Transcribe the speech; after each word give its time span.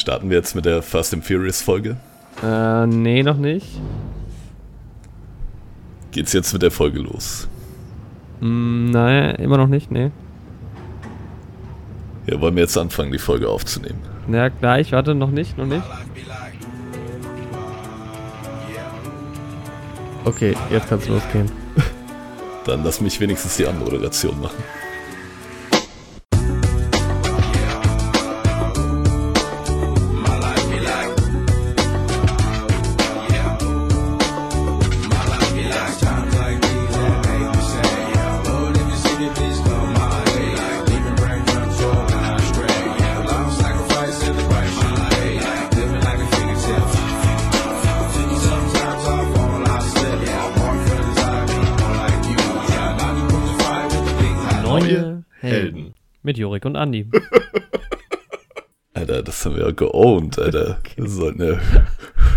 Starten 0.00 0.30
wir 0.30 0.38
jetzt 0.38 0.54
mit 0.54 0.64
der 0.64 0.80
Fast 0.80 1.12
and 1.12 1.22
Furious 1.26 1.60
Folge? 1.60 1.98
Äh, 2.42 2.86
nee, 2.86 3.22
noch 3.22 3.36
nicht. 3.36 3.66
Geht's 6.10 6.32
jetzt 6.32 6.54
mit 6.54 6.62
der 6.62 6.70
Folge 6.70 7.00
los? 7.00 7.48
Mm, 8.40 8.92
nein, 8.92 9.34
immer 9.34 9.58
noch 9.58 9.66
nicht, 9.66 9.90
nee. 9.90 10.10
Ja, 12.26 12.40
wollen 12.40 12.54
wir 12.54 12.62
jetzt 12.62 12.78
anfangen, 12.78 13.12
die 13.12 13.18
Folge 13.18 13.50
aufzunehmen? 13.50 14.00
Ja, 14.32 14.48
gleich, 14.48 14.90
warte, 14.92 15.14
noch 15.14 15.30
nicht, 15.30 15.58
noch 15.58 15.66
nicht. 15.66 15.84
Okay, 20.24 20.56
jetzt 20.70 20.88
kann's 20.88 21.08
losgehen. 21.08 21.52
Dann 22.64 22.84
lass 22.84 23.02
mich 23.02 23.20
wenigstens 23.20 23.58
die 23.58 23.66
Anmoderation 23.66 24.40
machen. 24.40 24.64
Jorik 56.60 56.64
und 56.66 56.76
Andi. 56.76 57.06
Alter, 58.92 59.22
das 59.22 59.44
haben 59.44 59.56
wir 59.56 59.64
ja 59.64 59.70
geowned, 59.70 60.38
Alter. 60.38 60.80
Wir 60.96 61.08
sollten 61.08 61.42
ja 61.42 61.60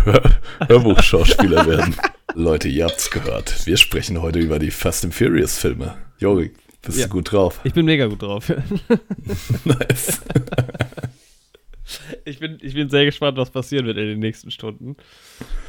Hör 0.04 0.22
Hörbuchschauspieler 0.66 1.66
werden. 1.66 1.94
Leute, 2.34 2.68
ihr 2.68 2.84
habt's 2.84 3.10
gehört. 3.10 3.66
Wir 3.66 3.76
sprechen 3.76 4.22
heute 4.22 4.38
über 4.38 4.58
die 4.58 4.70
Fast 4.70 5.04
and 5.04 5.14
Furious 5.14 5.58
Filme. 5.58 5.94
Jorik, 6.18 6.56
bist 6.82 6.98
Ja. 6.98 7.06
du 7.06 7.12
gut 7.12 7.32
drauf? 7.32 7.60
Ich 7.64 7.74
bin 7.74 7.84
mega 7.84 8.06
gut 8.06 8.22
drauf. 8.22 8.48
nice. 9.64 10.22
Ich 12.24 12.38
bin, 12.38 12.58
ich 12.62 12.74
bin 12.74 12.88
sehr 12.88 13.04
gespannt, 13.04 13.36
was 13.36 13.50
passieren 13.50 13.86
wird 13.86 13.98
in 13.98 14.06
den 14.06 14.20
nächsten 14.20 14.50
Stunden. 14.50 14.96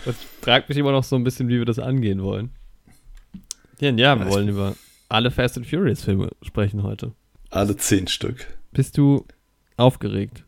Das 0.06 0.16
fragt 0.42 0.69
mich 0.69 0.78
immer 0.78 0.92
noch 0.92 1.03
so 1.03 1.16
ein 1.17 1.23
bisschen, 1.23 1.50
wie 1.50 1.58
wir 1.58 1.66
das 1.66 1.80
angehen 1.80 2.23
wollen. 2.23 2.52
Ja, 3.80 3.92
ja 3.92 4.17
wir 4.17 4.30
wollen 4.30 4.47
über 4.47 4.75
alle 5.09 5.31
Fast 5.31 5.58
and 5.58 5.67
Furious 5.67 6.03
Filme 6.03 6.30
sprechen 6.42 6.84
heute. 6.84 7.14
Alle 7.56 7.78
zehn 7.78 8.08
Stück. 8.08 8.48
Bist 8.73 8.98
du 8.98 9.25
aufgeregt? 9.78 10.44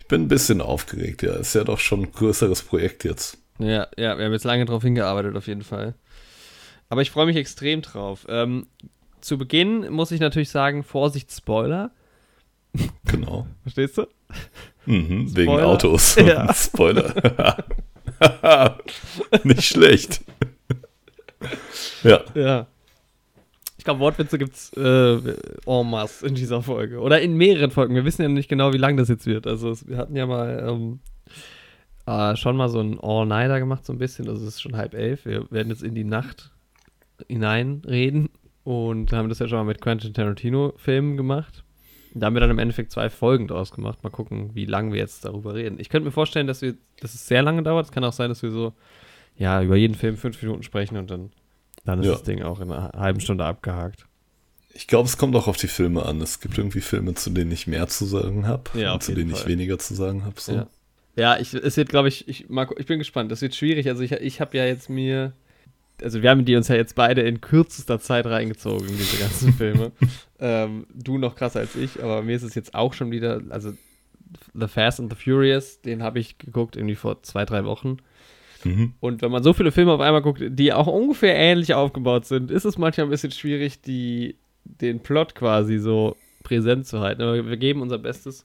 Ich 0.00 0.08
bin 0.08 0.22
ein 0.22 0.28
bisschen 0.28 0.60
aufgeregt, 0.60 1.22
ja. 1.22 1.34
Ist 1.34 1.54
ja 1.54 1.62
doch 1.62 1.78
schon 1.78 2.00
ein 2.02 2.10
größeres 2.10 2.62
Projekt 2.62 3.04
jetzt. 3.04 3.38
Ja, 3.60 3.86
ja, 3.96 4.18
wir 4.18 4.24
haben 4.24 4.32
jetzt 4.32 4.42
lange 4.44 4.64
drauf 4.64 4.82
hingearbeitet, 4.82 5.36
auf 5.36 5.46
jeden 5.46 5.62
Fall. 5.62 5.94
Aber 6.88 7.00
ich 7.00 7.12
freue 7.12 7.26
mich 7.26 7.36
extrem 7.36 7.80
drauf. 7.80 8.26
Ähm, 8.28 8.66
zu 9.20 9.38
Beginn 9.38 9.88
muss 9.92 10.10
ich 10.10 10.18
natürlich 10.18 10.50
sagen, 10.50 10.82
Vorsicht, 10.82 11.30
Spoiler. 11.30 11.92
Genau. 13.04 13.46
Verstehst 13.62 13.96
du? 13.96 14.06
Mhm, 14.86 15.36
wegen. 15.36 15.52
Autos. 15.52 16.16
Ja. 16.20 16.52
Spoiler. 16.54 17.64
Nicht 19.44 19.62
schlecht. 19.62 20.22
ja. 22.02 22.24
Ja. 22.34 22.66
Glaube, 23.86 24.00
Wortwitze 24.00 24.38
gibt's 24.38 24.72
äh, 24.76 25.16
en 25.66 25.90
masse 25.90 26.26
in 26.26 26.34
dieser 26.34 26.62
Folge. 26.62 27.00
Oder 27.00 27.20
in 27.20 27.36
mehreren 27.36 27.70
Folgen. 27.70 27.94
Wir 27.94 28.04
wissen 28.04 28.22
ja 28.22 28.28
nicht 28.28 28.48
genau, 28.48 28.72
wie 28.72 28.78
lang 28.78 28.96
das 28.96 29.08
jetzt 29.08 29.26
wird. 29.26 29.46
Also 29.46 29.70
es, 29.70 29.88
wir 29.88 29.96
hatten 29.96 30.14
ja 30.14 30.26
mal 30.26 30.66
ähm, 30.68 31.00
äh, 32.06 32.36
schon 32.36 32.56
mal 32.56 32.68
so 32.68 32.80
ein 32.80 33.00
All-Nighter 33.00 33.58
gemacht, 33.58 33.86
so 33.86 33.92
ein 33.92 33.98
bisschen. 33.98 34.28
Also 34.28 34.42
es 34.42 34.54
ist 34.54 34.62
schon 34.62 34.76
halb 34.76 34.94
elf. 34.94 35.24
Wir 35.24 35.50
werden 35.50 35.68
jetzt 35.68 35.82
in 35.82 35.94
die 35.94 36.04
Nacht 36.04 36.50
hineinreden. 37.28 38.28
Und 38.64 39.12
haben 39.12 39.28
das 39.28 39.38
ja 39.38 39.46
schon 39.46 39.58
mal 39.58 39.64
mit 39.64 39.80
Quentin 39.80 40.12
Tarantino-Filmen 40.12 41.16
gemacht. 41.16 41.62
Da 42.14 42.26
haben 42.26 42.34
wir 42.34 42.40
dann 42.40 42.50
im 42.50 42.58
Endeffekt 42.58 42.90
zwei 42.90 43.10
Folgen 43.10 43.46
draus 43.46 43.70
gemacht. 43.70 44.02
Mal 44.02 44.10
gucken, 44.10 44.50
wie 44.54 44.64
lange 44.64 44.92
wir 44.92 44.98
jetzt 44.98 45.24
darüber 45.24 45.54
reden. 45.54 45.78
Ich 45.78 45.88
könnte 45.88 46.06
mir 46.06 46.12
vorstellen, 46.12 46.48
dass 46.48 46.62
wir, 46.62 46.74
dass 46.98 47.14
es 47.14 47.28
sehr 47.28 47.42
lange 47.42 47.62
dauert. 47.62 47.86
Es 47.86 47.92
kann 47.92 48.02
auch 48.02 48.12
sein, 48.12 48.28
dass 48.28 48.42
wir 48.42 48.50
so, 48.50 48.72
ja, 49.36 49.62
über 49.62 49.76
jeden 49.76 49.94
Film 49.94 50.16
fünf 50.16 50.42
Minuten 50.42 50.64
sprechen 50.64 50.96
und 50.96 51.10
dann, 51.10 51.30
dann 51.86 52.00
ist 52.00 52.06
Ja. 52.06 52.12
das 52.12 52.22
Ding 52.24 52.42
auch 52.42 52.60
in 52.60 52.70
einer 52.70 52.92
halben 52.94 53.20
Stunde 53.20 53.44
abgehakt. 53.44 54.06
Ich 54.74 54.86
glaube, 54.86 55.08
es 55.08 55.16
kommt 55.16 55.34
auch 55.36 55.48
auf 55.48 55.56
die 55.56 55.68
Filme 55.68 56.04
an. 56.04 56.20
Es 56.20 56.40
gibt 56.40 56.58
irgendwie 56.58 56.82
Filme, 56.82 57.14
zu 57.14 57.30
denen 57.30 57.50
ich 57.50 57.66
mehr 57.66 57.86
zu 57.88 58.04
sagen 58.04 58.46
habe 58.46 58.64
Ja, 58.74 58.92
und 58.94 59.02
zu 59.02 59.14
denen 59.14 59.30
ich 59.30 59.38
Fall. 59.38 59.48
weniger 59.48 59.78
zu 59.78 59.94
sagen 59.94 60.24
habe. 60.24 60.38
So. 60.40 60.52
Ja. 60.52 60.66
Ja, 61.18 61.38
ich, 61.38 61.54
es 61.54 61.78
wird, 61.78 61.88
glaube 61.88 62.08
ich, 62.08 62.28
ich, 62.28 62.50
Marco, 62.50 62.74
ich 62.78 62.84
bin 62.84 62.98
gespannt. 62.98 63.32
Das 63.32 63.40
wird 63.40 63.54
schwierig. 63.54 63.88
Also 63.88 64.02
ich, 64.02 64.12
ich 64.12 64.40
habe 64.42 64.54
ja 64.58 64.66
jetzt 64.66 64.90
mir, 64.90 65.32
also 66.02 66.20
wir 66.22 66.28
haben 66.28 66.44
die 66.44 66.56
uns 66.56 66.68
ja 66.68 66.74
jetzt 66.74 66.94
beide 66.94 67.22
in 67.22 67.40
kürzester 67.40 67.98
Zeit 68.00 68.26
reingezogen, 68.26 68.86
diese 68.88 69.16
ganzen 69.16 69.52
Filme. 69.56 69.92
ähm, 70.40 70.86
du 70.92 71.16
noch 71.16 71.34
krasser 71.36 71.60
als 71.60 71.74
ich, 71.74 72.02
aber 72.02 72.20
mir 72.20 72.36
ist 72.36 72.42
es 72.42 72.54
jetzt 72.54 72.74
auch 72.74 72.92
schon 72.92 73.10
wieder, 73.10 73.40
also 73.48 73.72
The 74.52 74.68
Fast 74.68 75.00
and 75.00 75.10
the 75.10 75.16
Furious, 75.18 75.80
den 75.80 76.02
habe 76.02 76.18
ich 76.18 76.36
geguckt 76.36 76.76
irgendwie 76.76 76.96
vor 76.96 77.22
zwei, 77.22 77.46
drei 77.46 77.64
Wochen. 77.64 77.96
Mhm. 78.66 78.94
Und 79.00 79.22
wenn 79.22 79.30
man 79.30 79.42
so 79.42 79.52
viele 79.52 79.72
Filme 79.72 79.92
auf 79.92 80.00
einmal 80.00 80.22
guckt, 80.22 80.42
die 80.46 80.72
auch 80.72 80.86
ungefähr 80.86 81.36
ähnlich 81.36 81.74
aufgebaut 81.74 82.26
sind, 82.26 82.50
ist 82.50 82.64
es 82.64 82.78
manchmal 82.78 83.06
ein 83.06 83.10
bisschen 83.10 83.32
schwierig, 83.32 83.80
die, 83.80 84.36
den 84.64 85.00
Plot 85.00 85.34
quasi 85.34 85.78
so 85.78 86.16
präsent 86.42 86.86
zu 86.86 87.00
halten. 87.00 87.22
Aber 87.22 87.46
wir 87.46 87.56
geben 87.56 87.82
unser 87.82 87.98
Bestes. 87.98 88.44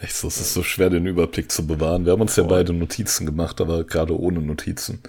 Echt 0.00 0.16
so, 0.16 0.28
es 0.28 0.40
ist 0.40 0.54
so 0.54 0.62
schwer, 0.62 0.90
den 0.90 1.06
Überblick 1.06 1.50
zu 1.50 1.66
bewahren. 1.66 2.04
Wir 2.04 2.12
haben 2.12 2.20
uns 2.20 2.36
ja 2.36 2.42
beide 2.42 2.72
Notizen 2.72 3.26
gemacht, 3.26 3.60
aber 3.60 3.84
gerade 3.84 4.18
ohne 4.18 4.40
Notizen. 4.40 5.00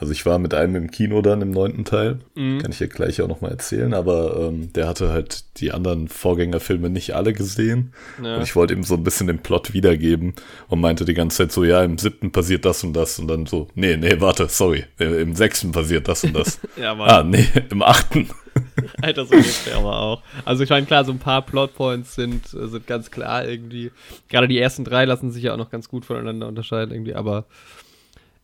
Also 0.00 0.12
ich 0.12 0.24
war 0.24 0.38
mit 0.38 0.54
einem 0.54 0.76
im 0.76 0.90
Kino 0.90 1.20
dann 1.20 1.42
im 1.42 1.50
neunten 1.50 1.84
Teil. 1.84 2.20
Mhm. 2.34 2.58
Kann 2.60 2.70
ich 2.70 2.80
ja 2.80 2.86
gleich 2.86 3.20
auch 3.20 3.28
nochmal 3.28 3.50
erzählen, 3.50 3.92
aber 3.92 4.48
ähm, 4.48 4.72
der 4.72 4.88
hatte 4.88 5.10
halt 5.10 5.44
die 5.60 5.72
anderen 5.72 6.08
Vorgängerfilme 6.08 6.88
nicht 6.88 7.14
alle 7.14 7.34
gesehen. 7.34 7.92
Ja. 8.22 8.36
Und 8.36 8.42
ich 8.42 8.56
wollte 8.56 8.72
ihm 8.72 8.82
so 8.82 8.94
ein 8.94 9.04
bisschen 9.04 9.26
den 9.26 9.40
Plot 9.40 9.74
wiedergeben 9.74 10.34
und 10.68 10.80
meinte 10.80 11.04
die 11.04 11.12
ganze 11.12 11.36
Zeit 11.36 11.52
so, 11.52 11.64
ja, 11.64 11.84
im 11.84 11.98
siebten 11.98 12.32
passiert 12.32 12.64
das 12.64 12.82
und 12.82 12.94
das. 12.94 13.18
Und 13.18 13.28
dann 13.28 13.44
so, 13.44 13.68
nee, 13.74 13.96
nee, 13.98 14.20
warte, 14.20 14.48
sorry, 14.48 14.86
äh, 14.98 15.20
im 15.20 15.34
sechsten 15.34 15.70
passiert 15.70 16.08
das 16.08 16.24
und 16.24 16.34
das. 16.34 16.58
Ja, 16.80 16.94
Mann. 16.94 17.10
ah, 17.10 17.22
nee, 17.22 17.46
im 17.68 17.82
achten. 17.82 18.30
Alter, 19.02 19.26
so 19.26 19.36
geht's 19.36 19.66
mir 19.66 19.76
aber 19.76 20.00
auch. 20.00 20.22
Also 20.46 20.62
ich 20.62 20.70
meine, 20.70 20.86
klar, 20.86 21.04
so 21.04 21.12
ein 21.12 21.18
paar 21.18 21.42
Plotpoints 21.42 22.14
sind, 22.14 22.54
äh, 22.54 22.68
sind 22.68 22.86
ganz 22.86 23.10
klar 23.10 23.46
irgendwie. 23.46 23.90
Gerade 24.28 24.48
die 24.48 24.58
ersten 24.58 24.84
drei 24.84 25.04
lassen 25.04 25.30
sich 25.30 25.42
ja 25.42 25.52
auch 25.52 25.58
noch 25.58 25.70
ganz 25.70 25.88
gut 25.88 26.06
voneinander 26.06 26.48
unterscheiden 26.48 26.94
irgendwie, 26.94 27.14
aber 27.14 27.44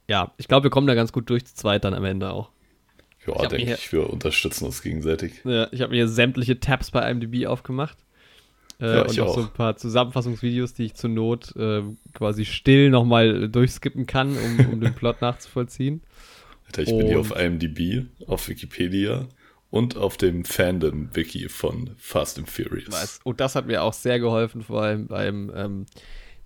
ja, 0.08 0.32
ich 0.36 0.48
glaube, 0.48 0.64
wir 0.64 0.70
kommen 0.70 0.86
da 0.86 0.94
ganz 0.94 1.12
gut 1.12 1.28
durch 1.30 1.44
zu 1.46 1.54
zweit 1.54 1.84
dann 1.84 1.94
am 1.94 2.04
Ende 2.04 2.30
auch. 2.30 2.50
Ja, 3.26 3.46
denke 3.46 3.74
ich, 3.74 3.92
wir 3.92 4.08
unterstützen 4.08 4.66
uns 4.66 4.82
gegenseitig. 4.82 5.40
Ja, 5.44 5.66
ich 5.72 5.80
habe 5.80 5.92
mir 5.92 6.06
sämtliche 6.06 6.60
Tabs 6.60 6.92
bei 6.92 7.10
IMDb 7.10 7.46
aufgemacht. 7.46 7.98
Äh, 8.80 8.86
Ja, 8.96 9.02
und 9.02 9.10
ich 9.10 9.16
noch 9.18 9.34
so 9.34 9.40
auch. 9.40 9.46
ein 9.46 9.52
paar 9.52 9.76
Zusammenfassungsvideos, 9.76 10.74
die 10.74 10.84
ich 10.84 10.94
zur 10.94 11.10
Not 11.10 11.54
äh, 11.56 11.82
quasi 12.14 12.44
still 12.44 12.90
nochmal 12.90 13.48
durchskippen 13.48 14.06
kann, 14.06 14.36
um, 14.36 14.72
um 14.74 14.80
den 14.80 14.94
Plot 14.94 15.20
nachzuvollziehen. 15.22 16.02
Alter, 16.66 16.82
ich 16.82 16.88
bin 16.88 17.06
hier 17.06 17.18
Und- 17.18 17.32
auf 17.32 17.38
IMDb, 17.40 18.06
auf 18.28 18.48
Wikipedia 18.48 19.26
und 19.70 19.96
auf 19.96 20.16
dem 20.16 20.44
Fandom-Wiki 20.44 21.48
von 21.48 21.90
Fast 21.96 22.38
and 22.38 22.48
Furious. 22.48 22.92
Weiß. 22.92 23.20
Und 23.24 23.40
das 23.40 23.56
hat 23.56 23.66
mir 23.66 23.82
auch 23.82 23.92
sehr 23.92 24.20
geholfen, 24.20 24.62
vor 24.62 24.82
allem 24.82 25.08
beim, 25.08 25.50
ähm, 25.56 25.86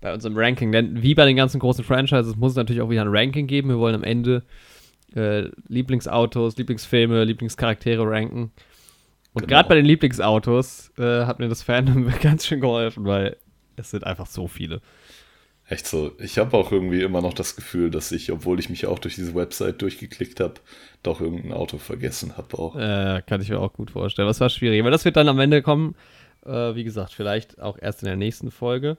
bei 0.01 0.13
unserem 0.13 0.35
Ranking. 0.37 0.71
Denn 0.71 1.01
wie 1.01 1.15
bei 1.15 1.25
den 1.25 1.35
ganzen 1.35 1.59
großen 1.59 1.83
Franchises 1.83 2.35
muss 2.35 2.51
es 2.51 2.57
natürlich 2.57 2.81
auch 2.81 2.89
wieder 2.89 3.01
ein 3.01 3.15
Ranking 3.15 3.47
geben. 3.47 3.69
Wir 3.69 3.79
wollen 3.79 3.95
am 3.95 4.03
Ende 4.03 4.43
äh, 5.15 5.49
Lieblingsautos, 5.67 6.57
Lieblingsfilme, 6.57 7.23
Lieblingscharaktere 7.23 8.03
ranken. 8.09 8.51
Und 9.33 9.43
Genau. 9.43 9.47
gerade 9.47 9.69
bei 9.69 9.75
den 9.75 9.85
Lieblingsautos 9.85 10.91
äh, 10.97 11.25
hat 11.25 11.39
mir 11.39 11.47
das 11.47 11.63
Fandom 11.63 12.11
ganz 12.21 12.45
schön 12.45 12.59
geholfen, 12.59 13.05
weil 13.05 13.37
es 13.77 13.91
sind 13.91 14.05
einfach 14.05 14.25
so 14.25 14.47
viele. 14.47 14.81
Echt 15.67 15.87
so. 15.87 16.11
Ich 16.19 16.37
habe 16.37 16.57
auch 16.57 16.71
irgendwie 16.73 17.01
immer 17.01 17.21
noch 17.21 17.33
das 17.33 17.55
Gefühl, 17.55 17.91
dass 17.91 18.11
ich, 18.11 18.29
obwohl 18.31 18.59
ich 18.59 18.69
mich 18.69 18.87
auch 18.87 18.99
durch 18.99 19.15
diese 19.15 19.33
Website 19.35 19.81
durchgeklickt 19.81 20.41
habe, 20.41 20.55
doch 21.01 21.21
irgendein 21.21 21.53
Auto 21.53 21.77
vergessen 21.77 22.35
habe 22.35 22.57
auch. 22.57 22.75
Äh, 22.75 23.21
kann 23.25 23.41
ich 23.41 23.49
mir 23.49 23.59
auch 23.59 23.71
gut 23.71 23.91
vorstellen. 23.91 24.27
Das 24.27 24.41
war 24.41 24.49
schwierig. 24.49 24.81
Aber 24.81 24.91
das 24.91 25.05
wird 25.05 25.15
dann 25.15 25.29
am 25.29 25.39
Ende 25.39 25.61
kommen. 25.61 25.95
Äh, 26.45 26.75
wie 26.75 26.83
gesagt, 26.83 27.13
vielleicht 27.13 27.61
auch 27.61 27.77
erst 27.79 28.01
in 28.01 28.07
der 28.07 28.17
nächsten 28.17 28.51
Folge. 28.51 28.97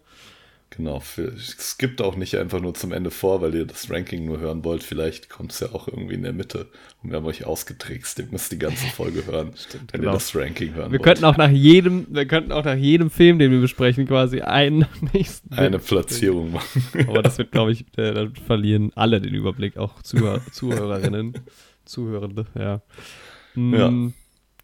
Genau. 0.76 1.00
Für, 1.00 1.22
es 1.24 1.76
gibt 1.78 2.00
auch 2.00 2.16
nicht 2.16 2.36
einfach 2.36 2.60
nur 2.60 2.72
zum 2.74 2.92
Ende 2.92 3.10
vor, 3.10 3.42
weil 3.42 3.54
ihr 3.54 3.66
das 3.66 3.90
Ranking 3.90 4.24
nur 4.24 4.40
hören 4.40 4.64
wollt. 4.64 4.82
Vielleicht 4.82 5.28
kommt 5.28 5.52
es 5.52 5.60
ja 5.60 5.72
auch 5.72 5.86
irgendwie 5.86 6.14
in 6.14 6.22
der 6.22 6.32
Mitte. 6.32 6.66
Und 7.02 7.10
wir 7.10 7.16
haben 7.16 7.26
euch 7.26 7.44
ausgetrickst. 7.44 8.18
Ihr 8.20 8.26
müsst 8.30 8.52
die 8.52 8.58
ganze 8.58 8.86
Folge 8.86 9.26
hören, 9.26 9.52
wenn 9.72 9.86
genau. 10.00 10.10
ihr 10.10 10.14
das 10.14 10.34
Ranking 10.34 10.74
hören 10.74 10.90
Wir 10.92 10.98
wollt. 10.98 11.02
könnten 11.04 11.24
auch 11.24 11.36
nach 11.36 11.50
jedem, 11.50 12.06
wir 12.10 12.26
könnten 12.26 12.52
auch 12.52 12.64
nach 12.64 12.76
jedem 12.76 13.10
Film, 13.10 13.38
den 13.38 13.50
wir 13.50 13.60
besprechen, 13.60 14.06
quasi 14.06 14.40
einen 14.40 14.86
nächsten. 15.12 15.52
eine 15.52 15.78
Platzierung 15.78 16.52
machen. 16.52 16.82
Aber 17.06 17.22
das 17.22 17.36
wird, 17.38 17.52
glaube 17.52 17.72
ich, 17.72 17.82
äh, 17.98 18.12
dann 18.14 18.34
verlieren 18.34 18.92
alle 18.94 19.20
den 19.20 19.34
Überblick, 19.34 19.76
auch 19.76 20.00
Zuhör 20.02 20.40
Zuhörerinnen, 20.52 21.34
Zuhörende, 21.84 22.46
ja. 22.58 22.80
Mm, 23.54 23.74
Ja. 23.74 23.90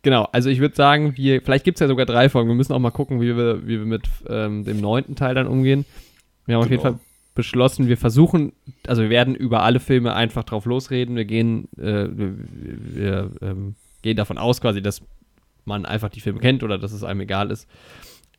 Genau, 0.09 0.27
also 0.33 0.49
ich 0.49 0.59
würde 0.61 0.75
sagen, 0.75 1.19
wir, 1.19 1.43
vielleicht 1.43 1.67
gibt 1.67 1.77
es 1.77 1.81
ja 1.81 1.87
sogar 1.87 2.07
drei 2.07 2.31
Folgen. 2.31 2.49
Wir 2.49 2.55
müssen 2.55 2.73
auch 2.73 2.79
mal 2.79 2.91
gucken, 2.91 3.21
wie 3.21 3.37
wir, 3.37 3.67
wie 3.67 3.79
wir 3.79 3.85
mit 3.85 4.05
ähm, 4.27 4.65
dem 4.65 4.81
neunten 4.81 5.17
Teil 5.17 5.35
dann 5.35 5.47
umgehen. 5.47 5.85
Wir 6.47 6.55
haben 6.55 6.63
auf 6.63 6.71
jeden 6.71 6.83
Genau. 6.83 6.95
Fall 6.95 7.01
beschlossen, 7.35 7.89
wir 7.89 7.99
versuchen, 7.99 8.53
also 8.87 9.03
wir 9.03 9.11
werden 9.11 9.35
über 9.35 9.65
alle 9.65 9.81
Filme 9.81 10.15
einfach 10.15 10.45
drauf 10.45 10.65
losreden. 10.65 11.15
Wir 11.15 11.27
gehen, 11.27 11.69
äh, 11.77 12.07
wir, 12.11 12.35
wir 12.39 13.31
ähm, 13.43 13.75
gehen 14.01 14.17
davon 14.17 14.39
aus, 14.39 14.63
quasi, 14.63 14.81
dass 14.81 15.03
man 15.67 15.85
einfach 15.85 16.09
die 16.09 16.21
Filme 16.21 16.41
kennt 16.41 16.63
oder 16.63 16.79
dass 16.79 16.93
es 16.93 17.05
einem 17.05 17.21
egal 17.21 17.51
ist. 17.51 17.69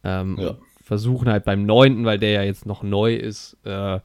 Ähm, 0.04 0.38
Ja. 0.40 0.56
Versuchen 0.82 1.30
halt 1.30 1.46
beim 1.46 1.68
neunten, 1.68 2.04
weil 2.04 2.18
der 2.18 2.32
ja 2.32 2.42
jetzt 2.42 2.66
noch 2.66 2.82
neu 2.82 3.14
ist, 3.14 3.58
äh, 3.64 4.00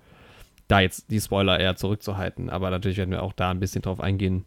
da 0.69 0.81
jetzt 0.81 1.11
die 1.11 1.19
Spoiler 1.19 1.59
eher 1.59 1.77
zurückzuhalten. 1.77 2.51
Aber 2.51 2.69
natürlich 2.69 2.99
werden 2.99 3.11
wir 3.11 3.23
auch 3.23 3.33
da 3.33 3.51
ein 3.51 3.59
bisschen 3.59 3.81
drauf 3.81 4.01
eingehen. 4.01 4.45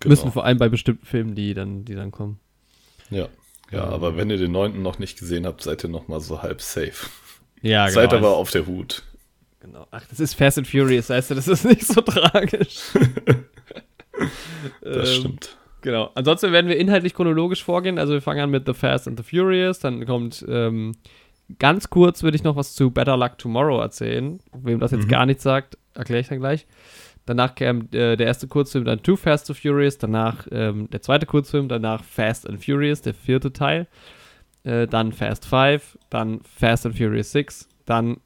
Genau. 0.00 0.10
Müssen 0.12 0.32
vor 0.32 0.44
allem 0.44 0.58
bei 0.58 0.68
bestimmten 0.68 1.06
Filmen, 1.06 1.34
die 1.34 1.54
dann, 1.54 1.84
die 1.84 1.94
dann 1.94 2.10
kommen. 2.10 2.38
Ja. 3.10 3.28
Ja, 3.72 3.84
aber 3.84 4.16
wenn 4.16 4.30
ihr 4.30 4.36
den 4.36 4.52
neunten 4.52 4.82
noch 4.82 4.98
nicht 5.00 5.18
gesehen 5.18 5.44
habt, 5.46 5.62
seid 5.62 5.82
ihr 5.84 5.88
noch 5.90 6.06
mal 6.06 6.20
so 6.20 6.42
halb 6.42 6.60
safe. 6.62 7.08
Ja, 7.62 7.88
Seid 7.90 8.14
aber 8.14 8.36
auf 8.36 8.50
der 8.52 8.66
Hut. 8.66 9.02
Genau. 9.60 9.86
Ach, 9.90 10.04
das 10.08 10.20
ist 10.20 10.34
Fast 10.34 10.58
and 10.58 10.68
Furious, 10.68 11.08
weißt 11.10 11.30
du, 11.30 11.34
das 11.34 11.48
ist 11.48 11.64
nicht 11.68 11.86
so 11.86 12.00
tragisch. 12.00 12.80
Das 14.80 15.08
Ähm, 15.10 15.14
stimmt. 15.20 15.56
Genau. 15.82 16.10
Ansonsten 16.14 16.50
werden 16.52 16.68
wir 16.68 16.78
inhaltlich 16.78 17.14
chronologisch 17.14 17.62
vorgehen. 17.62 17.98
Also 17.98 18.14
wir 18.14 18.22
fangen 18.22 18.40
an 18.40 18.50
mit 18.50 18.66
The 18.66 18.72
Fast 18.74 19.06
and 19.06 19.18
the 19.18 19.22
Furious. 19.22 19.78
Dann 19.78 20.04
kommt 20.06 20.44
ähm, 20.48 20.92
ganz 21.58 21.90
kurz, 21.90 22.22
würde 22.22 22.36
ich 22.36 22.42
noch 22.42 22.56
was 22.56 22.74
zu 22.74 22.90
Better 22.90 23.16
Luck 23.16 23.38
Tomorrow 23.38 23.80
erzählen. 23.80 24.40
Wem 24.54 24.80
das 24.80 24.90
jetzt 24.92 25.04
Mhm. 25.04 25.08
gar 25.10 25.26
nichts 25.26 25.42
sagt, 25.42 25.76
erkläre 25.94 26.20
ich 26.22 26.28
dann 26.28 26.38
gleich. 26.40 26.66
Danach 27.26 27.56
kam 27.56 27.88
äh, 27.92 28.16
der 28.16 28.26
erste 28.26 28.46
Kurzfilm, 28.46 28.84
dann 28.84 29.02
Too 29.02 29.16
Fast 29.16 29.48
to 29.48 29.54
Furious. 29.54 29.98
Danach 29.98 30.46
ähm, 30.50 30.88
der 30.90 31.02
zweite 31.02 31.26
Kurzfilm, 31.26 31.68
danach 31.68 32.04
Fast 32.04 32.48
and 32.48 32.64
Furious, 32.64 33.02
der 33.02 33.14
vierte 33.14 33.52
Teil. 33.52 33.88
Äh, 34.62 34.86
dann 34.86 35.12
Fast 35.12 35.44
5, 35.46 35.98
dann 36.08 36.40
Fast 36.42 36.86
and 36.86 36.96
Furious 36.96 37.32
6, 37.32 37.68
dann 37.84 38.18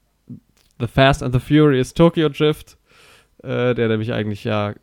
The 0.79 0.87
Fast 0.87 1.23
and 1.23 1.35
the 1.35 1.41
Furious 1.41 1.93
Tokyo 1.93 2.29
Drift, 2.29 2.79
äh, 3.43 3.75
der 3.75 3.89
nämlich 3.89 4.13
eigentlich 4.13 4.45
ja 4.45 4.75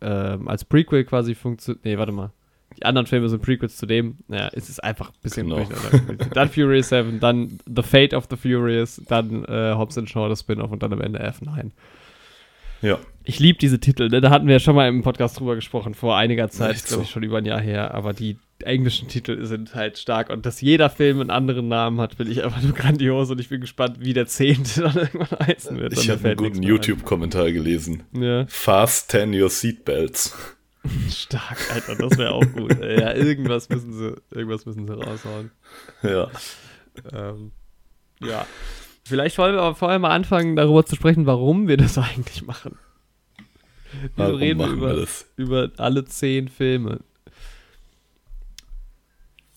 ähm, 0.00 0.48
als 0.48 0.64
Prequel 0.64 1.04
quasi 1.04 1.34
funktioniert. 1.34 1.84
Nee, 1.84 1.98
warte 1.98 2.12
mal. 2.12 2.32
Die 2.78 2.84
anderen 2.84 3.06
Filme 3.06 3.28
sind 3.28 3.42
Prequels 3.42 3.76
zu 3.76 3.86
dem. 3.86 4.18
Naja, 4.28 4.50
es 4.52 4.68
ist 4.68 4.82
einfach 4.84 5.08
ein 5.08 5.16
bisschen. 5.22 5.48
Genau. 5.48 5.66
dann 6.34 6.48
Furious 6.48 6.90
7, 6.90 7.18
dann 7.18 7.58
The 7.66 7.82
Fate 7.82 8.14
of 8.14 8.26
the 8.30 8.36
Furious, 8.36 9.02
dann 9.08 9.44
äh, 9.46 9.74
Hobbs 9.74 9.98
and 9.98 10.08
Shaw, 10.08 10.28
das 10.28 10.40
Spin-off 10.40 10.70
und 10.70 10.82
dann 10.82 10.92
am 10.92 11.00
Ende 11.00 11.20
F9. 11.20 11.70
Ja. 12.82 12.98
Ich 13.24 13.38
liebe 13.40 13.58
diese 13.58 13.78
Titel, 13.78 14.08
ne? 14.08 14.20
da 14.20 14.30
hatten 14.30 14.46
wir 14.46 14.54
ja 14.54 14.60
schon 14.60 14.74
mal 14.74 14.88
im 14.88 15.02
Podcast 15.02 15.38
drüber 15.38 15.54
gesprochen, 15.54 15.92
vor 15.94 16.16
einiger 16.16 16.48
Zeit, 16.48 16.76
glaube 16.84 16.96
so. 16.96 17.02
ich 17.02 17.10
schon 17.10 17.22
über 17.22 17.38
ein 17.38 17.44
Jahr 17.44 17.60
her, 17.60 17.92
aber 17.92 18.14
die 18.14 18.38
englischen 18.62 19.08
Titel 19.08 19.44
sind 19.44 19.74
halt 19.74 19.98
stark 19.98 20.30
und 20.30 20.46
dass 20.46 20.60
jeder 20.60 20.90
Film 20.90 21.20
einen 21.20 21.30
anderen 21.30 21.68
Namen 21.68 22.00
hat, 22.00 22.14
finde 22.14 22.32
ich 22.32 22.42
einfach 22.42 22.62
nur 22.62 22.72
grandios 22.72 23.30
und 23.30 23.40
ich 23.40 23.48
bin 23.48 23.60
gespannt, 23.60 24.00
wie 24.00 24.14
der 24.14 24.26
zehnte 24.26 24.80
dann 24.82 24.96
irgendwann 24.96 25.46
heißen 25.46 25.78
wird. 25.78 25.92
Ich 25.92 26.10
habe 26.10 26.26
einen 26.26 26.36
guten. 26.36 26.62
YouTube-Kommentar 26.62 27.52
gelesen. 27.52 28.04
Ja. 28.12 28.46
Fasten 28.48 29.34
your 29.34 29.50
seatbelts. 29.50 30.34
Stark, 31.10 31.58
Alter, 31.72 31.96
das 31.96 32.18
wäre 32.18 32.32
auch 32.32 32.52
gut. 32.52 32.78
Ja, 32.80 33.14
irgendwas 33.14 33.68
müssen 33.68 33.92
sie, 33.92 34.16
irgendwas 34.30 34.64
müssen 34.64 34.86
sie 34.86 34.92
raushauen. 34.92 35.50
Ja. 36.02 36.28
Ähm, 37.12 37.52
ja. 38.22 38.46
Vielleicht 39.08 39.38
wollen 39.38 39.54
wir 39.54 39.62
aber 39.62 39.74
vorher 39.74 39.98
mal 39.98 40.10
anfangen, 40.10 40.54
darüber 40.56 40.84
zu 40.84 40.96
sprechen, 40.96 41.26
warum 41.26 41.66
wir 41.68 41.76
das 41.76 41.96
eigentlich 41.98 42.42
machen. 42.46 42.76
Wieso 43.92 44.08
Warum 44.16 44.34
reden 44.36 44.58
wir 44.60 44.66
machen 44.66 44.78
über, 44.78 44.88
wir 44.94 45.00
das? 45.00 45.26
über 45.36 45.70
alle 45.78 46.04
zehn 46.04 46.48
Filme? 46.48 47.00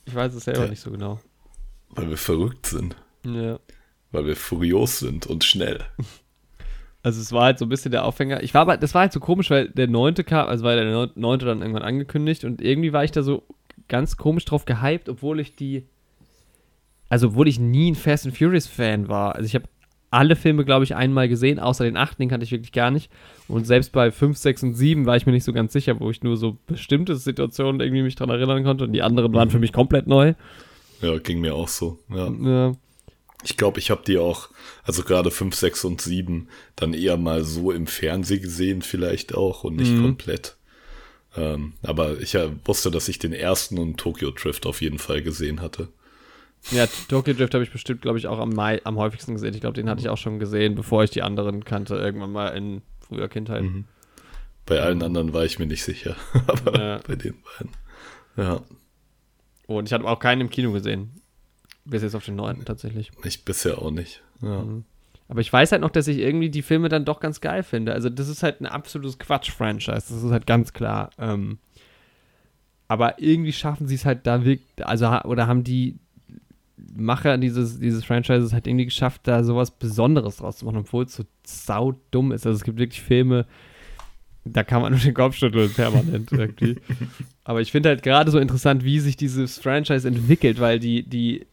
Ich 0.06 0.16
weiß 0.16 0.34
es 0.34 0.44
selber 0.46 0.64
Ja. 0.64 0.70
nicht 0.70 0.80
so 0.82 0.92
genau. 0.92 1.20
Weil 1.90 2.10
wir 2.10 2.18
verrückt 2.18 2.66
sind. 2.68 2.96
Ja. 3.26 3.60
Weil 4.12 4.26
wir 4.26 4.36
furios 4.36 5.00
sind 5.00 5.28
und 5.28 5.44
schnell. 5.44 5.84
Also 7.04 7.20
es 7.20 7.32
war 7.32 7.46
halt 7.46 7.58
so 7.58 7.66
ein 7.66 7.70
bisschen 7.70 7.92
der 7.92 8.06
Aufhänger. 8.06 8.44
Ich 8.44 8.54
war 8.54 8.62
aber, 8.62 8.78
das 8.78 8.94
war 8.94 9.02
halt 9.02 9.12
so 9.12 9.20
komisch, 9.20 9.50
weil 9.50 9.70
der 9.70 9.88
neunte 9.88 10.24
kam, 10.24 10.48
also 10.48 10.64
war 10.64 10.76
der 10.76 10.86
Neun- 10.86 11.10
neunte 11.16 11.48
dann 11.48 11.62
irgendwann 11.62 11.82
angekündigt 11.82 12.44
und 12.44 12.62
irgendwie 12.62 12.94
war 12.94 13.04
ich 13.04 13.10
da 13.10 13.24
so 13.24 13.42
ganz 13.88 14.18
komisch 14.18 14.46
drauf 14.46 14.66
gehypt, 14.66 15.10
obwohl 15.10 15.40
ich 15.40 15.56
die, 15.56 15.88
also 17.12 17.28
obwohl 17.28 17.48
ich 17.48 17.60
nie 17.60 17.92
ein 17.92 17.96
Fast 17.96 18.26
and 18.26 18.38
Furious 18.38 18.68
Fan 18.68 19.10
war. 19.10 19.36
Also 19.36 19.46
ich 19.46 19.54
habe 19.56 19.66
alle 20.12 20.36
Filme, 20.36 20.66
glaube 20.66 20.84
ich, 20.84 20.96
einmal 20.96 21.28
gesehen, 21.30 21.60
außer 21.60 21.84
den 21.84 21.98
achten, 21.98 22.22
den 22.22 22.30
kannte 22.30 22.44
ich 22.44 22.52
wirklich 22.52 22.72
gar 22.72 22.90
nicht. 22.92 23.10
Und 23.48 23.66
selbst 23.68 23.92
bei 23.92 24.12
5, 24.12 24.38
6 24.38 24.64
und 24.64 24.74
7 24.74 25.06
war 25.06 25.16
ich 25.16 25.26
mir 25.26 25.32
nicht 25.32 25.44
so 25.44 25.54
ganz 25.54 25.74
sicher, 25.74 26.00
wo 26.00 26.10
ich 26.10 26.24
nur 26.24 26.38
so 26.38 26.58
bestimmte 26.68 27.16
Situationen 27.16 27.80
irgendwie 27.82 28.04
mich 28.04 28.16
dran 28.16 28.30
erinnern 28.30 28.64
konnte 28.64 28.86
und 28.86 28.94
die 28.94 29.02
anderen 29.02 29.34
waren 29.34 29.50
für 29.50 29.60
mich 29.60 29.74
komplett 29.74 30.08
neu. 30.08 30.34
Ja, 31.02 31.18
ging 31.18 31.42
mir 31.42 31.54
auch 31.56 31.68
so. 31.68 32.00
Ja. 32.10 32.30
Ja. 32.30 32.74
Ich 33.44 33.58
glaube, 33.58 33.80
ich 33.80 33.90
habe 33.90 34.04
die 34.06 34.18
auch, 34.18 34.50
also 34.84 35.04
gerade 35.04 35.32
5, 35.32 35.56
6 35.56 35.84
und 35.86 36.02
7, 36.02 36.48
dann 36.76 36.94
eher 36.94 37.18
mal 37.18 37.44
so 37.44 37.72
im 37.72 37.88
Fernsehen 37.88 38.42
gesehen, 38.42 38.82
vielleicht 38.84 39.34
auch 39.36 39.64
und 39.64 39.78
nicht 39.78 39.94
Mhm. 39.94 40.02
komplett. 40.04 40.58
Ähm, 41.36 41.74
aber 41.82 42.20
ich 42.22 42.34
ja, 42.34 42.52
wusste, 42.66 42.92
dass 42.92 43.08
ich 43.08 43.18
den 43.18 43.34
ersten 43.34 43.78
und 43.80 43.98
Tokyo 43.98 44.32
Drift 44.32 44.66
auf 44.66 44.82
jeden 44.82 45.00
Fall 45.00 45.22
gesehen 45.22 45.62
hatte. 45.62 45.88
Ja, 46.70 46.86
Tokyo 47.08 47.34
Drift 47.34 47.54
habe 47.56 47.64
ich 47.64 47.72
bestimmt, 47.72 48.04
glaube 48.04 48.20
ich, 48.20 48.28
auch 48.28 48.38
am, 48.40 48.50
Mai, 48.50 48.82
am 48.84 48.98
häufigsten 48.98 49.34
gesehen. 49.34 49.54
Ich 49.56 49.62
glaube, 49.62 49.74
den 49.74 49.90
hatte 49.90 50.02
ich 50.02 50.10
auch 50.10 50.18
schon 50.18 50.38
gesehen, 50.38 50.76
bevor 50.76 51.04
ich 51.04 51.10
die 51.10 51.24
anderen 51.24 51.66
kannte, 51.66 51.96
irgendwann 51.96 52.32
mal 52.32 52.50
in 52.50 52.82
früher 53.00 53.28
Kindheit. 53.28 53.64
Mhm. 53.64 53.86
Bei 54.68 54.80
allen 54.80 55.02
anderen 55.02 55.34
war 55.34 55.44
ich 55.44 55.58
mir 55.58 55.66
nicht 55.66 55.84
sicher, 55.84 56.16
aber 56.48 56.80
Ja. 56.80 57.00
bei 57.06 57.16
den 57.16 57.34
beiden. 57.58 57.72
Ja, 58.38 58.62
Und 59.66 59.88
ich 59.90 59.94
hatte 59.94 60.06
auch 60.06 60.20
keinen 60.20 60.42
im 60.42 60.50
Kino 60.52 60.72
gesehen. 60.72 61.12
Bis 61.84 62.04
jetzt 62.04 62.14
auf 62.16 62.24
den 62.26 62.36
neunten 62.36 62.64
tatsächlich. 62.64 63.12
ich 63.24 63.44
bisher 63.44 63.80
auch 63.82 63.90
nicht. 63.92 64.22
Ja. 64.42 64.62
Mhm. 64.62 64.86
Aber 65.28 65.42
ich 65.42 65.52
weiß 65.52 65.72
halt 65.72 65.82
noch, 65.82 65.90
dass 65.90 66.08
ich 66.08 66.18
irgendwie 66.20 66.50
die 66.50 66.62
Filme 66.62 66.90
dann 66.90 67.06
doch 67.06 67.20
ganz 67.22 67.42
geil 67.42 67.64
finde. 67.64 67.94
Also, 67.94 68.10
das 68.10 68.28
ist 68.28 68.44
halt 68.44 68.62
ein 68.62 68.66
absolutes 68.68 69.18
Quatsch-Franchise. 69.18 69.92
Das 70.10 70.12
ist 70.12 70.30
halt 70.32 70.46
ganz 70.46 70.74
klar. 70.74 71.10
Ähm, 71.18 71.58
aber 72.88 73.20
irgendwie 73.22 73.54
schaffen 73.54 73.88
sie 73.88 73.96
es 73.96 74.06
halt 74.06 74.28
da 74.28 74.44
wirklich, 74.46 74.68
also, 74.86 75.08
oder 75.24 75.48
haben 75.48 75.64
die 75.64 75.98
Macher 76.96 77.38
dieses, 77.38 77.80
dieses 77.80 78.04
Franchises 78.04 78.54
halt 78.54 78.68
irgendwie 78.68 78.86
geschafft, 78.86 79.22
da 79.26 79.44
sowas 79.44 79.72
Besonderes 79.72 80.38
draus 80.38 80.58
zu 80.58 80.66
machen, 80.66 80.78
obwohl 80.80 81.06
es 81.06 81.16
so 81.16 81.24
sau 81.46 81.94
dumm 82.12 82.32
ist. 82.32 82.46
Also, 82.46 82.58
es 82.58 82.64
gibt 82.64 82.80
wirklich 82.80 83.02
Filme, 83.02 83.46
da 84.46 84.64
kann 84.64 84.82
man 84.82 84.92
nur 84.92 85.00
den 85.02 85.14
Kopf 85.14 85.36
schütteln, 85.36 85.72
permanent 85.72 86.32
irgendwie. 86.32 86.78
Aber 87.44 87.62
ich 87.62 87.72
finde 87.72 87.90
halt 87.90 88.04
gerade 88.04 88.32
so 88.32 88.40
interessant, 88.40 88.84
wie 88.84 89.00
sich 89.00 89.16
dieses 89.18 89.60
Franchise 89.60 90.08
entwickelt, 90.08 90.60
weil 90.60 90.80
die, 90.80 91.04
die 91.04 91.46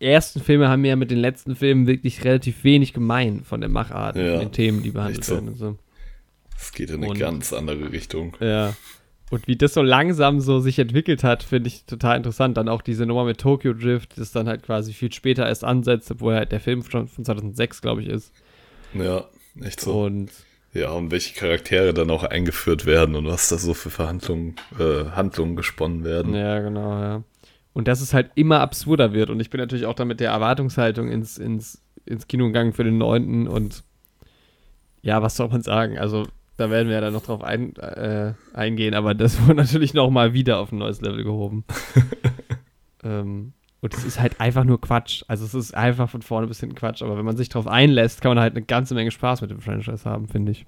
ersten 0.00 0.40
Filme 0.40 0.68
haben 0.68 0.84
ja 0.84 0.96
mit 0.96 1.10
den 1.10 1.18
letzten 1.18 1.54
Filmen 1.56 1.86
wirklich 1.86 2.24
relativ 2.24 2.64
wenig 2.64 2.92
gemein 2.92 3.42
von 3.44 3.60
der 3.60 3.70
Machart, 3.70 4.16
Ja, 4.16 4.32
von 4.32 4.40
den 4.40 4.52
Themen, 4.52 4.82
die 4.82 4.90
behandelt 4.90 5.28
werden. 5.28 5.48
Und 5.48 5.58
so. 5.58 5.78
Es 6.58 6.72
geht 6.72 6.88
in 6.90 6.96
eine 7.02 7.08
Und- 7.10 7.18
ganz 7.18 7.52
andere 7.52 7.92
Richtung. 7.92 8.34
Ja. 8.40 8.74
Und 9.30 9.48
wie 9.48 9.56
das 9.56 9.74
so 9.74 9.82
langsam 9.82 10.40
so 10.40 10.60
sich 10.60 10.78
entwickelt 10.78 11.24
hat, 11.24 11.42
finde 11.42 11.68
ich 11.68 11.84
total 11.84 12.16
interessant. 12.16 12.56
Dann 12.56 12.68
auch 12.68 12.80
diese 12.80 13.06
Nummer 13.06 13.24
mit 13.24 13.38
Tokyo 13.38 13.72
Drift, 13.72 14.18
das 14.18 14.30
dann 14.30 14.46
halt 14.46 14.62
quasi 14.62 14.92
viel 14.92 15.12
später 15.12 15.46
erst 15.46 15.64
ansetzt, 15.64 16.10
obwohl 16.12 16.34
halt 16.34 16.52
der 16.52 16.60
Film 16.60 16.84
schon 16.84 17.08
von 17.08 17.24
2006, 17.24 17.82
glaube 17.82 18.02
ich, 18.02 18.08
ist. 18.08 18.32
Ja, 18.94 19.24
echt 19.62 19.80
so. 19.80 20.04
Und 20.04 20.30
Ja, 20.72 20.90
und 20.90 21.10
welche 21.10 21.34
Charaktere 21.34 21.92
dann 21.92 22.10
auch 22.10 22.22
eingeführt 22.22 22.86
werden 22.86 23.16
und 23.16 23.26
was 23.26 23.48
da 23.48 23.56
so 23.58 23.74
für 23.74 23.90
Verhandlungen, 23.90 24.56
äh, 24.78 25.10
Handlungen 25.10 25.56
gesponnen 25.56 26.04
werden. 26.04 26.34
Ja, 26.34 26.60
genau, 26.60 27.00
ja. 27.00 27.22
Und 27.72 27.88
dass 27.88 28.00
es 28.00 28.14
halt 28.14 28.30
immer 28.36 28.60
absurder 28.60 29.12
wird. 29.12 29.30
Und 29.30 29.40
ich 29.40 29.50
bin 29.50 29.58
natürlich 29.58 29.86
auch 29.86 29.94
da 29.94 30.04
mit 30.04 30.20
der 30.20 30.30
Erwartungshaltung 30.30 31.10
ins, 31.10 31.36
ins, 31.36 31.82
ins 32.04 32.28
Kino 32.28 32.46
gegangen 32.46 32.72
für 32.72 32.84
den 32.84 32.98
neunten 32.98 33.48
und 33.48 33.82
ja, 35.02 35.22
was 35.22 35.36
soll 35.36 35.48
man 35.48 35.62
sagen? 35.62 35.98
Also, 35.98 36.26
da 36.56 36.70
werden 36.70 36.88
wir 36.88 36.94
ja 36.94 37.00
dann 37.00 37.12
noch 37.12 37.24
drauf 37.24 37.42
ein, 37.42 37.76
äh, 37.76 38.32
eingehen, 38.54 38.94
aber 38.94 39.14
das 39.14 39.40
wurde 39.42 39.54
natürlich 39.56 39.94
noch 39.94 40.10
mal 40.10 40.32
wieder 40.32 40.58
auf 40.58 40.72
ein 40.72 40.78
neues 40.78 41.00
Level 41.00 41.24
gehoben. 41.24 41.64
ähm, 43.04 43.52
und 43.80 43.94
es 43.94 44.04
ist 44.04 44.20
halt 44.20 44.40
einfach 44.40 44.64
nur 44.64 44.80
Quatsch. 44.80 45.22
Also 45.28 45.44
es 45.44 45.54
ist 45.54 45.74
einfach 45.74 46.08
von 46.10 46.22
vorne 46.22 46.46
bis 46.46 46.60
hinten 46.60 46.74
Quatsch, 46.74 47.02
aber 47.02 47.16
wenn 47.16 47.24
man 47.24 47.36
sich 47.36 47.48
drauf 47.48 47.66
einlässt, 47.66 48.20
kann 48.20 48.30
man 48.30 48.40
halt 48.40 48.56
eine 48.56 48.64
ganze 48.64 48.94
Menge 48.94 49.10
Spaß 49.10 49.42
mit 49.42 49.50
dem 49.50 49.60
Franchise 49.60 50.04
haben, 50.08 50.28
finde 50.28 50.52
ich. 50.52 50.66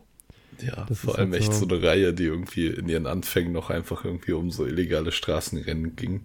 Ja, 0.60 0.84
Das 0.88 1.00
vor 1.00 1.16
allem 1.18 1.32
halt 1.32 1.40
echt 1.42 1.52
so- 1.52 1.66
so 1.66 1.74
eine 1.74 1.82
Reihe, 1.82 2.12
die 2.12 2.24
irgendwie 2.24 2.66
in 2.66 2.88
ihren 2.88 3.06
Anfängen 3.06 3.52
noch 3.52 3.70
einfach 3.70 4.04
irgendwie 4.04 4.32
um 4.32 4.50
so 4.50 4.66
illegale 4.66 5.12
Straßenrennen 5.12 5.96
ging. 5.96 6.20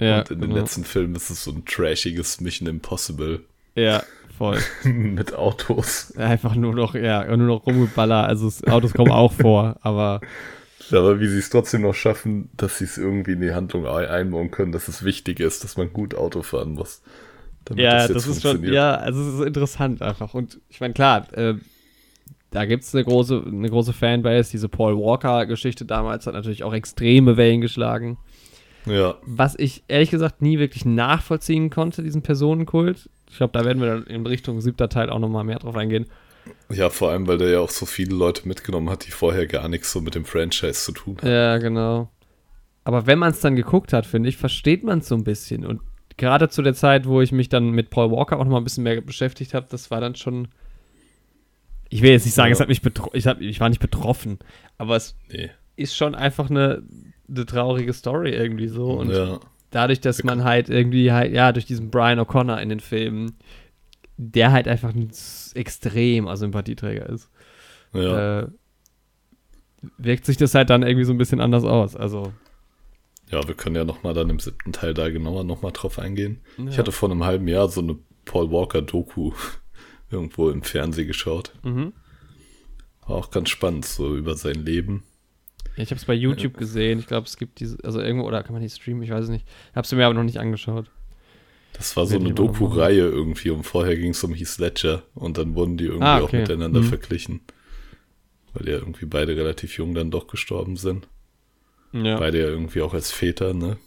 Ja, 0.00 0.20
und 0.20 0.30
in 0.30 0.40
den 0.40 0.50
genau. 0.50 0.60
letzten 0.60 0.84
Filmen 0.84 1.14
ist 1.14 1.30
es 1.30 1.44
so 1.44 1.52
ein 1.52 1.64
trashiges 1.64 2.40
Mission 2.40 2.68
Impossible 2.68 3.44
ja 3.74 4.02
voll. 4.42 4.58
mit 4.92 5.34
Autos. 5.34 6.12
Einfach 6.16 6.54
nur 6.54 6.74
noch, 6.74 6.94
ja, 6.94 7.24
nur 7.36 7.46
noch 7.46 7.66
rumgeballer. 7.66 8.26
Also 8.26 8.50
Autos 8.70 8.92
kommen 8.92 9.12
auch 9.12 9.32
vor, 9.32 9.76
aber 9.82 10.20
Aber 10.90 11.20
wie 11.20 11.28
sie 11.28 11.38
es 11.38 11.48
trotzdem 11.50 11.82
noch 11.82 11.94
schaffen, 11.94 12.50
dass 12.56 12.78
sie 12.78 12.84
es 12.84 12.98
irgendwie 12.98 13.32
in 13.32 13.40
die 13.40 13.52
Handlung 13.52 13.86
ein- 13.86 14.06
einbauen 14.08 14.50
können, 14.50 14.72
dass 14.72 14.88
es 14.88 15.04
wichtig 15.04 15.40
ist, 15.40 15.62
dass 15.64 15.76
man 15.76 15.92
gut 15.92 16.14
Auto 16.14 16.42
fahren 16.42 16.72
muss. 16.74 17.02
damit 17.64 17.84
ja, 17.84 18.00
jetzt 18.00 18.14
das 18.14 18.26
ist 18.26 18.42
schon, 18.42 18.64
ja, 18.64 18.94
also 18.96 19.20
es 19.22 19.34
ist 19.40 19.46
interessant 19.46 20.02
einfach. 20.02 20.34
Und 20.34 20.60
ich 20.68 20.80
meine, 20.80 20.92
klar, 20.94 21.26
äh, 21.36 21.54
da 22.50 22.64
gibt 22.66 22.82
es 22.84 22.94
eine 22.94 23.04
große, 23.04 23.44
eine 23.46 23.70
große 23.70 23.92
Fanbase. 23.92 24.50
Diese 24.50 24.68
Paul 24.68 24.96
Walker-Geschichte 24.98 25.84
damals 25.86 26.26
hat 26.26 26.34
natürlich 26.34 26.64
auch 26.64 26.74
extreme 26.74 27.36
Wellen 27.36 27.60
geschlagen. 27.60 28.18
Ja, 28.84 29.14
Was 29.24 29.56
ich 29.58 29.84
ehrlich 29.86 30.10
gesagt 30.10 30.42
nie 30.42 30.58
wirklich 30.58 30.84
nachvollziehen 30.84 31.70
konnte, 31.70 32.02
diesen 32.02 32.22
Personenkult. 32.22 33.08
Ich 33.32 33.38
glaube, 33.38 33.58
da 33.58 33.64
werden 33.64 33.80
wir 33.80 33.88
dann 33.88 34.04
in 34.04 34.26
Richtung 34.26 34.60
siebter 34.60 34.90
Teil 34.90 35.08
auch 35.08 35.18
nochmal 35.18 35.42
mehr 35.42 35.58
drauf 35.58 35.74
eingehen. 35.74 36.04
Ja, 36.70 36.90
vor 36.90 37.10
allem, 37.10 37.26
weil 37.26 37.38
der 37.38 37.48
ja 37.48 37.60
auch 37.60 37.70
so 37.70 37.86
viele 37.86 38.14
Leute 38.14 38.46
mitgenommen 38.46 38.90
hat, 38.90 39.06
die 39.06 39.10
vorher 39.10 39.46
gar 39.46 39.68
nichts 39.68 39.90
so 39.90 40.02
mit 40.02 40.14
dem 40.14 40.26
Franchise 40.26 40.74
zu 40.84 40.92
tun 40.92 41.16
hatten. 41.16 41.28
Ja, 41.28 41.56
genau. 41.56 42.10
Aber 42.84 43.06
wenn 43.06 43.18
man 43.18 43.30
es 43.30 43.40
dann 43.40 43.56
geguckt 43.56 43.92
hat, 43.94 44.04
finde 44.04 44.28
ich, 44.28 44.36
versteht 44.36 44.84
man 44.84 44.98
es 44.98 45.08
so 45.08 45.14
ein 45.14 45.24
bisschen. 45.24 45.64
Und 45.64 45.80
gerade 46.18 46.50
zu 46.50 46.60
der 46.60 46.74
Zeit, 46.74 47.06
wo 47.06 47.22
ich 47.22 47.32
mich 47.32 47.48
dann 47.48 47.70
mit 47.70 47.88
Paul 47.88 48.10
Walker 48.10 48.38
auch 48.38 48.44
noch 48.44 48.50
mal 48.50 48.58
ein 48.58 48.64
bisschen 48.64 48.84
mehr 48.84 49.00
beschäftigt 49.00 49.54
habe, 49.54 49.66
das 49.70 49.90
war 49.90 50.00
dann 50.02 50.14
schon. 50.14 50.48
Ich 51.88 52.02
will 52.02 52.10
jetzt 52.10 52.24
nicht 52.26 52.34
sagen, 52.34 52.50
Ja. 52.50 52.54
es 52.54 52.60
hat 52.60 52.68
mich 52.68 52.82
betro 52.82 53.10
ich, 53.14 53.24
ich 53.26 53.60
war 53.60 53.68
nicht 53.70 53.80
betroffen, 53.80 54.38
aber 54.78 54.96
es 54.96 55.16
Nee. 55.30 55.50
ist 55.76 55.96
schon 55.96 56.14
einfach 56.14 56.50
eine, 56.50 56.82
eine 57.28 57.46
traurige 57.46 57.92
Story 57.94 58.30
irgendwie 58.30 58.68
so. 58.68 58.90
Und 58.92 59.10
ja. 59.10 59.40
Dadurch, 59.72 60.00
dass 60.00 60.22
man 60.22 60.44
halt 60.44 60.68
irgendwie 60.70 61.10
halt, 61.12 61.32
ja, 61.32 61.52
durch 61.52 61.66
diesen 61.66 61.90
Brian 61.90 62.20
O'Connor 62.20 62.58
in 62.60 62.68
den 62.68 62.80
Filmen, 62.80 63.36
der 64.16 64.52
halt 64.52 64.68
einfach 64.68 64.94
ein 64.94 65.10
extremer 65.54 66.36
Sympathieträger 66.36 67.08
ist, 67.08 67.28
Ja. 67.92 68.42
äh, 68.42 68.48
wirkt 69.98 70.24
sich 70.26 70.36
das 70.36 70.54
halt 70.54 70.70
dann 70.70 70.82
irgendwie 70.84 71.04
so 71.04 71.12
ein 71.12 71.18
bisschen 71.18 71.40
anders 71.40 71.64
aus. 71.64 71.96
Also, 71.96 72.32
ja, 73.30 73.46
wir 73.48 73.54
können 73.54 73.74
ja 73.76 73.84
nochmal 73.84 74.14
dann 74.14 74.30
im 74.30 74.38
siebten 74.38 74.72
Teil 74.72 74.94
da 74.94 75.08
genauer 75.10 75.42
nochmal 75.44 75.72
drauf 75.72 75.98
eingehen. 75.98 76.40
Ich 76.68 76.72
Ja. 76.74 76.78
hatte 76.78 76.92
vor 76.92 77.10
einem 77.10 77.24
halben 77.24 77.48
Jahr 77.48 77.68
so 77.68 77.80
eine 77.80 77.96
Paul 78.24 78.50
Walker-Doku 78.50 79.32
irgendwo 80.10 80.50
im 80.50 80.62
Fernsehen 80.62 81.08
geschaut. 81.08 81.52
mhm. 81.64 81.92
War 83.06 83.16
auch 83.16 83.30
ganz 83.32 83.48
spannend, 83.48 83.84
so 83.84 84.16
über 84.16 84.36
sein 84.36 84.54
Leben. 84.64 85.02
Ja, 85.76 85.82
ich 85.84 85.90
habe 85.90 85.98
es 85.98 86.04
bei 86.04 86.14
YouTube 86.14 86.56
gesehen. 86.58 86.98
Ich 86.98 87.06
glaube, 87.06 87.26
es 87.26 87.36
gibt 87.36 87.60
diese, 87.60 87.78
also 87.82 88.00
irgendwo, 88.00 88.26
oder 88.26 88.42
kann 88.42 88.52
man 88.52 88.62
die 88.62 88.68
streamen? 88.70 89.02
Ich 89.02 89.10
weiß 89.10 89.24
es 89.24 89.30
nicht. 89.30 89.46
Habe 89.74 89.84
es 89.84 89.92
mir 89.92 90.04
aber 90.04 90.14
noch 90.14 90.22
nicht 90.24 90.38
angeschaut. 90.38 90.90
Das 91.72 91.96
war 91.96 92.06
so 92.06 92.16
eine. 92.18 92.34
Doku-Reihe 92.34 93.00
irgendwie 93.08 93.48
und 93.50 93.62
vorher 93.64 93.96
ging 93.96 94.10
es 94.10 94.22
um 94.22 94.34
Heath 94.34 94.58
Ledger 94.58 95.02
und 95.14 95.38
dann 95.38 95.54
wurden 95.54 95.78
die 95.78 95.86
irgendwie 95.86 96.04
Ah, 96.04 96.18
auch 96.18 96.24
okay. 96.24 96.40
miteinander 96.40 96.80
Mhm. 96.80 96.84
verglichen. 96.84 97.40
Weil 98.52 98.68
ja 98.68 98.74
irgendwie 98.74 99.06
beide 99.06 99.34
relativ 99.34 99.78
jung 99.78 99.94
dann 99.94 100.10
doch 100.10 100.26
gestorben 100.26 100.76
sind. 100.76 101.08
Ja. 101.92 102.18
Beide 102.18 102.38
ja 102.40 102.46
irgendwie 102.48 102.82
auch 102.82 102.92
als 102.92 103.10
Väter, 103.10 103.54
ne? 103.54 103.78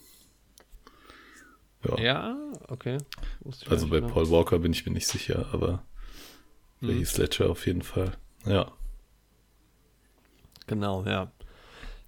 Ja. 1.88 1.98
Ja, 2.00 2.38
okay. 2.68 2.98
Also 3.70 3.88
bei 3.88 4.00
nicht, 4.00 4.12
Paul 4.12 4.30
Walker 4.32 4.58
bin 4.58 4.74
ich 4.74 4.86
mir 4.88 4.92
nicht 4.92 5.08
sicher, 5.08 5.48
aber 5.52 5.84
bei 6.82 6.88
Mhm. 6.88 6.98
Heath 7.00 7.18
Ledger 7.20 7.50
auf 7.52 7.68
jeden 7.68 7.84
Fall. 7.84 8.14
Ja. 8.48 8.72
Genau, 10.68 11.04
ja. 11.06 11.32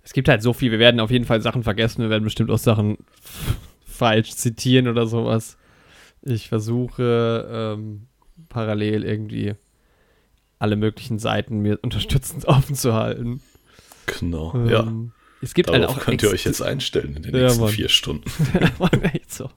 Es 0.08 0.14
gibt 0.14 0.30
halt 0.30 0.42
so 0.42 0.54
viel. 0.54 0.72
Wir 0.72 0.80
werden 0.80 1.02
auf 1.02 1.12
jeden 1.12 1.26
Fall 1.26 1.42
Sachen 1.42 1.64
vergessen. 1.64 2.02
Wir 2.02 2.10
werden 2.10 2.24
bestimmt 2.24 2.50
auch 2.50 2.58
Sachen 2.58 2.98
falsch 3.86 4.30
zitieren 4.32 4.88
oder 4.88 5.06
sowas. 5.06 5.58
Ich 6.22 6.48
versuche 6.48 7.46
ähm, 7.78 8.08
parallel 8.48 9.04
irgendwie 9.04 9.56
alle 10.60 10.78
möglichen 10.78 11.20
Seiten 11.20 11.60
mir 11.60 11.78
unterstützend 11.84 12.46
offen 12.46 12.74
zu 12.74 12.94
halten. 12.94 13.42
Genau. 14.06 14.54
Ähm, 14.56 14.70
ja. 14.70 14.88
Es 15.42 15.54
gibt 15.54 15.70
halt 15.70 15.86
auch 15.86 16.00
könnt 16.00 16.24
ihr 16.24 16.30
euch 16.30 16.46
jetzt 16.46 16.62
einstellen 16.62 17.18
in 17.18 17.24
den 17.24 17.34
Ja, 17.36 17.42
nächsten 17.42 17.64
Mann. 17.64 17.72
vier 17.72 17.90
Stunden. 17.90 18.32
Echt 19.14 19.34
so. 19.34 19.50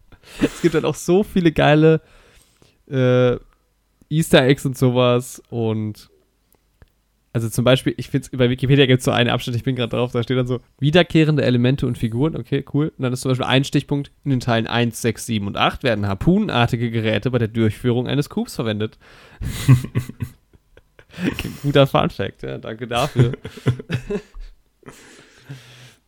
Es 0.42 0.62
gibt 0.62 0.74
halt 0.74 0.84
auch 0.84 0.96
so 0.96 1.22
viele 1.22 1.52
geile 1.52 2.00
äh, 2.90 3.36
Easter 4.08 4.42
Eggs 4.42 4.66
und 4.66 4.76
sowas 4.76 5.40
und 5.48 6.10
also 7.32 7.48
zum 7.48 7.64
Beispiel, 7.64 7.94
ich 7.96 8.08
finde 8.08 8.28
bei 8.36 8.50
Wikipedia 8.50 8.86
gibt 8.86 8.98
es 9.00 9.04
so 9.04 9.12
einen 9.12 9.30
Abschnitt, 9.30 9.54
ich 9.56 9.62
bin 9.62 9.76
gerade 9.76 9.96
drauf, 9.96 10.10
da 10.12 10.22
steht 10.22 10.36
dann 10.36 10.48
so 10.48 10.60
wiederkehrende 10.80 11.44
Elemente 11.44 11.86
und 11.86 11.96
Figuren, 11.96 12.36
okay, 12.36 12.64
cool. 12.74 12.92
Und 12.96 13.02
dann 13.04 13.12
ist 13.12 13.20
zum 13.20 13.30
Beispiel 13.30 13.46
ein 13.46 13.62
Stichpunkt, 13.64 14.10
in 14.24 14.30
den 14.30 14.40
Teilen 14.40 14.66
1, 14.66 15.00
6, 15.00 15.26
7 15.26 15.46
und 15.46 15.56
8 15.56 15.84
werden 15.84 16.06
harpunenartige 16.08 16.90
Geräte 16.90 17.30
bei 17.30 17.38
der 17.38 17.48
Durchführung 17.48 18.08
eines 18.08 18.28
Coups 18.30 18.56
verwendet. 18.56 18.98
Guter 21.62 21.86
Fun-Fact, 21.86 22.42
ja, 22.42 22.58
danke 22.58 22.86
dafür. 22.86 23.32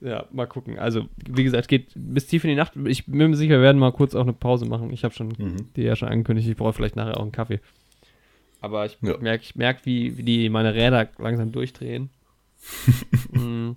ja, 0.00 0.26
mal 0.32 0.46
gucken. 0.46 0.78
Also, 0.78 1.06
wie 1.28 1.44
gesagt, 1.44 1.68
geht 1.68 1.92
bis 1.94 2.26
tief 2.26 2.44
in 2.44 2.50
die 2.50 2.56
Nacht. 2.56 2.72
Ich 2.86 3.06
bin 3.06 3.30
mir 3.30 3.36
sicher, 3.36 3.54
wir 3.54 3.62
werden 3.62 3.78
mal 3.78 3.92
kurz 3.92 4.14
auch 4.14 4.22
eine 4.22 4.32
Pause 4.32 4.66
machen. 4.66 4.90
Ich 4.92 5.04
habe 5.04 5.14
schon 5.14 5.28
Mhm. 5.28 5.72
dir 5.76 5.84
ja 5.84 5.96
schon 5.96 6.08
angekündigt, 6.08 6.48
ich 6.48 6.56
brauche 6.56 6.72
vielleicht 6.72 6.96
nachher 6.96 7.18
auch 7.18 7.22
einen 7.22 7.32
Kaffee. 7.32 7.60
Aber 8.62 8.87
ich 8.87 8.97
Ja. 9.02 9.19
merke, 9.19 9.42
ich 9.45 9.57
merk, 9.57 9.85
wie, 9.85 10.16
wie 10.16 10.23
die 10.23 10.49
meine 10.49 10.73
Räder 10.75 11.09
langsam 11.19 11.52
durchdrehen. 11.52 12.09
Mm. 13.33 13.71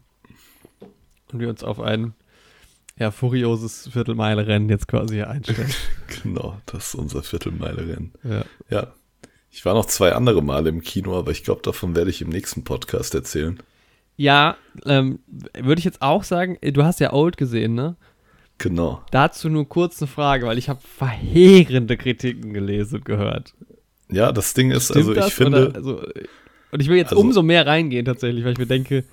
Und 1.31 1.39
wir 1.39 1.49
uns 1.49 1.63
auf 1.63 1.79
ein 1.79 2.13
ja, 2.99 3.09
furioses 3.11 3.89
Viertelmeile-Rennen 3.91 4.69
jetzt 4.69 4.87
quasi 4.87 5.15
hier 5.15 5.29
einstellen. 5.29 5.73
Genau, 6.23 6.57
das 6.67 6.89
ist 6.89 6.95
unser 6.95 7.23
Viertelmeile-Rennen. 7.23 8.13
ja. 8.23 8.45
Ja. 8.69 8.93
Ich 9.51 9.63
war 9.65 9.73
noch 9.73 9.85
zwei 9.85 10.11
andere 10.11 10.41
Male 10.43 10.67
im 10.69 10.81
Kino, 10.81 11.17
aber 11.17 11.31
ich 11.31 11.43
glaube, 11.45 11.61
davon 11.63 11.95
werde 11.95 12.09
ich 12.09 12.21
im 12.21 12.27
nächsten 12.27 12.65
Podcast 12.65 13.15
erzählen. 13.15 13.57
Ja, 14.17 14.57
ähm, 14.85 15.19
würde 15.57 15.79
ich 15.79 15.85
jetzt 15.85 16.01
auch 16.01 16.25
sagen, 16.25 16.57
du 16.61 16.83
hast 16.83 16.99
ja 16.99 17.13
Old 17.13 17.37
gesehen, 17.37 17.73
ne? 17.73 17.95
Genau. 18.57 19.01
Dazu 19.11 19.47
nur 19.49 19.67
kurz 19.69 20.01
eine 20.01 20.07
Frage, 20.07 20.45
weil 20.45 20.57
ich 20.57 20.67
habe 20.67 20.81
verheerende 20.81 21.95
Kritiken 21.95 22.53
gelesen 22.53 22.95
und 22.97 23.05
gehört. 23.05 23.53
Ja, 24.11 24.31
das 24.31 24.53
Ding 24.53 24.71
ist, 24.71 24.85
Stimmt 24.85 24.97
also 24.97 25.11
ich 25.13 25.17
das, 25.17 25.33
finde, 25.33 25.71
also, 25.75 26.03
und 26.71 26.81
ich 26.81 26.87
will 26.89 26.97
jetzt 26.97 27.11
Also- 27.11 27.21
umso 27.21 27.41
mehr 27.43 27.65
reingehen 27.65 28.05
tatsächlich, 28.05 28.43
weil 28.45 28.53
ich 28.53 28.57
mir 28.59 28.67
denke, 28.67 29.03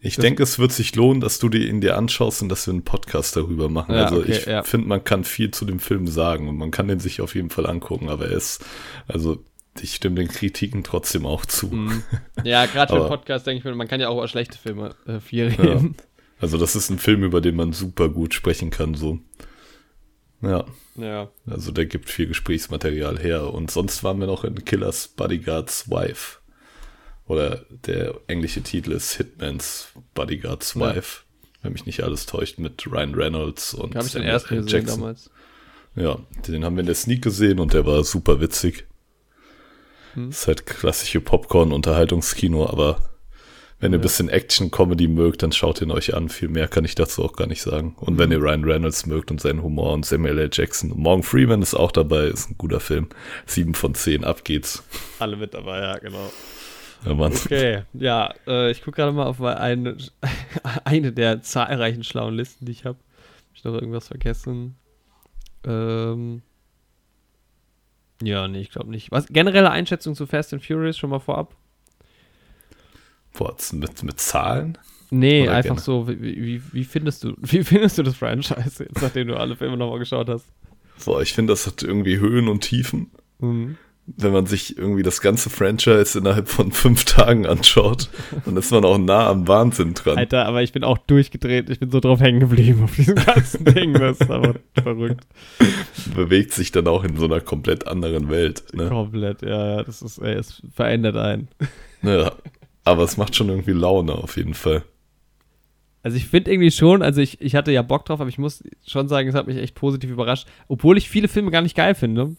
ich 0.00 0.16
denke, 0.16 0.44
es 0.44 0.60
wird 0.60 0.70
sich 0.70 0.94
lohnen, 0.94 1.20
dass 1.20 1.40
du 1.40 1.48
die 1.48 1.66
ihn 1.68 1.80
dir 1.80 1.96
anschaust 1.96 2.42
und 2.42 2.48
dass 2.50 2.66
wir 2.68 2.72
einen 2.72 2.84
Podcast 2.84 3.34
darüber 3.34 3.68
machen. 3.68 3.94
Ja, 3.96 4.04
also 4.04 4.18
okay, 4.20 4.30
ich 4.30 4.46
ja. 4.46 4.62
finde, 4.62 4.86
man 4.86 5.02
kann 5.02 5.24
viel 5.24 5.50
zu 5.50 5.64
dem 5.64 5.80
Film 5.80 6.06
sagen 6.06 6.48
und 6.48 6.56
man 6.56 6.70
kann 6.70 6.86
den 6.86 7.00
sich 7.00 7.20
auf 7.20 7.34
jeden 7.34 7.50
Fall 7.50 7.66
angucken, 7.66 8.08
aber 8.08 8.26
er 8.26 8.36
ist, 8.36 8.64
also 9.08 9.42
ich 9.80 9.94
stimme 9.96 10.14
den 10.16 10.28
Kritiken 10.28 10.84
trotzdem 10.84 11.26
auch 11.26 11.46
zu. 11.46 11.66
mh, 11.68 12.02
ja, 12.44 12.66
gerade 12.66 12.92
für 12.94 13.00
einen 13.00 13.08
Podcast 13.08 13.46
denke 13.48 13.58
ich 13.58 13.64
mir, 13.64 13.74
man 13.74 13.88
kann 13.88 14.00
ja 14.00 14.08
auch 14.08 14.18
über 14.18 14.28
schlechte 14.28 14.56
Filme 14.56 14.94
äh, 15.06 15.18
viel 15.18 15.48
Ja. 15.48 15.64
reden. 15.64 15.96
Also 16.40 16.58
das 16.58 16.76
ist 16.76 16.90
ein 16.90 16.98
Film, 17.00 17.24
über 17.24 17.40
den 17.40 17.56
man 17.56 17.72
super 17.72 18.08
gut 18.08 18.34
sprechen 18.34 18.70
kann, 18.70 18.94
so. 18.94 19.18
Ja, 20.40 20.64
Ja. 20.96 21.30
also 21.46 21.72
der 21.72 21.86
gibt 21.86 22.08
viel 22.10 22.26
Gesprächsmaterial 22.28 23.18
her. 23.18 23.52
Und 23.52 23.70
sonst 23.70 24.04
waren 24.04 24.20
wir 24.20 24.26
noch 24.26 24.44
in 24.44 24.64
Killers 24.64 25.08
Bodyguard's 25.08 25.90
Wife. 25.90 26.38
Oder 27.26 27.64
der 27.70 28.14
englische 28.26 28.62
Titel 28.62 28.92
ist 28.92 29.14
Hitman's 29.14 29.88
Bodyguard's 30.14 30.74
Ja. 30.74 30.94
Wife. 30.96 31.22
Wenn 31.62 31.72
mich 31.72 31.86
nicht 31.86 32.02
alles 32.04 32.26
täuscht, 32.26 32.58
mit 32.58 32.86
Ryan 32.90 33.14
Reynolds 33.14 33.74
und 33.74 33.96
Habe 33.96 34.06
ich 34.06 34.12
den 34.12 34.22
ersten 34.22 34.54
L. 34.54 34.62
gesehen 34.62 34.78
Jackson. 34.80 35.00
damals. 35.00 35.30
Ja, 35.96 36.18
den 36.46 36.64
haben 36.64 36.76
wir 36.76 36.80
in 36.80 36.86
der 36.86 36.94
Sneak 36.94 37.22
gesehen 37.22 37.58
und 37.58 37.72
der 37.74 37.84
war 37.84 38.04
super 38.04 38.40
witzig. 38.40 38.86
Hm. 40.14 40.30
Ist 40.30 40.46
halt 40.46 40.64
klassische 40.66 41.20
Popcorn-Unterhaltungskino, 41.20 42.66
aber 42.68 43.02
wenn 43.80 43.92
ihr 43.92 43.98
ein 43.98 44.02
bisschen 44.02 44.28
Action-Comedy 44.28 45.06
mögt, 45.06 45.42
dann 45.42 45.52
schaut 45.52 45.80
ihn 45.80 45.90
euch 45.92 46.14
an. 46.14 46.28
Viel 46.28 46.48
mehr 46.48 46.66
kann 46.66 46.84
ich 46.84 46.94
dazu 46.96 47.24
auch 47.24 47.34
gar 47.34 47.46
nicht 47.46 47.62
sagen. 47.62 47.94
Und 47.96 48.14
Hm. 48.14 48.18
wenn 48.18 48.32
ihr 48.32 48.40
Ryan 48.40 48.64
Reynolds 48.64 49.06
mögt 49.06 49.30
und 49.30 49.40
seinen 49.40 49.62
Humor 49.62 49.92
und 49.92 50.04
Samuel 50.04 50.38
L. 50.38 50.50
Jackson. 50.52 50.90
Und 50.90 50.98
Morgan 50.98 51.22
Freeman 51.22 51.62
ist 51.62 51.74
auch 51.74 51.92
dabei, 51.92 52.24
ist 52.24 52.50
ein 52.50 52.58
guter 52.58 52.80
Film. 52.80 53.08
Sieben 53.46 53.74
von 53.74 53.94
zehn, 53.94 54.24
ab 54.24 54.44
geht's. 54.44 54.82
Alle 55.20 55.36
mit 55.36 55.54
dabei, 55.54 55.80
ja, 55.80 55.98
genau. 55.98 56.30
Ja. 57.04 57.12
Okay, 57.12 57.82
ja, 57.92 58.34
äh, 58.48 58.72
ich 58.72 58.82
gucke 58.82 58.96
gerade 58.96 59.12
mal 59.12 59.26
auf 59.26 59.40
eine, 59.40 59.96
eine 60.84 61.12
der 61.12 61.42
zahlreichen 61.42 62.02
schlauen 62.02 62.34
Listen, 62.34 62.64
die 62.64 62.72
ich 62.72 62.84
habe. 62.84 62.98
Hab 62.98 63.56
ich 63.56 63.64
noch 63.64 63.74
irgendwas 63.74 64.08
vergessen? 64.08 64.76
Ähm. 65.64 66.42
Ja, 68.20 68.48
nee, 68.48 68.60
ich 68.60 68.70
glaube 68.70 68.90
nicht. 68.90 69.12
Was 69.12 69.28
generelle 69.28 69.70
Einschätzung 69.70 70.16
zu 70.16 70.26
Fast 70.26 70.52
and 70.52 70.64
Furious 70.64 70.98
schon 70.98 71.10
mal 71.10 71.20
vorab? 71.20 71.54
Jetzt 73.40 73.72
mit, 73.72 74.02
mit 74.02 74.20
Zahlen? 74.20 74.78
Nee, 75.10 75.44
Oder 75.44 75.52
einfach 75.52 75.68
gerne. 75.76 75.80
so, 75.80 76.08
wie, 76.08 76.20
wie, 76.20 76.62
wie 76.72 76.84
findest 76.84 77.24
du, 77.24 77.34
wie 77.40 77.64
findest 77.64 77.98
du 77.98 78.02
das 78.02 78.16
Franchise 78.16 78.84
jetzt, 78.84 79.00
nachdem 79.00 79.28
du 79.28 79.36
alle 79.36 79.56
Filme 79.56 79.76
nochmal 79.76 79.98
geschaut 79.98 80.28
hast? 80.28 80.46
Boah, 81.04 81.22
ich 81.22 81.32
finde, 81.32 81.52
das 81.52 81.66
hat 81.66 81.82
irgendwie 81.82 82.18
Höhen 82.18 82.48
und 82.48 82.60
Tiefen. 82.60 83.10
Mhm. 83.40 83.76
wenn 84.16 84.32
man 84.32 84.46
sich 84.46 84.76
irgendwie 84.76 85.04
das 85.04 85.20
ganze 85.20 85.48
Franchise 85.48 86.18
innerhalb 86.18 86.48
von 86.48 86.72
fünf 86.72 87.04
Tagen 87.04 87.46
anschaut, 87.46 88.08
dann 88.44 88.56
ist 88.56 88.72
man 88.72 88.84
auch 88.84 88.98
nah 88.98 89.28
am 89.28 89.46
Wahnsinn 89.46 89.94
dran. 89.94 90.18
Alter, 90.18 90.46
aber 90.46 90.62
ich 90.62 90.72
bin 90.72 90.82
auch 90.82 90.98
durchgedreht. 90.98 91.70
Ich 91.70 91.78
bin 91.78 91.90
so 91.92 92.00
drauf 92.00 92.20
hängen 92.20 92.40
geblieben 92.40 92.82
auf 92.82 92.96
diesem 92.96 93.14
ganzen 93.14 93.64
Ding. 93.74 93.92
Das 93.94 94.20
ist 94.20 94.30
aber 94.30 94.54
verrückt. 94.82 95.24
Bewegt 96.16 96.52
sich 96.52 96.72
dann 96.72 96.88
auch 96.88 97.04
in 97.04 97.16
so 97.16 97.26
einer 97.26 97.40
komplett 97.40 97.86
anderen 97.86 98.28
Welt. 98.28 98.64
Ne? 98.72 98.88
Komplett, 98.88 99.42
ja, 99.42 99.76
ja. 99.76 99.82
Das 99.84 100.02
ist, 100.02 100.18
ey, 100.18 100.34
es 100.34 100.62
verändert 100.74 101.16
einen. 101.16 101.48
Ja. 102.02 102.32
Aber 102.88 103.02
es 103.02 103.16
macht 103.18 103.36
schon 103.36 103.48
irgendwie 103.50 103.72
Laune 103.72 104.14
auf 104.14 104.36
jeden 104.36 104.54
Fall. 104.54 104.82
Also 106.02 106.16
ich 106.16 106.26
finde 106.26 106.50
irgendwie 106.52 106.70
schon, 106.70 107.02
also 107.02 107.20
ich, 107.20 107.40
ich 107.40 107.54
hatte 107.54 107.70
ja 107.72 107.82
Bock 107.82 108.04
drauf, 108.06 108.20
aber 108.20 108.28
ich 108.30 108.38
muss 108.38 108.62
schon 108.86 109.08
sagen, 109.08 109.28
es 109.28 109.34
hat 109.34 109.46
mich 109.46 109.56
echt 109.58 109.74
positiv 109.74 110.10
überrascht. 110.10 110.46
Obwohl 110.68 110.96
ich 110.96 111.08
viele 111.10 111.28
Filme 111.28 111.50
gar 111.50 111.60
nicht 111.62 111.76
geil 111.76 111.94
finde, 111.94 112.36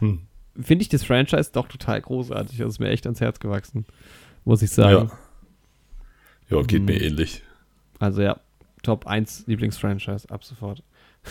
Hm. 0.00 0.22
finde 0.60 0.82
ich 0.82 0.88
das 0.88 1.04
Franchise 1.04 1.50
doch 1.52 1.68
total 1.68 2.00
großartig. 2.00 2.58
Das 2.58 2.68
ist 2.68 2.78
mir 2.80 2.88
echt 2.88 3.06
ans 3.06 3.20
Herz 3.20 3.38
gewachsen, 3.40 3.84
muss 4.44 4.62
ich 4.62 4.70
sagen. 4.70 5.10
Ja. 6.50 6.56
Ja, 6.58 6.62
geht 6.64 6.80
Mhm. 6.80 6.86
mir 6.86 7.00
ähnlich. 7.02 7.42
Also 7.98 8.22
ja, 8.22 8.40
Top 8.82 9.06
1 9.06 9.44
Lieblingsfranchise, 9.46 10.30
ab 10.30 10.42
sofort. 10.44 10.82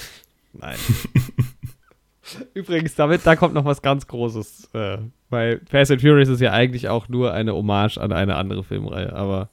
Nein. 0.54 0.78
Übrigens, 2.54 2.96
damit, 2.96 3.26
da 3.26 3.36
kommt 3.36 3.54
noch 3.54 3.66
was 3.66 3.82
ganz 3.82 4.08
Großes. 4.08 4.70
Äh, 4.74 4.98
weil 5.30 5.62
Fast 5.70 5.92
and 5.92 6.02
Furious 6.02 6.30
ist 6.30 6.42
ja 6.42 6.52
eigentlich 6.52 6.90
auch 6.90 7.10
nur 7.10 7.34
eine 7.34 7.54
Hommage 7.54 7.98
an 7.98 8.12
eine 8.12 8.36
andere 8.36 8.64
Filmreihe, 8.64 9.14
aber 9.14 9.50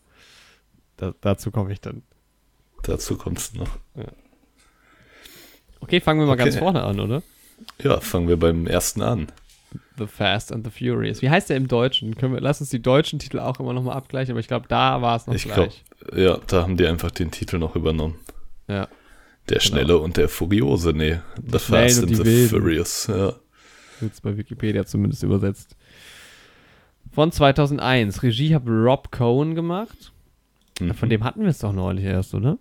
da, 0.97 1.15
dazu 1.21 1.51
komme 1.51 1.73
ich 1.73 1.81
dann. 1.81 2.03
Dazu 2.83 3.17
kommst 3.17 3.55
du 3.55 3.61
noch. 3.61 3.79
Okay, 5.81 6.01
fangen 6.01 6.21
wir 6.21 6.27
mal 6.27 6.33
Okay. 6.35 6.45
ganz 6.45 6.57
vorne 6.57 6.83
an, 6.83 7.01
oder? 7.01 7.23
Ja, 7.83 8.01
fangen 8.01 8.29
wir 8.29 8.37
beim 8.39 8.67
ersten 8.67 9.03
an. 9.03 9.29
The 9.99 10.07
Fast 10.07 10.53
and 10.53 10.65
the 10.67 10.71
Furious. 10.71 11.23
Wie 11.23 11.31
heißt 11.31 11.51
der 11.51 11.57
im 11.57 11.69
Deutschen? 11.69 12.17
Können 12.17 12.35
wir, 12.35 12.41
lass 12.41 12.61
uns 12.61 12.71
die 12.71 12.81
deutschen 12.83 13.19
Titel 13.19 13.39
auch 13.39 13.59
immer 13.61 13.73
nochmal 13.73 13.97
abgleichen, 13.97 14.33
aber 14.33 14.41
ich 14.41 14.49
glaube, 14.49 14.67
da 14.69 15.03
war 15.03 15.17
es 15.17 15.27
noch 15.27 15.35
Ich 15.35 15.45
glaube, 15.45 15.71
gleich. 15.71 15.85
ja, 16.17 16.39
da 16.47 16.63
haben 16.63 16.77
die 16.77 16.87
einfach 16.87 17.11
den 17.11 17.31
Titel 17.31 17.59
noch 17.59 17.75
übernommen. 17.77 18.17
Ja. 18.69 18.89
Der 19.49 19.61
Schnelle 19.61 19.99
und 19.99 20.17
der 20.17 20.29
Furiose, 20.29 20.93
nee. 20.93 21.21
The 21.37 21.59
Fast 21.59 22.03
und 22.03 22.09
and 22.09 22.17
the 22.17 22.25
Wilden. 22.25 22.49
Furious, 22.49 23.07
ja. 23.09 23.35
Jetzt 24.01 24.23
bei 24.23 24.37
Wikipedia 24.37 24.85
zumindest 24.87 25.23
übersetzt. 25.23 25.77
Von 27.13 27.31
2001. 27.31 28.23
Regie 28.23 28.55
hat 28.55 28.67
Rob 28.67 29.13
Cohen 29.13 29.55
gemacht. 29.55 30.13
Mhm. 30.81 30.95
Von 30.95 31.09
dem 31.11 31.25
hatten 31.25 31.43
wir 31.43 31.49
es 31.49 31.59
doch 31.59 31.73
neulich 31.73 32.05
erst, 32.05 32.35
oder? 32.35 32.59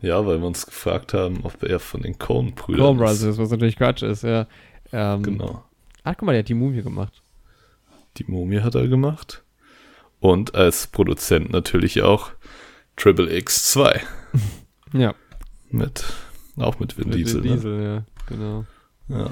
Ja, 0.00 0.24
weil 0.24 0.38
wir 0.40 0.46
uns 0.46 0.64
gefragt 0.64 1.12
haben, 1.12 1.40
ob 1.42 1.62
er 1.64 1.80
von 1.80 2.02
den 2.02 2.18
Coen-Brüdern 2.18 2.96
Coen 2.96 3.08
ist. 3.08 3.20
Brothers, 3.20 3.38
was 3.38 3.50
natürlich 3.50 3.76
Quatsch 3.76 4.02
ist, 4.02 4.22
ja. 4.22 4.46
Ähm, 4.92 5.22
Genau. 5.22 5.64
Ach, 6.04 6.14
guck 6.16 6.26
mal, 6.26 6.32
der 6.32 6.40
hat 6.40 6.48
die 6.48 6.54
Mumie 6.54 6.82
gemacht. 6.82 7.20
Die 8.16 8.24
Mumie 8.24 8.60
hat 8.60 8.76
er 8.76 8.86
gemacht. 8.88 9.42
Und 10.20 10.54
als 10.54 10.86
Produzent 10.86 11.50
natürlich 11.50 12.02
auch 12.02 12.30
Triple 12.96 13.36
X 13.36 13.72
2 13.72 14.00
Ja. 14.92 15.14
Mit, 15.72 16.04
auch 16.56 16.78
mit 16.78 16.96
Vin 16.98 17.08
Mit 17.08 17.18
Diesel. 17.18 17.42
Vin 17.44 17.50
Ne? 17.50 17.56
Diesel, 17.56 17.82
ja, 17.82 18.04
genau. 18.26 18.64
Ja. 19.08 19.30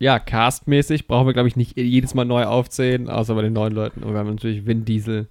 Ja, 0.00 0.18
castmäßig 0.18 1.06
brauchen 1.06 1.26
wir, 1.26 1.32
glaube 1.32 1.48
ich, 1.48 1.56
nicht 1.56 1.76
jedes 1.78 2.14
Mal 2.14 2.24
neu 2.24 2.44
aufzählen, 2.44 3.08
außer 3.08 3.34
bei 3.34 3.42
den 3.42 3.52
neuen 3.52 3.72
Leuten. 3.72 4.02
Und 4.02 4.12
wir 4.12 4.18
haben 4.18 4.30
natürlich 4.30 4.66
Vin 4.66 4.84
Diesel, 4.84 5.28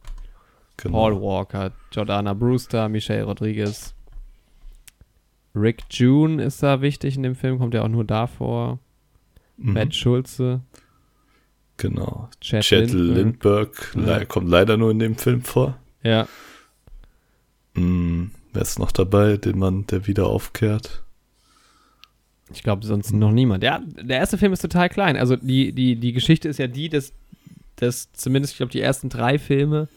Genau. 0.77 0.97
Paul 0.97 1.21
Walker, 1.21 1.71
Jordana 1.91 2.33
Brewster, 2.33 2.89
Michelle 2.89 3.23
Rodriguez. 3.25 3.93
Rick 5.55 5.83
June 5.91 6.41
ist 6.43 6.63
da 6.63 6.81
wichtig 6.81 7.15
in 7.15 7.21
dem 7.23 7.35
Film, 7.35 7.59
kommt 7.59 7.75
ja 7.75 7.83
auch 7.83 7.87
nur 7.89 8.03
davor. 8.05 8.79
Mhm. 9.57 9.73
Matt 9.73 9.93
Schulze, 9.93 10.61
Genau. 11.77 12.29
Chad, 12.41 12.63
Chad 12.63 12.91
Lindbergh. 12.91 13.91
Lindbergh 13.95 14.19
Ja. 14.21 14.25
kommt 14.25 14.47
leider 14.49 14.77
nur 14.77 14.89
in 14.91 14.99
dem 14.99 15.15
Film 15.15 15.41
vor. 15.43 15.77
Ja, 16.01 16.27
Hm, 17.75 18.31
wer 18.53 18.61
ist 18.61 18.79
noch 18.79 18.91
dabei, 18.91 19.37
den 19.37 19.59
man, 19.59 19.85
der 19.87 20.07
wieder 20.07 20.27
aufkehrt? 20.27 21.03
ich 22.51 22.63
glaube 22.63 22.85
sonst 22.85 23.11
noch 23.11 23.31
niemand. 23.31 23.63
Ja, 23.63 23.81
der 23.85 24.17
erste 24.17 24.37
Film 24.37 24.53
ist 24.53 24.61
total 24.61 24.89
klein. 24.89 25.17
Also 25.17 25.35
die, 25.35 25.71
die, 25.73 25.95
die 25.95 26.13
Geschichte 26.13 26.49
ist 26.49 26.59
ja 26.59 26.67
die, 26.67 26.89
dass, 26.89 27.13
dass 27.77 28.11
zumindest, 28.13 28.53
ich 28.53 28.57
glaube, 28.57 28.71
die 28.71 28.81
ersten 28.81 29.09
drei 29.09 29.39
Filme 29.39 29.87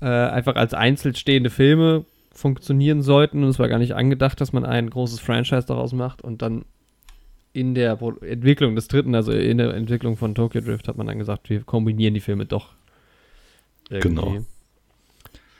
äh, 0.00 0.06
einfach 0.06 0.56
als 0.56 0.74
einzeln 0.74 1.14
stehende 1.14 1.50
Filme 1.50 2.04
funktionieren 2.32 3.02
sollten. 3.02 3.42
Und 3.42 3.50
es 3.50 3.58
war 3.58 3.68
gar 3.68 3.78
nicht 3.78 3.94
angedacht, 3.94 4.40
dass 4.40 4.52
man 4.52 4.64
ein 4.64 4.90
großes 4.90 5.20
Franchise 5.20 5.66
daraus 5.66 5.92
macht. 5.92 6.22
Und 6.22 6.42
dann 6.42 6.64
in 7.52 7.74
der 7.74 8.00
Entwicklung 8.22 8.74
des 8.74 8.88
dritten, 8.88 9.14
also 9.14 9.32
in 9.32 9.58
der 9.58 9.74
Entwicklung 9.74 10.16
von 10.16 10.34
Tokyo 10.34 10.60
Drift, 10.60 10.88
hat 10.88 10.96
man 10.96 11.06
dann 11.06 11.18
gesagt, 11.18 11.50
wir 11.50 11.62
kombinieren 11.62 12.14
die 12.14 12.20
Filme 12.20 12.46
doch. 12.46 12.72
Genau. 13.90 14.38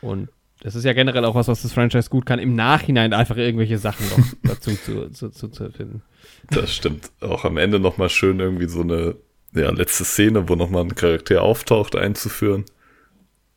Und 0.00 0.28
das 0.64 0.74
ist 0.74 0.84
ja 0.84 0.94
generell 0.94 1.24
auch 1.26 1.34
was, 1.34 1.46
was 1.46 1.62
das 1.62 1.72
Franchise 1.72 2.08
gut 2.10 2.24
kann, 2.26 2.38
im 2.38 2.54
Nachhinein 2.56 3.12
einfach 3.12 3.36
irgendwelche 3.36 3.78
Sachen 3.78 4.06
noch 4.08 4.24
dazu 4.42 4.72
zu, 4.74 5.10
zu, 5.10 5.28
zu, 5.28 5.48
zu 5.48 5.70
finden. 5.70 6.02
Das 6.50 6.74
stimmt. 6.74 7.10
Auch 7.20 7.44
am 7.44 7.58
Ende 7.58 7.78
nochmal 7.78 8.08
schön 8.08 8.40
irgendwie 8.40 8.66
so 8.68 8.80
eine 8.80 9.14
ja, 9.54 9.70
letzte 9.70 10.04
Szene, 10.04 10.48
wo 10.48 10.56
nochmal 10.56 10.82
ein 10.84 10.94
Charakter 10.94 11.42
auftaucht, 11.42 11.94
einzuführen. 11.94 12.64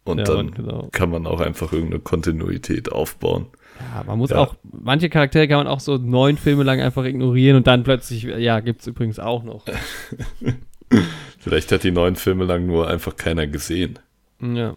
Und 0.03 0.19
Ja, 0.19 0.25
dann 0.25 0.51
genau. 0.51 0.89
kann 0.91 1.09
man 1.09 1.25
auch 1.25 1.39
einfach 1.39 1.71
irgendeine 1.73 2.01
Kontinuität 2.01 2.91
aufbauen. 2.91 3.47
Ja, 3.93 4.03
man 4.03 4.17
muss 4.17 4.29
Ja. 4.31 4.37
auch, 4.39 4.55
manche 4.63 5.09
Charaktere 5.09 5.47
kann 5.47 5.57
man 5.59 5.67
auch 5.67 5.79
so 5.79 5.97
neun 5.97 6.37
Filme 6.37 6.63
lang 6.63 6.81
einfach 6.81 7.05
ignorieren 7.05 7.57
und 7.57 7.67
dann 7.67 7.83
plötzlich, 7.83 8.23
ja, 8.23 8.59
gibt 8.59 8.81
es 8.81 8.87
übrigens 8.87 9.17
auch 9.19 9.43
noch. 9.43 9.65
Vielleicht 11.39 11.71
hat 11.71 11.83
die 11.83 11.91
neuen 11.91 12.15
Filme 12.15 12.45
lang 12.45 12.65
nur 12.65 12.87
einfach 12.87 13.15
keiner 13.15 13.47
gesehen. 13.47 13.99
Ja, 14.41 14.75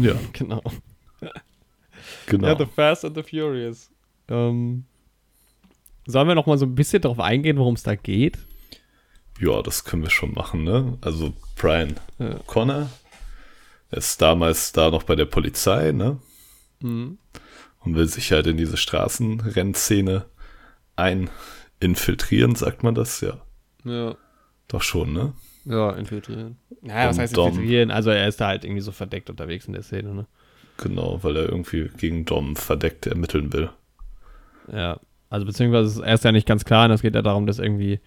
Ja, 0.00 0.14
genau. 0.32 0.62
Genau. 2.26 2.48
Ja, 2.48 2.56
The 2.58 2.66
Fast 2.66 3.04
and 3.04 3.16
the 3.16 3.22
Furious. 3.22 3.90
Ähm, 4.28 4.84
sollen 6.06 6.28
wir 6.28 6.34
noch 6.34 6.46
mal 6.46 6.58
so 6.58 6.66
ein 6.66 6.74
bisschen 6.74 7.02
darauf 7.02 7.20
eingehen, 7.20 7.56
worum 7.58 7.74
es 7.74 7.82
da 7.82 7.94
geht? 7.94 8.38
Ja, 9.40 9.62
das 9.62 9.84
können 9.84 10.02
wir 10.02 10.10
schon 10.10 10.32
machen, 10.32 10.64
ne? 10.64 10.96
Also 11.00 11.32
Brian 11.56 11.94
Ja. 12.18 12.38
Connor 12.46 12.88
ist 13.90 14.20
damals 14.22 14.72
da 14.72 14.90
noch 14.90 15.02
bei 15.02 15.14
der 15.14 15.24
Polizei, 15.24 15.92
ne? 15.92 16.18
Mhm. 16.80 17.18
Und 17.80 17.94
will 17.96 18.06
sich 18.06 18.32
halt 18.32 18.46
in 18.46 18.56
diese 18.56 18.76
Straßenrennszene 18.76 20.24
eininfiltrieren, 20.96 22.54
sagt 22.54 22.82
man 22.82 22.94
das? 22.94 23.20
Ja. 23.20 23.40
Ja. 23.84 24.16
Doch 24.68 24.82
schon, 24.82 25.12
ne? 25.12 25.34
Ja, 25.64 25.90
infiltrieren. 25.90 26.56
Naja, 26.82 27.08
was 27.08 27.18
heißt 27.18 27.36
infiltrieren? 27.36 27.90
Also 27.90 28.10
er 28.10 28.28
ist 28.28 28.40
da 28.40 28.48
halt 28.48 28.64
irgendwie 28.64 28.82
so 28.82 28.92
verdeckt 28.92 29.30
unterwegs 29.30 29.66
in 29.66 29.72
der 29.72 29.82
Szene, 29.82 30.14
ne? 30.14 30.26
Genau, 30.78 31.18
weil 31.22 31.36
er 31.36 31.44
irgendwie 31.48 31.88
gegen 31.96 32.24
Dom 32.24 32.56
verdeckt 32.56 33.06
ermitteln 33.06 33.52
will. 33.52 33.70
Ja. 34.72 34.98
Also 35.30 35.46
beziehungsweise 35.46 36.00
ist 36.00 36.06
erst 36.06 36.24
ja 36.24 36.32
nicht 36.32 36.46
ganz 36.46 36.64
klar 36.64 36.84
und 36.86 36.92
es 36.92 37.02
geht 37.02 37.14
ja 37.14 37.22
darum, 37.22 37.46
dass 37.46 37.58
irgendwie. 37.58 38.00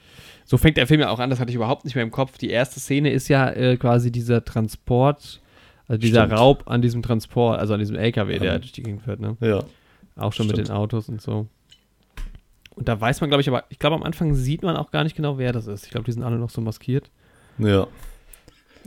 So 0.45 0.57
fängt 0.57 0.77
der 0.77 0.87
Film 0.87 1.01
ja 1.01 1.09
auch 1.09 1.19
an, 1.19 1.29
das 1.29 1.39
hatte 1.41 1.49
ich 1.49 1.55
überhaupt 1.55 1.83
nicht 1.83 1.95
mehr 1.95 2.03
im 2.03 2.11
Kopf. 2.11 2.37
Die 2.37 2.49
erste 2.49 2.79
Szene 2.79 3.11
ist 3.11 3.27
ja 3.27 3.49
äh, 3.51 3.75
quasi 3.77 4.11
dieser 4.13 4.45
Transport, 4.45 5.41
also 5.87 5.99
dieser 5.99 6.25
Stimmt. 6.25 6.39
Raub 6.39 6.63
an 6.67 6.81
diesem 6.81 7.01
Transport, 7.01 7.59
also 7.59 7.73
an 7.73 7.79
diesem 7.79 7.95
LKW, 7.97 8.39
der 8.39 8.53
An- 8.53 8.61
durch 8.61 8.71
die 8.71 8.83
Gegend 8.83 9.01
fährt, 9.01 9.19
ne? 9.19 9.35
Ja. 9.41 9.63
Auch 10.15 10.31
schon 10.31 10.47
mit 10.47 10.55
Stimmt. 10.55 10.69
den 10.69 10.75
Autos 10.75 11.09
und 11.09 11.21
so. 11.21 11.47
Und 12.75 12.87
da 12.87 12.99
weiß 12.99 13.19
man, 13.21 13.29
glaube 13.29 13.41
ich, 13.41 13.47
aber 13.49 13.65
ich 13.69 13.79
glaube, 13.79 13.95
am 13.95 14.03
Anfang 14.03 14.35
sieht 14.35 14.61
man 14.63 14.77
auch 14.77 14.91
gar 14.91 15.03
nicht 15.03 15.15
genau, 15.15 15.37
wer 15.37 15.51
das 15.51 15.67
ist. 15.67 15.83
Ich 15.85 15.91
glaube, 15.91 16.05
die 16.05 16.11
sind 16.13 16.23
alle 16.23 16.37
noch 16.37 16.49
so 16.49 16.61
maskiert. 16.61 17.09
Ja. 17.57 17.87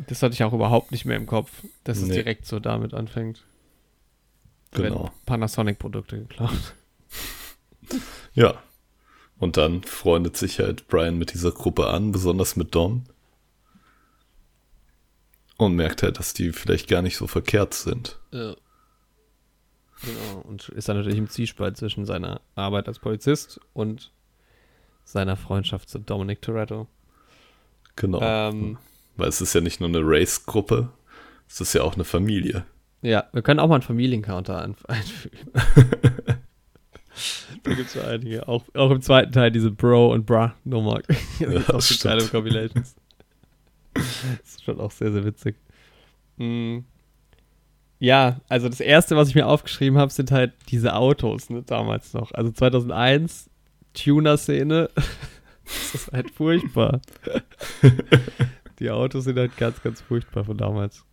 Das 0.07 0.23
hatte 0.23 0.33
ich 0.33 0.43
auch 0.45 0.53
überhaupt 0.55 0.93
nicht 0.93 1.05
mehr 1.05 1.17
im 1.17 1.27
Kopf, 1.27 1.51
dass 1.85 1.99
es 1.99 2.09
Nee. 2.09 2.15
direkt 2.15 2.47
so 2.47 2.59
damit 2.59 2.95
anfängt. 2.95 3.45
Genau. 4.73 5.11
Panasonic-Produkte 5.27 6.19
geklaut. 6.19 6.75
Ja. 8.35 8.63
Und 9.39 9.57
dann 9.57 9.83
freundet 9.83 10.37
sich 10.37 10.61
halt 10.61 10.87
Brian 10.87 11.19
mit 11.19 11.33
dieser 11.33 11.51
Gruppe 11.51 11.89
an, 11.89 12.13
besonders 12.13 12.55
mit 12.55 12.75
Dom. 12.75 13.05
Und 15.57 15.75
merkt 15.75 16.03
halt, 16.03 16.19
dass 16.19 16.33
die 16.33 16.53
vielleicht 16.53 16.89
gar 16.89 17.03
nicht 17.03 17.17
so 17.17 17.27
verkehrt 17.27 17.75
sind. 17.75 18.19
Ja. 18.31 18.55
Genau. 20.03 20.41
Und 20.45 20.69
ist 20.71 20.89
dann 20.89 20.97
natürlich 20.97 21.19
im 21.19 21.29
Zwiespalt 21.29 21.77
zwischen 21.77 22.07
seiner 22.07 22.41
Arbeit 22.55 22.87
als 22.89 22.99
Polizist 22.99 23.61
und 23.73 24.13
seiner 25.05 25.37
Freundschaft 25.37 25.89
zu 25.89 25.99
Dominic 25.99 26.41
Toretto. 26.41 26.87
Genau. 27.97 28.21
Ähm, 28.23 28.79
Weil 29.17 29.29
es 29.29 29.41
ist 29.41 29.55
ja 29.55 29.61
nicht 29.61 29.81
nur 29.81 29.89
eine 29.89 30.01
Race-Gruppe, 30.03 30.91
es 31.49 31.61
ist 31.61 31.73
ja 31.75 31.83
auch 31.83 31.95
eine 31.95 32.05
Familie. 32.05 32.65
Ja, 33.03 33.25
wir 33.33 33.43
können 33.43 33.61
auch 33.61 33.69
mal 33.69 33.77
einen 33.77 33.83
Familiencounter 33.83 34.63
ein- 34.63 34.77
einfügen. 34.89 35.39
da 37.63 37.75
gibt 37.75 37.89
es 37.89 37.95
ja 37.95 38.05
einige. 38.05 38.47
Auch, 38.49 38.65
auch 38.75 38.91
im 38.91 39.01
zweiten 39.03 39.33
Teil 39.33 39.51
diese 39.51 39.71
Bro- 39.71 40.13
und 40.13 40.27
Bra-Nummer. 40.27 41.01
Ja, 41.39 41.49
auch 41.69 41.81
so 41.81 41.95
stimmt. 41.95 42.01
kleine 42.01 42.25
Compilations. 42.25 42.95
Das 43.95 44.05
ist 44.45 44.63
schon 44.65 44.79
auch 44.81 44.93
sehr, 44.93 45.11
sehr 45.11 45.25
witzig. 45.25 45.57
Mm. 46.37 46.79
Ja, 47.99 48.41
also 48.49 48.69
das 48.69 48.81
erste, 48.81 49.17
was 49.17 49.29
ich 49.29 49.35
mir 49.35 49.47
aufgeschrieben 49.47 49.99
habe, 49.99 50.13
sind 50.13 50.31
halt 50.31 50.53
diese 50.69 50.95
Autos, 50.95 51.51
ne, 51.51 51.63
damals 51.65 52.15
noch. 52.15 52.33
Also 52.33 52.51
2001, 52.53 53.51
Tuner-Szene. 53.93 54.89
das 55.65 55.95
ist 55.95 56.13
halt 56.13 56.31
furchtbar. 56.31 57.01
die 58.79 58.91
Autos 58.91 59.25
sind 59.25 59.39
halt 59.39 59.57
ganz, 59.57 59.83
ganz 59.83 60.01
furchtbar 60.01 60.45
von 60.45 60.57
damals. 60.57 61.05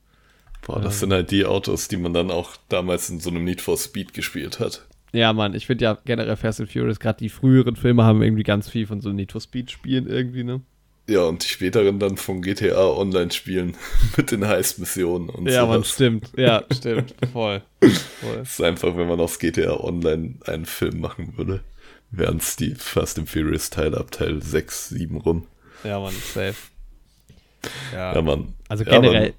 Boah, 0.65 0.81
das 0.81 0.95
Ja. 0.95 0.99
sind 1.01 1.13
halt 1.13 1.31
die 1.31 1.45
Autos, 1.45 1.87
die 1.87 1.97
man 1.97 2.13
dann 2.13 2.31
auch 2.31 2.55
damals 2.69 3.09
in 3.09 3.19
so 3.19 3.29
einem 3.29 3.43
Need 3.43 3.61
for 3.61 3.77
Speed 3.77 4.13
gespielt 4.13 4.59
hat. 4.59 4.85
Ja, 5.13 5.31
Mann, 5.33 5.53
ich 5.55 5.65
finde 5.65 5.85
ja 5.85 5.97
generell 6.05 6.35
Fast 6.35 6.59
and 6.59 6.71
Furious, 6.71 6.99
gerade 6.99 7.19
die 7.19 7.29
früheren 7.29 7.75
Filme 7.77 8.03
haben 8.03 8.21
irgendwie 8.21 8.43
ganz 8.43 8.69
viel 8.69 8.85
von 8.85 8.99
so 8.99 9.11
Need 9.13 9.31
for 9.31 9.39
Speed 9.41 9.71
Spielen 9.71 10.07
irgendwie, 10.07 10.43
ne? 10.43 10.61
Ja, 11.09 11.21
und 11.21 11.41
die 11.45 11.47
späteren 11.47 11.99
dann 11.99 12.17
vom 12.17 12.41
GTA 12.41 12.85
Online-Spielen 12.85 13.77
mit 14.17 14.31
den 14.31 14.45
Heist-Missionen 14.45 15.29
und 15.29 15.47
Ja, 15.47 15.65
Mann, 15.65 15.85
stimmt. 15.85 16.31
Ja, 16.35 16.65
stimmt. 16.73 17.15
Voll. 17.31 17.61
Voll. 17.79 18.39
Es 18.41 18.51
ist 18.59 18.61
einfach, 18.61 18.97
wenn 18.97 19.07
man 19.07 19.21
aus 19.21 19.39
GTA 19.39 19.79
Online 19.79 20.35
einen 20.45 20.65
Film 20.65 20.99
machen 20.99 21.37
würde, 21.37 21.63
wären 22.11 22.37
es 22.37 22.57
die 22.57 22.75
Fast 22.75 23.17
and 23.17 23.29
Furious 23.29 23.69
Teile 23.69 23.95
ab 23.97 24.11
Teil 24.11 24.41
6, 24.43 24.89
7 24.89 25.15
rum. 25.15 25.47
Ja, 25.85 25.97
Mann, 26.01 26.13
safe. 26.33 26.55
Ja. 27.93 28.13
Ja, 28.15 28.21
Mann. 28.21 28.53
Also 28.67 28.83
Ja, 28.83 28.91
generell, 28.99 29.33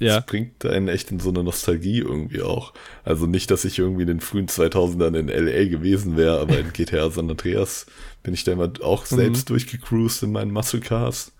Ja. 0.00 0.16
Das 0.16 0.26
bringt 0.26 0.64
einen 0.66 0.88
echt 0.88 1.10
in 1.12 1.20
so 1.20 1.28
eine 1.30 1.44
Nostalgie 1.44 1.98
irgendwie 1.98 2.42
auch. 2.42 2.72
Also 3.04 3.26
nicht, 3.26 3.50
dass 3.50 3.64
ich 3.64 3.78
irgendwie 3.78 4.02
in 4.02 4.08
den 4.08 4.20
frühen 4.20 4.48
2000ern 4.48 5.14
in 5.16 5.28
LA 5.28 5.68
gewesen 5.68 6.16
wäre, 6.16 6.40
aber 6.40 6.58
in 6.58 6.72
GTA 6.72 7.08
San 7.10 7.30
Andreas 7.30 7.86
bin 8.24 8.34
ich 8.34 8.42
da 8.44 8.52
immer 8.52 8.72
auch 8.82 9.02
Mhm. 9.10 9.16
selbst 9.16 9.50
durchgecruised 9.50 10.24
in 10.24 10.32
meinen 10.32 10.50
Muscle 10.50 10.80
Cars. 10.80 11.32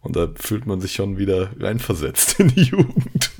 Und 0.00 0.16
da 0.16 0.28
fühlt 0.36 0.66
man 0.66 0.80
sich 0.80 0.92
schon 0.92 1.18
wieder 1.18 1.50
reinversetzt 1.60 2.38
in 2.40 2.48
die 2.48 2.62
Jugend. 2.62 3.30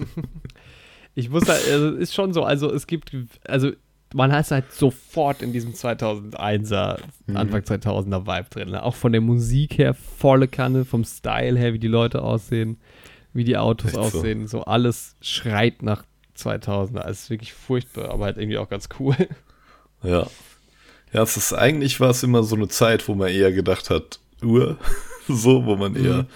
Ich 1.15 1.31
muss 1.31 1.49
halt, 1.49 1.63
also 1.71 1.89
es 1.95 2.01
ist 2.11 2.15
schon 2.15 2.33
so, 2.33 2.45
also 2.45 2.73
es 2.73 2.87
gibt, 2.87 3.11
also 3.45 3.73
man 4.15 4.33
hat 4.33 4.51
halt 4.51 4.73
sofort 4.73 5.43
in 5.43 5.53
diesem 5.53 5.73
2001er, 5.75 6.99
Mhm. 7.27 7.37
Anfang 7.37 7.63
2000er 7.63 8.27
Vibe 8.27 8.47
drin. 8.51 8.71
Ne? 8.71 8.83
Auch 8.83 8.95
von 8.95 9.13
der 9.13 9.21
Musik 9.21 9.79
her, 9.79 9.95
volle 9.95 10.49
Kanne, 10.49 10.85
vom 10.85 11.05
Style 11.05 11.59
her, 11.59 11.73
wie 11.75 11.79
die 11.79 11.89
Leute 11.89 12.23
aussehen, 12.23 12.79
wie 13.33 13.45
die 13.45 13.57
Autos 13.57 13.89
Echt 13.89 13.95
so. 13.95 14.01
aussehen. 14.19 14.47
So. 14.47 14.63
alles 14.65 15.17
schreit 15.21 15.83
nach 15.83 16.05
2000er. 16.37 16.99
Also 16.99 17.11
ist 17.11 17.31
wirklich 17.31 17.53
furchtbar, 17.53 18.11
aber 18.11 18.25
halt 18.27 18.39
irgendwie 18.39 18.59
auch 18.59 18.69
ganz 18.69 18.89
cool. 18.99 19.17
Ja. 20.03 20.27
Ja, 21.13 21.23
es 21.23 21.37
ist 21.37 21.53
eigentlich 21.55 22.01
war 22.01 22.11
es 22.11 22.23
immer 22.23 22.43
so 22.43 22.55
eine 22.55 22.69
Zeit, 22.69 23.09
wo 23.09 23.15
man 23.15 23.29
eher 23.29 23.51
gedacht 23.53 23.91
hat, 23.91 24.21
Uhr, 24.43 24.77
so, 25.29 25.65
wo 25.65 25.75
man 25.77 25.97
eher 25.97 26.19
Mhm. 26.23 26.27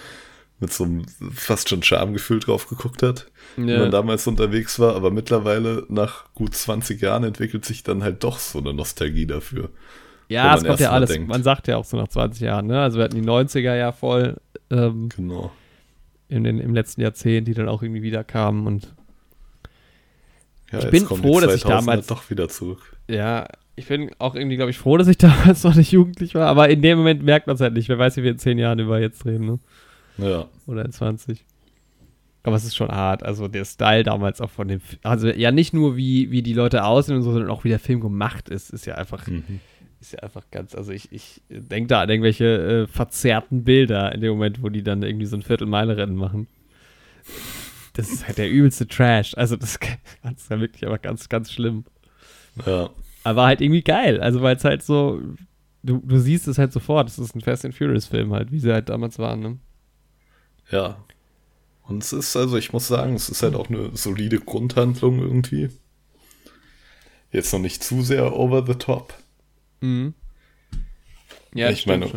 mit 0.59 0.73
so 0.73 0.83
einem 0.85 1.05
fast 1.33 1.69
schon 1.69 1.83
Schamgefühl 1.83 2.39
drauf 2.39 2.67
geguckt 2.67 3.03
hat, 3.03 3.27
wenn 3.55 3.67
Ja. 3.69 3.79
man 3.79 3.91
damals 3.91 4.25
unterwegs 4.27 4.79
war, 4.79 4.95
aber 4.95 5.11
mittlerweile 5.11 5.85
nach 5.89 6.25
gut 6.33 6.55
20 6.55 7.01
Jahren 7.01 7.23
entwickelt 7.23 7.65
sich 7.65 7.83
dann 7.83 8.03
halt 8.03 8.23
doch 8.23 8.39
so 8.39 8.59
eine 8.59 8.73
Nostalgie 8.73 9.25
dafür. 9.27 9.69
wenn 10.27 10.35
Ja, 10.35 10.55
es 10.55 10.63
kommt 10.63 10.79
ja 10.79 10.89
alles, 10.91 11.09
denkt. 11.11 11.27
man 11.27 11.43
sagt 11.43 11.67
ja 11.67 11.77
auch 11.77 11.85
so 11.85 11.95
nach 11.97 12.07
20 12.07 12.41
Jahren, 12.41 12.67
ne? 12.67 12.81
Also 12.81 12.97
wir 12.97 13.03
hatten 13.05 13.15
die 13.21 13.27
90er 13.27 13.75
ja 13.75 13.91
voll 13.91 14.37
ähm, 14.71 15.09
Genau. 15.15 15.51
In 16.35 16.43
den, 16.43 16.59
im 16.59 16.73
letzten 16.73 17.01
Jahrzehnt, 17.01 17.47
die 17.47 17.53
dann 17.53 17.67
auch 17.69 17.81
irgendwie 17.83 18.01
wieder 18.03 18.23
kamen 18.23 18.67
und 18.67 18.93
Ja, 20.71 20.79
Ich 20.79 20.89
bin 20.89 21.05
froh, 21.05 21.39
dass 21.39 21.55
ich 21.55 21.63
2000er 21.63 21.67
damals- 21.69 22.07
doch 22.07 22.29
wieder 22.29 22.49
zurück. 22.49 22.95
Ja, 23.07 23.47
ich 23.75 23.87
bin 23.87 24.11
auch 24.19 24.35
irgendwie, 24.35 24.55
glaube 24.55 24.71
ich, 24.71 24.77
froh, 24.77 24.97
dass 24.97 25.07
ich 25.07 25.17
damals 25.19 25.63
noch 25.63 25.75
nicht 25.75 25.91
jugendlich 25.91 26.35
war, 26.35 26.47
aber 26.47 26.69
in 26.69 26.81
dem 26.81 26.97
Moment 26.97 27.23
merkt 27.23 27.47
man 27.47 27.55
es 27.55 27.61
halt 27.61 27.73
nicht. 27.73 27.89
Wer 27.89 27.99
weiß, 27.99 28.17
wie 28.17 28.23
wir 28.23 28.31
in 28.31 28.39
10 28.39 28.57
Jahren 28.57 28.79
über 28.79 28.99
jetzt 28.99 29.25
reden, 29.25 29.45
ne? 29.45 29.59
Ja. 30.17 30.45
Oder 30.67 30.85
in 30.85 30.91
20. 30.91 31.43
Aber 32.43 32.55
es 32.55 32.65
ist 32.65 32.75
schon 32.75 32.89
hart. 32.89 33.23
Also 33.23 33.47
der 33.47 33.65
Style 33.65 34.03
damals 34.03 34.41
auch 34.41 34.49
von 34.49 34.67
dem, 34.67 34.81
also 35.01 35.27
ja 35.29 35.51
nicht 35.51 35.73
nur 35.73 35.95
wie, 35.95 36.29
wie 36.29 36.41
die 36.41 36.53
Leute 36.53 36.83
aussehen 36.83 37.15
und 37.15 37.21
so, 37.23 37.31
sondern 37.31 37.49
auch 37.49 37.63
wie 37.63 37.69
der 37.69 37.79
Film 37.79 37.99
gemacht 38.01 38.49
ist, 38.49 38.69
ist 38.69 38.85
ja 38.85 38.95
einfach, 38.95 39.25
Mhm. 39.27 39.59
Ist 40.03 40.13
ja 40.13 40.19
einfach 40.19 40.43
ganz, 40.51 40.75
also 40.75 40.91
ich, 40.91 41.11
ich 41.11 41.41
denke 41.49 41.87
da 41.87 42.01
an 42.01 42.09
irgendwelche 42.09 42.83
äh, 42.83 42.87
verzerrten 42.87 43.63
Bilder 43.63 44.13
in 44.13 44.19
dem 44.19 44.31
Moment, 44.33 44.61
wo 44.61 44.67
die 44.67 44.83
dann 44.83 45.01
irgendwie 45.01 45.25
so 45.25 45.37
ein 45.37 45.41
Viertelmeile-Rennen 45.41 46.15
machen. 46.15 46.47
Das 47.93 48.09
ist 48.09 48.27
halt 48.27 48.37
der 48.37 48.49
übelste 48.49 48.85
Trash. 48.85 49.33
Also 49.37 49.55
das 49.57 49.77
ist 49.77 50.49
ja 50.49 50.59
wirklich 50.59 50.85
aber 50.85 50.97
ganz, 50.97 51.29
ganz 51.29 51.51
schlimm. 51.51 51.85
Ja. 52.65 52.89
Aber 53.23 53.45
halt 53.45 53.61
irgendwie 53.61 53.81
geil. 53.81 54.19
Also, 54.19 54.41
weil 54.41 54.57
es 54.57 54.65
halt 54.65 54.83
so, 54.83 55.21
du, 55.83 56.01
du 56.03 56.19
siehst 56.19 56.47
es 56.49 56.57
halt 56.57 56.73
sofort. 56.73 57.07
Es 57.07 57.17
ist 57.17 57.33
ein 57.33 57.41
Fast 57.41 57.63
and 57.63 57.73
Furious 57.73 58.07
Film 58.07 58.33
halt, 58.33 58.51
wie 58.51 58.59
sie 58.59 58.73
halt 58.73 58.89
damals 58.89 59.17
waren, 59.19 59.39
ne? 59.39 59.57
Ja. 60.69 60.97
Und 61.83 62.03
es 62.03 62.11
ist, 62.11 62.35
also 62.35 62.57
ich 62.57 62.73
muss 62.73 62.87
sagen, 62.87 63.15
es 63.15 63.29
ist 63.29 63.41
halt 63.41 63.55
auch 63.55 63.69
eine 63.69 63.95
solide 63.95 64.39
Grundhandlung 64.39 65.19
irgendwie. 65.19 65.69
Jetzt 67.31 67.53
noch 67.53 67.59
nicht 67.59 67.83
zu 67.83 68.01
sehr 68.01 68.35
over 68.35 68.65
the 68.65 68.75
top. 68.75 69.13
Mhm. 69.83 70.13
Ja, 71.53 71.69
Ich 71.69 71.85
meine, 71.85 72.09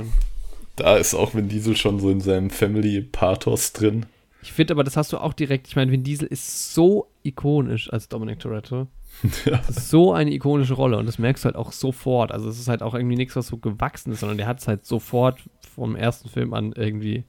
Da 0.76 0.96
ist 0.96 1.14
auch 1.14 1.35
Vin 1.35 1.48
Diesel 1.48 1.76
schon 1.76 1.98
so 2.00 2.11
in 2.11 2.20
seinem 2.20 2.50
Family-Pathos 2.50 3.72
drin. 3.72 4.07
Ich 4.42 4.52
finde 4.52 4.74
aber, 4.74 4.85
das 4.85 4.96
hast 4.96 5.12
du 5.12 5.18
auch 5.18 5.33
direkt. 5.33 5.66
Ich 5.66 5.74
meine, 5.74 5.90
Vin 5.90 6.05
Diesel 6.05 6.29
ist 6.29 6.72
so 6.74 7.09
ikonisch 7.22 7.92
als 7.92 8.09
Dominic 8.09 8.38
Toretto. 8.38 8.87
ja. 9.44 9.57
Das 9.66 9.70
ist 9.70 9.90
so 9.90 10.12
eine 10.12 10.33
ikonische 10.33 10.74
Rolle 10.74 10.98
und 10.98 11.07
das 11.07 11.18
merkst 11.18 11.44
du 11.44 11.46
halt 11.46 11.57
auch 11.57 11.72
sofort. 11.72 12.31
Also, 12.31 12.48
es 12.48 12.59
ist 12.59 12.68
halt 12.68 12.83
auch 12.83 12.94
irgendwie 12.94 13.16
nichts, 13.16 13.35
was 13.35 13.48
so 13.48 13.57
gewachsen 13.57 14.12
ist, 14.12 14.20
sondern 14.20 14.38
der 14.38 14.46
hat 14.46 14.61
es 14.61 14.68
halt 14.68 14.87
sofort 14.87 15.40
vom 15.74 15.96
ersten 15.96 16.29
Film 16.29 16.55
an 16.55 16.72
irgendwie 16.72 17.24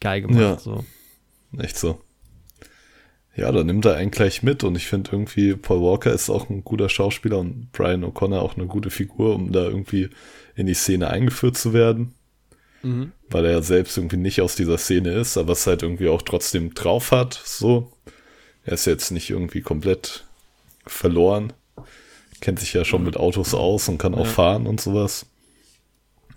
geil 0.00 0.22
gemacht. 0.22 0.40
Ja. 0.40 0.58
So. 0.58 0.84
Echt 1.58 1.76
so. 1.76 2.00
Ja, 3.36 3.52
da 3.52 3.62
nimmt 3.62 3.84
er 3.84 3.96
einen 3.96 4.10
gleich 4.10 4.42
mit 4.42 4.64
und 4.64 4.76
ich 4.76 4.86
finde 4.86 5.10
irgendwie, 5.12 5.54
Paul 5.54 5.82
Walker 5.82 6.12
ist 6.12 6.30
auch 6.30 6.48
ein 6.48 6.64
guter 6.64 6.88
Schauspieler 6.88 7.38
und 7.38 7.70
Brian 7.72 8.02
O'Connor 8.04 8.38
auch 8.40 8.56
eine 8.56 8.66
gute 8.66 8.90
Figur, 8.90 9.34
um 9.34 9.52
da 9.52 9.64
irgendwie 9.64 10.08
in 10.54 10.66
die 10.66 10.74
Szene 10.74 11.10
eingeführt 11.10 11.56
zu 11.58 11.72
werden, 11.74 12.14
Mhm. 12.82 13.12
weil 13.28 13.44
er 13.44 13.52
ja 13.52 13.62
selbst 13.62 13.96
irgendwie 13.98 14.16
nicht 14.16 14.40
aus 14.40 14.56
dieser 14.56 14.78
Szene 14.78 15.12
ist, 15.12 15.36
aber 15.36 15.52
es 15.52 15.66
halt 15.66 15.82
irgendwie 15.82 16.08
auch 16.08 16.22
trotzdem 16.22 16.72
drauf 16.74 17.10
hat, 17.12 17.40
so. 17.44 17.92
Er 18.64 18.72
ist 18.72 18.86
jetzt 18.86 19.10
nicht 19.10 19.28
irgendwie 19.30 19.60
komplett 19.60 20.24
verloren, 20.86 21.52
kennt 22.40 22.58
sich 22.58 22.72
ja 22.72 22.84
schon 22.84 23.04
mit 23.04 23.16
Autos 23.16 23.54
aus 23.54 23.88
und 23.88 23.98
kann 23.98 24.14
auch 24.14 24.24
Ja. 24.26 24.32
fahren 24.32 24.66
und 24.66 24.80
sowas. 24.80 25.26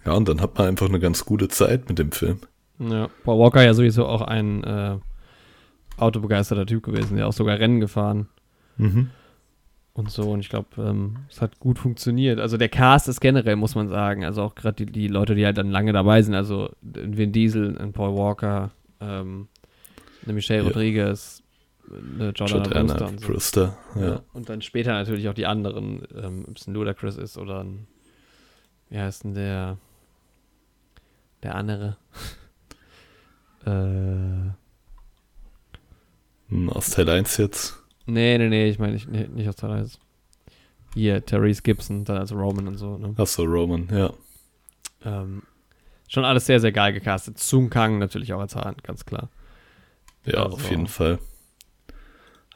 Ja, 0.05 0.13
und 0.13 0.27
dann 0.27 0.41
hat 0.41 0.57
man 0.57 0.67
einfach 0.67 0.89
eine 0.89 0.99
ganz 0.99 1.23
gute 1.25 1.47
Zeit 1.47 1.87
mit 1.89 1.97
dem 1.99 2.11
Film. 2.11 2.39
Ja, 2.79 3.09
Paul 3.23 3.39
Walker 3.39 3.63
ja 3.63 3.73
sowieso 3.73 4.05
auch 4.05 4.21
ein 4.21 4.63
äh, 4.63 4.97
autobegeisterter 6.01 6.65
Typ 6.65 6.83
gewesen, 6.83 7.17
der 7.17 7.27
auch 7.27 7.33
sogar 7.33 7.59
Rennen 7.59 7.79
gefahren 7.79 8.27
Mhm. 8.77 9.09
und 9.93 10.09
so. 10.11 10.31
Und 10.31 10.39
ich 10.39 10.49
glaube, 10.49 10.67
ähm, 10.77 11.17
es 11.29 11.41
hat 11.41 11.59
gut 11.59 11.79
funktioniert. 11.79 12.39
Also 12.39 12.57
der 12.57 12.69
Cast 12.69 13.07
ist 13.07 13.19
generell, 13.19 13.55
muss 13.55 13.75
man 13.75 13.89
sagen, 13.89 14.23
also 14.25 14.43
auch 14.43 14.55
gerade 14.55 14.85
die, 14.85 14.91
die 14.91 15.07
Leute, 15.07 15.35
die 15.35 15.45
halt 15.45 15.57
dann 15.57 15.69
lange 15.71 15.91
dabei 15.93 16.21
sind, 16.21 16.33
also 16.35 16.69
ein 16.83 17.17
Vin 17.17 17.31
Diesel, 17.31 17.77
ein 17.77 17.91
Paul 17.93 18.15
Walker, 18.15 18.71
ähm, 19.01 19.47
eine 20.23 20.33
Michelle 20.33 20.61
Ja. 20.61 20.67
Rodriguez, 20.67 21.43
eine 21.89 22.29
Jordana 22.35 22.63
Jordana 22.63 22.93
Brewster 22.93 23.07
und 23.07 23.19
so. 23.19 23.27
Brewster, 23.27 23.77
ja. 23.95 24.01
Ja. 24.07 24.21
Und 24.33 24.47
dann 24.49 24.61
später 24.61 24.93
natürlich 24.93 25.27
auch 25.27 25.33
die 25.33 25.45
anderen, 25.47 26.03
ähm, 26.15 26.45
ob 26.47 26.57
es 26.57 26.67
ein 26.67 26.73
Ludacris 26.73 27.17
ist 27.17 27.37
oder 27.37 27.63
ein, 27.63 27.87
wie 28.89 28.99
heißt 28.99 29.23
denn 29.23 29.33
der, 29.33 29.77
der 31.43 31.55
andere? 31.55 31.97
äh, 33.65 34.51
Aus 36.69 36.89
Teil 36.91 37.09
1 37.09 37.37
jetzt. 37.37 37.77
nee, 38.05 38.37
nee, 38.37 38.49
nee, 38.49 38.69
ich 38.69 38.79
meine 38.79 38.93
nicht, 38.93 39.07
nee, 39.09 39.27
nicht 39.27 39.47
aus 39.47 39.55
Teil 39.55 39.71
1. 39.71 39.99
Hier, 40.95 41.23
Therese 41.23 41.61
Gibson, 41.61 42.03
dann 42.05 42.17
als 42.17 42.31
Roman 42.31 42.67
und 42.67 42.77
so, 42.77 42.97
ne? 42.97 43.13
Achso, 43.17 43.43
Roman, 43.43 43.87
ja. 43.91 44.11
Ähm, 45.05 45.43
schon 46.07 46.25
alles 46.25 46.47
sehr, 46.47 46.59
sehr 46.59 46.71
geil 46.71 46.93
gecastet. 46.93 47.37
Sung 47.37 47.69
Kang 47.69 47.99
natürlich 47.99 48.33
auch 48.33 48.39
als 48.39 48.55
Hahn, 48.55 48.75
ganz 48.83 49.05
klar. 49.05 49.29
Ja, 50.25 50.43
Also- 50.45 50.55
auf 50.55 50.69
jeden 50.69 50.87
Fall. 50.87 51.19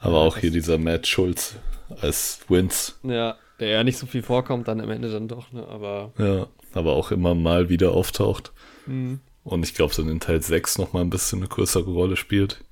Aber 0.00 0.14
Ja, 0.14 0.20
auch 0.26 0.36
hier 0.36 0.50
dieser 0.50 0.76
Matt 0.78 1.06
Schulz 1.06 1.56
als 2.00 2.40
Wins. 2.48 2.98
Ja, 3.04 3.36
der 3.60 3.68
ja 3.68 3.84
nicht 3.84 3.96
so 3.96 4.06
viel 4.06 4.22
vorkommt, 4.22 4.66
dann 4.68 4.80
am 4.80 4.90
Ende 4.90 5.10
dann 5.10 5.28
doch, 5.28 5.52
ne? 5.52 5.66
Aber. 5.68 6.12
Ja, 6.18 6.48
aber 6.74 6.92
auch 6.94 7.10
immer 7.12 7.34
mal 7.34 7.68
wieder 7.68 7.92
auftaucht. 7.92 8.52
Mhm. 8.86 9.20
Und 9.44 9.62
ich 9.64 9.74
glaube, 9.74 9.94
dann 9.94 10.08
in 10.08 10.20
Teil 10.20 10.42
6 10.42 10.76
nochmal 10.78 11.02
ein 11.04 11.10
bisschen 11.10 11.38
eine 11.38 11.48
größere 11.48 11.90
Rolle 11.90 12.16
spielt. 12.16 12.64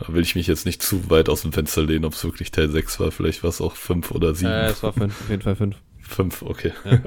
Da 0.00 0.12
will 0.14 0.22
ich 0.22 0.34
mich 0.34 0.46
jetzt 0.46 0.66
nicht 0.66 0.82
zu 0.82 1.10
weit 1.10 1.28
aus 1.28 1.42
dem 1.42 1.52
Fenster 1.52 1.82
lehnen, 1.82 2.04
ob 2.04 2.14
es 2.14 2.24
wirklich 2.24 2.50
Teil 2.50 2.70
6 2.70 3.00
war. 3.00 3.10
Vielleicht 3.10 3.42
war 3.42 3.50
es 3.50 3.60
auch 3.60 3.76
5 3.76 4.10
oder 4.12 4.34
7. 4.34 4.50
Äh, 4.50 4.66
es 4.68 4.82
war 4.82 4.92
fünf, 4.92 5.20
auf 5.20 5.30
jeden 5.30 5.42
Fall 5.42 5.56
fünf. 5.56 5.76
5, 6.00 6.42
okay. 6.42 6.72
Ja. 6.84 7.00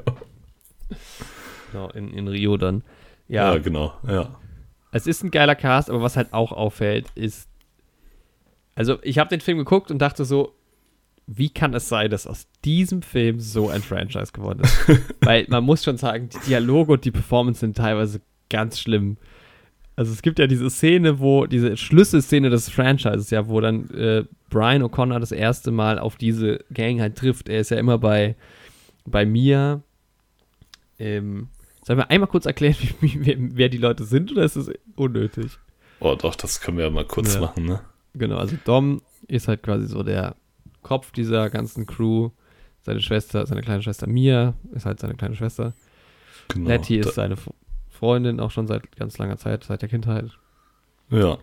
Genau, 1.72 1.90
in, 1.90 2.12
in 2.12 2.28
Rio 2.28 2.56
dann. 2.56 2.84
Ja, 3.26 3.52
Ja, 3.52 3.58
genau. 3.58 3.94
Ja. 4.06 4.38
es 4.92 5.06
ist 5.08 5.24
ein 5.24 5.32
geiler 5.32 5.56
Cast, 5.56 5.90
aber 5.90 6.02
was 6.02 6.16
halt 6.16 6.32
auch 6.32 6.52
auffällt, 6.52 7.06
ist. 7.16 7.48
Also, 8.76 8.98
ich 9.02 9.18
habe 9.18 9.30
den 9.30 9.40
Film 9.40 9.58
geguckt 9.58 9.90
und 9.90 9.98
dachte 9.98 10.24
so, 10.24 10.54
wie 11.26 11.48
kann 11.48 11.74
es 11.74 11.88
sein, 11.88 12.10
dass 12.10 12.26
aus 12.26 12.46
diesem 12.64 13.02
Film 13.02 13.40
so 13.40 13.70
ein 13.70 13.82
Franchise 13.82 14.32
geworden 14.32 14.60
ist? 14.62 14.78
Weil 15.20 15.46
man 15.48 15.64
muss 15.64 15.82
schon 15.82 15.96
sagen, 15.96 16.28
die 16.28 16.46
Dialoge 16.46 16.92
und 16.92 17.04
die 17.04 17.10
Performance 17.10 17.60
sind 17.60 17.76
teilweise 17.76 18.20
ganz 18.50 18.78
schlimm. 18.78 19.16
Also 19.96 20.12
es 20.12 20.22
gibt 20.22 20.38
ja 20.40 20.46
diese 20.46 20.68
Szene, 20.70 21.20
wo, 21.20 21.46
diese 21.46 21.76
Schlüsselszene 21.76 22.50
des 22.50 22.68
Franchises, 22.68 23.30
ja, 23.30 23.46
wo 23.48 23.60
dann 23.60 23.88
äh, 23.90 24.24
Brian 24.50 24.82
O'Connor 24.82 25.20
das 25.20 25.30
erste 25.30 25.70
Mal 25.70 25.98
auf 25.98 26.16
diese 26.16 26.64
Gang 26.72 27.00
halt 27.00 27.16
trifft. 27.16 27.48
Er 27.48 27.60
ist 27.60 27.70
ja 27.70 27.76
immer 27.78 27.98
bei, 27.98 28.34
bei 29.04 29.24
Mia. 29.24 29.82
Ähm, 30.98 31.48
sollen 31.84 31.98
wir 31.98 32.10
einmal 32.10 32.28
kurz 32.28 32.46
erklären, 32.46 32.76
wie, 33.00 33.24
wie, 33.24 33.36
wer, 33.56 33.68
die 33.68 33.78
Leute 33.78 34.04
sind, 34.04 34.32
oder 34.32 34.42
ist 34.44 34.56
es 34.56 34.70
unnötig? 34.96 35.58
Oh, 36.00 36.16
doch, 36.16 36.34
das 36.34 36.60
können 36.60 36.78
wir 36.78 36.84
ja 36.86 36.90
mal 36.90 37.04
kurz 37.04 37.34
Ja. 37.34 37.40
machen, 37.40 37.64
ne? 37.64 37.80
Genau, 38.14 38.36
also 38.36 38.56
Dom 38.64 39.00
ist 39.28 39.48
halt 39.48 39.62
quasi 39.62 39.86
so 39.86 40.02
der 40.02 40.36
Kopf 40.82 41.10
dieser 41.12 41.50
ganzen 41.50 41.86
Crew. 41.86 42.30
Seine 42.82 43.00
Schwester, 43.00 43.46
seine 43.46 43.62
kleine 43.62 43.82
Schwester 43.82 44.06
Mia 44.06 44.54
ist 44.72 44.86
halt 44.86 45.00
seine 45.00 45.14
kleine 45.14 45.34
Schwester. 45.34 45.72
Genau. 46.48 46.68
Letty 46.68 46.98
ist 46.98 47.14
seine 47.14 47.36
Freundin 48.04 48.38
auch 48.40 48.50
schon 48.50 48.66
seit 48.66 48.94
ganz 48.96 49.16
langer 49.18 49.38
Zeit, 49.38 49.64
seit 49.64 49.80
der 49.82 49.88
Kindheit. 49.88 50.26
Ja. 51.10 51.38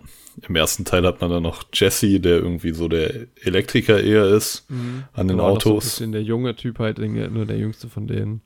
Im 0.47 0.55
ersten 0.55 0.85
Teil 0.85 1.05
hat 1.05 1.21
man 1.21 1.29
dann 1.29 1.43
noch 1.43 1.63
Jesse, 1.73 2.19
der 2.19 2.37
irgendwie 2.37 2.71
so 2.73 2.87
der 2.87 3.27
Elektriker 3.41 4.01
eher 4.01 4.25
ist 4.25 4.65
an 5.13 5.27
den 5.27 5.37
Genau, 5.37 5.53
noch 5.55 5.61
So 5.61 5.69
ein 5.71 5.75
Autos. 5.77 5.97
der 5.97 6.23
junge 6.23 6.55
Typ 6.55 6.79
halt, 6.79 6.99
nur 6.99 7.45
der 7.45 7.57
jüngste 7.57 7.89
von 7.89 8.07
denen. 8.07 8.41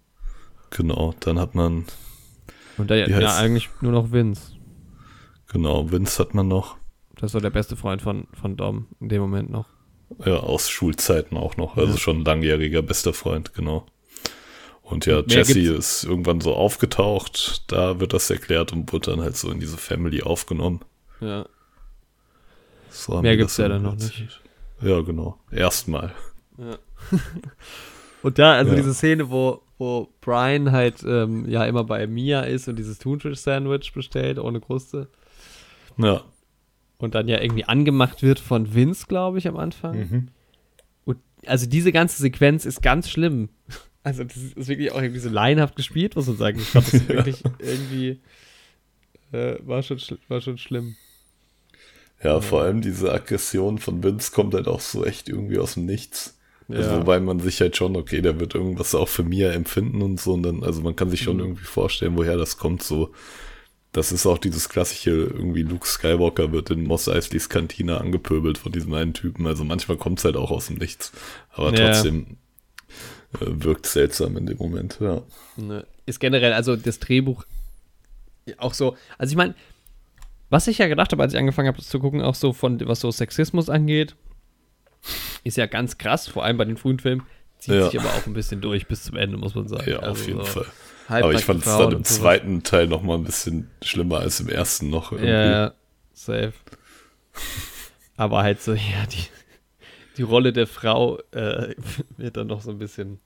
Genau, 0.71 1.13
dann 1.19 1.39
hat 1.39 1.55
man, 1.55 1.85
Und 2.77 2.89
Wie 2.89 2.95
ja 2.95 3.37
eigentlich 3.37 3.69
nur 3.81 3.91
noch 3.91 4.11
Vince. 4.11 4.53
genau, 5.51 5.91
Vince 5.91 6.19
hat 6.19 6.33
man 6.33 6.47
noch. 6.47 6.77
Das 7.15 7.25
ist 7.27 7.31
so 7.33 7.39
der 7.39 7.49
beste 7.49 7.75
Freund 7.75 8.01
von, 8.01 8.27
von 8.33 8.57
Dom 8.57 8.87
in 8.99 9.09
dem 9.09 9.21
Moment 9.21 9.49
noch. 9.49 9.67
Ja, 10.25 10.37
aus 10.37 10.69
Schulzeiten 10.69 11.37
auch 11.37 11.55
noch. 11.57 11.77
Also 11.77 11.93
Ja. 11.93 11.97
schon 11.97 12.23
langjähriger 12.25 12.81
bester 12.81 13.13
Freund, 13.13 13.53
genau. 13.53 13.85
Und 14.87 15.07
ja, 15.07 15.21
Jesse 15.25 15.53
gibt's- 15.59 16.03
ist 16.03 16.03
irgendwann 16.03 16.41
so 16.41 16.53
aufgetaucht, 16.53 17.63
da 17.71 17.99
wird 17.99 18.13
das 18.13 18.29
erklärt 18.29 18.71
und 18.71 18.91
wird 18.93 19.07
dann 19.07 19.19
halt 19.21 19.35
so 19.35 19.49
in 19.51 19.59
diese 19.59 19.77
Family 19.77 20.21
aufgenommen. 20.21 20.81
Ja. 21.21 21.45
So 22.91 23.19
Mehr 23.21 23.35
gibt's 23.35 23.55
das 23.55 23.63
ja 23.63 23.69
dann 23.69 23.81
noch 23.81 23.93
erzählt. 23.93 24.41
Ja, 24.81 25.01
genau. 25.01 25.39
Erstmal. 25.51 26.13
Ja. 26.57 26.77
und 28.21 28.37
da, 28.39 28.53
also 28.53 28.71
Ja. 28.71 28.77
diese 28.77 28.93
Szene, 28.93 29.29
wo, 29.31 29.63
wo 29.79 30.07
Brian 30.21 30.71
halt 30.71 31.03
ähm, 31.03 31.49
ja 31.49 31.65
immer 31.65 31.83
bei 31.83 32.05
Mia 32.07 32.41
ist 32.41 32.67
und 32.67 32.75
dieses 32.77 32.99
Thunfisch-Sandwich 32.99 33.91
bestellt, 33.93 34.37
ohne 34.39 34.61
Kruste. 34.61 35.07
Ja. 35.97 36.21
Und 36.97 37.15
dann 37.15 37.27
ja 37.27 37.41
irgendwie 37.41 37.65
angemacht 37.65 38.21
wird 38.21 38.39
von 38.39 38.73
Vince, 38.75 39.07
glaube 39.07 39.39
ich, 39.39 39.47
am 39.47 39.57
Anfang. 39.57 39.97
Mhm. 39.97 40.27
Und 41.05 41.17
also 41.47 41.65
diese 41.67 41.91
ganze 41.91 42.21
Sequenz 42.21 42.65
ist 42.65 42.81
ganz 42.83 43.09
schlimm. 43.09 43.49
Also 44.05 44.23
das 44.23 44.37
ist 44.37 44.67
wirklich 44.69 44.91
auch 44.91 45.01
irgendwie 45.01 45.19
so 45.19 45.29
laienhaft 45.29 45.75
gespielt, 45.75 46.15
muss 46.15 46.27
man 46.27 46.37
sagen. 46.37 46.59
Ich 46.59 46.71
glaube, 46.71 46.85
das 46.85 47.01
ist 47.01 47.09
wirklich 47.09 47.47
irgendwie 47.59 48.21
äh, 49.31 49.57
war, 49.65 49.83
schon, 49.83 49.99
war 50.27 50.41
schon 50.41 50.57
schlimm. 50.57 50.97
Ja, 52.23 52.41
vor 52.41 52.61
allem 52.63 52.81
diese 52.81 53.11
Aggression 53.13 53.77
von 53.77 54.03
Vince 54.03 54.31
kommt 54.31 54.53
halt 54.53 54.67
auch 54.67 54.79
so 54.79 55.05
echt 55.05 55.29
irgendwie 55.29 55.59
aus 55.59 55.73
dem 55.75 55.85
Nichts. 55.85 56.37
Also, 56.73 56.91
Ja. 56.91 56.97
wobei 56.97 57.19
man 57.19 57.39
sich 57.39 57.61
halt 57.61 57.77
schon, 57.77 57.95
okay, 57.95 58.21
der 58.21 58.39
wird 58.39 58.55
irgendwas 58.55 58.95
auch 58.95 59.07
für 59.07 59.23
Mia 59.23 59.51
empfinden 59.51 60.01
und 60.01 60.19
so. 60.19 60.33
Und 60.33 60.43
dann, 60.43 60.63
also 60.63 60.81
man 60.81 60.95
kann 60.95 61.09
sich 61.09 61.21
schon 61.21 61.37
Mhm. 61.37 61.39
irgendwie 61.39 61.63
vorstellen, 61.65 62.17
woher 62.17 62.37
das 62.37 62.57
kommt. 62.57 62.83
So, 62.83 63.11
das 63.93 64.11
ist 64.11 64.25
auch 64.27 64.39
dieses 64.39 64.69
klassische, 64.69 65.11
irgendwie 65.11 65.63
Luke 65.63 65.87
Skywalker 65.87 66.51
wird 66.53 66.71
in 66.71 66.83
Moss 66.85 67.09
Eisleys 67.09 67.49
Kantine 67.49 67.99
angepöbelt 68.01 68.57
von 68.59 68.71
diesem 68.73 68.93
einen 68.93 69.13
Typen. 69.13 69.47
Also 69.47 69.63
manchmal 69.65 69.97
kommt 69.97 70.19
es 70.19 70.25
halt 70.25 70.37
auch 70.37 70.51
aus 70.51 70.67
dem 70.67 70.77
Nichts. 70.77 71.13
Aber 71.51 71.73
Ja. 71.73 71.75
trotzdem 71.75 72.37
wirkt 73.39 73.85
seltsam 73.85 74.37
in 74.37 74.45
dem 74.45 74.57
Moment, 74.57 74.97
ja. 74.99 75.21
Ne, 75.57 75.85
ist 76.05 76.19
generell, 76.19 76.53
also 76.53 76.75
das 76.75 76.99
Drehbuch 76.99 77.45
auch 78.57 78.73
so, 78.73 78.95
also 79.17 79.31
ich 79.31 79.37
meine, 79.37 79.55
was 80.49 80.67
ich 80.67 80.77
ja 80.77 80.87
gedacht 80.87 81.11
habe, 81.11 81.23
als 81.23 81.33
ich 81.33 81.39
angefangen 81.39 81.67
habe, 81.67 81.81
zu 81.81 81.99
gucken, 81.99 82.21
auch 82.21 82.35
so 82.35 82.53
von, 82.53 82.79
was 82.87 82.99
so 82.99 83.09
Sexismus 83.11 83.69
angeht, 83.69 84.15
ist 85.43 85.57
ja 85.57 85.65
ganz 85.65 85.97
krass, 85.97 86.27
vor 86.27 86.43
allem 86.43 86.57
bei 86.57 86.65
den 86.65 86.77
frühen 86.77 86.99
Filmen, 86.99 87.23
zieht 87.57 87.73
Ja. 87.75 87.89
sich 87.89 87.99
aber 87.99 88.09
auch 88.09 88.25
ein 88.27 88.33
bisschen 88.33 88.61
durch 88.61 88.87
bis 88.87 89.03
zum 89.03 89.17
Ende, 89.17 89.37
muss 89.37 89.55
man 89.55 89.67
sagen. 89.67 89.89
Ja, 89.89 89.97
auf 89.99 90.03
Also 90.05 90.25
jeden 90.25 90.39
so 90.39 90.45
Fall. 90.45 90.65
Aber 91.07 91.33
ich 91.33 91.45
fand 91.45 91.59
es 91.59 91.65
dann 91.65 91.91
im 91.91 92.03
zweiten 92.03 92.63
Teil 92.63 92.87
noch 92.87 93.01
mal 93.03 93.15
ein 93.15 93.23
bisschen 93.23 93.69
schlimmer 93.83 94.19
als 94.19 94.39
im 94.39 94.49
ersten 94.49 94.89
noch. 94.89 95.11
Irgendwie. 95.11 95.29
Ja, 95.29 95.73
safe. 96.13 96.53
Aber 98.17 98.43
halt 98.43 98.61
so, 98.61 98.73
ja, 98.73 99.05
die, 99.11 99.23
die 100.17 100.23
Rolle 100.23 100.53
der 100.53 100.67
Frau 100.67 101.19
äh, 101.31 101.75
wird 102.17 102.37
dann 102.37 102.47
noch 102.47 102.61
so 102.61 102.71
ein 102.71 102.77
bisschen. 102.79 103.19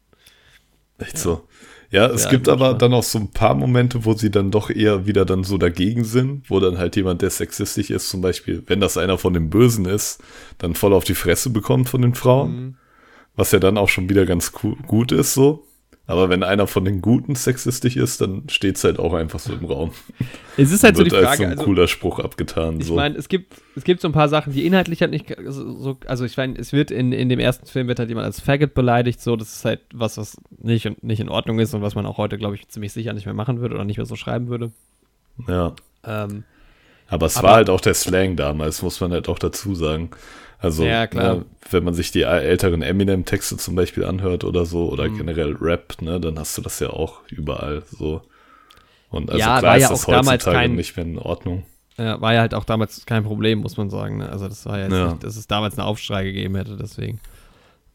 Echt 0.98 1.18
so. 1.18 1.48
Ja, 1.92 2.08
es 2.08 2.26
Ja, 2.26 2.30
gibt 2.30 2.50
aber 2.50 2.74
dann 2.74 2.94
auch 2.94 3.04
so 3.04 3.20
ein 3.20 3.32
paar 3.32 3.56
Momente, 3.56 4.04
wo 4.06 4.14
sie 4.14 4.30
dann 4.30 4.52
doch 4.52 4.70
eher 4.70 5.08
wieder 5.08 5.26
dann 5.26 5.44
so 5.44 5.58
dagegen 5.58 6.04
sind, 6.04 6.50
wo 6.50 6.60
dann 6.60 6.78
halt 6.78 6.96
jemand, 6.98 7.22
der 7.22 7.30
sexistisch 7.30 7.90
ist, 7.90 8.10
zum 8.10 8.22
Beispiel, 8.22 8.64
wenn 8.68 8.82
das 8.82 8.98
einer 8.98 9.18
von 9.18 9.34
den 9.34 9.50
Bösen 9.50 9.86
ist, 9.86 10.22
dann 10.58 10.76
voll 10.76 10.94
auf 10.94 11.06
die 11.06 11.16
Fresse 11.16 11.50
bekommt 11.52 11.90
von 11.90 12.02
den 12.02 12.16
Frauen, 12.16 12.52
Mhm. 12.52 12.76
was 13.36 13.52
ja 13.54 13.60
dann 13.60 13.78
auch 13.78 13.90
schon 13.90 14.10
wieder 14.10 14.26
ganz 14.26 14.52
gut 14.54 15.12
ist 15.14 15.34
so. 15.36 15.66
Aber 16.10 16.28
wenn 16.28 16.42
einer 16.42 16.66
von 16.66 16.86
den 16.86 17.02
Guten 17.04 17.36
sexistisch 17.36 17.96
ist, 17.96 18.20
dann 18.20 18.50
steht's 18.50 18.84
halt 18.84 18.98
auch 18.98 19.14
einfach 19.14 19.38
so 19.38 19.54
im 19.54 19.64
Raum. 19.66 19.92
Es 20.58 20.72
ist 20.72 20.84
halt 20.84 20.98
so 20.98 21.04
die 21.04 21.12
Wird 21.12 21.24
als 21.24 21.38
so 21.38 21.44
Frage. 21.44 21.46
ein 21.46 21.52
Also, 21.52 21.64
cooler 21.66 21.88
Spruch 21.88 22.18
abgetan. 22.18 22.80
Ich 22.80 22.88
so. 22.88 22.96
meine, 22.96 23.16
es 23.16 23.30
gibt, 23.30 23.54
es 23.76 23.84
gibt 23.84 24.02
so 24.02 24.08
ein 24.08 24.12
paar 24.12 24.28
Sachen, 24.28 24.52
die 24.52 24.66
inhaltlich 24.66 25.02
halt 25.02 25.12
nicht 25.12 25.28
so, 25.46 25.72
so 25.80 25.98
also 26.08 26.26
ich 26.26 26.36
meine, 26.36 26.58
es 26.58 26.74
wird 26.74 26.90
in, 26.90 27.12
in 27.12 27.30
dem 27.30 27.38
ersten 27.38 27.68
Film 27.68 27.88
wird 27.88 28.00
halt 28.00 28.10
jemand 28.10 28.26
als 28.26 28.40
Faggot 28.42 28.74
beleidigt, 28.74 29.22
so, 29.22 29.36
das 29.36 29.54
ist 29.58 29.66
halt 29.66 29.82
was, 29.94 30.18
was 30.18 30.38
nicht, 30.58 30.88
und 30.88 31.04
nicht 31.04 31.20
in 31.20 31.30
Ordnung 31.30 31.60
ist 31.60 31.76
und 31.76 31.84
was 31.84 31.94
man 31.94 32.08
auch 32.08 32.18
heute, 32.18 32.40
glaube 32.40 32.56
ich, 32.56 32.68
ziemlich 32.70 32.92
sicher 32.92 33.14
nicht 33.14 33.26
mehr 33.26 33.36
machen 33.36 33.62
würde 33.62 33.76
oder 33.76 33.86
nicht 33.86 33.98
mehr 33.98 34.08
so 34.08 34.16
schreiben 34.16 34.48
würde. 34.48 34.72
ja. 35.48 35.74
Ähm, 36.04 36.44
Aber 37.10 37.26
es 37.26 37.38
Aber- 37.38 37.48
war 37.50 37.56
halt 37.56 37.70
auch 37.70 37.82
der 37.82 37.94
Slang 37.94 38.36
damals, 38.36 38.82
muss 38.82 39.00
man 39.02 39.12
halt 39.12 39.28
auch 39.30 39.40
dazu 39.40 39.76
sagen. 39.76 40.12
Also, 40.62 40.84
Ja, 40.84 41.08
ne, 41.14 41.46
wenn 41.72 41.84
man 41.86 41.94
sich 41.94 42.12
die 42.12 42.24
älteren 42.24 42.82
Eminem-Texte 42.82 43.56
zum 43.58 43.76
Beispiel 43.76 44.04
anhört 44.06 44.44
oder 44.44 44.66
so, 44.66 44.90
oder 44.90 45.08
Mhm. 45.08 45.18
generell 45.18 45.54
Rap, 45.60 46.02
ne, 46.02 46.20
dann 46.20 46.38
hast 46.38 46.58
du 46.58 46.62
das 46.62 46.80
ja 46.82 46.90
auch 46.90 47.22
überall 47.30 47.84
so. 47.90 48.22
Und 49.10 49.30
also 49.30 49.40
Ja, 49.40 49.60
klar 49.60 49.64
war 49.72 49.78
ist 49.78 49.84
ja 49.84 49.90
das 49.90 50.04
auch 50.04 50.10
damals 50.10 50.28
heutzutage 50.46 50.58
kein- 50.58 50.76
nicht 50.76 50.96
mehr 50.98 51.06
in 51.06 51.18
Ordnung. 51.18 51.64
ja, 51.98 52.20
war 52.22 52.34
ja 52.34 52.42
halt 52.42 52.54
auch 52.54 52.66
damals 52.66 53.06
kein 53.06 53.24
Problem, 53.24 53.60
muss 53.60 53.78
man 53.78 53.90
sagen. 53.90 54.18
Ne? 54.18 54.30
Also 54.30 54.48
das 54.50 54.66
war 54.66 54.78
ja 54.78 54.88
jetzt 54.90 55.12
nicht, 55.14 55.24
dass 55.24 55.36
es 55.38 55.48
damals 55.48 55.78
einen 55.80 55.88
Aufschrei 55.88 56.24
gegeben 56.26 56.56
hätte, 56.58 56.76
deswegen. 56.78 57.20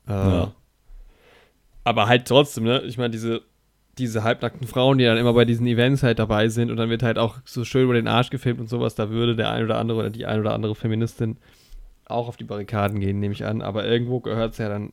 Äh, 0.09 0.13
Ja. 0.13 0.53
Aber 1.85 2.09
halt 2.09 2.27
trotzdem, 2.27 2.65
ne? 2.65 2.81
Ich 2.83 2.97
meine, 2.97 3.11
diese, 3.11 3.43
diese 3.99 4.25
halbnackten 4.25 4.67
Frauen, 4.67 4.99
die 4.99 5.05
dann 5.05 5.17
immer 5.19 5.33
bei 5.35 5.45
diesen 5.45 5.67
Events 5.67 6.03
halt 6.03 6.19
dabei 6.19 6.49
sind 6.49 6.71
und 6.71 6.77
dann 6.77 6.91
wird 6.91 7.03
halt 7.03 7.19
auch 7.19 7.37
so 7.45 7.65
schön 7.65 7.85
über 7.85 7.95
den 7.95 8.09
Arsch 8.09 8.31
gefilmt 8.31 8.61
und 8.61 8.69
sowas, 8.69 8.95
da 8.95 9.11
würde 9.11 9.37
der 9.37 9.51
ein 9.51 9.65
oder 9.65 9.79
andere 9.79 9.99
oder 10.01 10.11
die 10.11 10.27
ein 10.27 10.41
oder 10.41 10.53
andere 10.55 10.75
Feministin 10.75 11.37
auch 12.07 12.29
auf 12.29 12.37
die 12.37 12.45
Barrikaden 12.45 13.01
gehen, 13.01 13.21
nehme 13.21 13.33
ich 13.35 13.45
an. 13.45 13.63
Aber 13.63 13.87
irgendwo 13.87 14.21
gehört 14.21 14.53
es 14.53 14.59
ja 14.59 14.69
dann, 14.69 14.93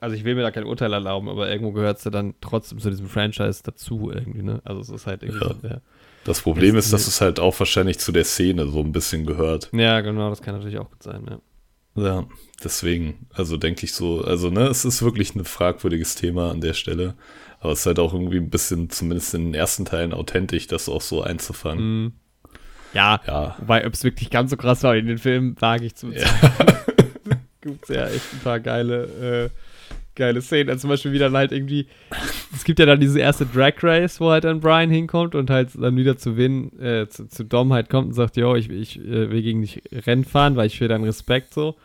also 0.00 0.16
ich 0.16 0.24
will 0.24 0.34
mir 0.34 0.42
da 0.42 0.50
kein 0.50 0.64
Urteil 0.64 0.92
erlauben, 0.92 1.28
aber 1.28 1.50
irgendwo 1.50 1.72
gehört 1.72 1.98
es 1.98 2.04
ja 2.04 2.10
dann 2.10 2.34
trotzdem 2.40 2.78
zu 2.80 2.90
diesem 2.90 3.06
Franchise 3.08 3.62
dazu 3.64 4.10
irgendwie, 4.12 4.42
ne? 4.42 4.60
Also 4.64 4.80
es 4.80 4.88
ist 4.88 5.06
halt 5.06 5.22
irgendwie 5.22 5.44
Ja. 5.46 5.54
so 5.54 5.60
der. 5.60 5.82
Das 6.24 6.40
Problem 6.40 6.74
Jetzt- 6.76 6.86
ist, 6.86 6.92
dass 6.92 7.06
es 7.06 7.20
halt 7.20 7.38
auch 7.40 7.58
wahrscheinlich 7.58 7.98
zu 7.98 8.12
der 8.12 8.24
Szene 8.24 8.66
so 8.68 8.80
ein 8.80 8.92
bisschen 8.92 9.26
gehört. 9.26 9.70
Ja, 9.72 10.00
genau, 10.00 10.30
das 10.30 10.40
kann 10.42 10.54
natürlich 10.54 10.78
auch 10.78 10.88
gut 10.90 11.02
sein, 11.02 11.24
ja. 11.28 11.38
Ja, 11.94 12.24
deswegen, 12.64 13.26
also 13.34 13.58
denke 13.58 13.84
ich 13.84 13.92
so, 13.92 14.22
also 14.24 14.48
ne, 14.48 14.62
es 14.68 14.84
ist 14.86 15.02
wirklich 15.02 15.34
ein 15.34 15.44
fragwürdiges 15.44 16.14
Thema 16.14 16.50
an 16.50 16.60
der 16.62 16.72
Stelle, 16.72 17.14
aber 17.62 17.72
es 17.72 17.80
ist 17.80 17.86
halt 17.86 18.00
auch 18.00 18.12
irgendwie 18.12 18.38
ein 18.38 18.50
bisschen, 18.50 18.90
zumindest 18.90 19.34
in 19.34 19.46
den 19.46 19.54
ersten 19.54 19.84
Teilen, 19.84 20.12
authentisch, 20.12 20.66
das 20.66 20.88
auch 20.88 21.00
so 21.00 21.22
einzufangen. 21.22 22.02
Mhm. 22.04 22.12
Ja, 22.92 23.20
Ja, 23.26 23.56
wobei, 23.58 23.86
ob 23.86 23.94
es 23.94 24.04
wirklich 24.04 24.30
ganz 24.30 24.50
so 24.50 24.56
krass 24.56 24.82
war 24.82 24.96
in 24.96 25.06
den 25.06 25.18
Filmen, 25.18 25.56
wage 25.60 25.86
ich 25.86 25.94
zu 25.94 26.08
bezweifeln. 26.08 26.78
Gibt 27.62 27.88
ja 27.88 28.08
echt 28.08 28.32
ein 28.34 28.40
paar 28.42 28.58
geile, 28.58 29.50
äh, 29.50 29.50
geile 30.16 30.42
Szenen. 30.42 30.68
Also 30.70 30.82
zum 30.82 30.90
Beispiel, 30.90 31.12
wie 31.12 31.20
dann 31.20 31.34
halt 31.36 31.52
irgendwie, 31.52 31.86
es 32.52 32.64
gibt 32.64 32.80
ja 32.80 32.86
dann 32.86 32.98
diese 32.98 33.20
erste 33.20 33.46
Drag 33.46 33.74
Race, 33.82 34.20
wo 34.20 34.30
halt 34.30 34.42
dann 34.42 34.60
Brian 34.60 34.90
hinkommt 34.90 35.36
und 35.36 35.48
halt 35.48 35.70
dann 35.80 35.96
wieder 35.96 36.18
zu 36.18 36.36
Win, 36.36 36.76
äh, 36.80 37.06
zu, 37.08 37.28
zu 37.28 37.44
Dom 37.44 37.72
halt 37.72 37.88
kommt 37.88 38.08
und 38.08 38.14
sagt, 38.14 38.36
yo, 38.36 38.56
ich, 38.56 38.68
ich 38.68 38.98
äh, 38.98 39.30
will 39.30 39.42
gegen 39.42 39.62
dich 39.62 39.80
Rennen 39.92 40.24
fahren, 40.24 40.56
weil 40.56 40.66
ich 40.66 40.80
will 40.80 40.88
deinen 40.88 41.04
Respekt 41.04 41.54
so. 41.54 41.76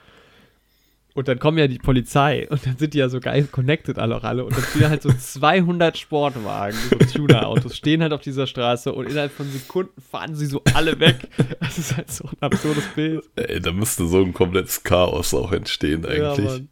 Und 1.18 1.28
dann 1.28 1.40
kommen 1.40 1.58
ja 1.58 1.68
die 1.68 1.80
Polizei 1.80 2.48
und 2.48 2.64
dann 2.64 2.78
sind 2.78 2.94
die 2.94 3.00
ja 3.00 3.10
so 3.10 3.20
geil 3.20 3.48
connected 3.52 3.98
alle 3.98 4.18
auch 4.18 4.24
alle 4.24 4.46
und 4.46 4.56
dann 4.56 4.64
stehen 4.64 4.88
halt 4.88 5.02
so 5.02 5.10
200 5.18 5.98
Sportwagen, 5.98 6.78
so 6.92 6.96
Tuner-Autos, 6.96 7.76
stehen 7.76 8.04
halt 8.04 8.14
auf 8.14 8.22
dieser 8.22 8.46
Straße 8.46 8.94
und 8.94 9.10
innerhalb 9.10 9.32
von 9.32 9.50
Sekunden 9.50 10.00
fahren 10.00 10.36
sie 10.36 10.46
so 10.46 10.62
alle 10.76 11.00
weg. 11.00 11.28
Das 11.60 11.80
ist 11.80 11.98
halt 11.98 12.12
so 12.12 12.26
ein 12.26 12.38
absurdes 12.40 12.86
Bild. 12.94 13.24
ey, 13.36 13.60
da 13.60 13.72
müsste 13.72 14.06
so 14.06 14.22
ein 14.22 14.32
komplettes 14.32 14.84
Chaos 14.84 15.34
auch 15.34 15.52
entstehen 15.52 16.04
Ja, 16.04 16.34
eigentlich. 16.34 16.46
Mann. 16.46 16.70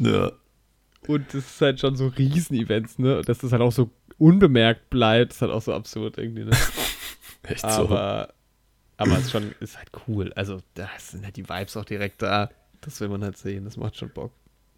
Ja, 0.00 0.32
Und 1.06 1.28
das 1.28 1.46
ist 1.46 1.60
halt 1.62 1.80
schon 1.80 1.96
so 1.96 2.08
Riesen-Events, 2.08 2.98
ne? 2.98 3.22
Dass 3.22 3.38
das 3.38 3.52
halt 3.52 3.62
auch 3.62 3.72
so 3.72 3.90
unbemerkt 4.18 4.90
bleibt, 4.90 5.32
ist 5.32 5.40
halt 5.40 5.50
auch 5.50 5.62
so 5.62 5.72
absurd 5.72 6.18
irgendwie, 6.18 6.44
ne? 6.44 6.50
echt 7.44 7.62
so. 7.62 7.66
Aber, 7.66 8.34
aber 8.98 9.12
es 9.12 9.20
ist 9.20 9.30
schon, 9.30 9.54
ist 9.60 9.78
halt 9.78 9.88
cool. 10.06 10.30
Also, 10.34 10.58
da 10.74 10.90
sind 10.98 11.24
halt 11.24 11.36
die 11.38 11.48
Vibes 11.48 11.74
auch 11.78 11.86
direkt 11.86 12.20
da. 12.20 12.50
Das 12.80 13.00
will 13.00 13.08
man 13.08 13.22
halt 13.22 13.36
sehen, 13.36 13.64
das 13.64 13.76
macht 13.76 13.96
schon 13.96 14.10
Bock. 14.10 14.32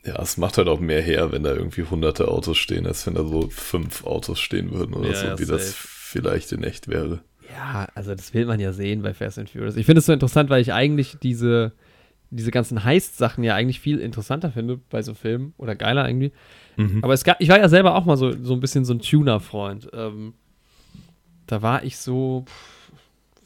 Ja, 0.04 0.20
es 0.20 0.38
macht 0.38 0.56
halt 0.56 0.68
auch 0.68 0.80
mehr 0.80 1.02
her, 1.02 1.30
wenn 1.32 1.42
da 1.42 1.54
irgendwie 1.54 1.82
hunderte 1.82 2.28
Autos 2.28 2.56
stehen, 2.56 2.86
als 2.86 3.06
wenn 3.06 3.14
da 3.14 3.24
so 3.24 3.50
fünf 3.50 4.04
Autos 4.04 4.40
stehen 4.40 4.72
würden 4.72 4.94
oder 4.94 5.10
Ja, 5.10 5.14
so, 5.14 5.26
ja, 5.26 5.38
wie 5.38 5.46
das 5.46 5.74
vielleicht 5.74 6.52
in 6.52 6.64
echt 6.64 6.88
wäre. 6.88 7.20
Ja, 7.50 7.88
also 7.94 8.14
das 8.14 8.32
will 8.32 8.46
man 8.46 8.60
ja 8.60 8.72
sehen 8.72 9.02
bei 9.02 9.12
Fast 9.12 9.38
and 9.38 9.50
Furious. 9.50 9.76
Ich 9.76 9.84
finde 9.84 9.98
es 9.98 10.06
so 10.06 10.12
interessant, 10.12 10.48
weil 10.48 10.62
ich 10.62 10.72
eigentlich 10.72 11.18
diese, 11.22 11.72
diese 12.30 12.50
ganzen 12.50 12.84
Heist-Sachen 12.84 13.44
ja 13.44 13.54
eigentlich 13.54 13.80
viel 13.80 13.98
interessanter 13.98 14.50
finde 14.50 14.78
bei 14.88 15.02
so 15.02 15.14
Filmen 15.14 15.52
oder 15.58 15.74
geiler 15.74 16.08
irgendwie. 16.08 16.32
Mhm. 16.76 17.02
Aber 17.02 17.12
es 17.12 17.24
gab, 17.24 17.40
ich 17.40 17.48
war 17.48 17.58
ja 17.58 17.68
selber 17.68 17.94
auch 17.94 18.04
mal 18.06 18.16
so, 18.16 18.32
so 18.42 18.54
ein 18.54 18.60
bisschen 18.60 18.84
so 18.84 18.94
ein 18.94 19.00
Tuner-Freund. 19.00 19.90
Ähm, 19.92 20.34
da 21.46 21.60
war 21.60 21.84
ich 21.84 21.98
so 21.98 22.44
pff, 22.46 22.79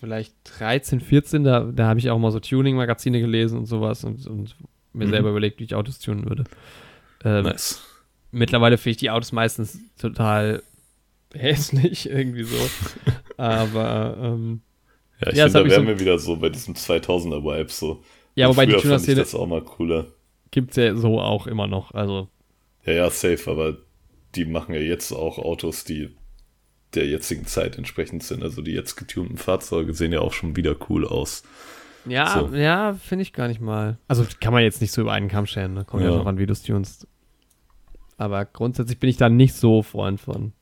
vielleicht 0.04 0.34
13, 0.58 1.00
14, 1.00 1.44
da, 1.44 1.60
da 1.64 1.86
habe 1.88 1.98
ich 1.98 2.10
auch 2.10 2.18
mal 2.18 2.30
so 2.30 2.38
Tuning-Magazine 2.40 3.20
gelesen 3.20 3.58
und 3.58 3.66
sowas 3.66 4.04
und, 4.04 4.26
und 4.26 4.54
mir 4.92 5.06
Mhm. 5.06 5.10
selber 5.10 5.30
überlegt, 5.30 5.58
wie 5.60 5.64
ich 5.64 5.74
Autos 5.74 5.98
tunen 5.98 6.28
würde. 6.28 6.44
Ähm, 7.24 7.44
Nice. 7.44 7.82
Mittlerweile 8.30 8.76
finde 8.76 8.90
ich 8.90 8.96
die 8.98 9.10
Autos 9.10 9.32
meistens 9.32 9.78
total 9.98 10.62
hässlich, 11.32 12.08
irgendwie 12.10 12.44
so. 12.44 12.56
Aber 13.38 14.16
ähm, 14.20 14.60
Ja, 15.20 15.30
ich 15.30 15.36
Ja, 15.38 15.44
finde, 15.46 15.58
da 15.64 15.70
wären 15.70 15.82
so- 15.82 15.88
wir 15.88 16.00
wieder 16.00 16.18
so 16.18 16.36
bei 16.36 16.50
diesem 16.50 16.74
2000er-Vibe 16.74 17.70
so. 17.70 18.02
ja, 18.34 18.48
wobei 18.48 18.66
die 18.66 18.74
Tuner-Szene 18.76 19.20
das 19.20 19.34
auch 19.34 19.46
mal 19.46 19.62
cooler. 19.62 20.06
gibt 20.50 20.70
es 20.72 20.76
ja 20.76 20.94
so 20.94 21.20
auch 21.20 21.46
immer 21.46 21.66
noch. 21.66 21.92
Also, 21.94 22.28
Ja, 22.84 22.92
ja, 22.92 23.10
safe, 23.10 23.50
aber 23.50 23.78
die 24.34 24.44
machen 24.44 24.74
ja 24.74 24.80
jetzt 24.80 25.12
auch 25.12 25.38
Autos, 25.38 25.84
die 25.84 26.10
der 26.96 27.06
jetzigen 27.06 27.46
Zeit 27.46 27.76
entsprechend 27.78 28.22
sind. 28.22 28.42
Also 28.42 28.62
die 28.62 28.72
jetzt 28.72 28.96
getunten 28.96 29.36
Fahrzeuge 29.38 29.94
sehen 29.94 30.12
ja 30.12 30.20
auch 30.20 30.32
schon 30.32 30.56
wieder 30.56 30.76
cool 30.88 31.06
aus. 31.06 31.42
Ja, 32.06 32.38
So. 32.50 32.54
ja, 32.54 32.94
finde 32.94 33.22
ich 33.22 33.32
gar 33.32 33.48
nicht 33.48 33.60
mal. 33.60 33.98
Also 34.08 34.26
kann 34.40 34.52
man 34.52 34.62
jetzt 34.62 34.80
nicht 34.80 34.92
so 34.92 35.00
über 35.00 35.12
einen 35.12 35.28
Kamm 35.28 35.46
scheren, 35.46 35.74
ne? 35.74 35.84
Kommt 35.84 36.02
ja, 36.02 36.10
Ja. 36.10 36.16
noch 36.18 36.26
an, 36.26 36.38
wie 36.38 36.46
du 36.46 36.52
es 36.52 36.62
tunst. 36.62 37.06
Aber 38.16 38.44
grundsätzlich 38.44 38.98
bin 39.00 39.10
ich 39.10 39.16
da 39.16 39.28
nicht 39.28 39.54
so 39.54 39.82
Freund 39.82 40.20
von. 40.20 40.52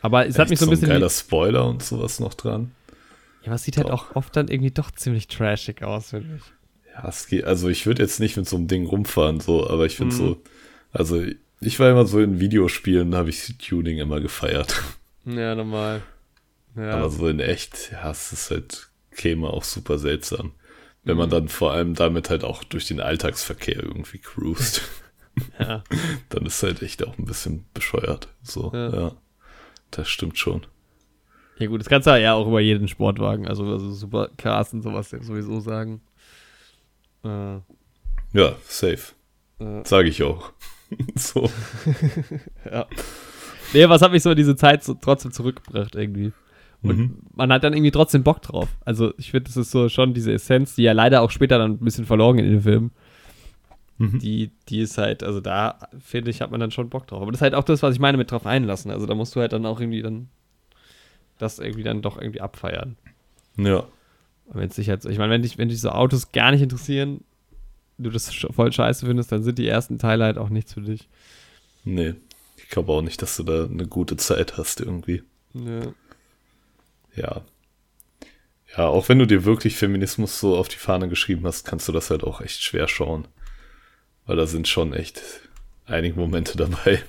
Aber 0.00 0.26
es 0.26 0.34
hat 0.38 0.44
Echt 0.46 0.50
mich 0.50 0.58
so 0.58 0.66
ein 0.66 0.70
bisschen. 0.70 0.88
geiler 0.88 1.08
Spoiler 1.10 1.66
und 1.66 1.82
sowas 1.82 2.20
noch 2.20 2.34
dran. 2.34 2.72
ja, 3.42 3.46
aber 3.46 3.54
es 3.54 3.62
sieht 3.64 3.76
halt 3.76 3.88
Doch. 3.88 4.10
auch 4.10 4.16
oft 4.16 4.36
dann 4.36 4.48
irgendwie 4.48 4.70
doch 4.70 4.90
ziemlich 4.90 5.28
trashig 5.28 5.82
aus, 5.82 6.10
finde 6.10 6.36
ich. 6.36 6.42
Ja, 6.94 7.08
es 7.08 7.26
geht, 7.26 7.44
also 7.44 7.68
ich 7.68 7.86
würde 7.86 8.02
jetzt 8.02 8.20
nicht 8.20 8.36
mit 8.36 8.48
so 8.48 8.56
einem 8.56 8.68
Ding 8.68 8.86
rumfahren, 8.86 9.40
so, 9.40 9.68
aber 9.68 9.86
ich 9.86 9.96
finde 9.96 10.14
Mhm. 10.14 10.18
so, 10.18 10.42
also 10.92 11.22
ich 11.60 11.78
war 11.80 11.90
immer 11.90 12.06
so 12.06 12.20
in 12.20 12.40
Videospielen, 12.40 13.10
da 13.12 13.18
habe 13.18 13.30
ich 13.30 13.56
Tuning 13.58 13.98
immer 13.98 14.20
gefeiert. 14.20 14.82
Ja, 15.24 15.54
normal. 15.54 16.02
Ja. 16.76 16.92
Aber 16.96 17.10
so 17.10 17.28
in 17.28 17.40
echt, 17.40 17.90
ja, 17.92 18.10
es 18.10 18.32
ist 18.32 18.50
halt, 18.50 18.88
käme 19.12 19.48
auch 19.48 19.64
super 19.64 19.98
seltsam. 19.98 20.52
Wenn 21.04 21.14
Mhm. 21.14 21.20
man 21.20 21.30
dann 21.30 21.48
vor 21.48 21.72
allem 21.72 21.94
damit 21.94 22.30
halt 22.30 22.44
auch 22.44 22.64
durch 22.64 22.86
den 22.88 23.00
Alltagsverkehr 23.00 23.82
irgendwie 23.82 24.18
cruist, 24.18 24.82
ja. 25.58 25.84
dann 26.30 26.46
ist 26.46 26.62
halt 26.62 26.82
echt 26.82 27.06
auch 27.06 27.16
ein 27.18 27.24
bisschen 27.26 27.64
bescheuert. 27.74 28.28
So, 28.42 28.70
Ja. 28.74 28.90
ja. 28.94 29.12
Das 29.90 30.08
stimmt 30.08 30.38
schon. 30.38 30.66
ja, 31.58 31.66
gut, 31.68 31.80
das 31.80 31.88
kannst 31.88 32.06
du 32.08 32.20
ja 32.20 32.34
auch 32.34 32.48
über 32.48 32.60
jeden 32.60 32.88
Sportwagen, 32.88 33.46
also, 33.46 33.64
also 33.70 33.92
Supercars 33.92 34.72
und 34.72 34.82
sowas 34.82 35.10
sowieso 35.10 35.60
sagen. 35.60 36.00
Äh, 37.22 37.58
Ja, 38.32 38.56
safe. 38.66 39.12
äh, 39.60 39.82
Sage 39.86 40.08
ich 40.08 40.22
auch. 40.24 40.52
so. 41.14 41.48
ja. 42.64 42.86
Nee, 43.72 43.88
was 43.88 44.02
hat 44.02 44.12
mich 44.12 44.22
so 44.22 44.30
in 44.30 44.36
diese 44.36 44.56
Zeit 44.56 44.84
so 44.84 44.94
trotzdem 44.94 45.32
zurückgebracht 45.32 45.94
irgendwie? 45.94 46.32
Und 46.82 46.98
Mhm. 46.98 47.16
man 47.34 47.50
hat 47.52 47.64
dann 47.64 47.72
irgendwie 47.72 47.90
trotzdem 47.90 48.22
Bock 48.22 48.42
drauf. 48.42 48.68
Also 48.84 49.14
ich 49.16 49.30
finde, 49.30 49.44
das 49.48 49.56
ist 49.56 49.70
so 49.70 49.88
schon 49.88 50.12
diese 50.12 50.32
Essenz, 50.32 50.74
die 50.74 50.82
ja 50.82 50.92
leider 50.92 51.22
auch 51.22 51.30
später 51.30 51.56
dann 51.58 51.72
ein 51.72 51.78
bisschen 51.78 52.04
verloren 52.04 52.38
in 52.38 52.50
den 52.50 52.60
Filmen. 52.60 52.90
Mhm. 53.96 54.18
Die, 54.18 54.50
die 54.68 54.80
ist 54.80 54.98
halt, 54.98 55.22
also 55.22 55.40
da 55.40 55.78
finde 55.98 56.30
ich, 56.30 56.40
hat 56.42 56.50
man 56.50 56.60
dann 56.60 56.70
schon 56.72 56.90
Bock 56.90 57.06
drauf. 57.06 57.22
Aber 57.22 57.30
das 57.32 57.38
ist 57.38 57.42
halt 57.42 57.54
auch 57.54 57.64
das, 57.64 57.82
was 57.82 57.94
ich 57.94 58.00
meine 58.00 58.18
mit 58.18 58.30
drauf 58.30 58.44
einlassen. 58.44 58.90
Also 58.90 59.06
da 59.06 59.14
musst 59.14 59.34
du 59.34 59.40
halt 59.40 59.52
dann 59.52 59.64
auch 59.66 59.80
irgendwie 59.80 60.02
dann 60.02 60.28
das 61.38 61.58
irgendwie 61.58 61.82
dann 61.84 62.02
doch 62.02 62.18
irgendwie 62.20 62.40
abfeiern. 62.40 62.96
Ja. 63.56 63.84
Wenn 64.52 64.68
es 64.68 64.74
dich 64.76 64.88
halt 64.90 65.02
so, 65.02 65.08
ich 65.08 65.18
meine, 65.18 65.32
wenn 65.32 65.42
dich, 65.42 65.56
wenn 65.58 65.68
dich 65.68 65.80
so 65.80 65.88
Autos 65.90 66.32
gar 66.32 66.50
nicht 66.50 66.60
interessieren, 66.60 67.22
du 67.98 68.10
das 68.10 68.32
voll 68.34 68.72
scheiße 68.72 69.06
findest, 69.06 69.32
dann 69.32 69.42
sind 69.42 69.58
die 69.58 69.66
ersten 69.66 69.98
Teile 69.98 70.24
halt 70.24 70.38
auch 70.38 70.48
nichts 70.50 70.74
für 70.74 70.82
dich. 70.82 71.08
Nee. 71.84 72.14
Glaube 72.74 72.92
auch 72.92 73.02
nicht, 73.02 73.22
dass 73.22 73.36
du 73.36 73.44
da 73.44 73.66
eine 73.66 73.86
gute 73.86 74.16
Zeit 74.16 74.56
hast 74.58 74.80
irgendwie. 74.80 75.22
Ja. 75.52 75.92
Ja. 77.14 77.42
Ja, 78.76 78.88
auch 78.88 79.08
wenn 79.08 79.20
du 79.20 79.26
dir 79.28 79.44
wirklich 79.44 79.76
Feminismus 79.76 80.40
so 80.40 80.56
auf 80.56 80.66
die 80.66 80.78
Fahne 80.78 81.08
geschrieben 81.08 81.46
hast, 81.46 81.64
kannst 81.64 81.86
du 81.86 81.92
das 81.92 82.10
halt 82.10 82.24
auch 82.24 82.40
echt 82.40 82.60
schwer 82.64 82.88
schauen. 82.88 83.28
Weil 84.26 84.34
da 84.36 84.46
sind 84.46 84.66
schon 84.66 84.92
echt 84.92 85.22
einige 85.86 86.18
Momente 86.18 86.56
dabei, 86.56 87.00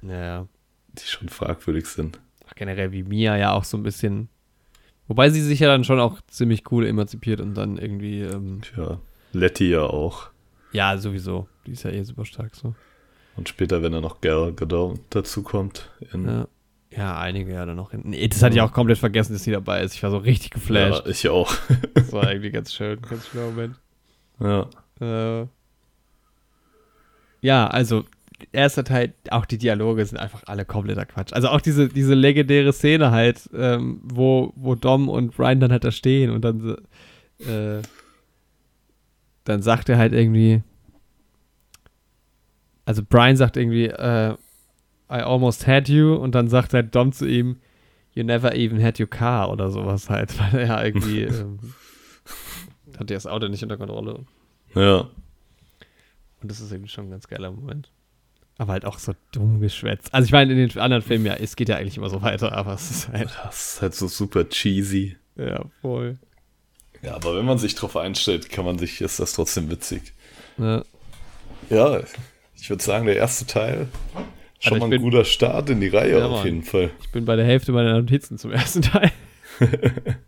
Ja. 0.00 0.48
die 0.94 1.04
schon 1.06 1.28
fragwürdig 1.28 1.84
sind. 1.86 2.18
Ach, 2.48 2.54
generell 2.54 2.92
wie 2.92 3.02
Mia 3.02 3.36
ja 3.36 3.52
auch 3.52 3.64
so 3.64 3.76
ein 3.76 3.82
bisschen. 3.82 4.30
Wobei 5.08 5.28
sie 5.28 5.42
sich 5.42 5.60
ja 5.60 5.68
dann 5.68 5.84
schon 5.84 6.00
auch 6.00 6.20
ziemlich 6.28 6.70
cool 6.72 6.86
emanzipiert 6.86 7.40
und 7.42 7.52
dann 7.54 7.76
irgendwie, 7.76 8.22
ähm, 8.22 8.62
Tja, 8.62 8.98
Letty 9.32 9.70
ja 9.70 9.82
auch. 9.82 10.30
ja, 10.72 10.96
sowieso. 10.96 11.48
Die 11.66 11.72
ist 11.72 11.82
ja 11.82 11.90
eh 11.90 12.02
super 12.02 12.24
stark 12.24 12.54
so. 12.54 12.74
Und 13.40 13.48
später, 13.48 13.82
wenn 13.82 13.94
er 13.94 14.02
noch 14.02 14.20
Gal 14.20 14.52
Gadot 14.52 15.00
dazu 15.08 15.42
kommt. 15.42 15.88
In, 16.12 16.26
Ja. 16.26 16.48
Ja, 16.94 17.18
einige 17.18 17.54
ja 17.54 17.64
dann 17.64 17.76
noch 17.76 17.92
hinten. 17.92 18.12
Das 18.28 18.42
hatte 18.42 18.56
ich 18.56 18.60
auch 18.60 18.72
komplett 18.72 18.98
vergessen, 18.98 19.32
dass 19.32 19.44
sie 19.44 19.52
dabei 19.52 19.80
ist. 19.80 19.94
Ich 19.94 20.02
war 20.02 20.10
so 20.10 20.18
richtig 20.18 20.50
geflasht. 20.50 21.06
ja, 21.06 21.10
ich 21.10 21.26
auch. 21.28 21.54
Das 21.94 22.12
war 22.12 22.30
irgendwie 22.30 22.50
ganz 22.50 22.74
schön, 22.74 23.00
ganz 23.00 23.28
schöner 23.28 23.46
Moment. 23.46 23.76
ja. 24.40 24.66
Äh, 25.00 25.46
ja, 27.40 27.66
also 27.68 28.04
erster 28.52 28.84
Teil, 28.84 29.14
auch 29.30 29.46
die 29.46 29.56
Dialoge 29.56 30.04
sind 30.04 30.18
einfach 30.18 30.42
alle 30.46 30.66
kompletter 30.66 31.06
Quatsch. 31.06 31.32
Also 31.32 31.48
auch 31.48 31.62
diese, 31.62 31.88
diese 31.88 32.12
legendäre 32.12 32.74
Szene 32.74 33.10
halt, 33.10 33.48
ähm, 33.54 34.00
wo, 34.02 34.52
wo 34.56 34.74
Dom 34.74 35.08
und 35.08 35.34
Brian 35.34 35.60
dann 35.60 35.72
halt 35.72 35.84
da 35.84 35.92
stehen 35.92 36.30
und 36.30 36.42
dann, 36.42 36.76
äh, 37.38 37.80
dann 39.44 39.62
sagt 39.62 39.88
er 39.88 39.96
halt 39.96 40.12
irgendwie, 40.12 40.62
also 42.90 43.04
Brian 43.08 43.36
sagt 43.36 43.56
irgendwie, 43.56 43.86
äh, 43.86 44.32
I 45.08 45.20
almost 45.22 45.64
had 45.64 45.88
you 45.88 46.16
und 46.16 46.34
dann 46.34 46.48
sagt 46.48 46.74
halt 46.74 46.92
Dom 46.92 47.12
zu 47.12 47.24
ihm, 47.24 47.60
you 48.14 48.24
never 48.24 48.52
even 48.56 48.82
had 48.82 48.98
your 48.98 49.06
car 49.06 49.48
oder 49.48 49.70
sowas 49.70 50.10
halt, 50.10 50.36
weil 50.52 50.62
er 50.62 50.84
irgendwie 50.84 51.22
ähm, 51.22 51.60
hat 52.98 53.08
das 53.10 53.28
Auto 53.28 53.46
nicht 53.46 53.62
unter 53.62 53.76
Kontrolle. 53.76 54.24
Ja. 54.74 55.08
Und 56.42 56.50
das 56.50 56.58
ist 56.58 56.72
irgendwie 56.72 56.90
schon 56.90 57.06
ein 57.06 57.10
ganz 57.10 57.28
geiler 57.28 57.52
Moment. 57.52 57.92
Aber 58.58 58.72
halt 58.72 58.84
auch 58.84 58.98
so 58.98 59.12
dumm 59.30 59.60
geschwätzt. 59.60 60.12
Also 60.12 60.26
ich 60.26 60.32
meine, 60.32 60.52
in 60.52 60.58
den 60.58 60.78
anderen 60.80 61.04
Filmen 61.04 61.26
ja, 61.26 61.34
es 61.34 61.54
geht 61.54 61.68
ja 61.68 61.76
eigentlich 61.76 61.96
immer 61.96 62.10
so 62.10 62.22
weiter, 62.22 62.50
aber 62.50 62.74
es 62.74 62.90
ist 62.90 63.08
halt, 63.08 63.30
Das 63.44 63.74
ist 63.74 63.82
halt 63.82 63.94
so 63.94 64.08
super 64.08 64.48
cheesy. 64.48 65.16
ja, 65.36 65.64
voll. 65.80 66.18
Ja, 67.02 67.14
aber 67.14 67.36
wenn 67.36 67.44
man 67.44 67.58
sich 67.58 67.76
drauf 67.76 67.96
einstellt, 67.96 68.50
kann 68.50 68.64
man 68.64 68.80
sich, 68.80 69.00
ist 69.00 69.20
das 69.20 69.34
trotzdem 69.34 69.70
witzig. 69.70 70.12
Ja, 70.58 70.82
Ja, 71.70 72.00
ich 72.60 72.70
würde 72.70 72.82
sagen, 72.82 73.06
der 73.06 73.16
erste 73.16 73.46
Teil 73.46 73.88
schon 74.58 74.74
Also 74.74 74.76
mal 74.78 74.84
ein 74.86 74.90
bin- 74.90 75.02
guter 75.02 75.24
Start 75.24 75.70
in 75.70 75.80
die 75.80 75.88
Reihe 75.88 76.18
Ja, 76.18 76.26
auf 76.26 76.44
jeden 76.44 76.62
Fall. 76.62 76.90
ich 77.00 77.10
bin 77.10 77.24
bei 77.24 77.36
der 77.36 77.44
Hälfte 77.46 77.72
meiner 77.72 77.94
Notizen 77.98 78.38
zum 78.38 78.52
ersten 78.52 78.82
Teil. 78.82 79.10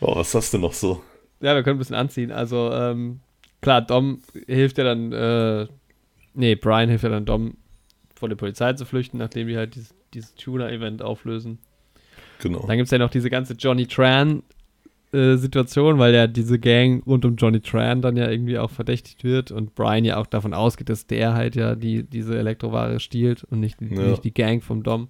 Boah, 0.00 0.16
was 0.16 0.34
hast 0.34 0.52
du 0.54 0.58
noch 0.58 0.72
so? 0.72 1.02
Ja, 1.40 1.54
wir 1.54 1.62
können 1.62 1.76
ein 1.76 1.78
bisschen 1.78 1.96
anziehen. 1.96 2.30
Also, 2.32 2.70
ähm, 2.72 3.20
klar, 3.60 3.82
Dom 3.82 4.20
hilft 4.46 4.78
ja 4.78 4.84
dann, 4.84 5.12
äh, 5.12 5.66
nee, 6.34 6.54
Brian 6.54 6.88
hilft 6.88 7.04
ja 7.04 7.10
dann 7.10 7.24
Dom, 7.26 7.56
vor 8.14 8.28
der 8.28 8.36
Polizei 8.36 8.72
zu 8.72 8.84
flüchten, 8.86 9.18
nachdem 9.18 9.48
die 9.48 9.56
halt 9.56 9.74
dieses, 9.74 9.94
dieses 10.14 10.34
Tuner-Event 10.34 11.02
auflösen. 11.02 11.58
Genau. 12.40 12.66
Dann 12.66 12.76
gibt 12.76 12.86
es 12.86 12.90
ja 12.90 12.98
noch 12.98 13.10
diese 13.10 13.28
ganze 13.30 13.54
Johnny 13.54 13.86
Tran-Situation, 15.12 15.98
weil 15.98 16.14
ja 16.14 16.26
diese 16.26 16.58
Gang 16.58 17.06
rund 17.06 17.24
um 17.24 17.36
Johnny 17.36 17.60
Tran 17.60 18.02
dann 18.02 18.16
ja 18.16 18.28
irgendwie 18.30 18.58
auch 18.58 18.70
verdächtigt 18.70 19.24
wird 19.24 19.50
und 19.50 19.74
Brian 19.74 20.04
ja 20.04 20.16
auch 20.18 20.26
davon 20.26 20.54
ausgeht, 20.54 20.88
dass 20.88 21.06
der 21.06 21.34
halt 21.34 21.56
ja 21.56 21.74
die, 21.74 22.02
diese 22.02 22.38
Elektroware 22.38 23.00
stiehlt 23.00 23.44
und 23.44 23.60
nicht, 23.60 23.80
die- 23.80 23.94
Ja. 23.94 24.08
nicht 24.08 24.24
die 24.24 24.34
Gang 24.34 24.62
vom 24.62 24.82
Dom. 24.82 25.08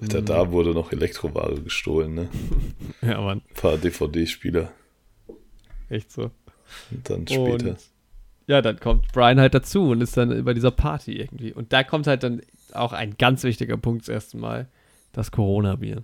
Alter, 0.00 0.22
da 0.22 0.50
wurde 0.50 0.70
noch 0.72 0.92
Elektroware 0.92 1.60
gestohlen, 1.60 2.14
ne? 2.14 2.28
Ja, 3.02 3.20
Mann, 3.20 3.42
Ein 3.48 3.54
paar 3.54 3.76
DVD-Spieler. 3.76 4.70
echt 5.90 6.10
so. 6.10 6.30
Und 6.90 7.10
dann 7.10 7.26
später. 7.26 7.70
Und 7.70 7.76
ja, 8.46 8.62
dann 8.62 8.80
kommt 8.80 9.12
Brian 9.12 9.38
halt 9.38 9.54
dazu 9.54 9.90
und 9.90 10.00
ist 10.00 10.16
dann 10.16 10.44
bei 10.44 10.54
dieser 10.54 10.70
Party 10.70 11.12
irgendwie. 11.12 11.52
Und 11.52 11.72
da 11.72 11.84
kommt 11.84 12.06
halt 12.06 12.22
dann 12.22 12.40
auch 12.72 12.92
ein 12.92 13.14
ganz 13.18 13.42
wichtiger 13.44 13.76
Punkt 13.76 14.02
das 14.02 14.08
erste 14.08 14.38
Mal, 14.38 14.68
das 15.12 15.30
Corona-Bier. 15.32 16.02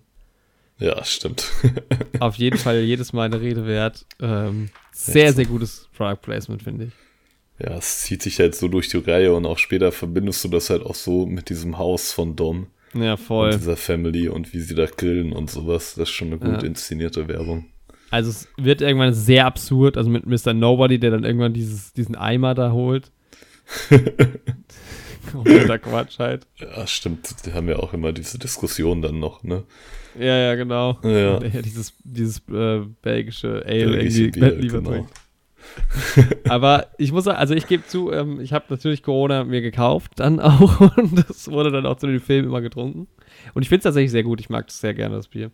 Ja, 0.78 1.02
stimmt. 1.04 1.50
Auf 2.20 2.36
jeden 2.36 2.58
Fall 2.58 2.80
jedes 2.80 3.12
Mal 3.12 3.24
eine 3.24 3.40
Rede 3.40 3.66
wert. 3.66 4.04
Ähm, 4.20 4.68
sehr, 4.92 5.32
sehr 5.32 5.46
gutes 5.46 5.88
Product 5.96 6.20
Placement, 6.22 6.62
finde 6.62 6.86
ich. 6.86 6.92
ja, 7.64 7.76
es 7.76 8.02
zieht 8.02 8.22
sich 8.22 8.38
halt 8.40 8.54
so 8.54 8.68
durch 8.68 8.88
die 8.88 8.98
Reihe 8.98 9.32
und 9.34 9.46
auch 9.46 9.58
später 9.58 9.90
verbindest 9.92 10.44
du 10.44 10.48
das 10.48 10.68
halt 10.70 10.82
auch 10.84 10.94
so 10.94 11.24
mit 11.26 11.48
diesem 11.48 11.78
Haus 11.78 12.12
von 12.12 12.36
Dom 12.36 12.66
Ja, 12.94 13.12
und 13.12 13.20
voll. 13.20 13.50
dieser 13.56 13.76
Family 13.78 14.28
und 14.28 14.52
wie 14.52 14.60
sie 14.60 14.74
da 14.74 14.84
grillen 14.86 15.32
und 15.32 15.50
sowas. 15.50 15.94
Das 15.96 16.08
ist 16.10 16.14
schon 16.14 16.28
eine 16.28 16.38
gut 16.38 16.62
Ja. 16.62 16.68
inszenierte 16.68 17.26
Werbung. 17.28 17.66
Also 18.10 18.30
es 18.30 18.46
wird 18.58 18.82
irgendwann 18.82 19.14
sehr 19.14 19.46
absurd, 19.46 19.96
also 19.96 20.10
mit 20.10 20.26
Mr. 20.26 20.52
Nobody, 20.52 20.98
der 20.98 21.10
dann 21.10 21.24
irgendwann 21.24 21.54
dieses, 21.54 21.92
diesen 21.94 22.14
Eimer 22.16 22.54
da 22.54 22.70
holt. 22.72 23.10
Kompletter 25.32 25.78
Quatsch 25.78 26.18
halt. 26.18 26.46
Ja, 26.58 26.86
stimmt. 26.86 27.46
Die 27.46 27.52
haben 27.52 27.68
ja 27.68 27.76
auch 27.76 27.92
immer 27.92 28.12
diese 28.12 28.38
Diskussion 28.38 29.02
dann 29.02 29.18
noch, 29.18 29.42
ne? 29.42 29.64
Ja, 30.18 30.36
ja, 30.36 30.54
genau. 30.54 30.98
Ja. 31.02 31.38
Der 31.40 31.62
dieses, 31.62 31.94
dieses 32.04 32.38
äh, 32.48 32.80
belgische 33.02 33.62
Ale 33.66 33.86
Belgische 33.90 34.22
irgendwie 34.24 34.40
Bier, 34.40 34.54
lieber 34.56 34.78
genau. 34.78 34.90
trinkt. 34.90 35.12
Aber 36.48 36.86
ich 36.96 37.12
muss 37.12 37.24
sagen, 37.24 37.38
also 37.38 37.54
ich 37.54 37.66
gebe 37.66 37.84
zu, 37.86 38.12
ähm, 38.12 38.40
ich 38.40 38.52
habe 38.52 38.66
natürlich 38.68 39.02
Corona 39.02 39.44
mir 39.44 39.60
gekauft 39.60 40.12
dann 40.16 40.38
auch 40.40 40.80
und 40.96 41.28
das 41.28 41.50
wurde 41.50 41.70
dann 41.70 41.86
auch 41.86 41.96
zu 41.96 42.06
den 42.06 42.20
Filmen 42.20 42.48
immer 42.48 42.60
getrunken. 42.60 43.08
Und 43.54 43.62
ich 43.62 43.68
finde 43.68 43.80
es 43.80 43.84
tatsächlich 43.84 44.12
sehr 44.12 44.22
gut, 44.22 44.40
ich 44.40 44.48
mag 44.48 44.66
das 44.68 44.80
sehr 44.80 44.94
gerne, 44.94 45.16
das 45.16 45.28
Bier. 45.28 45.50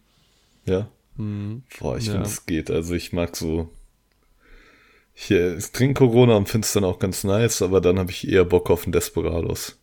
Ja. 0.67 0.87
Mhm. 1.17 1.63
Boah, 1.81 1.97
ich 1.97 2.07
Ja. 2.07 2.13
finde, 2.13 2.27
es 2.29 2.47
geht. 2.47 2.71
Also 2.71 2.95
ich 2.95 3.13
mag 3.13 3.35
so. 3.37 3.71
Hier, 5.15 5.57
ich 5.57 5.71
trinke 5.73 5.95
Corona 5.95 6.37
und 6.37 6.49
finde 6.49 6.65
es 6.65 6.73
dann 6.73 6.85
auch 6.85 6.99
ganz 6.99 7.25
nice, 7.25 7.63
aber 7.63 7.81
dann 7.81 7.99
habe 7.99 8.11
ich 8.11 8.29
eher 8.29 8.45
Bock 8.45 8.71
auf 8.71 8.85
einen 8.85 8.93
Desperados. 8.93 9.79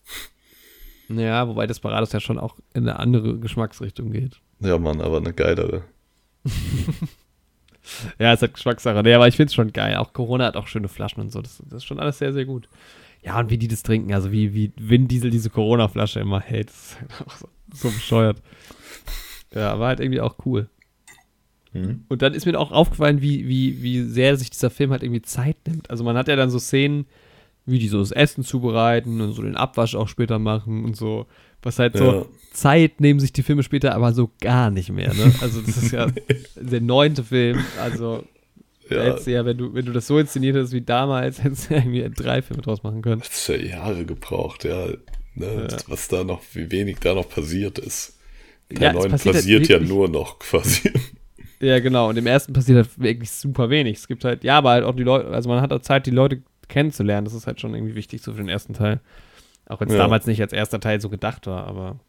Ja, 1.08 1.48
wobei 1.48 1.68
Desperados 1.68 2.12
ja 2.12 2.20
schon 2.20 2.40
auch 2.40 2.56
in 2.74 2.88
eine 2.88 3.00
andere 3.00 3.38
Geschmacksrichtung 3.40 4.12
geht. 4.12 4.40
Ja, 4.60 4.78
Mann, 4.78 5.02
aber 5.02 5.18
eine 5.18 5.34
geilere. 5.34 5.84
Ja, 8.18 8.34
es 8.34 8.42
hat 8.42 8.54
Geschmackssache. 8.54 9.02
Nee, 9.04 9.14
aber 9.14 9.28
ich 9.28 9.36
finde 9.36 9.48
es 9.48 9.54
schon 9.56 9.74
geil. 9.74 9.96
Auch 9.96 10.14
Corona 10.14 10.46
hat 10.46 10.58
auch 10.58 10.68
schöne 10.68 10.88
Flaschen 10.88 11.22
und 11.22 11.32
so. 11.32 11.42
Das, 11.42 11.62
das 11.66 11.78
ist 11.78 11.86
schon 11.86 12.00
alles 12.00 12.20
sehr, 12.20 12.34
sehr 12.34 12.46
gut. 12.46 12.68
Ja, 13.22 13.40
und 13.40 13.50
wie 13.50 13.58
die 13.58 13.68
das 13.68 13.84
trinken, 13.84 14.14
also 14.14 14.32
wie, 14.32 14.54
wie 14.54 14.72
Vin 14.78 15.08
Diesel 15.08 15.30
diese 15.30 15.50
Corona-Flasche 15.50 16.20
immer 16.20 16.40
hält, 16.40 16.70
das 16.70 16.76
ist 16.78 16.98
halt 17.00 17.12
auch 17.28 17.38
so, 17.38 17.50
so 17.74 17.90
bescheuert. 17.90 18.42
Ja, 19.54 19.74
aber 19.74 19.88
halt 19.88 20.00
irgendwie 20.00 20.22
auch 20.22 20.36
cool. 20.46 20.70
Mhm. 21.74 22.06
Und 22.08 22.22
dann 22.22 22.34
ist 22.34 22.46
mir 22.46 22.60
auch 22.60 22.72
aufgefallen, 22.72 23.22
wie, 23.22 23.48
wie, 23.48 23.84
wie 23.84 24.02
sehr 24.04 24.38
sich 24.38 24.50
dieser 24.50 24.70
Film 24.70 24.92
halt 24.92 25.04
irgendwie 25.04 25.22
Zeit 25.22 25.58
nimmt. 25.68 25.90
Also 25.90 26.04
man 26.04 26.18
hat 26.18 26.28
ja 26.28 26.36
dann 26.36 26.50
so 26.50 26.60
Szenen, 26.60 27.06
wie 27.66 27.80
die 27.80 27.88
so 27.88 28.00
das 28.00 28.12
Essen 28.12 28.44
zubereiten 28.44 29.22
und 29.22 29.34
so 29.34 29.44
den 29.44 29.56
Abwasch 29.56 29.96
auch 29.96 30.08
später 30.08 30.40
machen 30.40 30.84
und 30.86 30.96
so. 30.96 31.28
Was 31.62 31.78
halt 31.78 31.98
so 31.98 32.12
ja. 32.12 32.26
Zeit 32.54 33.02
nehmen 33.02 33.20
sich 33.20 33.34
die 33.34 33.44
Filme 33.44 33.64
später 33.64 33.94
aber 33.94 34.14
so 34.14 34.32
gar 34.40 34.72
nicht 34.72 34.92
mehr. 34.92 35.14
Ne? 35.14 35.34
Also 35.42 35.62
das 35.62 35.78
ist 35.78 35.92
ja 35.92 36.08
der 36.56 36.82
neunte 36.82 37.24
Film. 37.24 37.60
Also 37.80 38.24
ja. 38.90 39.04
hättest 39.04 39.28
ja, 39.28 39.46
wenn 39.46 39.58
du, 39.58 39.74
wenn 39.74 39.86
du 39.86 39.92
das 39.92 40.08
so 40.08 40.18
inszeniert 40.18 40.56
hast 40.56 40.72
wie 40.72 40.82
damals, 40.82 41.44
hättest 41.44 41.70
du 41.70 41.76
ja 41.76 41.82
irgendwie 41.82 42.10
drei 42.10 42.42
Filme 42.42 42.62
draus 42.62 42.82
machen 42.82 43.02
können. 43.02 43.22
Ist 43.22 43.48
ja 43.50 43.56
Jahre 43.56 44.06
gebraucht, 44.06 44.64
ja. 44.64 44.88
Ne? 45.36 45.68
Ja. 45.70 45.78
Was 45.88 46.08
da 46.08 46.24
noch, 46.24 46.42
wie 46.54 46.72
wenig 46.72 46.98
da 47.00 47.14
noch 47.14 47.30
passiert 47.30 47.78
ist. 47.78 48.18
Der 48.72 48.88
ja, 48.88 48.94
neuen 48.94 49.12
passiert, 49.12 49.36
passiert 49.36 49.70
halt 49.70 49.82
ja 49.82 49.88
nur 49.88 50.10
noch 50.10 50.40
quasi. 50.40 50.92
Ja, 51.62 51.80
genau. 51.80 52.10
Und 52.10 52.18
im 52.18 52.28
ersten 52.28 52.54
passiert 52.54 52.78
halt 52.78 53.00
wirklich 53.00 53.32
super 53.32 53.70
wenig. 53.70 53.98
Es 53.98 54.08
gibt 54.08 54.24
halt, 54.24 54.44
ja, 54.44 54.58
aber 54.58 54.72
halt 54.72 54.84
auch 54.86 54.96
die 54.96 55.04
Leute, 55.04 55.28
also 55.28 55.50
man 55.50 55.62
hat 55.62 55.74
auch 55.74 55.82
Zeit, 55.82 56.06
die 56.06 56.12
Leute 56.12 56.42
kennenzulernen. 56.68 57.26
Das 57.26 57.34
ist 57.34 57.48
halt 57.48 57.60
schon 57.60 57.74
irgendwie 57.74 57.96
wichtig 57.96 58.22
so 58.22 58.32
für 58.32 58.38
den 58.38 58.50
ersten 58.50 58.74
Teil. 58.74 59.02
Auch 59.66 59.82
wenn 59.82 59.90
es 59.90 59.94
ja. 59.94 60.00
damals 60.00 60.26
nicht 60.26 60.42
als 60.42 60.54
erster 60.54 60.80
Teil 60.80 61.02
so 61.02 61.10
gedacht 61.10 61.48
war, 61.48 61.68
aber 61.68 62.00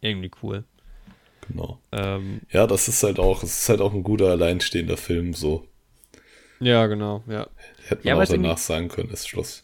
irgendwie 0.00 0.30
cool. 0.42 0.64
Genau. 1.48 1.78
Ähm, 1.92 2.40
ja, 2.50 2.66
das 2.66 2.88
ist 2.88 3.02
halt 3.02 3.18
auch, 3.18 3.42
es 3.42 3.62
ist 3.62 3.68
halt 3.68 3.80
auch 3.80 3.94
ein 3.94 4.02
guter 4.02 4.26
alleinstehender 4.26 4.96
Film, 4.96 5.32
so. 5.32 5.66
Ja, 6.60 6.86
genau, 6.86 7.22
ja. 7.26 7.46
Hätte 7.86 8.06
man 8.06 8.16
ja, 8.16 8.22
auch 8.22 8.28
danach 8.28 8.58
sagen 8.58 8.88
können, 8.88 9.10
ist 9.10 9.28
Schluss. 9.28 9.62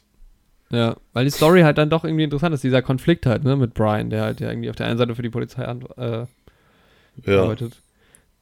Ja, 0.71 0.97
weil 1.13 1.25
die 1.25 1.31
Story 1.31 1.61
halt 1.61 1.79
dann 1.79 1.91
doch 1.91 2.05
irgendwie 2.05 2.25
interessant 2.25 2.55
ist, 2.55 2.65
dieser 2.65 2.83
Konflikt 2.83 3.27
halt, 3.27 3.45
ne, 3.45 3.55
mit 3.57 3.75
Brian, 3.75 4.11
der 4.11 4.23
halt 4.23 4.41
ja 4.41 4.51
irgendwie 4.51 4.71
auf 4.71 4.77
der 4.77 4.87
einen 4.87 4.99
Seite 4.99 5.15
für 5.15 5.23
die 5.23 5.31
Polizei 5.31 5.63
äh, 5.63 6.27
ja. 7.27 7.43
arbeitet. 7.43 7.83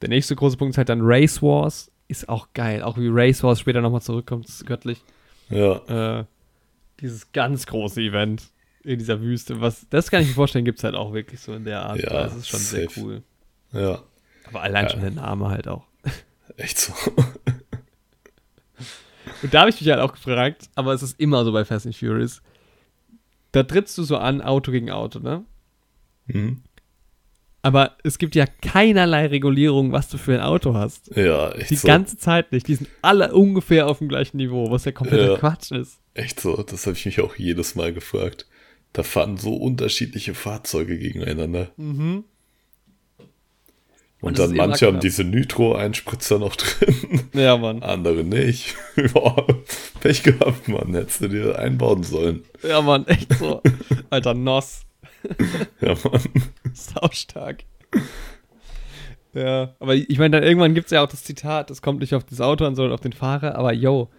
Der 0.03 0.09
nächste 0.09 0.37
große 0.37 0.57
Punkt 0.57 0.75
ist 0.75 0.79
halt 0.79 0.89
dann 0.89 1.01
Race 1.03 1.41
Wars. 1.41 1.91
Ist 2.09 2.29
auch 2.29 2.49
geil. 2.53 2.83
Auch 2.83 2.99
wie 2.99 3.09
Race 3.11 3.43
Wars 3.43 3.61
später 3.61 3.81
nochmal 3.81 4.03
zurückkommt, 4.03 4.49
ist 4.49 4.67
göttlich. 4.67 5.03
Ja. 5.49 6.19
Äh, 6.21 6.25
dieses 7.01 7.33
ganz 7.33 7.67
große 7.67 8.01
Event 8.01 8.51
in 8.83 8.99
dieser 8.99 9.21
Wüste. 9.21 9.61
Was, 9.61 9.87
das 9.89 10.11
kann 10.11 10.23
ich 10.23 10.29
mir 10.29 10.35
vorstellen, 10.35 10.65
gibt 10.65 10.79
es 10.79 10.85
halt 10.85 10.95
auch 10.95 11.13
wirklich 11.13 11.41
so 11.41 11.55
in 11.55 11.65
der 11.65 11.83
Art. 11.87 12.01
Ja, 12.01 12.11
das 12.11 12.37
ist 12.37 12.49
schon 12.49 12.61
safe. 12.61 12.89
sehr 12.89 13.03
cool. 13.03 13.23
Ja. 13.73 14.03
Aber 14.49 14.63
allein 14.63 14.85
ja. 14.85 14.91
schon 14.91 15.01
der 15.01 15.13
Name 15.13 15.49
halt 15.49 15.69
auch. 15.69 15.85
Echt 16.57 16.79
so. 16.79 16.93
Und 19.43 19.55
da 19.55 19.61
habe 19.61 19.71
ich 19.71 19.81
mich 19.81 19.89
halt 19.91 20.01
auch 20.01 20.13
gefragt, 20.13 20.69
aber 20.75 20.93
es 20.93 21.03
ist 21.03 21.19
immer 21.19 21.45
so 21.45 21.53
bei 21.53 21.65
Fast 21.65 21.87
and 21.87 21.97
Furious. 21.97 22.43
Da 23.53 23.63
trittst 23.63 23.97
du 23.99 24.03
so 24.03 24.17
an, 24.17 24.41
Auto 24.41 24.73
gegen 24.73 24.91
Auto, 24.91 25.19
ne? 25.19 25.45
Mhm. 26.27 26.63
Aber 27.65 27.97
es 28.03 28.19
gibt 28.19 28.35
ja 28.35 28.45
keinerlei 28.61 29.27
Regulierung, 29.27 29.93
was 29.93 30.09
du 30.09 30.19
für 30.19 30.35
ein 30.35 30.41
Auto 30.41 30.75
hast. 30.75 31.15
Ja, 31.17 31.53
echt 31.53 31.71
Die 31.71 31.77
so. 31.77 31.87
ganze 31.87 32.19
Zeit 32.19 32.51
nicht. 32.51 32.67
Die 32.67 32.75
sind 32.75 32.89
alle 33.03 33.33
ungefähr 33.33 33.87
auf 33.87 33.99
dem 33.99 34.09
gleichen 34.09 34.37
Niveau, 34.37 34.71
was 34.73 34.85
ja 34.85 34.91
kompletter 34.91 35.33
ja, 35.33 35.39
Quatsch 35.39 35.71
ist. 35.71 36.01
Echt 36.15 36.41
so, 36.41 36.61
das 36.63 36.87
habe 36.87 36.97
ich 36.97 37.07
mich 37.07 37.21
auch 37.21 37.37
jedes 37.37 37.77
Mal 37.77 37.93
gefragt. 37.93 38.47
Da 38.93 39.05
fahren 39.05 39.37
so 39.37 39.55
unterschiedliche 39.55 40.35
Fahrzeuge 40.35 40.99
gegeneinander. 40.99 41.71
Mhm. 41.77 42.25
Und, 44.21 44.39
Und 44.39 44.39
dann 44.39 44.55
manche 44.55 44.87
haben 44.87 45.01
diese 45.01 45.25
Nitro-Einspritzer 45.25 46.39
noch 46.39 46.55
drin. 46.55 47.23
Ja, 47.33 47.57
Mann. 47.57 47.83
Andere 47.83 48.23
nicht. 48.23 48.77
Boah, 49.13 49.47
Pech 50.01 50.23
gehabt, 50.23 50.69
Mann. 50.69 50.95
Hättest 50.95 51.23
du 51.23 51.29
dir 51.29 51.59
einbauen 51.59 52.03
sollen. 52.05 52.45
Ja, 52.63 52.83
Mann, 52.83 53.07
echt 53.07 53.33
so. 53.39 53.63
Alter, 54.11 54.35
Noss. 54.35 54.83
ja, 55.81 55.95
Mann. 56.05 56.23
Saustark. 56.73 57.65
Ja, 59.35 59.75
aber 59.79 59.95
ich 59.95 60.19
meine, 60.19 60.37
dann 60.37 60.43
irgendwann 60.43 60.75
gibt 60.75 60.87
es 60.87 60.91
ja 60.91 61.03
auch 61.03 61.09
das 61.09 61.25
Zitat, 61.25 61.71
das 61.71 61.81
kommt 61.81 62.01
nicht 62.01 62.15
auf 62.15 62.25
das 62.25 62.41
Auto 62.41 62.65
an, 62.65 62.75
sondern 62.75 62.93
auf 62.93 63.01
den 63.01 63.13
Fahrer, 63.13 63.55
aber 63.55 63.73
yo, 63.73 64.11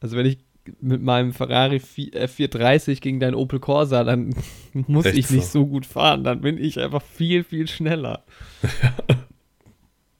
also 0.00 0.16
wenn 0.16 0.26
ich 0.26 0.38
mit 0.80 1.02
meinem 1.02 1.32
Ferrari 1.34 1.76
F430 1.76 3.00
gegen 3.00 3.20
deinen 3.20 3.34
Opel 3.34 3.60
Corsa, 3.60 4.04
dann 4.04 4.34
muss 4.72 5.04
Echt 5.04 5.18
ich 5.18 5.30
nicht 5.30 5.46
so. 5.46 5.60
so 5.60 5.66
gut 5.66 5.84
fahren, 5.84 6.24
dann 6.24 6.40
bin 6.40 6.56
ich 6.58 6.80
einfach 6.80 7.02
viel, 7.02 7.44
viel 7.44 7.68
schneller. 7.68 8.24
Ja. 8.82 8.94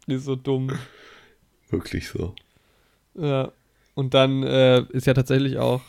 Ist 0.14 0.26
so 0.26 0.37
dumm. 0.37 0.70
Wirklich 1.70 2.09
so. 2.09 2.35
Ja, 3.14 3.53
und 3.95 4.12
dann 4.12 4.43
äh, 4.43 4.82
ist 4.91 5.07
ja 5.07 5.14
tatsächlich 5.14 5.57
auch 5.57 5.80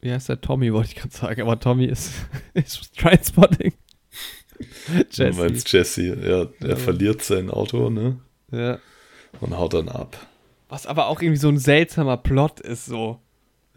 wie 0.00 0.12
heißt 0.12 0.28
der 0.28 0.40
Tommy, 0.40 0.72
wollte 0.72 0.90
ich 0.90 0.96
gerade 0.96 1.14
sagen, 1.14 1.42
aber 1.42 1.58
Tommy 1.58 1.86
ist, 1.86 2.12
ist 2.54 2.96
Trainspotting. 2.96 3.72
Jesse. 5.10 5.30
Du 5.30 5.36
meinst 5.36 5.72
Jesse, 5.72 6.02
ja, 6.02 6.46
er 6.60 6.68
ja. 6.68 6.76
verliert 6.76 7.22
sein 7.22 7.50
Auto, 7.50 7.90
ne? 7.90 8.18
Ja. 8.50 8.78
Und 9.40 9.56
haut 9.56 9.74
dann 9.74 9.88
ab. 9.88 10.16
Was 10.68 10.86
aber 10.86 11.06
auch 11.06 11.22
irgendwie 11.22 11.40
so 11.40 11.48
ein 11.48 11.58
seltsamer 11.58 12.16
Plot 12.16 12.60
ist, 12.60 12.86
so. 12.86 13.20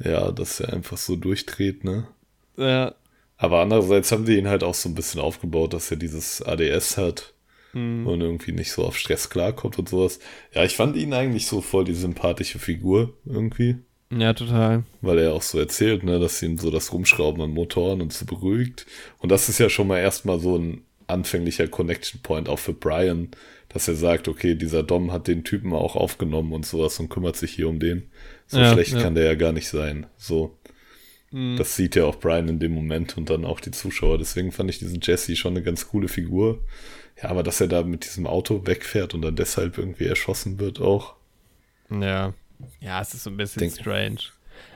Ja, 0.03 0.31
dass 0.31 0.59
er 0.59 0.73
einfach 0.73 0.97
so 0.97 1.15
durchdreht, 1.15 1.83
ne? 1.83 2.07
Ja. 2.57 2.95
Aber 3.37 3.61
andererseits 3.61 4.11
haben 4.11 4.25
die 4.25 4.37
ihn 4.37 4.47
halt 4.47 4.63
auch 4.63 4.73
so 4.73 4.89
ein 4.89 4.95
bisschen 4.95 5.21
aufgebaut, 5.21 5.73
dass 5.73 5.89
er 5.89 5.97
dieses 5.97 6.41
ADS 6.41 6.97
hat 6.97 7.33
mhm. 7.73 8.05
und 8.05 8.21
irgendwie 8.21 8.51
nicht 8.51 8.71
so 8.71 8.85
auf 8.85 8.97
Stress 8.97 9.29
klarkommt 9.29 9.79
und 9.79 9.89
sowas. 9.89 10.19
Ja, 10.53 10.63
ich 10.63 10.75
fand 10.75 10.95
ihn 10.95 11.13
eigentlich 11.13 11.47
so 11.47 11.61
voll 11.61 11.85
die 11.85 11.93
sympathische 11.93 12.59
Figur 12.59 13.13
irgendwie. 13.25 13.77
Ja, 14.11 14.33
total. 14.33 14.83
Weil 15.01 15.19
er 15.19 15.33
auch 15.33 15.41
so 15.41 15.57
erzählt, 15.57 16.03
ne, 16.03 16.19
dass 16.19 16.41
ihn 16.41 16.57
so 16.57 16.69
das 16.69 16.91
Rumschrauben 16.91 17.41
an 17.41 17.51
Motoren 17.51 18.01
und 18.01 18.11
so 18.11 18.25
beruhigt. 18.25 18.85
Und 19.19 19.31
das 19.31 19.47
ist 19.47 19.59
ja 19.59 19.69
schon 19.69 19.87
mal 19.87 19.99
erstmal 19.99 20.39
so 20.39 20.57
ein 20.57 20.83
anfänglicher 21.07 21.67
Connection 21.67 22.21
Point 22.21 22.49
auch 22.49 22.59
für 22.59 22.73
Brian, 22.73 23.29
dass 23.69 23.87
er 23.87 23.95
sagt, 23.95 24.27
okay, 24.27 24.55
dieser 24.55 24.83
Dom 24.83 25.11
hat 25.11 25.27
den 25.27 25.43
Typen 25.43 25.73
auch 25.73 25.95
aufgenommen 25.95 26.51
und 26.51 26.65
sowas 26.65 26.99
und 26.99 27.09
kümmert 27.09 27.37
sich 27.37 27.51
hier 27.53 27.69
um 27.69 27.79
den. 27.79 28.09
So 28.47 28.59
ja, 28.59 28.73
schlecht 28.73 28.93
ja. 28.93 29.01
kann 29.01 29.15
der 29.15 29.25
ja 29.25 29.35
gar 29.35 29.53
nicht 29.53 29.69
sein. 29.69 30.07
So. 30.17 30.57
Mhm. 31.31 31.55
Das 31.57 31.77
sieht 31.77 31.95
ja 31.95 32.03
auch 32.05 32.19
Brian 32.19 32.49
in 32.49 32.59
dem 32.59 32.73
Moment 32.73 33.17
und 33.17 33.29
dann 33.29 33.45
auch 33.45 33.61
die 33.61 33.71
Zuschauer. 33.71 34.17
Deswegen 34.17 34.51
fand 34.51 34.69
ich 34.69 34.79
diesen 34.79 34.99
Jesse 35.01 35.37
schon 35.37 35.53
eine 35.53 35.63
ganz 35.63 35.87
coole 35.87 36.09
Figur. 36.09 36.63
Ja, 37.21 37.29
aber 37.29 37.43
dass 37.43 37.61
er 37.61 37.67
da 37.67 37.83
mit 37.83 38.03
diesem 38.03 38.27
Auto 38.27 38.65
wegfährt 38.65 39.13
und 39.13 39.21
dann 39.21 39.37
deshalb 39.37 39.77
irgendwie 39.77 40.05
erschossen 40.05 40.59
wird 40.59 40.81
auch. 40.81 41.15
Ja. 41.89 42.33
Ja, 42.79 43.01
es 43.01 43.13
ist 43.13 43.23
so 43.23 43.29
ein 43.29 43.37
bisschen 43.37 43.61
Denk, 43.61 43.73
strange. 43.73 44.19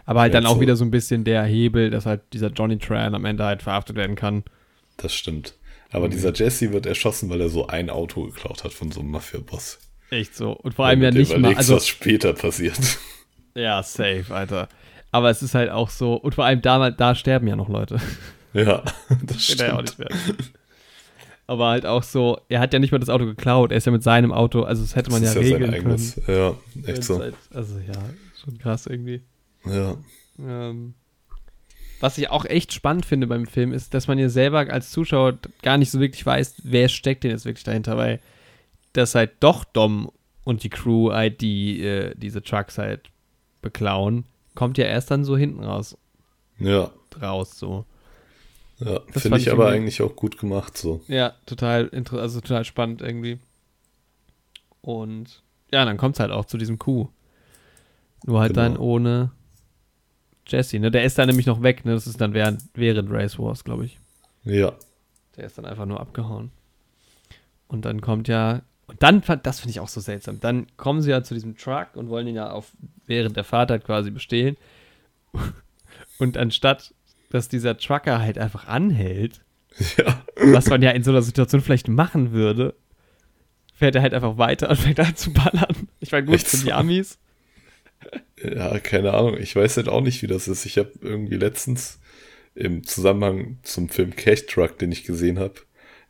Aber 0.06 0.22
halt 0.22 0.34
dann 0.34 0.46
auch 0.46 0.56
so. 0.56 0.62
wieder 0.62 0.76
so 0.76 0.86
ein 0.86 0.92
bisschen 0.92 1.24
der 1.24 1.44
Hebel, 1.44 1.90
dass 1.90 2.06
halt 2.06 2.22
dieser 2.34 2.50
Johnny 2.50 2.78
Tran 2.78 3.16
am 3.16 3.26
Ende 3.26 3.44
halt 3.44 3.64
verhaftet 3.64 3.96
werden 3.96 4.16
kann. 4.16 4.44
Das 4.98 5.14
stimmt. 5.14 5.56
Aber 5.92 6.08
mhm. 6.08 6.12
dieser 6.12 6.34
Jesse 6.34 6.74
wird 6.74 6.86
erschossen, 6.86 7.30
weil 7.30 7.42
er 7.42 7.50
so 7.50 7.68
ein 7.68 7.90
Auto 7.90 8.26
geklaut 8.26 8.64
hat 8.64 8.74
von 8.74 8.92
so 8.92 9.00
einem 9.00 9.12
Mafia-Boss. 9.12 9.80
Echt 10.10 10.36
so. 10.36 10.52
Und 10.52 10.74
vor 10.76 10.86
allem 10.86 11.02
ja 11.02 11.12
nicht 11.12 11.36
mal. 11.38 11.56
Also, 11.56 11.76
was 11.76 11.88
später 11.88 12.34
passiert. 12.34 12.80
Ja, 13.58 13.82
safe, 13.84 14.26
Alter. 14.32 14.68
Aber 15.12 15.30
es 15.30 15.42
ist 15.42 15.56
halt 15.56 15.70
auch 15.70 15.90
so. 15.90 16.16
Und 16.16 16.36
vor 16.36 16.44
allem 16.44 16.62
da, 16.62 16.92
da 16.92 17.16
sterben 17.16 17.48
ja 17.48 17.56
noch 17.56 17.70
Leute. 17.70 18.02
Ja, 18.52 18.84
das 19.24 19.46
stimmt. 19.46 19.62
Ja 19.62 19.78
auch 19.78 19.82
nicht 19.82 19.98
mehr. 19.98 20.10
Aber 21.48 21.68
halt 21.68 21.86
auch 21.86 22.04
so, 22.04 22.40
er 22.50 22.60
hat 22.60 22.74
ja 22.74 22.80
nicht 22.80 22.92
mal 22.92 22.98
das 22.98 23.10
Auto 23.10 23.26
geklaut, 23.26 23.72
er 23.72 23.78
ist 23.78 23.86
ja 23.86 23.92
mit 23.92 24.02
seinem 24.04 24.32
Auto, 24.32 24.64
also 24.64 24.82
das 24.82 24.96
hätte 24.96 25.12
man 25.12 25.22
das 25.22 25.36
ja 25.36 25.42
ist 25.42 25.46
regeln 25.46 25.62
ja 25.62 25.68
sein 25.68 25.76
eigenes. 25.76 26.16
können. 26.26 26.38
Ja, 26.38 26.92
echt 26.92 27.04
so. 27.04 27.20
Halt, 27.20 27.36
also 27.54 27.78
ja, 27.78 27.94
schon 28.44 28.58
krass 28.58 28.88
irgendwie. 28.88 29.22
Ja. 29.66 29.96
Ähm, 30.40 30.96
was 32.00 32.18
ich 32.18 32.30
auch 32.30 32.46
echt 32.46 32.74
spannend 32.74 33.06
finde 33.06 33.28
beim 33.28 33.46
Film 33.46 33.74
ist, 33.74 33.94
dass 33.94 34.08
man 34.08 34.18
ja 34.18 34.30
selber 34.30 34.60
als 34.72 34.92
Zuschauer 34.92 35.38
gar 35.62 35.78
nicht 35.78 35.92
so 35.92 36.00
wirklich 36.00 36.26
weiß, 36.26 36.56
wer 36.64 36.90
steckt 36.90 37.24
denn 37.24 37.32
jetzt 37.32 37.46
wirklich 37.46 37.64
dahinter, 37.64 37.96
weil 37.96 38.20
das 38.94 39.16
halt 39.16 39.32
doch 39.40 39.64
Dom 39.66 40.12
und 40.44 40.64
die 40.64 40.70
Crew 40.70 41.12
halt 41.12 41.42
die 41.42 41.82
äh, 41.84 42.14
diese 42.16 42.42
Trucks 42.42 42.78
halt 42.78 43.10
beklauen, 43.62 44.26
kommt 44.56 44.78
ja 44.78 44.86
erst 44.86 45.12
dann 45.12 45.26
so 45.26 45.38
hinten 45.38 45.64
raus. 45.64 45.98
Ja. 46.60 46.92
Raus 47.22 47.58
so. 47.58 47.86
Ja, 48.80 49.00
finde 49.10 49.38
ich, 49.38 49.48
ich 49.48 49.52
aber 49.52 49.70
eigentlich 49.70 50.02
auch 50.02 50.16
gut 50.16 50.38
gemacht 50.38 50.78
so. 50.78 51.02
Ja, 51.08 51.34
total 51.46 51.90
also 52.12 52.42
total 52.42 52.66
spannend 52.66 53.02
irgendwie. 53.02 53.40
Und 54.82 55.42
ja, 55.72 55.86
dann 55.86 55.98
kommt 55.98 56.16
es 56.16 56.20
halt 56.20 56.32
auch 56.32 56.46
zu 56.46 56.58
diesem 56.58 56.78
Coup. 56.78 57.10
Nur 58.26 58.40
halt 58.40 58.54
genau. 58.54 58.70
dann 58.70 58.78
ohne 58.78 59.32
Jesse, 60.48 60.80
ne? 60.80 60.92
Der 60.92 61.04
ist 61.04 61.18
dann 61.18 61.28
nämlich 61.28 61.46
noch 61.46 61.64
weg, 61.64 61.86
ne? 61.86 61.94
Das 61.94 62.08
ist 62.08 62.20
dann 62.20 62.34
während, 62.34 62.64
während 62.74 63.12
Race 63.12 63.40
Wars, 63.40 63.64
glaube 63.64 63.86
ich. 63.86 64.00
Ja. 64.44 64.74
Der 65.38 65.46
ist 65.46 65.58
dann 65.58 65.66
einfach 65.66 65.86
nur 65.86 66.00
abgehauen. 66.00 66.52
Und 67.68 67.86
dann 67.86 68.02
kommt 68.02 68.28
ja, 68.28 68.62
und 68.88 69.02
dann, 69.02 69.24
das 69.42 69.60
finde 69.60 69.72
ich 69.72 69.80
auch 69.80 69.88
so 69.88 70.00
seltsam, 70.00 70.40
dann 70.40 70.68
kommen 70.78 71.02
sie 71.02 71.10
ja 71.10 71.24
zu 71.24 71.34
diesem 71.34 71.58
Truck 71.58 71.96
und 71.96 72.10
wollen 72.10 72.28
ihn 72.28 72.36
ja 72.36 72.52
auf, 72.52 72.72
während 73.06 73.36
der 73.36 73.44
Fahrt 73.44 73.72
halt 73.72 73.86
quasi 73.86 74.12
bestehlen. 74.12 74.58
Und 76.18 76.38
anstatt 76.38 76.94
dass 77.36 77.48
dieser 77.50 77.78
Trucker 77.78 78.20
halt 78.20 78.38
einfach 78.38 78.68
anhält, 78.68 79.42
ja. 79.98 80.24
was 80.38 80.68
man 80.70 80.82
ja 80.82 80.92
in 80.92 81.04
so 81.04 81.12
einer 81.12 81.22
Situation 81.22 81.62
vielleicht 81.62 81.88
machen 81.88 82.32
würde, 82.32 82.74
fährt 83.76 83.96
er 83.96 84.02
halt 84.02 84.14
einfach 84.14 84.38
weiter 84.38 84.70
und 84.70 84.78
fängt 84.78 85.00
an 85.00 85.16
zu 85.16 85.34
ballern. 85.34 85.88
Ich 86.00 86.12
meine, 86.12 86.26
gut, 86.26 86.40
sind 86.40 86.66
die 86.66 86.74
Amis. 86.74 87.20
Ja, 88.42 88.80
keine 88.80 89.14
Ahnung. 89.14 89.38
Ich 89.38 89.56
weiß 89.56 89.78
halt 89.78 89.90
auch 89.90 90.02
nicht, 90.02 90.22
wie 90.22 90.28
das 90.28 90.48
ist. 90.48 90.66
Ich 90.66 90.78
habe 90.78 90.92
irgendwie 91.02 91.36
letztens 91.38 92.00
im 92.54 92.84
Zusammenhang 92.84 93.58
zum 93.64 93.90
Film 93.90 94.16
Cash 94.16 94.46
Truck, 94.46 94.78
den 94.78 94.92
ich 94.92 95.04
gesehen 95.04 95.40
habe, 95.40 95.56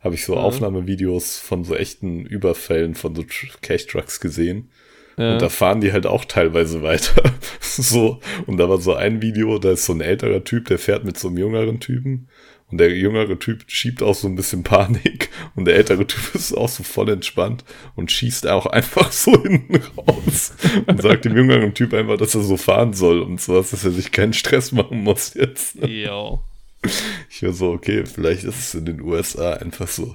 habe 0.00 0.14
ich 0.14 0.24
so 0.24 0.34
Ja. 0.34 0.40
Aufnahmevideos 0.40 1.38
von 1.38 1.64
so 1.64 1.74
echten 1.74 2.24
Überfällen 2.24 2.94
von 2.94 3.14
so 3.16 3.22
Tr- 3.22 3.60
Cash-Trucks 3.62 4.20
gesehen. 4.20 4.70
Ja. 5.16 5.32
Und 5.34 5.42
da 5.42 5.48
fahren 5.48 5.80
die 5.80 5.92
halt 5.92 6.06
auch 6.06 6.24
teilweise 6.24 6.82
weiter. 6.82 7.22
so. 7.60 8.20
Und 8.46 8.58
da 8.58 8.68
war 8.68 8.78
so 8.78 8.94
ein 8.94 9.22
Video, 9.22 9.58
da 9.58 9.72
ist 9.72 9.86
so 9.86 9.92
ein 9.94 10.00
älterer 10.00 10.44
Typ, 10.44 10.66
der 10.66 10.78
fährt 10.78 11.04
mit 11.04 11.18
so 11.18 11.28
einem 11.28 11.38
jüngeren 11.38 11.80
Typen. 11.80 12.28
Und 12.68 12.78
der 12.78 12.90
jüngere 12.96 13.38
Typ 13.38 13.62
schiebt 13.68 14.02
auch 14.02 14.14
so 14.16 14.26
ein 14.26 14.34
bisschen 14.34 14.64
Panik. 14.64 15.30
Und 15.54 15.66
der 15.66 15.76
ältere 15.76 16.06
Typ 16.06 16.20
ist 16.34 16.52
auch 16.52 16.68
so 16.68 16.82
voll 16.82 17.08
entspannt 17.10 17.64
und 17.94 18.10
schießt 18.10 18.46
auch 18.48 18.66
einfach 18.66 19.12
so 19.12 19.32
hinten 19.42 19.80
raus. 19.96 20.52
Und 20.86 21.00
sagt 21.00 21.24
dem 21.24 21.36
jüngeren 21.36 21.74
Typ 21.74 21.94
einfach, 21.94 22.16
dass 22.18 22.34
er 22.34 22.42
so 22.42 22.56
fahren 22.56 22.92
soll 22.92 23.20
und 23.22 23.40
sowas, 23.40 23.70
dass 23.70 23.84
er 23.84 23.92
sich 23.92 24.10
keinen 24.12 24.32
Stress 24.32 24.72
machen 24.72 24.98
muss 25.02 25.34
jetzt. 25.34 25.76
Jo. 25.76 26.40
Ich 27.30 27.42
war 27.42 27.52
so, 27.52 27.70
okay, 27.72 28.04
vielleicht 28.04 28.44
ist 28.44 28.58
es 28.58 28.74
in 28.74 28.84
den 28.84 29.00
USA 29.00 29.54
einfach 29.54 29.88
so. 29.88 30.14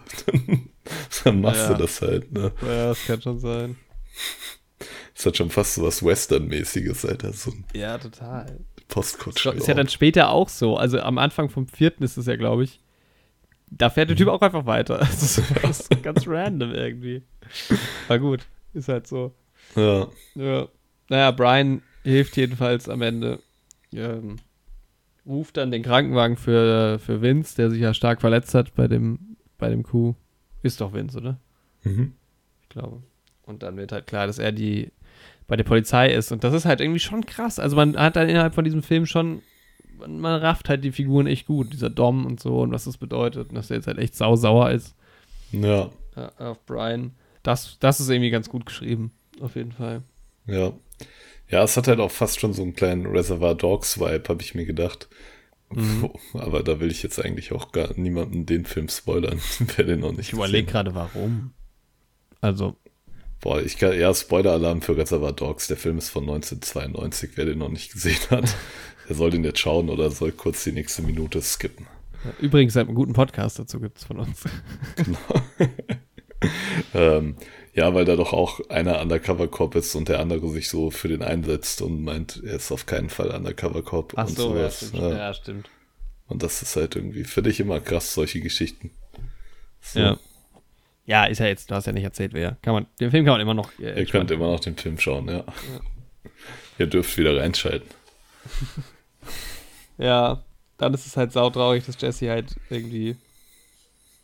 Dann 1.24 1.42
machst 1.42 1.62
Ja. 1.62 1.74
du 1.74 1.82
das 1.82 2.02
halt, 2.02 2.32
ne? 2.32 2.52
Ja, 2.62 2.88
das 2.90 3.06
kann 3.06 3.22
schon 3.22 3.40
sein. 3.40 3.76
Das 5.22 5.28
hat 5.28 5.38
schon 5.38 5.52
fast 5.52 5.76
so 5.76 5.84
was 5.84 6.04
Western-mäßiges, 6.04 7.06
Alter. 7.06 7.32
So 7.32 7.54
Ja, 7.76 8.00
total. 8.00 8.60
Postkutsche. 8.88 9.52
Ist 9.52 9.68
ja 9.68 9.76
dann 9.76 9.88
später 9.88 10.32
auch 10.32 10.50
so. 10.50 10.78
Also 10.78 11.00
am 11.00 11.20
Anfang 11.20 11.50
vom 11.50 11.68
vierten 11.68 12.04
ist 12.04 12.18
es 12.18 12.26
ja, 12.26 12.36
glaube 12.38 12.64
ich. 12.64 12.80
Da 13.70 13.92
fährt 13.92 14.10
der 14.10 14.18
Typ 14.18 14.30
auch 14.30 14.42
einfach 14.42 14.66
weiter. 14.66 14.98
Das 15.00 15.22
ist, 15.22 15.44
das 15.62 15.82
ist 15.82 16.02
ganz 16.02 16.28
random 16.28 16.74
irgendwie. 16.74 17.22
Aber 18.08 18.18
gut, 18.18 18.48
ist 18.74 18.88
halt 18.90 19.06
so. 19.06 19.36
Ja, 19.76 20.08
Ja. 20.34 20.68
Naja, 21.10 21.30
Brian 21.30 21.84
hilft 22.02 22.36
jedenfalls 22.36 22.90
am 22.90 23.04
Ende. 23.04 23.38
Ähm, 23.94 24.38
ruft 25.24 25.58
dann 25.58 25.70
den 25.70 25.84
Krankenwagen 25.84 26.36
für, 26.36 26.98
für 26.98 27.22
Vince, 27.22 27.58
der 27.58 27.70
sich 27.70 27.82
ja 27.82 27.94
stark 27.94 28.22
verletzt 28.22 28.56
hat 28.56 28.74
bei 28.74 28.88
dem, 28.88 29.38
bei 29.60 29.70
dem 29.70 29.84
Coup. 29.84 30.16
Ist 30.64 30.82
doch 30.82 30.94
Vince, 30.94 31.20
oder? 31.20 31.40
mhm. 31.84 32.14
Ich 32.64 32.70
glaube. 32.70 33.04
Und 33.44 33.62
dann 33.62 33.78
wird 33.78 33.92
halt 33.92 34.08
klar, 34.08 34.26
dass 34.26 34.40
er 34.40 34.52
die 34.52 34.92
bei 35.52 35.58
der 35.58 35.66
Polizei 35.66 36.14
ist. 36.14 36.32
Und 36.32 36.46
das 36.46 36.54
ist 36.54 36.64
halt 36.64 36.80
irgendwie 36.80 37.02
schon 37.02 37.26
krass. 37.26 37.60
Also 37.60 37.76
man 37.76 37.98
hat 37.98 38.16
dann 38.16 38.30
innerhalb 38.30 38.56
von 38.56 38.64
diesem 38.64 38.82
Film 38.82 39.06
schon, 39.06 39.42
man, 40.00 40.18
man 40.18 40.40
rafft 40.40 40.70
halt 40.70 40.82
die 40.86 40.94
Figuren 40.94 41.28
echt 41.28 41.46
gut. 41.46 41.74
Dieser 41.74 41.90
Dom 41.90 42.26
und 42.26 42.40
so 42.40 42.62
und 42.62 42.72
was 42.72 42.86
das 42.86 42.96
bedeutet. 42.96 43.50
Und 43.50 43.56
dass 43.56 43.70
er 43.70 43.76
jetzt 43.76 43.88
halt 43.88 43.98
echt 43.98 44.16
sausauer 44.16 44.72
ist 44.72 44.96
ja, 45.52 45.90
auf 46.38 46.66
Brian. 46.66 47.12
Das, 47.44 47.76
das 47.82 48.00
ist 48.00 48.08
irgendwie 48.10 48.30
ganz 48.30 48.48
gut 48.48 48.66
geschrieben. 48.66 49.12
Auf 49.42 49.56
jeden 49.58 49.74
Fall. 49.74 50.04
ja. 50.48 50.72
Ja, 51.50 51.64
es 51.64 51.76
hat 51.76 51.90
halt 51.90 52.00
auch 52.00 52.12
fast 52.12 52.40
schon 52.40 52.54
so 52.54 52.62
einen 52.62 52.76
kleinen 52.76 53.06
Reservoir 53.06 53.56
Dogs-Vibe, 53.56 54.24
habe 54.30 54.42
ich 54.42 54.56
mir 54.56 54.66
gedacht. 54.66 55.10
Mhm. 55.70 56.10
Aber 56.34 56.64
da 56.64 56.80
will 56.80 56.90
ich 56.90 57.04
jetzt 57.04 57.20
eigentlich 57.20 57.52
auch 57.52 57.74
gar 57.74 57.92
niemanden 58.00 58.46
den 58.46 58.64
Film 58.64 58.88
spoilern, 58.88 59.42
wer 59.76 59.84
den 59.84 60.00
noch 60.00 60.14
nicht 60.14 60.30
Ich 60.30 60.34
überlege 60.34 60.72
gerade, 60.72 60.96
warum. 60.96 61.52
Also, 62.40 62.78
Boah, 63.42 63.62
ich 63.62 63.78
kann, 63.78 64.00
ja, 64.00 64.14
Spoiler-Alarm 64.14 64.82
für 64.82 64.96
Reservoir 64.96 65.34
Dogs. 65.34 65.68
Der 65.68 65.78
Film 65.78 65.98
ist 65.98 66.10
von 66.10 66.24
1992, 66.24 67.32
wer 67.36 67.46
den 67.46 67.58
noch 67.60 67.70
nicht 67.70 67.92
gesehen 67.92 68.20
hat. 68.30 68.56
Der 69.10 69.16
soll 69.16 69.32
den 69.32 69.44
jetzt 69.44 69.60
schauen 69.60 69.90
oder 69.90 70.10
soll 70.12 70.32
kurz 70.32 70.64
die 70.64 70.72
nächste 70.72 71.02
Minute 71.02 71.42
skippen. 71.42 71.88
übrigens 72.40 72.78
einen 72.78 72.94
guten 72.94 73.14
Podcast 73.14 73.58
dazu 73.60 73.80
gibt 73.80 73.98
es 73.98 74.06
von 74.06 74.20
uns. 74.20 74.44
Ähm, 76.94 77.36
ja, 77.74 77.94
weil 77.94 78.06
da 78.06 78.16
doch 78.16 78.34
auch 78.34 78.60
einer 78.70 79.02
Undercover-Cop 79.02 79.76
ist 79.76 79.96
und 79.96 80.10
der 80.10 80.20
andere 80.20 80.50
sich 80.50 80.70
so 80.70 80.92
für 80.92 81.08
den 81.08 81.22
einsetzt 81.22 81.82
und 81.82 82.04
meint, 82.04 82.42
er 82.44 82.56
ist 82.56 82.72
auf 82.72 82.86
keinen 82.86 83.10
Fall 83.10 83.32
Undercover-Cop 83.32 84.14
Ach 84.16 84.28
und 84.28 84.36
so, 84.36 84.56
ja, 84.56 84.70
sowas. 84.70 84.78
stimmt. 84.88 85.04
Ja. 85.04 85.10
Ja, 85.18 85.34
stimmt. 85.34 85.70
Und 86.28 86.44
das 86.44 86.62
ist 86.62 86.76
halt 86.76 86.96
irgendwie, 86.96 87.24
finde 87.24 87.50
ich 87.50 87.60
immer 87.60 87.80
krass, 87.80 88.14
solche 88.14 88.42
Geschichten. 88.42 88.92
So, 89.82 90.00
Ja. 90.00 90.20
Ja, 91.12 91.26
ist 91.26 91.40
ja 91.40 91.46
jetzt, 91.48 91.70
du 91.70 91.76
hast 91.76 91.88
ja 91.88 91.92
nicht 91.92 92.06
erzählt, 92.06 92.34
wer. 92.34 92.56
Kann 92.62 92.74
man, 92.74 92.86
den 93.02 93.12
Film 93.12 93.26
kann 93.26 93.34
man 93.34 93.42
immer 93.42 93.54
noch. 93.54 93.70
Äh, 93.80 94.00
Ihr 94.00 94.06
könnt 94.06 94.32
immer 94.32 94.48
noch 94.48 94.62
den 94.62 94.78
Film 94.78 94.98
schauen, 94.98 95.28
ja. 95.28 95.44
Ihr 96.80 96.88
dürft 96.88 97.18
wieder 97.18 97.38
reinschalten. 97.38 97.90
Ja, 99.98 100.44
dann 100.78 100.94
ist 100.94 101.06
es 101.06 101.16
halt 101.18 101.32
sautraurig, 101.32 101.86
dass 101.86 102.02
Jesse 102.02 102.30
halt 102.32 102.56
irgendwie 102.72 103.18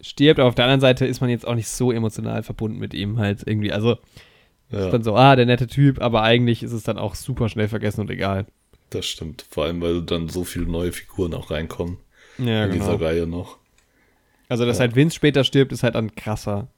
stirbt. 0.01 0.39
Aber 0.39 0.49
auf 0.49 0.55
der 0.55 0.65
anderen 0.65 0.81
Seite 0.81 1.05
ist 1.05 1.21
man 1.21 1.29
jetzt 1.29 1.45
auch 1.45 1.53
nicht 1.55 1.67
so 1.67 1.91
emotional 1.91 2.41
verbunden 2.41 2.79
mit 2.79 2.93
ihm 2.95 3.19
halt 3.19 3.43
irgendwie. 3.45 3.71
Also 3.71 3.97
Ja, 4.71 4.85
ist 4.85 4.91
dann 4.93 5.03
so, 5.03 5.15
ah, 5.15 5.35
der 5.35 5.45
nette 5.45 5.67
Typ, 5.67 6.01
aber 6.01 6.23
eigentlich 6.23 6.63
ist 6.63 6.71
es 6.71 6.83
dann 6.83 6.97
auch 6.97 7.13
super 7.15 7.47
schnell 7.49 7.67
vergessen 7.67 8.01
und 8.01 8.09
egal. 8.09 8.47
das 8.89 9.05
stimmt. 9.05 9.45
Vor 9.51 9.65
allem, 9.65 9.81
weil 9.81 10.01
dann 10.01 10.29
so 10.29 10.43
viele 10.45 10.65
neue 10.65 10.91
Figuren 10.93 11.33
auch 11.35 11.51
reinkommen 11.51 11.97
Ja, 12.39 12.65
in 12.65 12.71
dieser 12.71 12.99
Reihe 12.99 13.27
noch. 13.27 13.57
Also, 14.49 14.65
dass 14.65 14.77
Ja. 14.77 14.81
halt 14.81 14.95
Vince 14.95 15.15
später 15.15 15.43
stirbt, 15.43 15.71
ist 15.73 15.83
halt 15.83 15.93
dann 15.95 16.15
krasser. 16.15 16.69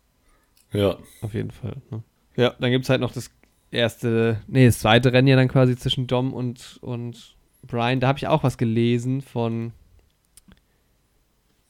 Ja, 0.72 0.98
Auf 1.22 1.34
jeden 1.34 1.52
Fall. 1.52 1.78
Ne? 1.90 2.04
Ja, 2.36 2.56
dann 2.60 2.72
gibt 2.72 2.86
es 2.86 2.90
halt 2.90 3.02
noch 3.02 3.12
das 3.12 3.32
erste, 3.72 4.42
nee, 4.48 4.66
das 4.66 4.80
zweite 4.80 5.14
Rennen 5.14 5.28
ja 5.28 5.36
dann 5.36 5.48
quasi 5.48 5.76
zwischen 5.76 6.08
Dom 6.08 6.34
und, 6.34 6.80
und 6.82 7.36
Brian. 7.68 8.00
Da 8.00 8.08
habe 8.08 8.18
ich 8.18 8.28
auch 8.28 8.44
was 8.44 8.58
gelesen 8.58 9.22
von 9.22 9.74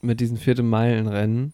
mit 0.02 0.20
diesen 0.20 0.38
vierten 0.38 0.68
Meilenrennen. 0.70 1.54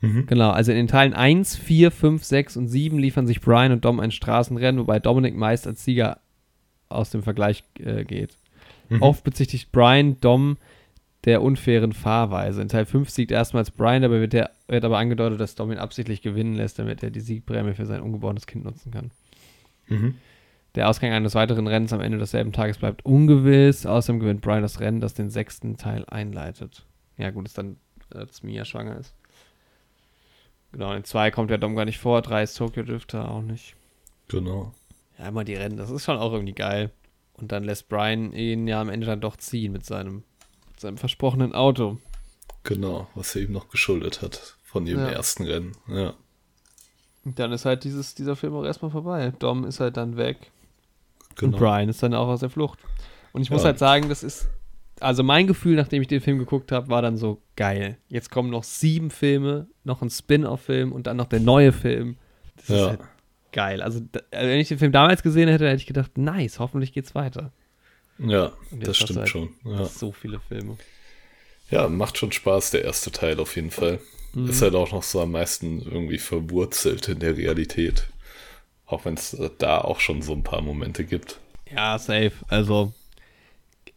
mhm. 0.00 0.26
Genau, 0.26 0.50
also 0.50 0.72
in 0.72 0.78
den 0.78 0.88
Teilen 0.88 1.14
1, 1.14 1.56
4, 1.56 1.90
5, 1.90 2.24
6 2.24 2.56
und 2.56 2.68
7 2.68 2.98
liefern 2.98 3.26
sich 3.26 3.40
Brian 3.40 3.72
und 3.72 3.84
Dom 3.84 4.00
ein 4.00 4.10
Straßenrennen, 4.10 4.80
wobei 4.80 4.98
Dominic 4.98 5.36
meist 5.36 5.66
als 5.66 5.84
Sieger 5.84 6.20
aus 6.88 7.10
dem 7.10 7.22
Vergleich 7.22 7.64
äh, 7.78 8.04
geht. 8.04 8.36
Mhm. 8.88 9.02
Oft 9.02 9.22
bezichtigt 9.22 9.70
Brian 9.72 10.18
Dom 10.20 10.56
der 11.28 11.42
unfairen 11.42 11.92
Fahrweise. 11.92 12.62
In 12.62 12.68
Teil 12.68 12.86
5 12.86 13.10
siegt 13.10 13.30
erstmals 13.30 13.70
Brian, 13.70 14.02
dabei 14.02 14.20
wird, 14.20 14.32
der, 14.32 14.50
wird 14.66 14.84
aber 14.84 14.98
angedeutet, 14.98 15.38
dass 15.38 15.54
Dom 15.54 15.70
ihn 15.70 15.78
absichtlich 15.78 16.22
gewinnen 16.22 16.54
lässt, 16.54 16.78
damit 16.78 17.02
er 17.02 17.10
die 17.10 17.20
Siegprämie 17.20 17.74
für 17.74 17.84
sein 17.84 18.00
ungeborenes 18.00 18.46
Kind 18.46 18.64
nutzen 18.64 18.90
kann. 18.90 19.10
Mhm. 19.88 20.14
Der 20.74 20.88
Ausgang 20.88 21.12
eines 21.12 21.34
weiteren 21.34 21.66
Rennens 21.66 21.92
am 21.92 22.00
Ende 22.00 22.16
desselben 22.16 22.52
Tages 22.52 22.78
bleibt 22.78 23.04
ungewiss. 23.04 23.84
Außerdem 23.84 24.20
gewinnt 24.20 24.40
Brian 24.40 24.62
das 24.62 24.80
Rennen, 24.80 25.00
das 25.00 25.12
den 25.12 25.28
sechsten 25.28 25.76
Teil 25.76 26.06
einleitet. 26.06 26.86
Ja, 27.18 27.30
gut, 27.30 27.46
ist 27.46 27.58
dann, 27.58 27.76
dass 28.08 28.42
Mia 28.42 28.64
schwanger 28.64 28.96
ist. 28.96 29.14
Genau, 30.72 30.94
in 30.94 31.04
2 31.04 31.30
kommt 31.30 31.50
der 31.50 31.58
Dom 31.58 31.76
gar 31.76 31.84
nicht 31.84 31.98
vor, 31.98 32.22
3 32.22 32.42
ist 32.42 32.56
Tokyo 32.56 32.84
Drifter 32.84 33.30
auch 33.30 33.42
nicht. 33.42 33.74
Genau. 34.28 34.72
Ja, 35.18 35.28
immer 35.28 35.44
die 35.44 35.54
Rennen, 35.54 35.76
das 35.76 35.90
ist 35.90 36.04
schon 36.04 36.16
auch 36.16 36.32
irgendwie 36.32 36.54
geil. 36.54 36.90
Und 37.34 37.52
dann 37.52 37.64
lässt 37.64 37.88
Brian 37.88 38.32
ihn 38.32 38.66
ja 38.66 38.80
am 38.80 38.88
Ende 38.88 39.06
dann 39.06 39.20
doch 39.20 39.36
ziehen 39.36 39.72
mit 39.72 39.84
seinem, 39.84 40.24
seinem 40.80 40.96
versprochenen 40.98 41.54
Auto. 41.54 41.98
Genau, 42.64 43.08
was 43.14 43.34
er 43.36 43.42
ihm 43.42 43.52
noch 43.52 43.68
geschuldet 43.68 44.20
hat 44.22 44.56
von 44.64 44.86
ihrem 44.86 45.00
Ja. 45.00 45.08
ersten 45.10 45.44
Rennen. 45.44 45.72
Ja, 45.88 46.14
Und 47.24 47.38
dann 47.38 47.52
ist 47.52 47.64
halt 47.64 47.84
dieses, 47.84 48.14
dieser 48.14 48.36
Film 48.36 48.54
auch 48.54 48.64
erstmal 48.64 48.90
vorbei. 48.90 49.32
Dom 49.38 49.64
ist 49.64 49.80
halt 49.80 49.96
dann 49.96 50.16
weg. 50.16 50.50
genau. 51.36 51.56
Und 51.56 51.60
Brian 51.62 51.88
ist 51.88 52.02
dann 52.02 52.14
auch 52.14 52.26
aus 52.28 52.40
der 52.40 52.50
Flucht. 52.50 52.78
Und 53.32 53.42
ich 53.42 53.50
muss 53.50 53.62
Ja. 53.62 53.66
halt 53.68 53.78
sagen, 53.78 54.08
das 54.08 54.22
ist. 54.22 54.48
Also 55.00 55.22
mein 55.22 55.46
Gefühl, 55.46 55.76
nachdem 55.76 56.02
ich 56.02 56.08
den 56.08 56.20
Film 56.20 56.38
geguckt 56.38 56.72
habe, 56.72 56.88
war 56.88 57.02
dann 57.02 57.16
so 57.16 57.40
geil. 57.54 57.96
Jetzt 58.08 58.30
kommen 58.32 58.50
noch 58.50 58.64
sieben 58.64 59.10
Filme, 59.10 59.68
noch 59.84 60.02
ein 60.02 60.10
Spin-off-Film 60.10 60.90
und 60.90 61.06
dann 61.06 61.16
noch 61.16 61.26
der 61.28 61.38
neue 61.40 61.70
Film. 61.72 62.16
Das 62.56 62.64
ist 62.70 62.76
Ja, 62.76 62.88
halt 62.88 63.00
geil. 63.52 63.80
Also, 63.82 64.00
also 64.32 64.48
wenn 64.48 64.58
ich 64.58 64.66
den 64.68 64.78
Film 64.78 64.90
damals 64.90 65.22
gesehen 65.22 65.48
hätte, 65.48 65.66
hätte 65.68 65.76
ich 65.80 65.86
gedacht, 65.86 66.18
nice, 66.18 66.58
hoffentlich 66.58 66.92
geht's 66.92 67.14
weiter. 67.14 67.52
Ja 68.18 68.52
das 68.70 68.96
stimmt 68.96 69.20
halt 69.20 69.28
schon. 69.28 69.50
Ja. 69.64 69.84
So 69.84 70.12
viele 70.12 70.40
Filme. 70.40 70.76
ja, 71.70 71.88
macht 71.88 72.18
schon 72.18 72.32
Spaß, 72.32 72.70
der 72.72 72.84
erste 72.84 73.10
Teil 73.12 73.40
auf 73.40 73.56
jeden 73.56 73.70
Fall. 73.70 74.00
Mhm. 74.34 74.48
Ist 74.48 74.62
halt 74.62 74.74
auch 74.74 74.92
noch 74.92 75.02
so 75.02 75.20
am 75.20 75.32
meisten 75.32 75.80
irgendwie 75.82 76.18
verwurzelt 76.18 77.08
in 77.08 77.18
der 77.20 77.36
Realität. 77.36 78.08
Auch 78.86 79.04
wenn 79.04 79.14
es 79.14 79.36
da 79.58 79.80
auch 79.80 80.00
schon 80.00 80.22
so 80.22 80.32
ein 80.32 80.42
paar 80.42 80.62
Momente 80.62 81.04
gibt. 81.04 81.40
Ja, 81.70 81.98
safe. 81.98 82.32
Also 82.48 82.92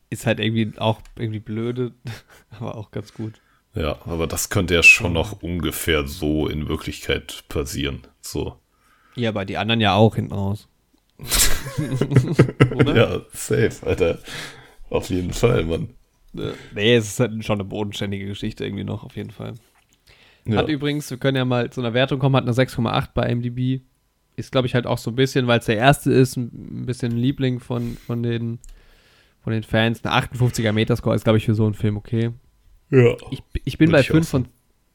ist 0.10 0.26
halt 0.26 0.40
irgendwie 0.40 0.78
auch 0.78 1.02
irgendwie 1.18 1.40
blöde, 1.40 1.94
aber 2.50 2.76
auch 2.76 2.92
ganz 2.92 3.14
gut. 3.14 3.36
Ja, 3.74 4.00
aber 4.06 4.28
das 4.28 4.50
könnte 4.50 4.74
ja 4.74 4.84
schon 4.84 5.14
noch 5.14 5.42
ungefähr 5.42 6.06
so 6.06 6.48
in 6.48 6.68
Wirklichkeit 6.68 7.46
passieren. 7.48 8.02
So. 8.20 8.58
Ja, 9.16 9.30
aber 9.30 9.46
die 9.46 9.58
anderen 9.58 9.80
ja 9.80 9.94
auch 9.94 10.16
hinten 10.16 10.34
raus. 10.34 10.68
Oder? 12.76 12.96
Ja, 12.96 13.22
safe, 13.34 13.86
Alter. 13.86 14.20
Auf 14.90 15.10
jeden 15.10 15.32
Fall, 15.32 15.64
Mann. 15.66 15.90
Nee, 16.34 16.96
es 16.96 17.08
ist 17.08 17.20
halt 17.20 17.44
schon 17.46 17.60
eine 17.60 17.68
bodenständige 17.68 18.26
Geschichte 18.26 18.66
irgendwie 18.66 18.84
noch, 18.84 19.04
auf 19.04 19.16
jeden 19.16 19.32
Fall. 19.32 19.54
Ja. 20.46 20.58
Hat 20.58 20.70
übrigens, 20.70 21.10
wir 21.10 21.18
können 21.18 21.38
ja 21.38 21.46
mal 21.46 21.70
zu 21.70 21.82
einer 21.82 21.94
Wertung 21.94 22.20
kommen, 22.20 22.36
hat 22.36 22.44
eine 22.44 22.54
6,8 22.54 23.10
bei 23.14 23.34
MDB. 23.34 23.82
Ist, 24.36 24.52
glaube 24.52 24.66
ich, 24.66 24.76
halt 24.76 24.88
auch 24.88 24.98
so 24.98 25.12
ein 25.12 25.16
bisschen, 25.16 25.48
weil 25.48 25.60
es 25.60 25.66
der 25.66 25.78
erste 25.78 26.12
ist, 26.12 26.38
ein 26.38 26.86
bisschen 26.86 27.14
ein 27.14 27.18
Liebling 27.18 27.60
von, 27.60 27.98
von, 27.98 28.24
den, 28.24 28.60
von 29.42 29.54
den 29.54 29.64
Fans. 29.64 30.04
Eine 30.04 30.16
58er 30.26 30.72
Metascore 30.72 31.16
ist, 31.16 31.26
glaube 31.26 31.38
ich, 31.38 31.46
für 31.46 31.54
so 31.54 31.66
einen 31.66 31.74
Film 31.74 31.98
okay. 31.98 32.32
ja. 32.90 33.16
Ich, 33.30 33.44
ich 33.66 33.78
bin 33.78 33.90
Würde 33.90 33.98
bei 33.98 34.02
ich 34.02 34.10
auch 34.10 34.16
5 34.16 34.30
von. 34.30 34.48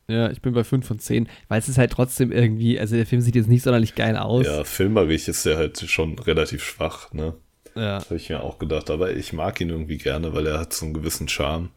Ja, 0.08 0.30
ich 0.30 0.40
bin 0.40 0.52
bei 0.52 0.62
5 0.62 0.86
von 0.86 0.98
10, 1.00 1.28
weil 1.48 1.58
es 1.58 1.68
ist 1.68 1.78
halt 1.78 1.90
trotzdem 1.90 2.30
irgendwie, 2.30 2.78
also 2.78 2.94
der 2.94 3.06
Film 3.06 3.20
sieht 3.20 3.34
jetzt 3.34 3.48
nicht 3.48 3.62
sonderlich 3.62 3.96
geil 3.96 4.16
aus. 4.16 4.46
Ja, 4.46 4.62
filmerisch 4.62 5.26
ist 5.26 5.44
der 5.46 5.56
halt 5.56 5.78
schon 5.78 6.18
relativ 6.18 6.62
schwach, 6.62 7.12
ne? 7.12 7.34
Ja. 7.74 8.00
Habe 8.04 8.16
ich 8.16 8.30
mir 8.30 8.42
auch 8.42 8.58
gedacht. 8.58 8.88
Aber 8.90 9.14
ich 9.14 9.32
mag 9.32 9.60
ihn 9.60 9.68
irgendwie 9.68 9.98
gerne, 9.98 10.32
weil 10.32 10.46
er 10.46 10.60
hat 10.60 10.72
so 10.72 10.86
einen 10.86 10.94
gewissen 10.94 11.28
Charme. 11.28 11.70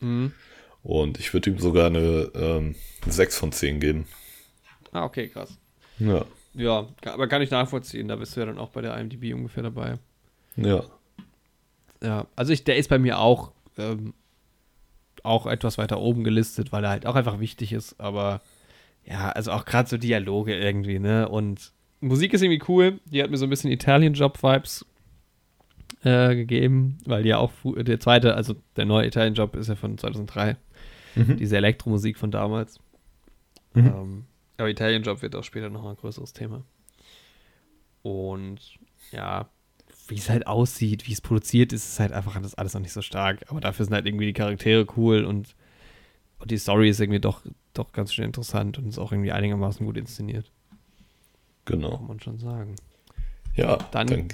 Mhm. 0.00 0.32
Und 0.82 1.18
ich 1.18 1.32
würde 1.32 1.50
ihm 1.50 1.58
sogar 1.58 1.86
eine 1.86 2.30
ähm, 2.34 2.74
6 3.06 3.38
von 3.38 3.52
10 3.52 3.80
geben. 3.80 4.06
Ah, 4.92 5.04
okay, 5.04 5.28
krass. 5.28 5.58
Ja. 5.98 6.24
Ja, 6.54 6.86
aber 7.04 7.26
kann 7.26 7.42
ich 7.42 7.50
nachvollziehen. 7.50 8.06
Da 8.08 8.16
bist 8.16 8.36
du 8.36 8.40
ja 8.40 8.46
dann 8.46 8.58
auch 8.58 8.70
bei 8.70 8.80
der 8.80 8.96
IMDb 8.96 9.34
ungefähr 9.34 9.64
dabei. 9.64 9.98
Ja. 10.56 10.84
Ja, 12.02 12.26
also 12.36 12.52
ich, 12.52 12.64
der 12.64 12.76
ist 12.76 12.88
bei 12.88 12.98
mir 12.98 13.18
auch, 13.18 13.52
ähm, 13.76 14.14
auch 15.24 15.46
etwas 15.46 15.78
weiter 15.78 16.00
oben 16.00 16.22
gelistet, 16.22 16.70
weil 16.72 16.84
er 16.84 16.90
halt 16.90 17.06
auch 17.06 17.16
einfach 17.16 17.40
wichtig 17.40 17.72
ist. 17.72 18.00
Aber 18.00 18.40
ja, 19.04 19.30
also 19.30 19.52
auch 19.52 19.64
gerade 19.64 19.88
so 19.88 19.96
Dialoge 19.96 20.54
irgendwie, 20.54 20.98
ne? 20.98 21.28
Und 21.28 21.72
Musik 22.00 22.32
ist 22.34 22.42
irgendwie 22.42 22.62
cool. 22.68 23.00
Die 23.06 23.22
hat 23.22 23.30
mir 23.30 23.36
so 23.36 23.46
ein 23.46 23.50
bisschen 23.50 23.70
Italian-Job-Vibes 23.70 24.86
äh, 26.04 26.34
gegeben, 26.34 26.98
weil 27.06 27.22
die 27.22 27.30
ja 27.30 27.38
auch 27.38 27.52
der 27.64 27.98
zweite, 28.00 28.34
also 28.34 28.54
der 28.76 28.84
neue 28.84 29.06
Italian-Job 29.06 29.56
ist 29.56 29.68
ja 29.68 29.76
von 29.76 29.96
2003. 29.98 30.56
Mhm. 31.14 31.36
Diese 31.36 31.56
Elektromusik 31.56 32.18
von 32.18 32.30
damals. 32.30 32.78
Mhm. 33.74 33.86
Ähm, 33.86 34.24
aber 34.58 34.68
Italian 34.68 35.02
Job 35.02 35.22
wird 35.22 35.34
auch 35.36 35.44
später 35.44 35.70
noch 35.70 35.84
ein 35.84 35.96
größeres 35.96 36.32
Thema. 36.32 36.64
Und 38.02 38.60
ja, 39.10 39.48
wie 40.08 40.16
es 40.16 40.28
halt 40.28 40.46
aussieht, 40.46 41.06
wie 41.06 41.12
es 41.12 41.20
produziert 41.20 41.72
ist, 41.72 41.86
ist 41.86 42.00
halt 42.00 42.12
einfach 42.12 42.36
alles, 42.36 42.54
alles 42.54 42.74
noch 42.74 42.80
nicht 42.80 42.92
so 42.92 43.02
stark. 43.02 43.44
Aber 43.48 43.60
dafür 43.60 43.84
sind 43.86 43.94
halt 43.94 44.06
irgendwie 44.06 44.26
die 44.26 44.32
Charaktere 44.32 44.86
cool 44.96 45.24
und, 45.24 45.54
und 46.38 46.50
die 46.50 46.58
Story 46.58 46.88
ist 46.90 47.00
irgendwie 47.00 47.20
doch, 47.20 47.42
doch 47.72 47.92
ganz 47.92 48.12
schön 48.12 48.24
interessant 48.26 48.78
und 48.78 48.88
ist 48.88 48.98
auch 48.98 49.12
irgendwie 49.12 49.32
einigermaßen 49.32 49.84
gut 49.86 49.96
inszeniert. 49.96 50.50
Genau. 51.64 51.96
Kann 51.98 52.06
man 52.06 52.20
schon 52.20 52.38
sagen. 52.38 52.76
Ja, 53.54 53.76
Dann- 53.92 54.06
dann, 54.08 54.28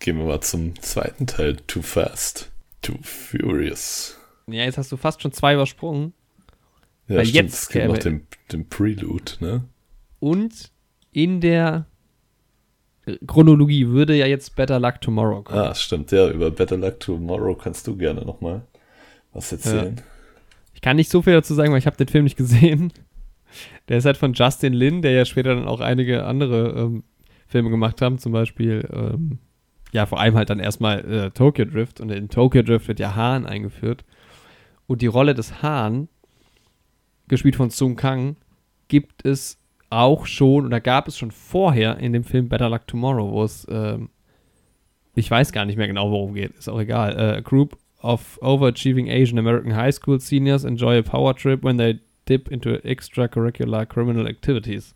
gehen 0.00 0.18
wir 0.18 0.24
mal 0.24 0.40
zum 0.40 0.80
zweiten 0.82 1.26
Teil. 1.26 1.56
Too 1.66 1.82
Fast, 1.82 2.50
Too 2.82 2.98
Furious. 3.02 4.18
Ja, 4.46 4.64
jetzt 4.64 4.76
hast 4.78 4.92
du 4.92 4.96
fast 4.96 5.22
schon 5.22 5.32
zwei 5.32 5.54
übersprungen. 5.54 6.12
Ja, 7.08 7.16
Weil 7.16 7.26
stimmt. 7.26 7.44
jetzt 7.50 7.54
es 7.62 7.68
gibt 7.68 7.86
noch 7.86 7.98
den, 7.98 8.26
den 8.52 8.68
Prelude, 8.68 9.32
ne? 9.40 9.64
Und 10.20 10.70
in 11.12 11.40
der 11.40 11.86
Chronologie 13.26 13.88
würde 13.88 14.14
ja 14.14 14.26
jetzt 14.26 14.56
Better 14.56 14.80
Luck 14.80 15.00
Tomorrow 15.00 15.42
kommen. 15.42 15.58
Ah, 15.58 15.74
stimmt. 15.74 16.10
Ja, 16.12 16.30
über 16.30 16.50
Better 16.50 16.76
Luck 16.76 17.00
Tomorrow 17.00 17.54
kannst 17.54 17.86
du 17.86 17.96
gerne 17.96 18.24
nochmal 18.24 18.62
was 19.32 19.52
erzählen. 19.52 20.00
Ich 20.74 20.80
kann 20.80 20.96
nicht 20.96 21.10
so 21.10 21.22
viel 21.22 21.34
dazu 21.34 21.54
sagen, 21.54 21.72
weil 21.72 21.78
ich 21.78 21.86
habe 21.86 21.96
den 21.96 22.08
Film 22.08 22.24
nicht 22.24 22.36
gesehen. 22.36 22.92
Der 23.88 23.98
ist 23.98 24.04
halt 24.04 24.16
von 24.16 24.32
Justin 24.32 24.72
Lin, 24.72 25.02
der 25.02 25.12
ja 25.12 25.24
später 25.24 25.54
dann 25.54 25.66
auch 25.66 25.80
einige 25.80 26.24
andere 26.24 26.70
ähm, 26.70 27.04
Filme 27.46 27.70
gemacht 27.70 28.00
haben, 28.02 28.18
zum 28.18 28.32
Beispiel, 28.32 28.88
ähm, 28.92 29.38
ja, 29.92 30.06
vor 30.06 30.18
allem 30.18 30.34
halt 30.34 30.50
dann 30.50 30.58
erstmal 30.58 31.04
äh, 31.04 31.30
Tokyo 31.30 31.64
Drift. 31.66 32.00
Und 32.00 32.10
in 32.10 32.28
Tokyo 32.28 32.62
Drift 32.62 32.88
wird 32.88 33.00
ja 33.00 33.14
Hahn 33.14 33.46
eingeführt. 33.46 34.04
Und 34.86 35.02
die 35.02 35.06
Rolle 35.06 35.34
des 35.34 35.62
Hahn, 35.62 36.08
gespielt 37.28 37.56
von 37.56 37.70
Sung 37.70 37.96
Kang, 37.96 38.36
gibt 38.88 39.24
es 39.24 39.58
auch 39.90 40.26
schon, 40.26 40.66
oder 40.66 40.80
gab 40.80 41.08
es 41.08 41.18
schon 41.18 41.30
vorher 41.30 41.98
in 41.98 42.12
dem 42.12 42.24
Film 42.24 42.48
Better 42.48 42.68
Luck 42.68 42.86
Tomorrow, 42.86 43.30
wo 43.30 43.44
es, 43.44 43.66
ähm, 43.70 44.10
ich 45.14 45.30
weiß 45.30 45.52
gar 45.52 45.64
nicht 45.64 45.76
mehr 45.76 45.86
genau, 45.86 46.10
worum 46.10 46.34
geht, 46.34 46.52
ist 46.56 46.68
auch 46.68 46.80
egal. 46.80 47.16
Äh, 47.16 47.36
a 47.38 47.40
group 47.40 47.76
of 48.02 48.38
overachieving 48.42 49.08
Asian 49.10 49.38
American 49.38 49.74
high 49.74 49.94
school 49.94 50.20
seniors 50.20 50.64
enjoy 50.64 50.98
a 50.98 51.02
power 51.02 51.34
trip 51.34 51.62
when 51.62 51.78
they 51.78 52.00
dip 52.26 52.50
into 52.50 52.74
extracurricular 52.84 53.86
criminal 53.86 54.26
activities. 54.26 54.94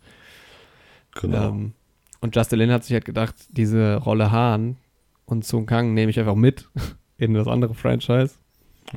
Genau. 1.15 1.49
Ähm, 1.49 1.73
und 2.21 2.35
Justin 2.35 2.59
Lin 2.59 2.71
hat 2.71 2.83
sich 2.83 2.93
halt 2.93 3.05
gedacht, 3.05 3.35
diese 3.49 3.95
Rolle 3.95 4.31
Hahn 4.31 4.77
und 5.25 5.45
Sung 5.45 5.65
Kang 5.65 5.93
nehme 5.93 6.09
ich 6.09 6.19
einfach 6.19 6.35
mit 6.35 6.67
in 7.17 7.33
das 7.33 7.47
andere 7.47 7.73
Franchise 7.73 8.35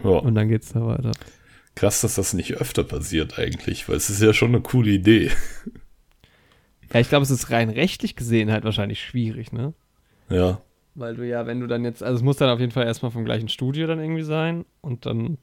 ja. 0.02 0.10
und 0.10 0.34
dann 0.34 0.48
geht's 0.48 0.72
da 0.72 0.84
weiter. 0.84 1.12
Krass, 1.74 2.02
dass 2.02 2.16
das 2.16 2.34
nicht 2.34 2.54
öfter 2.54 2.84
passiert 2.84 3.38
eigentlich, 3.38 3.88
weil 3.88 3.96
es 3.96 4.10
ist 4.10 4.20
ja 4.20 4.34
schon 4.34 4.50
eine 4.50 4.60
coole 4.60 4.90
Idee. 4.90 5.30
Ja, 6.92 7.00
ich 7.00 7.08
glaube, 7.08 7.22
es 7.22 7.30
ist 7.30 7.50
rein 7.50 7.70
rechtlich 7.70 8.16
gesehen 8.16 8.50
halt 8.52 8.64
wahrscheinlich 8.64 9.02
schwierig, 9.02 9.52
ne? 9.52 9.72
Ja. 10.28 10.60
Weil 10.94 11.14
du 11.16 11.26
ja, 11.26 11.46
wenn 11.46 11.60
du 11.60 11.66
dann 11.66 11.84
jetzt, 11.84 12.02
also 12.02 12.16
es 12.16 12.22
muss 12.22 12.36
dann 12.36 12.50
auf 12.50 12.60
jeden 12.60 12.72
Fall 12.72 12.86
erstmal 12.86 13.10
vom 13.10 13.24
gleichen 13.24 13.48
Studio 13.48 13.86
dann 13.86 13.98
irgendwie 14.00 14.22
sein 14.24 14.64
und 14.82 15.06
dann 15.06 15.38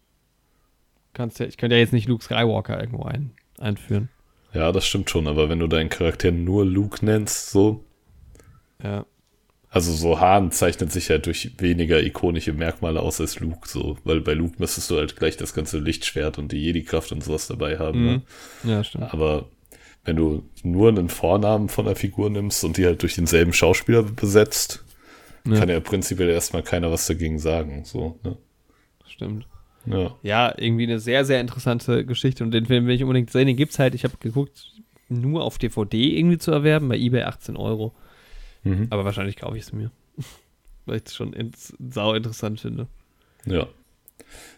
kannst 1.13 1.39
du 1.39 1.43
ja, 1.43 1.49
ich 1.49 1.57
könnte 1.57 1.75
ja 1.75 1.79
jetzt 1.79 1.93
nicht 1.93 2.07
Luke 2.07 2.23
Skywalker 2.23 2.79
irgendwo 2.79 3.03
ein, 3.03 3.31
einführen. 3.57 4.09
Ja, 4.53 4.71
das 4.71 4.85
stimmt 4.85 5.09
schon, 5.09 5.27
aber 5.27 5.49
wenn 5.49 5.59
du 5.59 5.67
deinen 5.67 5.89
Charakter 5.89 6.31
nur 6.31 6.65
Luke 6.65 7.03
nennst, 7.03 7.49
so, 7.51 7.83
Ja. 8.83 9.05
also 9.69 9.91
so 9.91 10.19
Hahn 10.19 10.51
zeichnet 10.51 10.91
sich 10.91 11.09
halt 11.09 11.25
durch 11.25 11.51
weniger 11.59 12.01
ikonische 12.01 12.53
Merkmale 12.53 12.99
aus 12.99 13.19
als 13.19 13.39
Luke, 13.39 13.67
so, 13.67 13.97
weil 14.03 14.21
bei 14.21 14.33
Luke 14.33 14.55
müsstest 14.59 14.89
du 14.91 14.97
halt 14.97 15.15
gleich 15.15 15.37
das 15.37 15.53
ganze 15.55 15.79
Lichtschwert 15.79 16.37
und 16.37 16.51
die 16.51 16.57
Jedi-Kraft 16.63 17.11
und 17.11 17.23
sowas 17.23 17.47
dabei 17.47 17.79
haben, 17.79 18.03
ne? 18.05 18.21
Mhm. 18.63 18.69
Ja, 18.69 18.83
stimmt. 18.83 19.11
Aber 19.13 19.47
wenn 20.05 20.15
du 20.15 20.43
nur 20.63 20.89
einen 20.89 21.09
Vornamen 21.09 21.69
von 21.69 21.85
der 21.85 21.95
Figur 21.95 22.29
nimmst 22.29 22.63
und 22.63 22.77
die 22.77 22.85
halt 22.85 23.01
durch 23.01 23.15
denselben 23.15 23.53
Schauspieler 23.53 24.03
besetzt, 24.03 24.83
Ja. 25.45 25.57
kann 25.59 25.69
ja 25.69 25.79
prinzipiell 25.79 26.29
erstmal 26.29 26.63
keiner 26.63 26.91
was 26.91 27.05
dagegen 27.07 27.39
sagen, 27.39 27.83
so, 27.85 28.19
ne? 28.23 28.37
Stimmt. 29.07 29.47
Ja. 29.85 30.15
Ja, 30.23 30.53
irgendwie 30.57 30.83
eine 30.83 30.99
sehr, 30.99 31.25
sehr 31.25 31.41
interessante 31.41 32.05
Geschichte 32.05 32.43
und 32.43 32.51
den 32.51 32.65
Film 32.65 32.85
will 32.85 32.95
ich 32.95 33.03
unbedingt 33.03 33.31
sehen. 33.31 33.47
Den 33.47 33.55
gibt's 33.55 33.79
halt, 33.79 33.95
ich 33.95 34.03
habe 34.03 34.15
geguckt, 34.19 34.73
nur 35.07 35.43
auf 35.43 35.57
DVD 35.57 36.17
irgendwie 36.17 36.37
zu 36.37 36.51
erwerben, 36.51 36.89
bei 36.89 36.97
eBay 36.97 37.23
18 37.23 37.55
Euro. 37.57 37.93
Mhm. 38.63 38.87
Aber 38.89 39.05
wahrscheinlich 39.05 39.37
kaufe 39.37 39.57
ich 39.57 39.63
es 39.63 39.73
mir. 39.73 39.89
Weil 40.85 40.97
ich 40.97 41.03
es 41.05 41.15
schon 41.15 41.33
ins, 41.33 41.73
sau 41.79 42.13
interessant 42.13 42.59
finde. 42.59 42.87
Ja. 43.45 43.67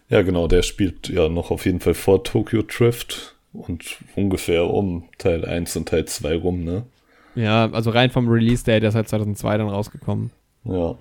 Ja, 0.08 0.22
genau, 0.22 0.48
der 0.48 0.62
spielt 0.62 1.08
ja 1.08 1.28
noch 1.28 1.50
auf 1.50 1.64
jeden 1.64 1.80
Fall 1.80 1.94
vor 1.94 2.24
Tokyo 2.24 2.62
Drift 2.62 3.36
und 3.52 3.98
ungefähr 4.16 4.66
um 4.68 5.08
Teil 5.18 5.44
1 5.44 5.76
und 5.76 5.88
Teil 5.88 6.04
2 6.06 6.36
rum, 6.36 6.64
ne? 6.64 6.84
Ja, 7.34 7.70
also 7.70 7.90
rein 7.90 8.10
vom 8.10 8.28
Release-Date, 8.28 8.82
der 8.82 8.90
ist 8.90 8.94
halt 8.94 9.08
2002 9.08 9.58
dann 9.58 9.68
rausgekommen. 9.68 10.30
Ja, 10.64 10.96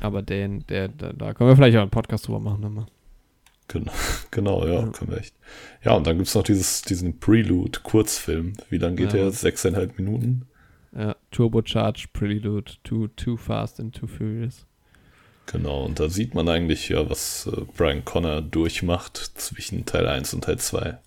Aber 0.00 0.22
den, 0.22 0.64
der, 0.68 0.88
da, 0.88 1.12
da 1.12 1.34
können 1.34 1.50
wir 1.50 1.56
vielleicht 1.56 1.76
auch 1.76 1.82
einen 1.82 1.90
Podcast 1.90 2.26
drüber 2.28 2.40
machen. 2.40 2.62
Dann 2.62 2.74
mal. 2.74 2.86
genau, 3.68 3.92
genau 4.30 4.66
ja, 4.66 4.80
Ja. 4.80 4.86
können 4.88 5.10
wir 5.10 5.18
echt. 5.18 5.34
Ja, 5.84 5.92
und 5.94 6.06
dann 6.06 6.16
gibt's 6.16 6.34
noch 6.34 6.42
dieses, 6.44 6.82
diesen 6.82 7.18
Prelude-Kurzfilm. 7.18 8.52
Wie 8.70 8.78
lang 8.78 8.96
geht 8.96 9.12
Ja. 9.12 9.20
der? 9.20 9.30
Sechseinhalb 9.32 9.98
Minuten? 9.98 10.46
Ja, 10.96 11.14
Turbocharge 11.30 12.06
Prelude 12.12 12.72
to 12.82 13.08
Too 13.08 13.36
Fast 13.36 13.78
and 13.80 13.94
Too 13.94 14.06
Furious. 14.08 14.64
Genau, 15.46 15.84
und 15.84 15.98
da 16.00 16.08
sieht 16.08 16.34
man 16.34 16.48
eigentlich 16.48 16.88
ja, 16.88 17.08
was 17.10 17.48
äh, 17.52 17.62
Brian 17.76 18.04
Connor 18.04 18.40
durchmacht 18.42 19.16
zwischen 19.34 19.84
Teil 19.86 20.06
1 20.06 20.34
und 20.34 20.44
Teil 20.44 20.58
2. 20.58 20.98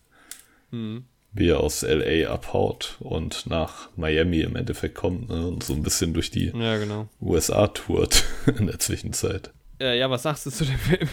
Mhm. 0.73 1.05
Wie 1.31 1.49
er 1.49 1.61
aus 1.61 1.81
LA 1.81 2.29
abhaut 2.29 2.97
und 2.99 3.47
nach 3.47 3.89
Miami 3.95 4.41
im 4.41 4.55
Endeffekt 4.55 4.95
kommt 4.95 5.29
ne? 5.29 5.47
und 5.47 5.63
so 5.63 5.73
ein 5.73 5.81
bisschen 5.81 6.13
durch 6.13 6.29
die 6.29 6.51
Ja, 6.53 6.77
genau. 6.77 7.07
USA 7.21 7.67
tourt 7.67 8.25
in 8.59 8.67
der 8.67 8.79
Zwischenzeit. 8.79 9.51
Äh, 9.79 9.97
ja, 9.97 10.09
was 10.09 10.23
sagst 10.23 10.45
du 10.45 10.51
zu 10.51 10.65
dem 10.65 10.77
Film? 10.77 11.09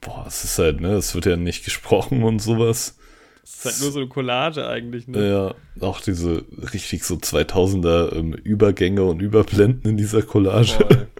Boah, 0.00 0.24
es 0.26 0.42
ist 0.44 0.58
halt, 0.58 0.80
ne, 0.80 0.94
es 0.94 1.14
wird 1.14 1.26
ja 1.26 1.36
nicht 1.36 1.64
gesprochen 1.64 2.22
und 2.22 2.40
sowas. 2.40 2.96
Das 3.42 3.54
ist 3.54 3.64
halt 3.64 3.80
nur 3.82 3.92
so 3.92 3.98
eine 4.00 4.08
Collage 4.08 4.66
eigentlich, 4.66 5.06
ne? 5.08 5.28
Ja, 5.28 5.54
auch 5.86 6.00
diese 6.00 6.44
richtig 6.72 7.04
so 7.04 7.16
2000er 7.16 8.16
ähm, 8.16 8.32
Übergänge 8.32 9.04
und 9.04 9.20
Überblenden 9.20 9.90
in 9.90 9.96
dieser 9.96 10.22
Collage. 10.22 11.08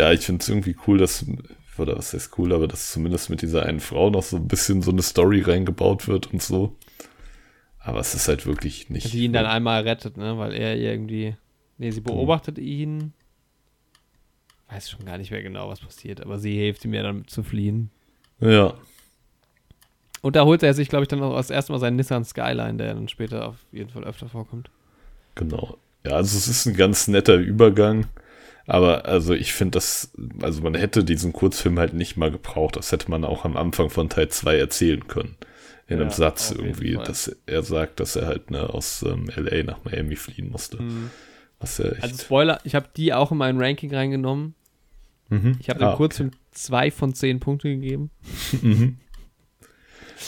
Ja, 0.00 0.12
ich 0.12 0.20
finde 0.20 0.40
es 0.42 0.48
irgendwie 0.48 0.74
cool, 0.86 0.96
dass, 0.96 1.26
oder 1.80 1.96
was 1.96 2.12
heißt 2.12 2.38
cool, 2.38 2.52
aber 2.52 2.68
dass 2.68 2.92
zumindest 2.92 3.30
mit 3.30 3.42
dieser 3.42 3.64
einen 3.66 3.80
Frau 3.80 4.10
noch 4.10 4.22
so 4.22 4.36
ein 4.36 4.48
bisschen 4.48 4.82
so 4.82 4.90
eine 4.90 5.02
Story 5.02 5.40
reingebaut 5.42 6.08
wird 6.08 6.32
und 6.32 6.42
so. 6.42 6.76
Aber 7.78 8.00
es 8.00 8.14
ist 8.14 8.28
halt 8.28 8.46
wirklich 8.46 8.90
nicht. 8.90 9.12
Die 9.12 9.24
ihn 9.24 9.32
dann 9.32 9.46
einmal 9.46 9.82
rettet, 9.82 10.16
ne? 10.16 10.36
Weil 10.38 10.52
er 10.54 10.76
irgendwie. 10.76 11.36
Nee, 11.78 11.90
sie 11.90 12.00
beobachtet 12.02 12.58
ihn. 12.58 13.12
Weiß 14.68 14.88
schon 14.90 15.04
gar 15.04 15.18
nicht 15.18 15.30
mehr 15.30 15.42
genau, 15.42 15.68
was 15.68 15.80
passiert, 15.80 16.20
aber 16.20 16.38
sie 16.38 16.54
hilft 16.56 16.84
ihm 16.84 16.94
ja 16.94 17.02
dann 17.02 17.26
zu 17.26 17.42
fliehen. 17.42 17.90
Ja, 18.40 18.74
Und 20.22 20.36
da 20.36 20.44
holt 20.44 20.62
er 20.62 20.74
sich, 20.74 20.88
glaube 20.88 21.04
ich, 21.04 21.08
dann 21.08 21.22
auch 21.22 21.36
das 21.36 21.50
erste 21.50 21.72
Mal 21.72 21.78
seinen 21.78 21.96
Nissan 21.96 22.24
Skyline, 22.24 22.76
der 22.76 22.94
dann 22.94 23.08
später 23.08 23.48
auf 23.48 23.56
jeden 23.72 23.90
Fall 23.90 24.04
öfter 24.04 24.28
vorkommt. 24.28 24.70
genau. 25.34 25.78
Ja, 26.04 26.12
also 26.12 26.38
es 26.38 26.48
ist 26.48 26.64
ein 26.64 26.74
ganz 26.74 27.08
netter 27.08 27.34
Übergang. 27.36 28.06
Aber 28.70 29.04
also 29.06 29.34
ich 29.34 29.52
finde 29.52 29.72
das, 29.72 30.12
also 30.40 30.62
man 30.62 30.74
hätte 30.74 31.02
diesen 31.04 31.32
Kurzfilm 31.32 31.78
halt 31.78 31.92
nicht 31.94 32.16
mal 32.16 32.30
gebraucht. 32.30 32.76
Das 32.76 32.92
hätte 32.92 33.10
man 33.10 33.24
auch 33.24 33.44
am 33.44 33.56
Anfang 33.56 33.90
von 33.90 34.08
Teil 34.08 34.28
2 34.28 34.56
erzählen 34.58 35.06
können. 35.08 35.36
In 35.88 35.96
einem 35.96 36.10
Ja, 36.10 36.14
Satz 36.14 36.52
auf 36.52 36.56
jeden 36.58 36.68
irgendwie, 36.68 36.94
dass 36.94 37.34
er 37.46 37.62
sagt, 37.64 37.98
dass 37.98 38.14
er 38.14 38.26
halt 38.28 38.52
ne, 38.52 38.70
aus 38.70 39.02
ähm, 39.02 39.28
LA 39.34 39.64
nach 39.64 39.82
Miami 39.84 40.14
fliehen 40.14 40.48
musste. 40.50 40.78
Was 41.58 41.78
ja. 41.78 41.86
Also 42.00 42.16
Spoiler, 42.22 42.60
ich 42.62 42.76
habe 42.76 42.88
die 42.96 43.12
auch 43.12 43.32
in 43.32 43.38
mein 43.38 43.60
Ranking 43.60 43.92
reingenommen. 43.92 44.54
mhm. 45.30 45.56
Ich 45.60 45.68
habe 45.68 45.80
dem 45.80 45.88
Ah, 45.88 45.96
Kurzfilm 45.96 46.30
zwei 46.52 46.92
von 46.92 47.12
zehn 47.12 47.40
Punkte 47.40 47.68
gegeben. 47.70 48.10
Mhm. 48.62 48.98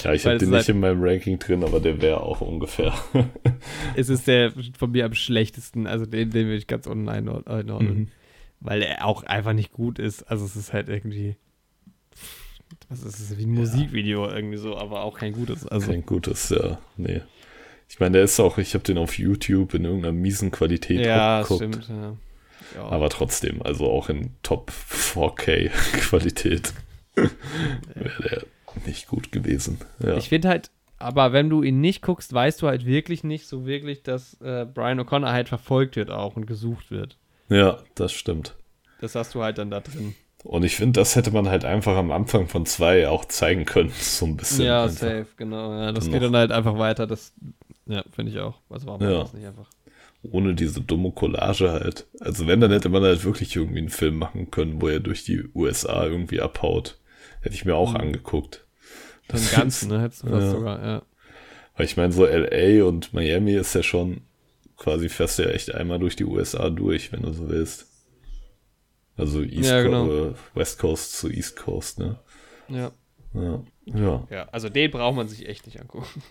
Ja, 0.02 0.14
ich 0.14 0.26
habe 0.26 0.38
den 0.38 0.50
halt- 0.50 0.60
nicht 0.62 0.68
in 0.68 0.80
meinem 0.80 1.00
Ranking 1.02 1.38
drin, 1.38 1.62
aber 1.62 1.78
der 1.78 2.00
wäre 2.02 2.22
auch 2.22 2.40
ungefähr. 2.40 2.92
Es 3.94 4.08
ist 4.08 4.26
der 4.26 4.52
von 4.78 4.90
mir 4.90 5.04
am 5.04 5.14
schlechtesten, 5.14 5.86
also 5.86 6.06
den, 6.06 6.30
den 6.30 6.48
will 6.48 6.56
ich 6.56 6.66
ganz 6.66 6.86
unten 6.88 7.08
einord- 7.08 7.46
einordnen. 7.46 7.94
Mhm. 7.98 8.08
Weil 8.62 8.82
er 8.82 9.04
auch 9.04 9.24
einfach 9.24 9.52
nicht 9.52 9.72
gut 9.72 9.98
ist. 9.98 10.22
Also 10.24 10.44
es 10.44 10.56
ist 10.56 10.72
halt 10.72 10.88
irgendwie. 10.88 11.36
Das 12.88 13.02
ist 13.02 13.36
wie 13.36 13.44
ein 13.44 13.52
Musikvideo 13.52 14.28
irgendwie 14.28 14.56
so, 14.56 14.76
aber 14.76 15.02
auch 15.02 15.18
kein 15.18 15.32
gutes. 15.32 15.66
Also. 15.66 15.90
Kein 15.90 16.06
gutes, 16.06 16.50
ja. 16.50 16.78
Nee. 16.96 17.22
Ich 17.88 18.00
meine, 18.00 18.12
der 18.12 18.24
ist 18.24 18.40
auch, 18.40 18.58
ich 18.58 18.74
habe 18.74 18.84
den 18.84 18.96
auf 18.98 19.18
YouTube 19.18 19.74
in 19.74 19.84
irgendeiner 19.84 20.12
miesen 20.12 20.50
Qualität 20.50 21.04
ja, 21.04 21.42
geguckt. 21.42 21.60
Stimmt, 21.60 21.88
ja. 21.88 22.16
Ja. 22.74 22.84
Aber 22.84 23.10
trotzdem, 23.10 23.60
also 23.62 23.90
auch 23.90 24.08
in 24.08 24.30
Top 24.42 24.70
4K 24.70 25.68
Qualität 26.00 26.72
wäre 27.14 28.22
der 28.22 28.42
nicht 28.86 29.08
gut 29.08 29.32
gewesen. 29.32 29.78
Ja. 30.02 30.16
Ich 30.16 30.28
finde 30.28 30.48
halt, 30.48 30.70
aber 30.98 31.32
wenn 31.32 31.50
du 31.50 31.62
ihn 31.62 31.80
nicht 31.80 32.00
guckst, 32.00 32.32
weißt 32.32 32.62
du 32.62 32.68
halt 32.68 32.86
wirklich 32.86 33.24
nicht 33.24 33.46
so 33.46 33.66
wirklich, 33.66 34.02
dass 34.02 34.40
äh, 34.40 34.64
Brian 34.64 35.00
O'Connor 35.00 35.32
halt 35.32 35.48
verfolgt 35.48 35.96
wird 35.96 36.10
auch 36.10 36.36
und 36.36 36.46
gesucht 36.46 36.90
wird. 36.90 37.18
Ja, 37.52 37.78
das 37.94 38.12
stimmt. 38.12 38.56
Das 39.00 39.14
hast 39.14 39.34
du 39.34 39.42
halt 39.42 39.58
dann 39.58 39.70
da 39.70 39.80
drin. 39.80 40.14
Und 40.44 40.64
ich 40.64 40.76
finde, 40.76 41.00
das 41.00 41.14
hätte 41.14 41.30
man 41.30 41.48
halt 41.48 41.64
einfach 41.64 41.96
am 41.96 42.10
Anfang 42.10 42.48
von 42.48 42.66
zwei 42.66 43.08
auch 43.08 43.24
zeigen 43.24 43.64
können, 43.64 43.90
so 43.98 44.26
ein 44.26 44.36
bisschen. 44.36 44.64
Ja, 44.64 44.84
einfach. 44.84 44.96
safe, 44.96 45.26
genau. 45.36 45.72
Ja, 45.72 45.92
das 45.92 46.04
dann 46.04 46.12
geht 46.12 46.22
dann 46.22 46.36
halt 46.36 46.52
einfach 46.52 46.78
weiter. 46.78 47.06
Das, 47.06 47.32
ja, 47.86 48.04
finde 48.10 48.32
ich 48.32 48.38
auch. 48.38 48.58
Also 48.68 48.86
warum 48.86 49.02
ja. 49.02 49.20
das 49.20 49.32
nicht 49.34 49.46
einfach? 49.46 49.68
Ohne 50.24 50.54
diese 50.54 50.80
dumme 50.80 51.10
Collage 51.10 51.70
halt. 51.70 52.06
Also 52.20 52.46
wenn, 52.46 52.60
dann 52.60 52.70
hätte 52.70 52.88
man 52.88 53.02
halt 53.02 53.24
wirklich 53.24 53.56
irgendwie 53.56 53.78
einen 53.78 53.88
Film 53.88 54.18
machen 54.18 54.50
können, 54.50 54.80
wo 54.80 54.88
er 54.88 55.00
durch 55.00 55.24
die 55.24 55.44
USA 55.54 56.04
irgendwie 56.06 56.40
abhaut. 56.40 56.98
Hätte 57.40 57.56
ich 57.56 57.64
mir 57.64 57.74
auch 57.74 57.90
mhm. 57.90 58.00
angeguckt. 58.00 58.64
Den 59.32 59.40
ganzen, 59.50 59.88
ne? 59.88 60.00
Hättest 60.00 60.22
du 60.22 60.28
ja. 60.30 60.50
sogar, 60.50 60.84
ja. 60.84 61.02
Weil 61.76 61.86
ich 61.86 61.96
meine, 61.96 62.12
so 62.12 62.24
LA 62.24 62.84
und 62.84 63.12
Miami 63.12 63.54
ist 63.54 63.74
ja 63.74 63.82
schon 63.82 64.20
quasi 64.82 65.08
fährst 65.08 65.38
du 65.38 65.44
ja 65.44 65.50
echt 65.50 65.72
einmal 65.74 66.00
durch 66.00 66.16
die 66.16 66.24
USA 66.24 66.68
durch, 66.68 67.12
wenn 67.12 67.22
du 67.22 67.32
so 67.32 67.48
willst. 67.48 67.86
Also 69.16 69.42
East 69.42 69.70
ja, 69.70 69.82
genau. 69.82 70.06
Coast, 70.06 70.40
West 70.54 70.78
Coast 70.78 71.12
zu 71.18 71.30
East 71.30 71.56
Coast, 71.56 71.98
ne? 72.00 72.18
Ja. 72.68 72.90
Ja. 73.34 73.62
Ja, 73.84 74.26
ja 74.30 74.48
also 74.50 74.68
den 74.68 74.90
braucht 74.90 75.14
man 75.14 75.28
sich 75.28 75.48
echt 75.48 75.66
nicht 75.66 75.80
angucken. 75.80 76.22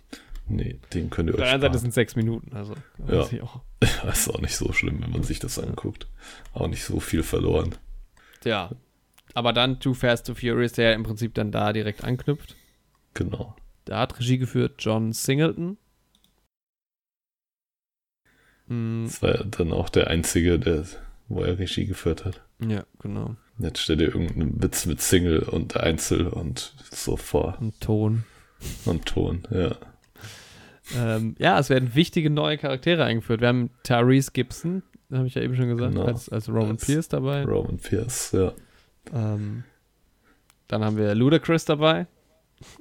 Nee, 0.48 0.80
den 0.94 1.10
könnt 1.10 1.30
ihr 1.30 1.36
euch. 1.36 1.42
Auf 1.42 1.46
der 1.46 1.54
anderen 1.54 1.74
Seite 1.74 1.82
sind 1.82 1.94
sechs 1.94 2.16
Minuten, 2.16 2.54
also. 2.54 2.74
Ja. 3.08 3.22
Auch. 3.44 3.62
ist 4.12 4.30
auch 4.30 4.42
nicht 4.42 4.56
so 4.56 4.74
schlimm, 4.74 5.02
wenn 5.02 5.12
man 5.12 5.24
sich 5.24 5.40
das 5.40 5.58
anguckt. 5.58 6.08
Auch 6.54 6.68
nicht 6.68 6.84
so 6.84 7.00
viel 7.00 7.24
verloren. 7.24 7.76
Ja. 8.44 8.72
Aber 9.34 9.54
dann 9.54 9.80
Too 9.80 9.94
Fast, 9.94 10.28
Too 10.28 10.34
Furious, 10.34 10.74
der 10.74 10.94
im 10.94 11.04
Prinzip 11.04 11.34
dann 11.36 11.52
da 11.52 11.72
direkt 11.72 12.04
anknüpft. 12.04 12.58
Genau. 13.14 13.56
Da 13.86 14.00
hat 14.00 14.20
Regie 14.20 14.40
geführt 14.40 14.76
John 14.80 15.14
Singleton. 15.14 15.78
Hm. 18.72 19.04
Das 19.06 19.22
war 19.22 19.36
ja 19.36 19.44
dann 19.44 19.74
auch 19.74 19.90
der 19.90 20.08
einzige, 20.08 20.58
der, 20.58 20.86
wo 21.28 21.44
er 21.44 21.60
Regie 21.60 21.86
geführt 21.86 22.24
hat. 22.24 22.42
Ja, 22.66 22.86
genau. 23.00 23.36
Jetzt 23.60 23.80
stell 23.80 23.98
dir 23.98 24.06
irgendeinen 24.06 24.64
Witz 24.64 24.86
mit 24.86 25.02
Single 25.02 25.40
und 25.40 25.76
Einzel 25.76 26.28
und 26.28 26.74
so 26.90 27.18
vor. 27.18 27.58
Und 27.60 27.80
Ton. 27.82 28.24
Und 28.86 29.06
Ton, 29.06 29.44
ja. 29.52 29.76
Ähm, 30.96 31.36
ja, 31.38 31.60
es 31.60 31.70
werden 31.70 31.96
wichtige 31.96 32.30
neue 32.30 32.58
Charaktere 32.58 33.04
eingeführt. 33.04 33.42
Wir 33.42 33.50
haben 33.50 33.72
Tyrese 33.84 34.32
Gibson, 34.32 34.84
habe 35.12 35.28
ich 35.28 35.36
ja 35.36 35.42
eben 35.42 35.56
schon 35.56 35.68
gesagt, 35.68 35.94
genau. 35.94 36.06
als, 36.06 36.30
als 36.30 36.48
Roman 36.48 36.72
als 36.72 36.86
Pierce 36.86 37.10
dabei. 37.10 37.44
Roman 37.44 37.78
Pierce, 37.78 38.32
ja. 38.32 38.54
Ähm, 39.14 39.64
dann 40.70 40.86
haben 40.86 40.96
wir 40.96 41.14
Ludacris 41.14 41.66
dabei 41.66 42.08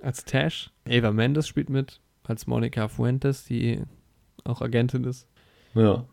als 0.03 0.25
Tash. 0.25 0.71
Eva 0.87 1.11
Mendes 1.11 1.49
spielt 1.49 1.69
mit 1.69 2.01
als 2.23 2.47
Monica 2.47 2.87
Fuentes, 2.87 3.45
die 3.45 3.83
auch 4.45 4.61
Agentin 4.61 5.05
ist. 5.05 5.27
Ja. 5.75 6.05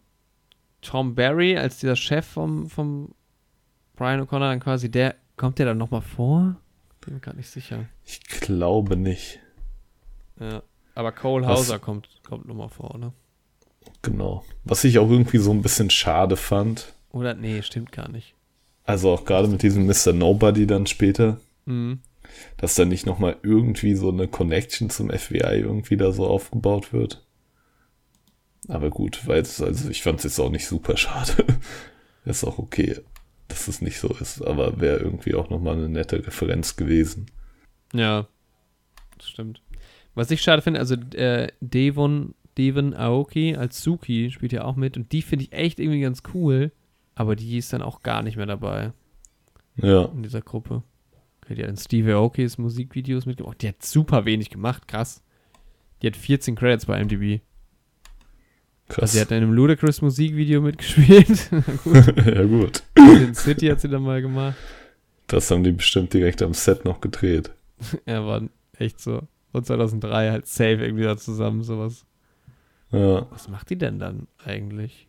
Tom 0.81 1.15
Barry 1.15 1.57
als 1.57 1.79
dieser 1.79 1.95
Chef 1.95 2.25
vom, 2.25 2.69
vom 2.69 3.13
Brian 3.95 4.21
O'Connor 4.21 4.49
dann 4.49 4.59
quasi, 4.59 4.89
der 4.89 5.15
kommt 5.35 5.59
der 5.59 5.65
dann 5.65 5.77
nochmal 5.77 6.01
vor? 6.01 6.55
Bin 7.01 7.15
mir 7.15 7.19
gerade 7.19 7.37
nicht 7.37 7.49
sicher. 7.49 7.85
Ich 8.05 8.21
glaube 8.23 8.97
nicht. 8.97 9.39
Ja. 10.39 10.61
Aber 10.95 11.11
Cole 11.11 11.45
Hauser 11.45 11.79
kommt, 11.79 12.09
kommt 12.27 12.47
nochmal 12.47 12.69
vor, 12.69 12.97
ne? 12.97 13.13
Genau. 14.01 14.43
Was 14.63 14.83
ich 14.83 14.99
auch 14.99 15.09
irgendwie 15.09 15.37
so 15.37 15.51
ein 15.51 15.61
bisschen 15.61 15.89
schade 15.89 16.35
fand. 16.35 16.93
Oder, 17.11 17.33
nee, 17.33 17.61
stimmt 17.61 17.91
gar 17.91 18.09
nicht. 18.09 18.33
Also 18.83 19.11
auch 19.11 19.25
gerade 19.25 19.47
mit 19.47 19.61
diesem 19.63 19.85
Mr. 19.85 20.13
Nobody 20.13 20.65
dann 20.67 20.87
später. 20.87 21.39
Mhm. 21.65 21.99
Dass 22.57 22.75
da 22.75 22.85
nicht 22.85 23.05
nochmal 23.05 23.37
irgendwie 23.43 23.95
so 23.95 24.09
eine 24.09 24.27
Connection 24.27 24.89
zum 24.89 25.09
FBI 25.09 25.59
irgendwie 25.59 25.97
da 25.97 26.11
so 26.11 26.25
aufgebaut 26.27 26.93
wird. 26.93 27.25
Aber 28.67 28.89
gut, 28.89 29.25
weil 29.27 29.41
es, 29.41 29.61
also 29.61 29.89
ich 29.89 30.01
fand 30.01 30.19
es 30.19 30.25
jetzt 30.25 30.39
auch 30.39 30.49
nicht 30.49 30.67
super 30.67 30.97
schade. 30.97 31.45
ist 32.25 32.43
auch 32.43 32.57
okay, 32.57 32.99
dass 33.47 33.67
es 33.67 33.81
nicht 33.81 33.99
so 33.99 34.09
ist. 34.09 34.41
Aber 34.41 34.79
wäre 34.79 34.99
irgendwie 34.99 35.35
auch 35.35 35.49
nochmal 35.49 35.77
eine 35.77 35.89
nette 35.89 36.25
Referenz 36.25 36.75
gewesen. 36.75 37.27
Ja, 37.93 38.27
das 39.17 39.29
stimmt. 39.29 39.61
Was 40.13 40.31
ich 40.31 40.41
schade 40.41 40.61
finde, 40.61 40.79
also 40.79 40.95
äh, 40.95 41.47
Devon, 41.61 42.33
Devon 42.57 42.93
Aoki 42.93 43.55
als 43.55 43.81
Suki 43.81 44.31
spielt 44.31 44.51
ja 44.51 44.63
auch 44.63 44.75
mit 44.75 44.97
und 44.97 45.11
die 45.11 45.21
finde 45.21 45.45
ich 45.45 45.53
echt 45.53 45.79
irgendwie 45.79 46.01
ganz 46.01 46.23
cool, 46.33 46.71
aber 47.15 47.35
die 47.35 47.57
ist 47.57 47.71
dann 47.71 47.83
auch 47.83 48.01
gar 48.01 48.23
nicht 48.23 48.35
mehr 48.35 48.47
dabei. 48.47 48.93
Ja. 49.75 50.05
In 50.05 50.23
dieser 50.23 50.41
Gruppe. 50.41 50.83
Okay, 51.43 51.55
die 51.55 51.63
hat 51.63 51.69
in 51.69 51.77
Steve 51.77 52.15
Aokis 52.15 52.57
Musikvideos 52.57 53.25
mitgemacht. 53.25 53.61
Die 53.61 53.67
hat 53.69 53.85
super 53.85 54.25
wenig 54.25 54.49
gemacht, 54.49 54.87
krass. 54.87 55.23
Die 56.01 56.07
hat 56.07 56.17
14 56.17 56.55
Credits 56.55 56.87
bei 56.87 57.03
MDB. 57.03 57.41
Krass. 58.89 59.03
Also 59.03 59.13
sie 59.13 59.21
hat 59.21 59.31
in 59.31 59.37
einem 59.37 59.53
Ludacris 59.53 60.01
Musikvideo 60.01 60.61
mitgespielt. 60.61 61.49
gut. 61.83 62.25
ja, 62.25 62.43
gut. 62.43 62.83
In 62.95 63.35
City 63.35 63.67
hat 63.67 63.81
sie 63.81 63.89
dann 63.89 64.03
mal 64.03 64.21
gemacht. 64.21 64.55
Das 65.27 65.51
haben 65.51 65.63
die 65.63 65.73
bestimmt 65.73 66.13
direkt 66.13 66.41
am 66.41 66.53
Set 66.53 66.85
noch 66.85 67.01
gedreht. 67.01 67.51
ja, 68.05 68.25
war 68.25 68.43
echt 68.77 68.99
so 68.99 69.27
und 69.57 69.65
2003 69.65 70.31
halt 70.31 70.47
safe 70.47 70.83
irgendwie 70.83 71.03
da 71.03 71.17
zusammen, 71.17 71.63
sowas. 71.63 72.05
Ja. 72.91 73.27
Was 73.31 73.49
macht 73.49 73.69
die 73.69 73.77
denn 73.77 73.99
dann 73.99 74.27
eigentlich? 74.43 75.07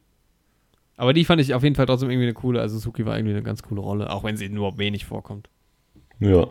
Aber 0.97 1.13
die 1.13 1.25
fand 1.25 1.41
ich 1.41 1.55
auf 1.55 1.63
jeden 1.63 1.77
Fall 1.77 1.87
trotzdem 1.87 2.11
irgendwie 2.11 2.27
eine 2.27 2.35
coole, 2.35 2.61
also 2.61 2.79
Suki 2.79 3.07
war 3.07 3.17
irgendwie 3.17 3.35
eine 3.35 3.45
ganz 3.45 3.63
coole 3.63 3.81
Rolle, 3.81 4.11
auch 4.11 4.25
wenn 4.25 4.37
sie 4.37 4.49
nur 4.49 4.79
wenig 4.79 5.05
vorkommt. 5.05 5.49
Ja. 6.19 6.49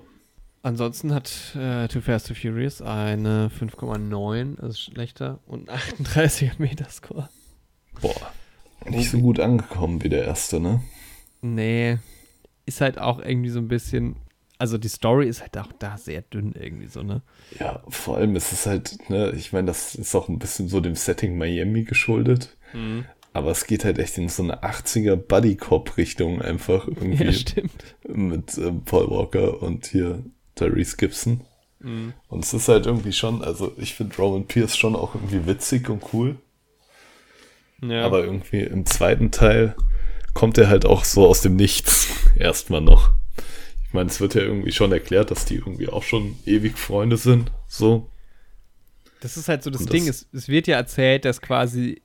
Ansonsten 0.67 1.13
hat 1.13 1.55
äh, 1.55 1.87
Too 1.87 2.01
Fast 2.01 2.27
to 2.27 2.33
Furious 2.33 2.81
eine 2.81 3.49
5,9, 3.57 4.59
also 4.59 4.73
schlechter, 4.73 5.39
und 5.45 5.71
38er 6.03 6.51
Metascore. 6.57 7.29
Boah. 8.01 8.33
Nicht 8.85 9.09
so 9.09 9.19
gut 9.19 9.39
angekommen 9.39 10.03
wie 10.03 10.09
der 10.09 10.25
erste, 10.25 10.59
ne? 10.59 10.81
Nee. 11.41 11.99
Ist 12.65 12.81
halt 12.81 12.99
auch 12.99 13.19
irgendwie 13.19 13.49
so 13.49 13.59
ein 13.59 13.69
bisschen, 13.69 14.17
also 14.57 14.77
die 14.77 14.89
Story 14.89 15.29
ist 15.29 15.39
halt 15.39 15.57
auch 15.57 15.71
da 15.79 15.97
sehr 15.97 16.21
dünn 16.21 16.51
irgendwie 16.51 16.87
so, 16.87 17.01
ne? 17.01 17.21
Ja, 17.57 17.81
vor 17.87 18.17
allem 18.17 18.35
ist 18.35 18.51
es 18.51 18.65
halt, 18.65 19.09
ne, 19.09 19.31
ich 19.37 19.53
meine, 19.53 19.67
das 19.67 19.95
ist 19.95 20.13
auch 20.15 20.27
ein 20.27 20.37
bisschen 20.37 20.67
so 20.67 20.81
dem 20.81 20.95
Setting 20.95 21.37
Miami 21.37 21.85
geschuldet. 21.85 22.57
Mhm. 22.73 23.05
Aber 23.31 23.51
es 23.51 23.67
geht 23.67 23.85
halt 23.85 23.99
echt 23.99 24.17
in 24.17 24.27
so 24.27 24.43
eine 24.43 24.63
80er 24.63 25.15
Buddy 25.15 25.55
Cop 25.55 25.95
Richtung 25.95 26.41
einfach 26.41 26.89
irgendwie. 26.89 27.23
Ja, 27.23 27.31
stimmt. 27.31 27.95
Mit 28.05 28.57
äh, 28.57 28.73
Paul 28.83 29.09
Walker 29.09 29.61
und 29.61 29.85
hier 29.85 30.25
Tyrese 30.57 30.97
Gibson. 30.97 31.41
Mhm. 31.79 32.13
Und 32.27 32.43
es 32.43 32.53
ist 32.53 32.67
halt 32.67 32.85
irgendwie 32.85 33.13
schon, 33.13 33.43
also 33.43 33.73
ich 33.77 33.93
finde 33.93 34.15
Roman 34.17 34.45
Pierce 34.45 34.75
schon 34.75 34.95
auch 34.95 35.15
irgendwie 35.15 35.45
witzig 35.45 35.89
und 35.89 36.01
cool. 36.13 36.37
Ja. 37.81 38.05
Aber 38.05 38.23
irgendwie 38.23 38.61
im 38.61 38.85
zweiten 38.85 39.31
Teil 39.31 39.75
kommt 40.33 40.57
er 40.57 40.69
halt 40.69 40.85
auch 40.85 41.03
so 41.03 41.27
aus 41.27 41.41
dem 41.41 41.55
Nichts 41.55 42.07
erstmal 42.35 42.81
noch. 42.81 43.11
Ich 43.87 43.93
meine, 43.93 44.09
es 44.09 44.19
wird 44.19 44.35
ja 44.35 44.41
irgendwie 44.41 44.71
schon 44.71 44.91
erklärt, 44.91 45.31
dass 45.31 45.45
die 45.45 45.55
irgendwie 45.55 45.87
auch 45.87 46.03
schon 46.03 46.37
ewig 46.45 46.77
Freunde 46.77 47.17
sind. 47.17 47.51
So. 47.67 48.09
Das 49.21 49.37
ist 49.37 49.47
halt 49.47 49.63
so 49.63 49.69
das 49.69 49.81
Und 49.81 49.93
Ding. 49.93 50.05
Das 50.07 50.27
es, 50.33 50.43
es 50.43 50.47
wird 50.47 50.67
ja 50.67 50.75
erzählt, 50.75 51.25
dass 51.25 51.41
quasi, 51.41 52.01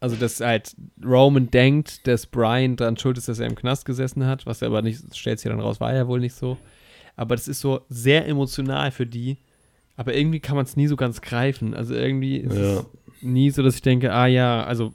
also 0.00 0.16
dass 0.16 0.40
halt 0.40 0.76
Roman 1.04 1.50
denkt, 1.50 2.06
dass 2.06 2.26
Brian 2.26 2.76
dran 2.76 2.96
schuld 2.96 3.18
ist, 3.18 3.28
dass 3.28 3.40
er 3.40 3.46
im 3.46 3.56
Knast 3.56 3.84
gesessen 3.84 4.26
hat, 4.26 4.46
was 4.46 4.62
er 4.62 4.68
aber 4.68 4.82
nicht, 4.82 5.16
stellt 5.16 5.40
sich 5.40 5.50
dann 5.50 5.60
raus, 5.60 5.80
war 5.80 5.94
ja 5.94 6.06
wohl 6.06 6.20
nicht 6.20 6.34
so. 6.34 6.56
Aber 7.18 7.36
das 7.36 7.48
ist 7.48 7.60
so 7.60 7.82
sehr 7.88 8.26
emotional 8.26 8.90
für 8.90 9.06
die. 9.06 9.36
Aber 9.96 10.14
irgendwie 10.14 10.40
kann 10.40 10.56
man 10.56 10.64
es 10.64 10.76
nie 10.76 10.86
so 10.86 10.96
ganz 10.96 11.20
greifen. 11.20 11.74
Also 11.74 11.94
irgendwie 11.94 12.38
ist 12.38 12.56
ja. 12.56 12.78
es 12.78 12.86
nie 13.20 13.50
so, 13.50 13.62
dass 13.62 13.74
ich 13.74 13.82
denke, 13.82 14.12
ah 14.12 14.26
ja, 14.26 14.64
also 14.64 14.94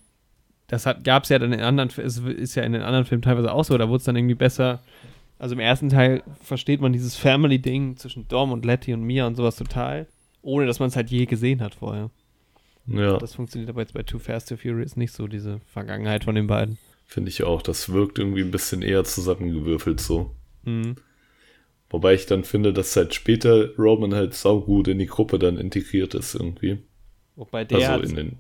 das 0.68 0.86
gab 1.04 1.24
es 1.24 1.30
ja 1.30 1.38
dann 1.38 1.54
in 1.54 1.60
anderen, 1.60 1.90
es 1.98 2.18
ist 2.18 2.56
ja 2.56 2.64
in 2.64 2.72
den 2.72 2.82
anderen 2.82 3.06
Filmen 3.06 3.22
teilweise 3.22 3.52
auch 3.52 3.66
so, 3.66 3.78
da 3.78 3.90
wurde 3.90 3.98
es 3.98 4.04
dann 4.06 4.16
irgendwie 4.16 4.36
besser 4.36 4.82
also 5.44 5.56
im 5.56 5.60
ersten 5.60 5.90
Teil 5.90 6.24
versteht 6.42 6.80
man 6.80 6.94
dieses 6.94 7.18
Family-Ding 7.18 7.98
zwischen 7.98 8.30
Dom 8.30 8.54
und 8.54 8.64
Letty 8.64 8.94
und 8.94 9.04
Mia 9.04 9.28
und 9.28 9.36
sowas 9.36 9.58
total, 9.58 10.08
ohne 10.42 10.66
dass 10.66 10.80
man 10.80 10.88
es 10.88 10.96
halt 10.96 11.10
je 11.10 11.26
gesehen 11.26 11.60
hat 11.60 11.76
vorher. 11.76 12.12
Ja. 12.88 13.18
Das 13.18 13.36
funktioniert 13.36 13.70
aber 13.70 13.82
jetzt 13.82 13.94
bei 13.94 14.04
Too 14.04 14.20
Fast 14.20 14.48
to 14.48 14.56
Furious 14.56 14.96
nicht 14.96 15.12
so, 15.12 15.28
diese 15.28 15.60
Vergangenheit 15.66 16.24
von 16.24 16.36
den 16.36 16.48
beiden. 16.48 16.78
Finde 17.06 17.28
ich 17.28 17.44
auch. 17.44 17.62
Das 17.62 17.92
wirkt 17.92 18.20
irgendwie 18.20 18.42
ein 18.42 18.52
bisschen 18.52 18.82
eher 18.82 19.04
zusammengewürfelt 19.04 20.00
so. 20.00 20.34
Mhm. 20.64 20.96
Wobei 21.94 22.16
ich 22.16 22.26
dann 22.26 22.44
finde, 22.44 22.74
dass 22.74 22.96
halt 22.96 23.14
später 23.14 23.70
Roman 23.78 24.16
halt 24.16 24.34
saugut 24.34 24.88
in 24.88 24.98
die 24.98 25.06
Gruppe 25.06 25.38
dann 25.38 25.58
integriert 25.58 26.16
ist 26.16 26.34
irgendwie. 26.34 26.80
Wobei 27.36 27.66
der 27.66 27.92
also 27.92 28.04
in 28.10 28.16
den 28.16 28.38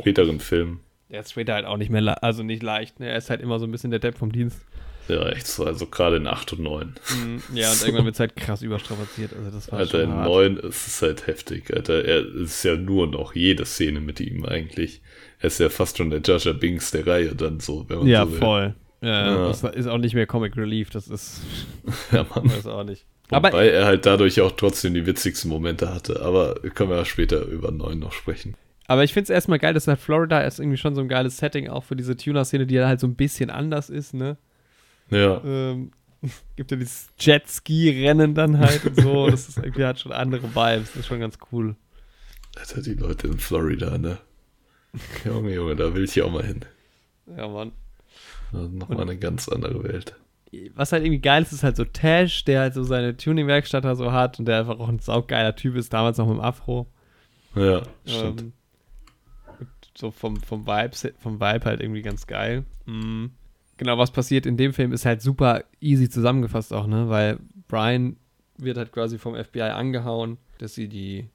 späteren 0.00 0.40
Filmen. 0.40 0.80
Der 1.10 1.20
ist 1.20 1.32
später 1.32 1.52
halt 1.52 1.66
auch 1.66 1.76
nicht 1.76 1.90
mehr, 1.90 2.24
also 2.24 2.42
nicht 2.42 2.62
leicht. 2.62 2.98
Ne? 2.98 3.10
Er 3.10 3.18
ist 3.18 3.28
halt 3.28 3.42
immer 3.42 3.58
so 3.58 3.66
ein 3.66 3.70
bisschen 3.70 3.90
der 3.90 4.00
Depp 4.00 4.16
vom 4.16 4.32
Dienst. 4.32 4.58
Ja, 5.06 5.28
echt 5.28 5.46
so. 5.46 5.66
Also 5.66 5.84
gerade 5.84 6.16
in 6.16 6.26
8 6.26 6.54
und 6.54 6.60
9. 6.62 6.94
Mhm, 7.10 7.42
ja, 7.54 7.70
und 7.70 7.82
irgendwann 7.82 8.06
wird 8.06 8.14
es 8.14 8.20
halt 8.20 8.36
krass 8.36 8.62
überstrapaziert. 8.62 9.32
Also 9.36 9.50
das 9.50 9.70
war 9.70 9.80
Alter, 9.80 10.02
in 10.04 10.10
hart. 10.10 10.26
9 10.26 10.56
ist 10.56 10.86
es 10.86 11.02
halt 11.02 11.26
heftig. 11.26 11.74
Alter, 11.74 12.02
er 12.06 12.24
ist 12.36 12.62
ja 12.62 12.74
nur 12.76 13.06
noch 13.06 13.34
jede 13.34 13.66
Szene 13.66 14.00
mit 14.00 14.18
ihm 14.18 14.46
eigentlich. 14.46 15.02
Er 15.40 15.48
ist 15.48 15.60
ja 15.60 15.68
fast 15.68 15.98
schon 15.98 16.08
der 16.08 16.20
Joshua 16.20 16.54
Binks 16.54 16.90
der 16.90 17.06
Reihe 17.06 17.34
dann 17.34 17.60
so, 17.60 17.84
wenn 17.88 17.98
man 17.98 18.06
Ja, 18.06 18.24
so 18.24 18.32
will. 18.32 18.38
voll. 18.38 18.74
Ja, 19.00 19.36
Ja. 19.36 19.48
Das 19.48 19.62
ist 19.62 19.86
auch 19.86 19.98
nicht 19.98 20.14
mehr 20.14 20.26
Comic 20.26 20.56
Relief, 20.56 20.90
das 20.90 21.08
ist. 21.08 21.40
Ja, 22.12 22.26
Mann. 22.34 22.50
Weiß 22.50 22.66
auch 22.66 22.84
nicht. 22.84 23.06
Aber 23.30 23.48
Wobei 23.52 23.68
er 23.68 23.84
halt 23.84 24.06
dadurch 24.06 24.40
auch 24.40 24.52
trotzdem 24.52 24.94
die 24.94 25.04
witzigsten 25.06 25.50
Momente 25.50 25.92
hatte. 25.92 26.22
Aber 26.22 26.54
können 26.74 26.90
wir 26.90 26.96
ja 26.96 27.04
später 27.04 27.44
über 27.44 27.70
9 27.70 27.98
noch 27.98 28.12
sprechen. 28.12 28.54
Aber 28.86 29.04
ich 29.04 29.12
finde 29.12 29.24
es 29.24 29.30
erstmal 29.30 29.58
geil, 29.58 29.74
dass 29.74 29.86
halt 29.86 30.00
Florida 30.00 30.40
ist 30.40 30.58
irgendwie 30.58 30.78
schon 30.78 30.94
so 30.94 31.02
ein 31.02 31.08
geiles 31.08 31.36
Setting 31.36 31.68
auch 31.68 31.84
für 31.84 31.94
diese 31.94 32.16
Tuner-Szene, 32.16 32.66
die 32.66 32.80
halt 32.80 33.00
so 33.00 33.06
ein 33.06 33.16
bisschen 33.16 33.50
anders 33.50 33.90
ist, 33.90 34.14
ne? 34.14 34.38
Ja, 35.10 35.42
Ähm, 35.44 35.92
gibt 36.56 36.70
ja 36.70 36.76
dieses 36.78 37.08
Jetski-Rennen 37.18 38.34
dann 38.34 38.58
halt 38.58 38.84
und 38.86 39.00
so. 39.00 39.28
Das 39.28 39.48
ist 39.48 39.58
irgendwie 39.58 39.84
hat 39.84 40.00
schon 40.00 40.12
andere 40.12 40.42
Vibes. 40.54 40.88
Das 40.92 40.96
ist 40.96 41.06
schon 41.06 41.20
ganz 41.20 41.38
cool. 41.52 41.76
Alter, 42.56 42.80
die 42.80 42.94
Leute 42.94 43.26
in 43.28 43.38
Florida, 43.38 43.98
ne? 43.98 44.18
Junge, 45.24 45.54
Junge, 45.54 45.76
da 45.76 45.94
will 45.94 46.04
ich 46.04 46.14
ja 46.16 46.24
auch 46.24 46.32
mal 46.32 46.44
hin. 46.44 46.64
Ja, 47.36 47.46
Mann. 47.46 47.72
Nochmal 48.52 49.02
eine 49.02 49.16
ganz 49.16 49.48
andere 49.48 49.82
Welt. 49.84 50.14
Was 50.74 50.92
halt 50.92 51.04
irgendwie 51.04 51.20
geil 51.20 51.42
ist, 51.42 51.52
ist 51.52 51.62
halt 51.62 51.76
so 51.76 51.84
Tash, 51.84 52.44
der 52.44 52.60
halt 52.60 52.74
so 52.74 52.82
seine 52.82 53.16
Tuning-Werkstatt 53.16 53.84
da 53.84 53.94
so 53.94 54.12
hat 54.12 54.38
und 54.38 54.46
der 54.46 54.60
einfach 54.60 54.78
auch 54.78 54.88
ein 54.88 54.98
saugeiler 54.98 55.54
Typ 55.54 55.76
ist, 55.76 55.92
damals 55.92 56.16
noch 56.18 56.26
mit 56.26 56.36
dem 56.36 56.40
Afro. 56.40 56.86
Ja, 57.54 57.82
stimmt. 58.06 58.40
Ähm, 58.40 58.52
so 59.96 60.10
vom, 60.10 60.36
vom, 60.36 60.66
Vibe, 60.66 61.12
vom 61.18 61.40
Vibe 61.40 61.64
halt 61.64 61.80
irgendwie 61.80 62.02
ganz 62.02 62.26
geil. 62.26 62.64
Mhm. 62.86 63.32
Genau, 63.76 63.98
was 63.98 64.10
passiert 64.10 64.46
in 64.46 64.56
dem 64.56 64.72
Film 64.72 64.92
ist 64.92 65.04
halt 65.04 65.22
super 65.22 65.64
easy 65.80 66.08
zusammengefasst 66.08 66.72
auch, 66.72 66.86
ne? 66.86 67.08
Weil 67.08 67.38
Brian 67.68 68.16
wird 68.56 68.76
halt 68.76 68.92
quasi 68.92 69.18
vom 69.18 69.34
FBI 69.34 69.60
angehauen, 69.62 70.38
dass 70.58 70.74
sie 70.74 70.88
die 70.88 71.28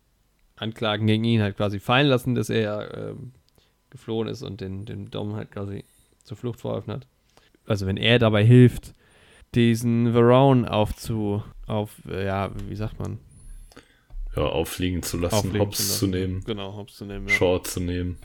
Anklagen 0.55 1.07
gegen 1.07 1.23
ihn 1.23 1.41
halt 1.41 1.57
quasi 1.57 1.79
fallen 1.79 2.07
lassen, 2.07 2.35
dass 2.35 2.49
er 2.49 2.97
ähm, 2.97 3.31
geflohen 3.89 4.27
ist 4.27 4.43
und 4.43 4.59
den, 4.59 4.85
den 4.85 5.09
Dom 5.09 5.35
halt 5.35 5.51
quasi 5.51 5.85
zur 6.23 6.37
Flucht 6.37 6.61
verholfen 6.61 6.93
hat. 6.93 7.07
Also 7.65 7.85
wenn 7.85 7.97
er 7.97 8.19
dabei 8.19 8.43
hilft, 8.43 8.93
diesen 9.55 10.13
Verone 10.13 10.69
aufzu, 10.71 11.43
auf, 11.67 11.91
äh, 12.09 12.25
ja, 12.25 12.51
wie 12.67 12.75
sagt 12.75 12.99
man? 12.99 13.19
Ja, 14.35 14.43
auffliegen 14.43 15.03
zu 15.03 15.17
lassen, 15.17 15.35
Auflegen 15.35 15.59
Hops 15.59 15.79
lassen. 15.79 15.99
zu 15.99 16.07
nehmen, 16.07 16.43
Genau, 16.43 16.75
Hops 16.75 16.95
zu 16.97 17.05
nehmen. 17.05 17.27
Ja. 17.27 17.33
Short 17.33 17.67
zu 17.67 17.79
nehmen. 17.79 18.17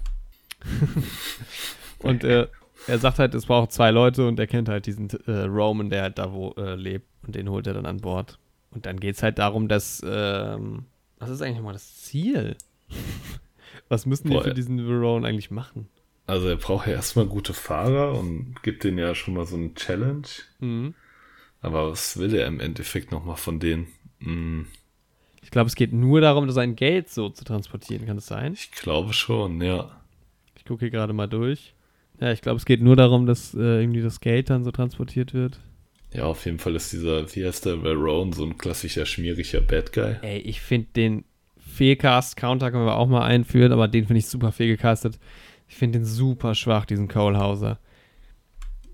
Und 1.98 2.24
er, 2.24 2.48
er 2.86 2.98
sagt 2.98 3.18
halt, 3.18 3.34
es 3.34 3.46
braucht 3.46 3.72
zwei 3.72 3.90
Leute 3.90 4.26
und 4.26 4.38
er 4.38 4.46
kennt 4.46 4.68
halt 4.68 4.86
diesen 4.86 5.10
äh, 5.26 5.42
Roman, 5.42 5.90
der 5.90 6.02
halt 6.02 6.18
da 6.18 6.32
wo 6.32 6.52
äh, 6.56 6.74
lebt 6.76 7.06
und 7.26 7.34
den 7.34 7.48
holt 7.50 7.66
er 7.66 7.74
dann 7.74 7.86
an 7.86 7.98
Bord. 7.98 8.38
Und 8.70 8.86
dann 8.86 9.00
geht 9.00 9.16
es 9.16 9.22
halt 9.22 9.38
darum, 9.38 9.68
dass, 9.68 10.00
ähm, 10.06 10.84
was 11.18 11.30
ist 11.30 11.42
eigentlich 11.42 11.62
mal 11.62 11.72
das 11.72 11.96
Ziel? 12.02 12.56
was 13.88 14.06
müssen 14.06 14.28
die 14.28 14.34
Boah, 14.34 14.42
für 14.42 14.48
ja. 14.50 14.54
diesen 14.54 14.78
Verone 14.86 15.26
eigentlich 15.26 15.50
machen? 15.50 15.88
Also 16.28 16.46
er 16.48 16.56
braucht 16.56 16.86
ja 16.86 16.92
erstmal 16.92 17.24
gute 17.26 17.54
Fahrer 17.54 18.16
und 18.18 18.62
gibt 18.62 18.84
denen 18.84 18.98
ja 18.98 19.14
schon 19.14 19.32
mal 19.34 19.46
so 19.46 19.56
eine 19.56 19.74
Challenge. 19.74 20.26
Mhm. 20.60 20.94
Aber 21.62 21.90
was 21.90 22.18
will 22.18 22.34
er 22.34 22.46
im 22.46 22.60
Endeffekt 22.60 23.10
nochmal 23.10 23.36
von 23.36 23.58
denen? 23.58 23.88
Hm, 24.20 24.66
Ich 25.42 25.50
glaube, 25.50 25.68
es 25.68 25.74
geht 25.74 25.92
nur 25.92 26.20
darum, 26.20 26.50
sein 26.50 26.76
Geld 26.76 27.08
so 27.08 27.30
zu 27.30 27.44
transportieren. 27.44 28.06
Kann 28.06 28.16
das 28.16 28.26
sein? 28.26 28.52
ich 28.52 28.70
glaube 28.72 29.14
schon, 29.14 29.60
ja. 29.62 29.90
Ich 30.54 30.64
gucke 30.66 30.80
hier 30.80 30.90
gerade 30.90 31.14
mal 31.14 31.26
durch. 31.28 31.74
Ja, 32.20 32.30
ich 32.30 32.42
glaube, 32.42 32.58
es 32.58 32.66
geht 32.66 32.82
nur 32.82 32.94
darum, 32.96 33.24
dass 33.26 33.54
äh, 33.54 33.80
irgendwie 33.80 34.02
das 34.02 34.20
Geld 34.20 34.50
dann 34.50 34.64
so 34.64 34.70
transportiert 34.70 35.32
wird. 35.32 35.58
Ja, 36.12 36.24
auf 36.24 36.44
jeden 36.44 36.58
Fall 36.58 36.76
ist 36.76 36.92
dieser, 36.92 37.34
wie 37.34 37.46
heißt 37.46 37.64
der, 37.64 37.80
Verone, 37.82 38.34
so 38.34 38.44
ein 38.44 38.58
klassischer, 38.58 39.06
schmieriger 39.06 39.60
Bad 39.62 39.92
Guy. 39.94 40.16
Ey, 40.22 40.38
ich 40.40 40.60
finde 40.60 40.88
den 40.94 41.24
Fehlcast-Counter 41.58 42.70
können 42.70 42.86
wir 42.86 42.96
auch 42.96 43.06
mal 43.08 43.24
einführen, 43.24 43.72
aber 43.72 43.88
den 43.88 44.06
finde 44.06 44.18
ich 44.18 44.26
super 44.26 44.52
fehlgecastet. 44.52 45.18
Ich 45.68 45.76
finde 45.76 45.98
den 46.00 46.04
super 46.06 46.54
schwach, 46.54 46.86
diesen 46.86 47.08
Colehauser. 47.08 47.78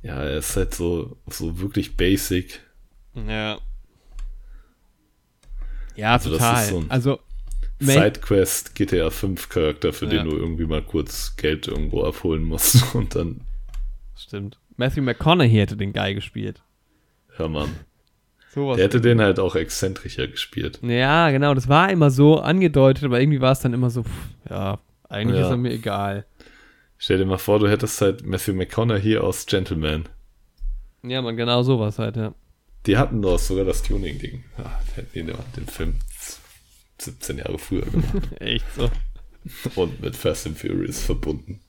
Ja, 0.03 0.23
er 0.23 0.39
ist 0.39 0.57
halt 0.57 0.75
so, 0.75 1.17
so 1.27 1.59
wirklich 1.61 1.97
basic. 1.97 2.61
Ja. 3.15 3.59
Ja, 5.97 6.13
Also 6.13 6.31
das 6.31 6.39
total. 6.41 6.63
ist 6.63 6.69
so 6.71 6.79
ein 6.79 6.91
also, 6.91 7.19
Sidequest 7.79 8.75
GTA 8.75 9.11
5 9.11 9.49
Charakter, 9.49 9.93
für 9.93 10.07
Ja. 10.07 10.11
den 10.23 10.25
du 10.31 10.37
irgendwie 10.37 10.67
mal 10.67 10.83
kurz 10.83 11.37
Geld 11.37 11.69
irgendwo 11.69 12.05
abholen 12.05 12.43
musst 12.43 12.95
und 12.95 13.15
dann, 13.15 13.43
stimmt. 14.17 14.59
Matthew 14.77 15.03
McConaughey 15.03 15.51
hätte 15.51 15.77
den 15.77 15.93
Guy 15.93 16.15
gespielt. 16.15 16.63
ja 17.39 17.49
Mann. 17.49 17.71
Sowas. 18.53 18.77
Der 18.77 18.85
hätte 18.87 19.01
den 19.01 19.21
halt 19.21 19.41
auch 19.41 19.57
exzentrischer 19.57 20.27
gespielt. 20.29 20.81
ja, 20.83 21.31
genau, 21.31 21.55
das 21.55 21.69
war 21.69 21.91
immer 21.91 22.11
so 22.11 22.41
angedeutet, 22.41 23.05
aber 23.05 23.21
irgendwie 23.21 23.41
war 23.41 23.53
es 23.53 23.61
dann 23.61 23.73
immer 23.73 23.91
so, 23.91 24.03
pff, 24.05 24.29
ja, 24.51 24.79
eigentlich 25.09 25.39
Ja. 25.41 25.47
ist 25.47 25.51
er 25.51 25.57
mir 25.57 25.73
egal. 25.73 26.25
Stell 27.05 27.19
dir 27.19 27.27
mal 27.27 27.37
vor, 27.37 27.59
du 27.59 27.69
hättest 27.69 28.01
halt 28.01 28.25
Matthew 28.25 28.55
McConaughey 28.55 29.19
aus 29.19 29.45
Gentleman. 29.45 30.05
Ja, 31.03 31.21
man, 31.21 31.37
genau 31.37 31.63
sowas 31.63 31.99
halt, 31.99 32.17
ja. 32.17 32.33
Die 32.87 32.97
hatten 32.97 33.21
doch 33.21 33.39
sogar 33.39 33.67
das 33.67 33.83
Tuning-Ding. 33.83 34.43
Ah, 34.57 34.71
hätten 34.95 35.11
die 35.13 35.23
den 35.23 35.37
den 35.55 35.67
Film 35.67 35.97
17 36.97 37.37
Jahre 37.37 37.59
früher 37.59 37.83
gemacht 37.85 38.23
Echt 38.41 38.65
so. 38.75 38.91
und 39.75 40.01
mit 40.01 40.17
Fast 40.17 40.47
and 40.47 40.57
Furious 40.57 41.03
verbunden. 41.03 41.61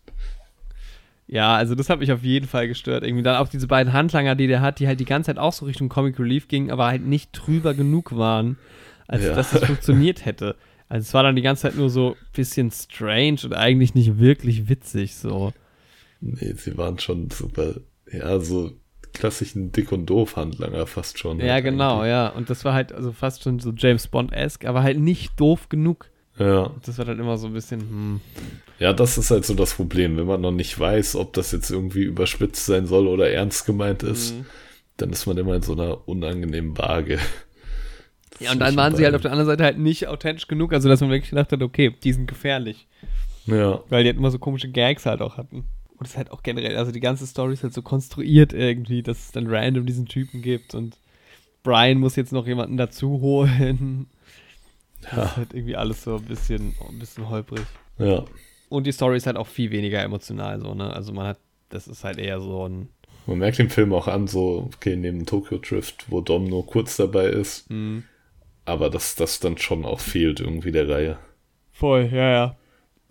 Ja, 1.27 1.55
also 1.57 1.75
das 1.75 1.89
hat 1.89 1.99
mich 1.99 2.13
auf 2.13 2.23
jeden 2.23 2.47
Fall 2.47 2.69
gestört. 2.69 3.03
Irgendwie 3.03 3.23
dann 3.23 3.35
auch 3.35 3.49
diese 3.49 3.67
beiden 3.67 3.91
Handlanger, 3.91 4.35
die 4.35 4.47
der 4.47 4.61
hat, 4.61 4.79
die 4.79 4.87
halt 4.87 5.01
die 5.01 5.05
ganze 5.05 5.27
Zeit 5.31 5.37
auch 5.37 5.51
so 5.51 5.65
Richtung 5.65 5.89
Comic 5.89 6.17
Relief 6.17 6.47
gingen, 6.47 6.71
aber 6.71 6.85
halt 6.85 7.05
nicht 7.05 7.31
drüber 7.33 7.73
genug 7.73 8.15
waren, 8.15 8.57
als 9.05 9.25
Ja. 9.25 9.33
dass 9.35 9.51
es 9.51 9.65
funktioniert 9.65 10.23
hätte. 10.23 10.55
Also 10.87 11.03
es 11.05 11.13
war 11.13 11.23
dann 11.23 11.35
die 11.35 11.41
ganze 11.41 11.63
Zeit 11.63 11.75
nur 11.75 11.89
so 11.89 12.11
ein 12.11 12.15
bisschen 12.33 12.71
strange 12.71 13.39
und 13.43 13.53
eigentlich 13.53 13.95
nicht 13.95 14.19
wirklich 14.19 14.69
witzig 14.69 15.15
so. 15.15 15.51
Nee, 16.21 16.53
sie 16.53 16.77
waren 16.77 16.99
schon 16.99 17.29
super, 17.31 17.75
ja, 18.11 18.39
so 18.39 18.71
klassischen 19.13 19.71
Dick- 19.71 19.91
und 19.91 20.05
Doof-Handlanger 20.07 20.87
fast 20.87 21.17
schon. 21.19 21.39
Ja, 21.39 21.53
halt 21.53 21.63
genau, 21.65 21.99
eigentlich. 21.99 22.09
ja. 22.09 22.27
Und 22.29 22.49
das 22.49 22.65
war 22.65 22.73
halt 22.73 22.91
also 22.91 23.11
fast 23.11 23.43
schon 23.43 23.59
so 23.59 23.71
James 23.75 24.07
Bond-esque, 24.07 24.65
aber 24.65 24.83
halt 24.83 24.99
nicht 24.99 25.39
doof 25.39 25.69
genug. 25.69 26.09
Ja. 26.37 26.71
Das 26.85 26.97
war 26.97 27.05
dann 27.05 27.19
immer 27.19 27.37
so 27.37 27.47
ein 27.47 27.53
bisschen, 27.53 27.79
hm. 27.79 28.21
ja, 28.79 28.91
das 28.91 29.17
ist 29.17 29.31
halt 29.31 29.45
so 29.45 29.53
das 29.53 29.73
Problem. 29.75 30.17
Wenn 30.17 30.27
man 30.27 30.41
noch 30.41 30.51
nicht 30.51 30.77
weiß, 30.77 31.15
ob 31.15 31.31
das 31.33 31.51
jetzt 31.53 31.71
irgendwie 31.71 32.03
überspitzt 32.03 32.65
sein 32.65 32.87
soll 32.87 33.07
oder 33.07 33.29
ernst 33.29 33.65
gemeint 33.65 34.03
ist, 34.03 34.33
Mhm. 34.35 34.45
dann 34.97 35.09
ist 35.11 35.25
man 35.27 35.37
immer 35.37 35.55
in 35.55 35.61
so 35.61 35.71
einer 35.73 36.07
unangenehmen 36.07 36.77
Waage. 36.77 37.19
Ja, 38.39 38.51
und 38.51 38.59
dann 38.59 38.75
waren 38.75 38.95
sie 38.95 39.05
halt 39.05 39.15
auf 39.15 39.21
der 39.21 39.31
anderen 39.31 39.47
Seite 39.47 39.63
halt 39.63 39.77
nicht 39.77 40.07
authentisch 40.07 40.47
genug, 40.47 40.73
also 40.73 40.89
dass 40.89 41.01
man 41.01 41.09
wirklich 41.09 41.29
gedacht 41.29 41.51
hat, 41.51 41.61
okay, 41.61 41.95
die 42.03 42.13
sind 42.13 42.27
gefährlich. 42.27 42.87
Ja, 43.45 43.81
Weil 43.89 44.03
die 44.03 44.09
halt 44.09 44.17
immer 44.17 44.31
so 44.31 44.39
komische 44.39 44.69
Gags 44.69 45.05
halt 45.05 45.21
auch 45.21 45.37
hatten. 45.37 45.65
Und 45.97 46.05
es 46.05 46.11
ist 46.11 46.17
halt 46.17 46.31
auch 46.31 46.43
generell, 46.43 46.75
also 46.75 46.91
die 46.91 46.99
ganze 46.99 47.25
Story 47.27 47.53
ist 47.53 47.63
halt 47.63 47.73
so 47.73 47.81
konstruiert 47.81 48.51
irgendwie, 48.53 49.01
dass 49.03 49.19
es 49.19 49.31
dann 49.31 49.47
random 49.47 49.85
diesen 49.85 50.07
Typen 50.07 50.41
gibt 50.41 50.75
und 50.75 50.97
Brian 51.63 51.99
muss 51.99 52.15
jetzt 52.15 52.33
noch 52.33 52.45
jemanden 52.47 52.77
dazu 52.77 53.21
holen. 53.21 54.07
Das 55.01 55.11
ist 55.11 55.17
ja, 55.17 55.35
halt 55.37 55.53
irgendwie 55.53 55.75
alles 55.75 56.03
so 56.03 56.15
ein 56.17 56.23
bisschen, 56.23 56.73
ein 56.89 56.99
bisschen 56.99 57.29
holprig. 57.29 57.61
ja. 57.97 58.25
Und 58.67 58.87
die 58.87 58.91
Story 58.91 59.15
ist 59.17 59.27
halt 59.27 59.37
auch 59.37 59.47
viel 59.47 59.69
weniger 59.71 60.01
emotional 60.01 60.59
so, 60.59 60.73
ne? 60.73 60.91
Also 60.91 61.13
man 61.13 61.27
hat, 61.27 61.39
das 61.69 61.87
ist 61.87 62.03
halt 62.03 62.17
eher 62.17 62.41
so 62.41 62.67
ein, 62.67 62.89
Man 63.27 63.37
merkt 63.37 63.59
den 63.59 63.69
Film 63.69 63.93
auch 63.93 64.07
an, 64.07 64.27
so, 64.27 64.69
okay, 64.75 64.95
neben 64.95 65.25
Tokyo 65.27 65.59
Drift, 65.59 66.05
wo 66.09 66.19
Dom 66.21 66.45
nur 66.45 66.65
kurz 66.65 66.97
dabei 66.97 67.27
ist, 67.27 67.69
mh, 67.69 68.01
aber 68.65 68.89
dass 68.89 69.15
das 69.15 69.39
dann 69.39 69.57
schon 69.57 69.85
auch 69.85 69.99
fehlt 69.99 70.39
irgendwie 70.39 70.71
der 70.71 70.89
Reihe. 70.89 71.17
voll, 71.71 72.09
ja, 72.11 72.29
ja. 72.31 72.57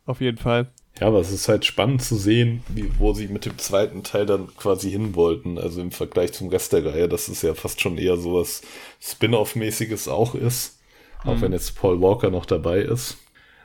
Auf 0.07 0.21
jeden 0.21 0.39
Fall. 0.39 0.69
Ja, 1.01 1.09
aber 1.09 1.19
es 1.21 1.33
ist 1.33 1.49
halt 1.49 1.65
spannend 1.65 2.03
zu 2.03 2.17
sehen, 2.17 2.63
wie, 2.69 2.91
wo 2.99 3.13
sie 3.15 3.27
mit 3.29 3.47
dem 3.47 3.59
zweiten 3.59 4.03
Teil 4.05 4.27
dann 4.27 4.55
quasi 4.57 4.91
hin 4.91 5.15
wollten. 5.17 5.59
Also 5.59 5.81
im 5.81 5.91
Vergleich 5.91 6.33
zum 6.33 6.49
Rest 6.51 6.73
der 6.73 6.85
Reihe, 6.85 7.09
dass 7.09 7.29
es 7.29 7.43
ja 7.43 7.55
fast 7.55 7.81
schon 7.81 7.99
eher 7.99 8.17
sowas 8.17 8.63
Spin-off-mäßiges 9.01 10.09
auch 10.09 10.35
ist. 10.35 10.79
Auch 11.25 11.37
Mhm. 11.37 11.41
wenn 11.41 11.53
jetzt 11.53 11.77
Paul 11.77 12.01
Walker 12.01 12.31
noch 12.31 12.47
dabei 12.47 12.81
ist. 12.81 13.17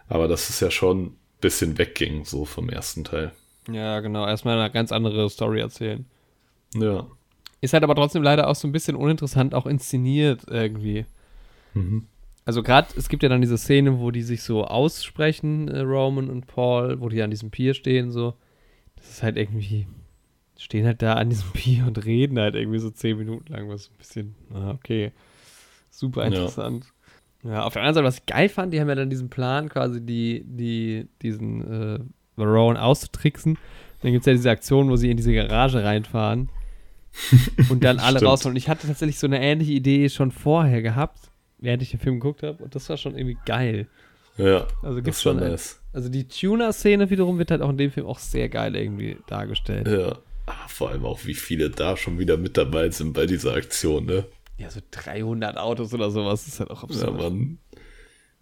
Aber 0.07 0.27
dass 0.27 0.49
es 0.49 0.59
ja 0.59 0.71
schon 0.71 1.03
ein 1.07 1.17
bisschen 1.41 1.77
wegging, 1.77 2.25
so 2.25 2.45
vom 2.45 2.69
ersten 2.69 3.03
Teil. 3.03 3.31
Ja, 3.69 3.99
genau. 3.99 4.25
Erstmal 4.25 4.57
eine 4.59 4.71
ganz 4.71 4.91
andere 4.91 5.29
Story 5.29 5.59
erzählen. 5.59 6.05
Ja. 6.73 7.05
Ist 7.61 7.73
halt 7.73 7.83
aber 7.83 7.95
trotzdem 7.95 8.23
leider 8.23 8.47
auch 8.47 8.55
so 8.55 8.67
ein 8.67 8.71
bisschen 8.71 8.95
uninteressant, 8.95 9.53
auch 9.53 9.65
inszeniert 9.65 10.41
irgendwie. 10.47 11.05
Mhm. 11.73 12.05
Also 12.45 12.63
gerade, 12.63 12.87
es 12.97 13.09
gibt 13.09 13.21
ja 13.23 13.29
dann 13.29 13.41
diese 13.41 13.57
Szene, 13.57 13.99
wo 13.99 14.09
die 14.11 14.23
sich 14.23 14.41
so 14.43 14.65
aussprechen, 14.65 15.67
äh, 15.67 15.81
Roman 15.81 16.29
und 16.29 16.47
Paul, 16.47 16.99
wo 16.99 17.09
die 17.09 17.21
an 17.21 17.29
diesem 17.29 17.51
Pier 17.51 17.73
stehen, 17.73 18.11
so. 18.11 18.33
Das 18.95 19.09
ist 19.09 19.23
halt 19.23 19.37
irgendwie, 19.37 19.87
stehen 20.57 20.85
halt 20.85 21.01
da 21.01 21.13
an 21.13 21.29
diesem 21.29 21.49
Pier 21.53 21.85
und 21.85 22.03
reden 22.05 22.39
halt 22.39 22.55
irgendwie 22.55 22.79
so 22.79 22.89
zehn 22.89 23.17
Minuten 23.17 23.51
lang, 23.53 23.69
was 23.69 23.89
ein 23.89 23.97
bisschen, 23.97 24.35
ah, 24.53 24.71
okay, 24.71 25.11
super 25.91 26.21
Ja. 26.21 26.27
interessant. 26.27 26.85
Ja. 27.43 27.63
auf 27.63 27.71
der 27.73 27.83
anderen 27.83 27.95
Seite, 27.95 28.05
was 28.07 28.17
ich 28.17 28.25
geil 28.25 28.49
fand, 28.49 28.73
die 28.73 28.81
haben 28.81 28.89
ja 28.89 28.95
dann 28.95 29.09
diesen 29.09 29.29
Plan, 29.29 29.69
quasi 29.69 30.01
die, 30.01 30.43
die, 30.45 31.07
diesen 31.21 31.61
äh, 31.71 31.99
Varone 32.35 32.81
auszutricksen. 32.81 33.57
Dann 34.01 34.11
gibt 34.11 34.23
es 34.23 34.25
ja 34.25 34.33
diese 34.33 34.49
Aktion, 34.49 34.89
wo 34.89 34.95
sie 34.97 35.09
in 35.11 35.17
diese 35.17 35.33
Garage 35.33 35.83
reinfahren. 35.83 36.49
und 37.69 37.83
dann 37.83 37.99
alle 37.99 38.21
rausholen. 38.21 38.53
Und 38.53 38.57
ich 38.57 38.69
hatte 38.69 38.87
tatsächlich 38.87 39.19
so 39.19 39.27
eine 39.27 39.41
ähnliche 39.41 39.71
Idee 39.73 40.09
schon 40.09 40.31
vorher 40.31 40.81
gehabt, 40.81 41.28
während 41.61 41.81
ich 41.83 41.91
den 41.91 41.99
Film 41.99 42.19
geguckt 42.19 42.43
habe. 42.43 42.63
Und 42.63 42.75
das 42.75 42.89
war 42.89 42.97
schon 42.97 43.17
irgendwie 43.17 43.37
geil. 43.45 43.87
Ja, 44.37 44.67
Also 44.81 44.95
das 44.97 45.03
gibt's 45.03 45.21
schon 45.21 45.37
nice. 45.37 45.81
Also 45.91 46.07
die 46.09 46.27
Tuner-Szene 46.27 47.09
wiederum 47.09 47.37
wird 47.39 47.51
halt 47.51 47.61
auch 47.61 47.69
in 47.69 47.77
dem 47.77 47.91
Film 47.91 48.05
auch 48.05 48.19
sehr 48.19 48.47
geil 48.47 48.75
irgendwie 48.75 49.17
dargestellt. 49.27 49.87
Ja. 49.87 50.17
Ah, 50.45 50.67
vor 50.67 50.89
allem 50.89 51.05
auch, 51.05 51.25
wie 51.25 51.33
viele 51.35 51.69
da 51.69 51.97
schon 51.97 52.17
wieder 52.19 52.37
mit 52.37 52.57
dabei 52.57 52.89
sind 52.89 53.13
bei 53.13 53.25
dieser 53.25 53.53
Aktion, 53.53 54.05
ne? 54.05 54.25
Ja, 54.57 54.69
so 54.71 54.79
300 54.91 55.57
Autos 55.57 55.93
oder 55.93 56.09
sowas 56.09 56.47
ist 56.47 56.59
halt 56.59 56.69
auch 56.71 56.83
Ja, 56.83 56.89
absurd. 56.89 57.17
Mann. 57.17 57.57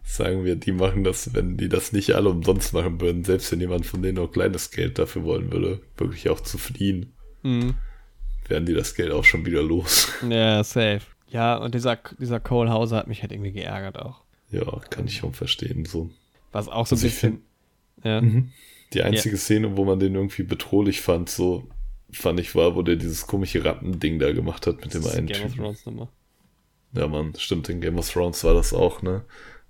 Sagen 0.04 0.46
wir, 0.46 0.56
die 0.56 0.72
machen 0.72 1.04
das, 1.04 1.34
wenn 1.34 1.58
die 1.58 1.68
das 1.68 1.92
nicht 1.92 2.14
alle 2.16 2.30
umsonst 2.30 2.74
machen 2.74 3.02
würden, 3.02 3.24
selbst 3.26 3.52
wenn 3.52 3.60
jemand 3.60 3.86
von 3.86 4.02
denen 4.02 4.16
nur 4.16 4.32
kleines 4.32 4.72
Geld 4.72 4.98
dafür 5.00 5.24
wollen 5.26 5.52
würde, 5.52 5.82
wirklich 5.98 6.30
auch 6.30 6.40
zu 6.40 6.58
fliehen, 6.58 7.14
Mhm. 7.44 7.74
wären 8.48 8.66
die 8.66 8.74
das 8.74 8.96
Geld 8.96 9.12
auch 9.12 9.26
schon 9.26 9.46
wieder 9.46 9.62
los. 9.62 10.08
Ja, 10.30 10.64
safe. 10.64 11.02
Ja, 11.30 11.58
und 11.58 11.76
dieser, 11.76 11.98
dieser 12.20 12.40
Cole 12.40 12.70
Hauser 12.72 12.98
hat 12.98 13.08
mich 13.08 13.22
halt 13.22 13.32
irgendwie 13.32 13.52
geärgert 13.52 14.00
auch. 14.00 14.22
Ja, 14.50 14.80
kann 14.90 15.08
ich 15.08 15.18
schon 15.18 15.34
verstehen, 15.34 15.86
so. 15.86 16.10
Was 16.52 16.68
auch 16.70 16.88
so 16.88 16.96
ein 16.96 16.98
Also 16.98 17.08
ich 17.08 17.14
bisschen. 17.14 17.42
Ja. 18.04 18.22
Die 18.94 19.02
einzige 19.04 19.38
Szene, 19.38 19.76
wo 19.76 19.84
man 19.84 20.00
den 20.00 20.16
irgendwie 20.16 20.44
bedrohlich 20.44 21.02
fand, 21.02 21.30
so 21.30 21.68
fand 22.12 22.40
ich 22.40 22.56
war, 22.56 22.76
wo 22.76 22.82
der 22.82 22.96
dieses 22.96 23.28
komische 23.28 23.66
Rattending 23.66 24.20
da 24.20 24.32
gemacht 24.32 24.66
hat 24.68 24.76
mit 24.78 24.94
dem 24.94 25.02
Das 25.02 25.12
ist 25.12 25.18
einen 25.18 25.28
Game 25.28 25.46
of. 25.46 25.56
Thrones 25.56 25.86
Nummer. 25.86 26.08
Ja, 26.94 27.08
Mann, 27.08 27.34
stimmt, 27.38 27.68
in 27.68 27.82
Game 27.82 27.98
of 27.98 28.10
Thrones 28.10 28.44
war 28.46 28.54
das 28.54 28.74
auch, 28.74 29.02
ne? 29.02 29.26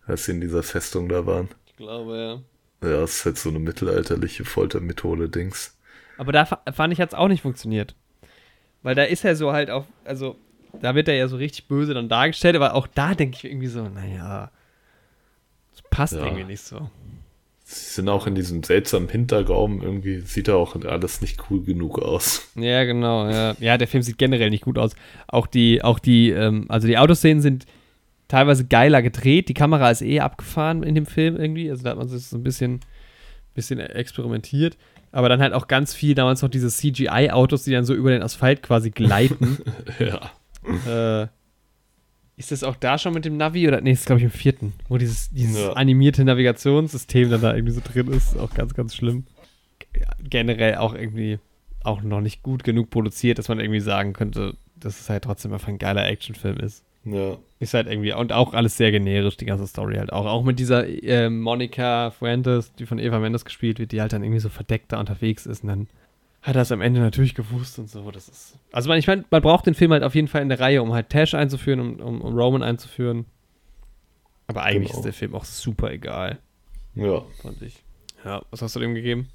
Als 0.05 0.25
sie 0.25 0.33
in 0.33 0.41
dieser 0.41 0.61
Festung 0.61 1.09
da 1.09 1.25
waren. 1.25 1.49
Ich 1.65 1.77
glaube, 1.77 2.43
ja. 2.81 2.87
Ja, 2.87 3.03
es 3.03 3.17
ist 3.19 3.25
halt 3.25 3.37
so 3.39 3.49
eine 3.49 3.57
mittelalterliche 3.59 4.45
Foltermethode-Dings. 4.45 5.75
Aber 6.17 6.31
da 6.31 6.45
fa- 6.45 6.61
fand 6.71 6.93
ich, 6.93 7.01
hat 7.01 7.09
es 7.09 7.15
auch 7.15 7.27
nicht 7.27 7.41
funktioniert. 7.41 7.95
Weil 8.83 8.93
da 8.93 9.03
ist 9.03 9.25
er 9.25 9.35
so 9.35 9.51
halt 9.51 9.71
auf, 9.71 9.85
also 10.05 10.35
da 10.81 10.95
wird 10.95 11.07
er 11.07 11.15
ja 11.15 11.27
so 11.27 11.37
richtig 11.37 11.67
böse 11.67 11.93
dann 11.93 12.09
dargestellt, 12.09 12.55
aber 12.55 12.73
auch 12.75 12.87
da 12.87 13.13
denke 13.15 13.37
ich 13.37 13.45
irgendwie 13.45 13.67
so, 13.67 13.83
naja, 13.87 14.51
das 15.71 15.81
passt 15.89 16.13
Ja. 16.13 16.25
irgendwie 16.25 16.43
nicht 16.45 16.61
so. 16.61 16.89
Sie 17.69 17.95
sind 17.95 18.07
auch 18.07 18.27
in 18.27 18.35
diesem 18.35 18.63
seltsamen 18.63 19.09
Hinterraum, 19.09 19.81
irgendwie 19.81 20.21
sieht 20.21 20.47
da 20.47 20.55
auch 20.55 20.75
alles 20.85 21.19
nicht 21.21 21.37
cool 21.49 21.63
genug 21.63 21.99
aus. 21.99 22.47
Ja, 22.55 22.85
genau, 22.85 23.27
ja. 23.29 23.55
Ja, 23.59 23.77
der 23.77 23.89
Film 23.89 24.03
sieht 24.03 24.17
generell 24.17 24.49
nicht 24.49 24.63
gut 24.63 24.77
aus. 24.77 24.95
Auch 25.27 25.47
die, 25.47 25.83
auch 25.83 25.99
die, 25.99 26.29
ähm, 26.29 26.65
also 26.69 26.87
die 26.87 26.97
Autoszenen 26.97 27.41
sind 27.41 27.65
teilweise 28.29 28.65
geiler 28.65 29.01
gedreht. 29.01 29.49
Die 29.49 29.53
Kamera 29.53 29.91
ist 29.91 30.01
eh 30.01 30.21
abgefahren 30.21 30.81
in 30.83 30.95
dem 30.95 31.05
Film 31.05 31.35
irgendwie. 31.35 31.69
Also 31.69 31.83
da 31.83 31.89
hat 31.89 31.97
man 31.97 32.07
sich 32.07 32.25
so 32.27 32.37
ein 32.37 32.43
bisschen, 32.43 32.79
bisschen 33.53 33.79
experimentiert. 33.81 34.77
Aber 35.11 35.27
dann 35.27 35.41
halt 35.41 35.51
auch 35.53 35.67
ganz 35.67 35.93
viel 35.93 36.15
damals 36.15 36.41
noch 36.41 36.49
diese 36.49 36.69
CGI-Autos, 36.69 37.63
die 37.63 37.71
dann 37.71 37.83
so 37.85 37.93
über 37.93 38.11
den 38.11 38.21
Asphalt 38.23 38.63
quasi 38.63 38.91
gleiten. 38.91 39.57
ja. 39.99 40.21
äh, 40.87 41.27
ist 42.37 42.51
das 42.51 42.63
auch 42.63 42.75
da 42.75 42.97
schon 42.97 43.13
mit 43.13 43.25
dem 43.25 43.37
Navi 43.37 43.67
oder 43.67 43.81
nee, 43.81 43.91
das 43.91 44.01
ist 44.01 44.05
glaube 44.05 44.19
ich 44.19 44.25
im 44.25 44.31
vierten, 44.31 44.73
wo 44.89 44.97
dieses, 44.97 45.29
dieses 45.31 45.57
Ja. 45.59 45.73
animierte 45.73 46.23
Navigationssystem 46.23 47.29
dann 47.31 47.41
da 47.41 47.55
irgendwie 47.55 47.73
so 47.73 47.81
drin 47.83 48.07
ist, 48.11 48.37
auch 48.37 48.53
ganz, 48.53 48.73
ganz 48.75 48.95
schlimm. 48.95 49.25
Generell 50.29 50.75
auch 50.75 50.93
irgendwie 50.93 51.39
auch 51.83 52.01
noch 52.01 52.21
nicht 52.21 52.43
gut 52.43 52.63
genug 52.63 52.89
produziert, 52.89 53.39
dass 53.39 53.47
man 53.47 53.59
irgendwie 53.59 53.79
sagen 53.79 54.13
könnte, 54.13 54.55
dass 54.75 54.99
es 54.99 55.09
halt 55.09 55.23
trotzdem 55.23 55.53
einfach 55.53 55.67
ein 55.69 55.79
geiler 55.79 56.05
Actionfilm 56.07 56.57
ist. 56.57 56.83
Ja. 57.05 57.37
Ist 57.59 57.73
halt 57.73 57.87
irgendwie, 57.87 58.13
und 58.13 58.33
auch 58.33 58.53
alles 58.53 58.77
sehr 58.77 58.91
generisch, 58.91 59.37
die 59.37 59.45
ganze 59.45 59.65
Story 59.65 59.95
halt 59.95 60.11
auch. 60.11 60.25
Auch 60.25 60.43
mit 60.43 60.59
dieser 60.59 60.85
äh, 60.87 61.29
Monica 61.29 62.11
Fuentes, 62.11 62.73
die 62.73 62.85
von 62.85 62.99
Eva 62.99 63.19
Mendes 63.19 63.45
gespielt 63.45 63.79
wird, 63.79 63.93
die 63.93 64.01
halt 64.01 64.13
dann 64.13 64.23
irgendwie 64.23 64.41
so 64.41 64.49
verdeckt 64.49 64.91
da 64.91 64.99
unterwegs 64.99 65.45
ist 65.45 65.63
und 65.63 65.69
dann 65.69 65.87
hat 66.47 66.55
er 66.55 66.61
es 66.63 66.71
am 66.71 66.81
Ende 66.81 66.99
natürlich 67.01 67.35
gewusst 67.35 67.77
und 67.77 67.89
so. 67.89 68.09
Das 68.09 68.27
ist. 68.29 68.57
Also 68.71 68.89
man, 68.89 68.97
ich 68.97 69.05
meine, 69.07 69.25
man 69.29 69.41
braucht 69.41 69.65
den 69.67 69.73
Film 69.75 69.91
halt 69.91 70.03
auf 70.03 70.15
jeden 70.15 70.27
Fall 70.27 70.41
in 70.41 70.49
der 70.49 70.59
Reihe, 70.59 70.81
um 70.81 70.93
halt 70.93 71.09
Tash 71.09 71.33
einzuführen, 71.33 71.79
um, 71.79 71.99
um, 71.99 72.21
um 72.21 72.35
Roman 72.39 72.63
einzuführen. 72.63 73.25
Aber 74.47 74.63
eigentlich 74.63 74.89
Genau. 74.91 74.99
ist 74.99 75.05
der 75.05 75.13
Film 75.13 75.35
auch 75.35 75.45
super 75.45 75.91
egal, 75.91 76.39
Ja. 76.95 77.23
fand 77.41 77.61
ich. 77.61 77.83
Ja, 78.23 78.41
was 78.49 78.61
hast 78.61 78.75
du 78.75 78.79
dem 78.79 78.95
gegeben? 78.95 79.27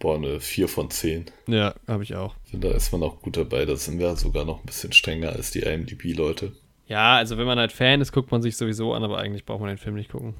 Boah, 0.00 0.16
eine 0.16 0.40
4 0.40 0.68
von 0.68 0.90
10. 0.90 1.26
Ja, 1.48 1.74
habe 1.86 2.02
ich 2.02 2.14
auch. 2.14 2.34
Ich 2.44 2.50
finde, 2.52 2.68
da 2.68 2.74
ist 2.76 2.92
man 2.92 3.02
auch 3.02 3.20
gut 3.20 3.36
dabei. 3.36 3.64
Da 3.64 3.74
sind 3.76 3.98
wir 3.98 4.14
sogar 4.16 4.44
noch 4.44 4.60
ein 4.60 4.66
bisschen 4.66 4.92
strenger 4.92 5.30
als 5.30 5.50
die 5.50 5.60
IMDb-Leute. 5.60 6.52
Ja, 6.86 7.16
also 7.16 7.36
wenn 7.36 7.46
man 7.46 7.58
halt 7.58 7.72
Fan 7.72 8.00
ist, 8.00 8.12
guckt 8.12 8.30
man 8.30 8.40
sich 8.42 8.56
sowieso 8.56 8.94
an, 8.94 9.02
aber 9.04 9.18
eigentlich 9.18 9.44
braucht 9.44 9.60
man 9.60 9.68
den 9.68 9.78
Film 9.78 9.94
nicht 9.96 10.10
gucken. 10.10 10.34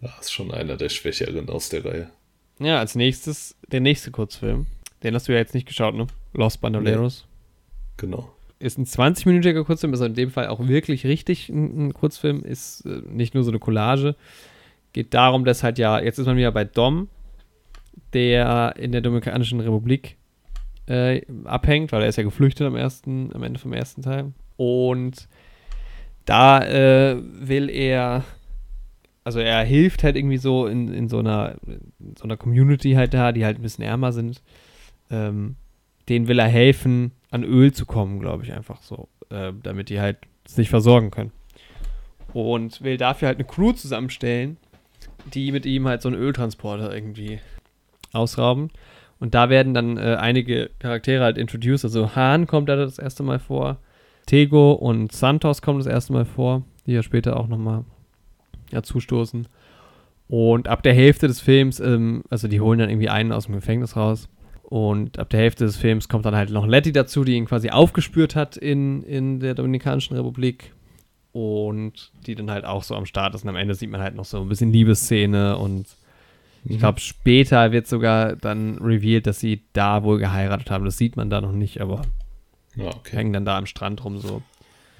Ja, 0.00 0.12
ist 0.20 0.32
schon 0.32 0.52
einer 0.52 0.76
der 0.76 0.88
Schwächeren 0.88 1.48
aus 1.48 1.68
der 1.68 1.84
Reihe. 1.84 2.10
Ja, 2.58 2.78
als 2.78 2.94
nächstes 2.94 3.56
der 3.68 3.80
nächste 3.80 4.10
Kurzfilm. 4.10 4.66
Den 5.04 5.14
hast 5.14 5.28
du 5.28 5.32
ja 5.32 5.38
jetzt 5.38 5.54
nicht 5.54 5.68
geschaut, 5.68 5.94
ne? 5.94 6.06
Los 6.32 6.56
Bandoleros. 6.56 7.26
Genau. 7.98 8.30
Ist 8.58 8.78
ein 8.78 8.86
20-minütiger 8.86 9.62
Kurzfilm, 9.64 9.92
ist 9.92 10.00
in 10.00 10.14
dem 10.14 10.30
Fall 10.30 10.48
auch 10.48 10.66
wirklich 10.66 11.04
richtig 11.06 11.50
ein, 11.50 11.88
ein 11.88 11.94
Kurzfilm, 11.94 12.42
ist 12.42 12.86
äh, 12.86 13.02
nicht 13.06 13.34
nur 13.34 13.44
so 13.44 13.50
eine 13.50 13.58
Collage. 13.58 14.16
Geht 14.92 15.12
darum, 15.12 15.44
dass 15.44 15.62
halt 15.62 15.78
ja, 15.78 16.00
jetzt 16.00 16.18
ist 16.18 16.26
man 16.26 16.36
wieder 16.36 16.52
bei 16.52 16.64
Dom, 16.64 17.08
der 18.12 18.74
in 18.78 18.92
der 18.92 19.02
Dominikanischen 19.02 19.60
Republik 19.60 20.16
äh, 20.86 21.22
abhängt, 21.44 21.92
weil 21.92 22.02
er 22.02 22.08
ist 22.08 22.16
ja 22.16 22.22
geflüchtet 22.22 22.66
am 22.66 22.76
ersten, 22.76 23.30
am 23.34 23.42
Ende 23.42 23.60
vom 23.60 23.72
ersten 23.72 24.02
Teil. 24.02 24.32
Und 24.56 25.28
da 26.24 26.64
äh, 26.64 27.16
will 27.20 27.68
er, 27.68 28.24
also 29.24 29.40
er 29.40 29.64
hilft 29.64 30.04
halt 30.04 30.16
irgendwie 30.16 30.38
so 30.38 30.66
in, 30.66 30.92
in 30.92 31.08
so 31.08 31.18
einer, 31.18 31.56
in 31.66 32.16
so 32.16 32.24
einer 32.24 32.36
Community 32.36 32.92
halt 32.92 33.14
da, 33.14 33.32
die 33.32 33.44
halt 33.44 33.58
ein 33.58 33.62
bisschen 33.62 33.84
ärmer 33.84 34.12
sind. 34.12 34.42
Ähm, 35.10 35.56
denen 36.08 36.28
will 36.28 36.38
er 36.38 36.48
helfen, 36.48 37.12
an 37.30 37.44
Öl 37.44 37.72
zu 37.72 37.86
kommen, 37.86 38.20
glaube 38.20 38.44
ich, 38.44 38.52
einfach 38.52 38.82
so, 38.82 39.08
äh, 39.30 39.52
damit 39.62 39.88
die 39.88 40.00
halt 40.00 40.18
sich 40.46 40.68
versorgen 40.70 41.10
können. 41.10 41.32
Und 42.32 42.82
will 42.82 42.96
dafür 42.96 43.28
halt 43.28 43.38
eine 43.38 43.46
Crew 43.46 43.72
zusammenstellen, 43.72 44.56
die 45.32 45.52
mit 45.52 45.66
ihm 45.66 45.86
halt 45.86 46.02
so 46.02 46.08
einen 46.08 46.18
Öltransporter 46.18 46.94
irgendwie 46.94 47.40
ausrauben. 48.12 48.70
Und 49.20 49.34
da 49.34 49.48
werden 49.48 49.74
dann 49.74 49.96
äh, 49.96 50.16
einige 50.16 50.70
Charaktere 50.78 51.24
halt 51.24 51.38
introduced. 51.38 51.84
Also 51.84 52.14
Hahn 52.14 52.46
kommt 52.46 52.68
da 52.68 52.76
das 52.76 52.98
erste 52.98 53.22
Mal 53.22 53.38
vor. 53.38 53.78
Tego 54.26 54.72
und 54.72 55.12
Santos 55.12 55.62
kommen 55.62 55.78
das 55.78 55.86
erste 55.86 56.12
Mal 56.12 56.24
vor, 56.24 56.62
die 56.86 56.92
ja 56.92 57.02
später 57.02 57.38
auch 57.38 57.46
nochmal 57.46 57.84
ja, 58.72 58.82
zustoßen. 58.82 59.46
Und 60.28 60.68
ab 60.68 60.82
der 60.82 60.94
Hälfte 60.94 61.26
des 61.26 61.40
Films, 61.40 61.80
ähm, 61.80 62.24
also 62.30 62.48
die 62.48 62.60
holen 62.60 62.78
dann 62.78 62.90
irgendwie 62.90 63.08
einen 63.08 63.32
aus 63.32 63.46
dem 63.46 63.54
Gefängnis 63.54 63.96
raus. 63.96 64.28
Und 64.64 65.18
ab 65.18 65.30
der 65.30 65.40
Hälfte 65.40 65.64
des 65.64 65.76
Films 65.76 66.08
kommt 66.08 66.24
dann 66.24 66.34
halt 66.34 66.50
noch 66.50 66.66
Letty 66.66 66.90
dazu, 66.92 67.22
die 67.24 67.34
ihn 67.34 67.44
quasi 67.44 67.70
aufgespürt 67.70 68.34
hat 68.34 68.56
in, 68.56 69.02
in 69.04 69.40
der 69.40 69.54
Dominikanischen 69.54 70.16
Republik. 70.16 70.72
Und 71.32 72.12
die 72.26 72.34
dann 72.34 72.50
halt 72.50 72.64
auch 72.64 72.82
so 72.82 72.94
am 72.94 73.06
Start 73.06 73.34
ist. 73.34 73.42
Und 73.42 73.50
am 73.50 73.56
Ende 73.56 73.74
sieht 73.74 73.90
man 73.90 74.00
halt 74.00 74.14
noch 74.14 74.24
so 74.24 74.40
ein 74.40 74.48
bisschen 74.48 74.72
Liebesszene. 74.72 75.58
Und 75.58 75.86
ich 76.64 76.78
glaube, 76.78 77.00
später 77.00 77.72
wird 77.72 77.86
sogar 77.86 78.36
dann 78.36 78.78
revealed, 78.78 79.26
dass 79.26 79.40
sie 79.40 79.62
da 79.72 80.02
wohl 80.04 80.18
geheiratet 80.18 80.70
haben. 80.70 80.84
Das 80.84 80.96
sieht 80.96 81.16
man 81.16 81.30
da 81.30 81.40
noch 81.40 81.52
nicht, 81.52 81.80
aber 81.80 82.02
Ja, 82.76 82.86
okay. 82.86 83.16
hängen 83.16 83.32
dann 83.32 83.44
da 83.44 83.58
am 83.58 83.66
Strand 83.66 84.04
rum 84.04 84.18
so. 84.18 84.42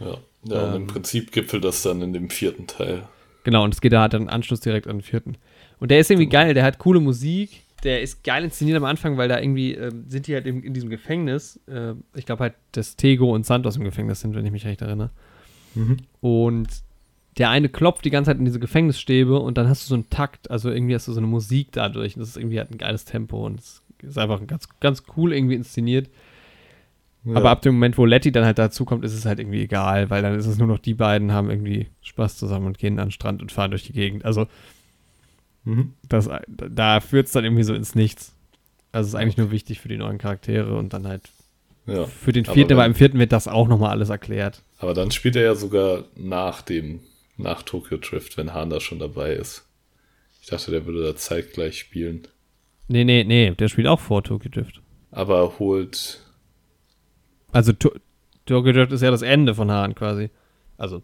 Ja, 0.00 0.18
ja 0.44 0.64
und 0.64 0.74
im 0.74 0.82
Ähm. 0.82 0.86
Prinzip 0.88 1.32
gipfelt 1.32 1.64
das 1.64 1.82
dann 1.82 2.02
in 2.02 2.12
dem 2.12 2.28
vierten 2.30 2.66
Teil. 2.66 3.04
Genau, 3.44 3.62
und 3.64 3.72
es 3.72 3.80
geht 3.80 3.92
da 3.92 4.00
halt 4.02 4.12
dann 4.14 4.28
Anschluss 4.28 4.60
direkt 4.60 4.86
an 4.88 4.98
den 4.98 5.02
vierten. 5.02 5.36
Und 5.78 5.90
der 5.90 6.00
ist 6.00 6.10
irgendwie 6.10 6.28
geil, 6.28 6.52
der 6.54 6.64
hat 6.64 6.78
coole 6.78 7.00
Musik, 7.00 7.62
der 7.84 8.02
ist 8.02 8.24
geil 8.24 8.44
inszeniert 8.44 8.76
am 8.76 8.84
Anfang, 8.84 9.16
weil 9.16 9.28
da 9.28 9.38
irgendwie 9.38 9.74
ähm, 9.74 10.04
sind 10.08 10.26
die 10.26 10.34
halt 10.34 10.46
in, 10.46 10.62
in 10.62 10.74
diesem 10.74 10.90
Gefängnis. 10.90 11.60
Äh, 11.66 11.94
ich 12.14 12.26
glaube 12.26 12.42
halt, 12.42 12.54
dass 12.72 12.96
Tego 12.96 13.32
und 13.32 13.46
Santos 13.46 13.76
im 13.76 13.84
Gefängnis 13.84 14.20
sind, 14.20 14.34
wenn 14.34 14.44
ich 14.44 14.52
mich 14.52 14.64
recht 14.64 14.82
erinnere. 14.82 15.10
Und 16.20 16.68
der 17.38 17.50
eine 17.50 17.68
klopft 17.68 18.04
die 18.04 18.10
ganze 18.10 18.30
Zeit 18.30 18.38
in 18.38 18.44
diese 18.44 18.60
Gefängnisstäbe 18.60 19.38
und 19.38 19.58
dann 19.58 19.68
hast 19.68 19.84
du 19.84 19.88
so 19.88 19.94
einen 19.94 20.08
Takt, 20.08 20.50
also 20.50 20.70
irgendwie 20.70 20.94
hast 20.94 21.08
du 21.08 21.12
so 21.12 21.18
eine 21.18 21.26
Musik 21.26 21.68
dadurch. 21.72 22.16
Und 22.16 22.20
das 22.20 22.30
ist 22.30 22.36
irgendwie 22.36 22.58
halt 22.58 22.70
ein 22.70 22.78
geiles 22.78 23.04
Tempo 23.04 23.44
und 23.44 23.60
es 23.60 23.82
ist 24.02 24.18
einfach 24.18 24.44
ganz, 24.46 24.68
ganz 24.80 25.02
cool 25.16 25.32
irgendwie 25.32 25.54
inszeniert. 25.54 26.08
Ja. 27.24 27.36
Aber 27.36 27.50
ab 27.50 27.62
dem 27.62 27.74
Moment, 27.74 27.96
wo 27.96 28.04
Letty 28.04 28.32
dann 28.32 28.44
halt 28.44 28.58
dazukommt, 28.58 29.04
ist 29.04 29.14
es 29.14 29.24
halt 29.24 29.40
irgendwie 29.40 29.62
egal, 29.62 30.10
weil 30.10 30.22
dann 30.22 30.38
ist 30.38 30.46
es 30.46 30.58
nur 30.58 30.68
noch 30.68 30.78
die 30.78 30.94
beiden, 30.94 31.32
haben 31.32 31.50
irgendwie 31.50 31.88
Spaß 32.02 32.36
zusammen 32.36 32.66
und 32.66 32.78
gehen 32.78 32.98
an 32.98 33.06
den 33.06 33.12
Strand 33.12 33.40
und 33.40 33.50
fahren 33.50 33.70
durch 33.70 33.84
die 33.84 33.94
Gegend. 33.94 34.24
Also 34.24 34.46
Mhm. 35.64 35.94
das, 36.08 36.28
da 36.48 37.00
führt 37.00 37.26
es 37.26 37.32
dann 37.32 37.44
irgendwie 37.44 37.62
so 37.64 37.74
ins 37.74 37.94
Nichts. 37.94 38.34
Also 38.92 39.06
es 39.08 39.14
ist 39.14 39.20
eigentlich 39.20 39.36
nur 39.38 39.50
wichtig 39.50 39.80
für 39.80 39.88
die 39.88 39.96
neuen 39.96 40.18
Charaktere 40.18 40.76
und 40.76 40.92
dann 40.92 41.06
halt 41.08 41.22
Ja. 41.86 42.04
für 42.06 42.32
den 42.32 42.44
Aber 42.46 42.54
vierten, 42.54 42.70
wenn- 42.70 42.76
aber 42.78 42.86
im 42.86 42.94
vierten 42.94 43.18
wird 43.18 43.32
das 43.32 43.48
auch 43.48 43.66
nochmal 43.68 43.90
alles 43.90 44.08
erklärt. 44.10 44.62
Aber 44.78 44.94
dann 44.94 45.10
spielt 45.10 45.36
er 45.36 45.42
ja 45.42 45.54
sogar 45.54 46.04
nach 46.16 46.62
dem, 46.62 47.00
nach 47.36 47.62
Tokyo 47.62 47.96
Drift, 47.98 48.36
wenn 48.36 48.52
Hahn 48.54 48.70
da 48.70 48.80
schon 48.80 48.98
dabei 48.98 49.32
ist. 49.34 49.66
Ich 50.42 50.48
dachte, 50.48 50.70
der 50.70 50.84
würde 50.86 51.02
da 51.02 51.16
zeitgleich 51.16 51.78
spielen. 51.78 52.28
Nee, 52.88 53.04
nee, 53.04 53.24
nee, 53.24 53.50
der 53.52 53.68
spielt 53.68 53.86
auch 53.88 54.00
vor 54.00 54.22
Tokyo 54.22 54.50
Drift. 54.50 54.80
Aber 55.10 55.58
holt. 55.58 56.20
Also 57.52 57.72
To- 57.72 57.94
Tokyo 58.46 58.72
Drift 58.72 58.92
ist 58.92 59.00
ja 59.02 59.10
das 59.10 59.22
Ende 59.22 59.54
von 59.54 59.70
Hahn 59.70 59.94
quasi. 59.94 60.28
Also. 60.76 61.02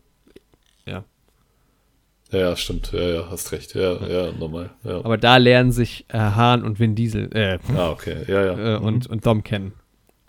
Ja, 2.32 2.38
ja, 2.38 2.56
stimmt. 2.56 2.92
Ja, 2.92 3.00
ja, 3.00 3.30
hast 3.30 3.50
recht. 3.52 3.74
Ja, 3.74 4.06
ja, 4.06 4.32
normal. 4.32 4.70
Ja. 4.84 4.98
Aber 5.04 5.18
da 5.18 5.36
lernen 5.36 5.72
sich 5.72 6.04
äh, 6.08 6.18
Hahn 6.18 6.62
und 6.64 6.78
Vin 6.78 6.94
Diesel 6.94 7.28
äh, 7.36 7.58
Ah, 7.76 7.90
okay. 7.90 8.24
Ja, 8.28 8.44
ja. 8.44 8.76
äh, 8.76 8.78
und, 8.78 9.06
und 9.08 9.26
Dom 9.26 9.42
kennen. 9.42 9.72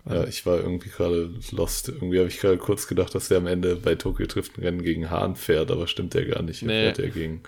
Ja, 0.09 0.23
ich 0.25 0.45
war 0.47 0.57
irgendwie 0.57 0.89
gerade 0.89 1.29
lost. 1.51 1.89
Irgendwie 1.89 2.17
habe 2.17 2.27
ich 2.27 2.39
gerade 2.39 2.57
kurz 2.57 2.87
gedacht, 2.87 3.13
dass 3.13 3.27
der 3.27 3.37
am 3.37 3.45
Ende 3.45 3.75
bei 3.75 3.93
Tokyo 3.93 4.25
Drift 4.25 4.57
ein 4.57 4.63
Rennen 4.63 4.81
gegen 4.81 5.11
Hahn 5.11 5.35
fährt, 5.35 5.69
aber 5.69 5.85
stimmt 5.85 6.15
der 6.15 6.25
gar 6.25 6.41
nicht. 6.41 6.63
Er 6.63 6.67
Nee. 6.67 6.83
fährt 6.85 6.97
ja 6.97 7.07
gegen 7.09 7.43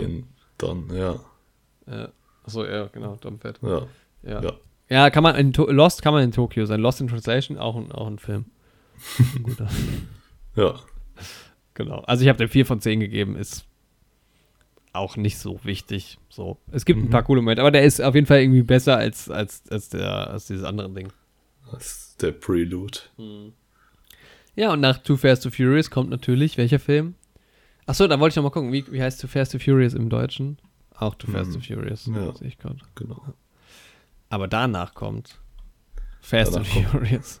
den 0.00 0.26
Don, 0.56 0.88
ja. 0.96 1.20
Ja. 1.86 2.08
Achso, 2.44 2.64
ja, 2.64 2.86
genau, 2.86 3.16
Dom 3.16 3.38
fährt. 3.38 3.58
Ja, 3.62 3.86
Ja. 4.22 4.42
ja. 4.42 4.52
Ja, 4.88 5.10
kann 5.10 5.22
man 5.22 5.34
in 5.36 5.52
to 5.54 5.70
Lost 5.70 6.02
kann 6.02 6.12
man 6.14 6.22
in 6.22 6.30
Tokio 6.32 6.64
sein. 6.66 6.78
Lost 6.80 7.00
in 7.00 7.08
Translation, 7.08 7.58
auch 7.58 7.74
ein, 7.76 7.90
auch 7.92 8.06
ein 8.06 8.18
Film. 8.18 8.44
Ein 9.18 9.42
guter. 9.42 9.68
ja. 10.56 10.74
genau. 11.74 12.00
Also 12.06 12.22
ich 12.22 12.28
habe 12.28 12.38
dem 12.38 12.48
4 12.48 12.64
von 12.66 12.80
10 12.80 13.00
gegeben, 13.00 13.34
ist 13.36 13.66
auch 14.94 15.16
nicht 15.16 15.38
so 15.38 15.60
wichtig. 15.64 16.18
So. 16.28 16.58
Es 16.70 16.84
gibt 16.84 17.00
ein 17.00 17.06
Mhm. 17.06 17.10
paar 17.10 17.22
coole 17.24 17.40
Momente, 17.42 17.62
aber 17.62 17.70
der 17.70 17.82
ist 17.84 18.00
auf 18.00 18.14
jeden 18.14 18.26
Fall 18.26 18.40
irgendwie 18.40 18.62
besser 18.62 18.96
als, 18.96 19.28
als, 19.28 19.62
als, 19.70 19.88
der, 19.90 20.30
als 20.30 20.46
dieses 20.46 20.64
andere 20.64 20.90
Ding. 20.90 21.08
Das 21.70 21.84
ist 21.86 22.22
der 22.22 22.32
Prelude. 22.32 22.98
Ja, 24.54 24.72
und 24.72 24.80
nach 24.80 24.98
Too 24.98 25.16
Fast 25.16 25.42
to 25.42 25.50
Furious 25.50 25.90
kommt 25.90 26.10
natürlich 26.10 26.56
welcher 26.58 26.78
Film? 26.78 27.14
Achso, 27.86 28.06
da 28.06 28.18
wollte 28.20 28.32
ich 28.32 28.36
noch 28.36 28.44
mal 28.44 28.50
gucken, 28.50 28.72
wie, 28.72 28.84
wie 28.92 29.02
heißt 29.02 29.20
Too 29.20 29.26
Fast 29.28 29.52
to 29.52 29.58
Furious 29.58 29.94
im 29.94 30.08
Deutschen? 30.08 30.58
Auch 30.94 31.14
Too 31.16 31.30
Fast 31.30 31.50
Mhm. 31.50 31.54
to 31.54 31.60
Furious, 31.60 32.06
Ja. 32.06 32.34
sehe 32.34 32.48
ich 32.48 32.58
gerade. 32.58 32.78
Genau. 32.94 33.20
Aber 34.30 34.46
danach 34.48 34.94
kommt 34.94 35.38
Fast 36.20 36.54
Danach 36.54 36.66
and 36.66 36.74
kommt- 36.74 36.88
Furious. 37.08 37.40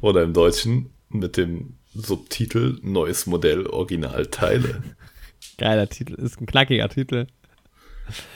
Oder 0.00 0.22
im 0.22 0.32
Deutschen 0.32 0.90
mit 1.08 1.36
dem 1.36 1.74
Subtitel 1.94 2.78
Neues 2.82 3.26
Modell 3.26 3.66
Originalteile. 3.66 4.82
Geiler 5.58 5.88
Titel, 5.88 6.14
ist 6.14 6.40
ein 6.40 6.46
knackiger 6.46 6.88
Titel. 6.88 7.26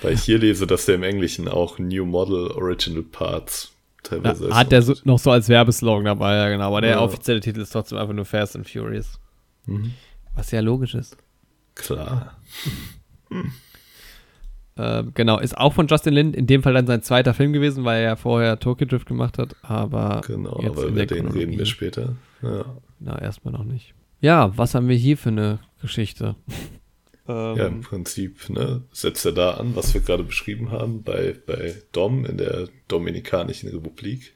Weil 0.02 0.14
ich 0.14 0.22
hier 0.22 0.38
lese, 0.38 0.66
dass 0.66 0.86
der 0.86 0.96
im 0.96 1.02
Englischen 1.02 1.46
auch 1.48 1.78
New 1.78 2.04
Model 2.04 2.48
Original 2.52 3.02
Parts 3.04 3.72
teilweise 4.02 4.46
ist. 4.48 4.54
hat 4.54 4.72
der 4.72 4.82
so, 4.82 4.94
noch 5.04 5.18
so 5.18 5.30
als 5.30 5.48
Werbeslogan 5.48 6.04
dabei, 6.06 6.34
ja 6.36 6.48
genau. 6.48 6.68
Aber 6.68 6.80
der 6.80 6.90
Ja. 6.92 7.00
offizielle 7.00 7.40
Titel 7.40 7.60
ist 7.60 7.70
trotzdem 7.70 7.98
einfach 7.98 8.14
nur 8.14 8.24
Fast 8.24 8.56
and 8.56 8.68
Furious. 8.68 9.18
Mhm. 9.66 9.92
Was 10.34 10.50
ja 10.50 10.60
logisch 10.60 10.94
ist. 10.94 11.16
Klar. 11.74 12.36
Äh, 14.76 15.04
genau, 15.14 15.38
ist 15.38 15.58
auch 15.58 15.72
von 15.74 15.88
Justin 15.88 16.14
Lin, 16.14 16.32
in 16.32 16.46
dem 16.46 16.62
Fall 16.62 16.72
dann 16.74 16.86
sein 16.86 17.02
zweiter 17.02 17.34
Film 17.34 17.52
gewesen, 17.52 17.84
weil 17.84 17.98
er 17.98 18.02
ja 18.10 18.16
vorher 18.16 18.58
Tokyo 18.58 18.86
Drift 18.86 19.06
gemacht 19.06 19.36
hat, 19.36 19.54
aber 19.62 20.22
Genau, 20.26 20.58
jetzt 20.62 20.70
aber 20.78 20.86
über 20.86 21.04
den 21.06 21.08
reden 21.26 21.34
wir 21.34 21.40
Chronologie. 21.42 21.66
später. 21.66 22.16
Ja. 22.42 22.64
Na, 23.00 23.20
erstmal 23.20 23.52
noch 23.52 23.64
nicht. 23.64 23.94
Ja, 24.20 24.56
was 24.56 24.74
haben 24.74 24.88
wir 24.88 24.96
hier 24.96 25.18
für 25.18 25.30
eine 25.30 25.58
Geschichte? 25.82 26.36
Ähm, 27.30 27.56
ja, 27.56 27.66
im 27.66 27.80
Prinzip 27.82 28.48
ne, 28.50 28.82
setzt 28.92 29.24
er 29.24 29.32
da 29.32 29.52
an, 29.52 29.76
was 29.76 29.94
wir 29.94 30.00
gerade 30.00 30.24
beschrieben 30.24 30.70
haben, 30.70 31.02
bei, 31.02 31.36
bei 31.46 31.74
Dom 31.92 32.24
in 32.24 32.38
der 32.38 32.68
Dominikanischen 32.88 33.70
Republik. 33.70 34.34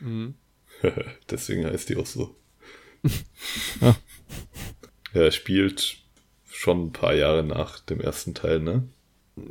mhm. 0.00 0.34
Deswegen 1.30 1.66
heißt 1.66 1.88
die 1.88 1.96
auch 1.96 2.06
so. 2.06 2.36
Ja. 3.80 3.96
Er 5.14 5.30
spielt 5.30 5.98
schon 6.50 6.86
ein 6.86 6.92
paar 6.92 7.14
Jahre 7.14 7.42
nach 7.42 7.80
dem 7.80 8.00
ersten 8.00 8.34
Teil, 8.34 8.60
ne? 8.60 8.86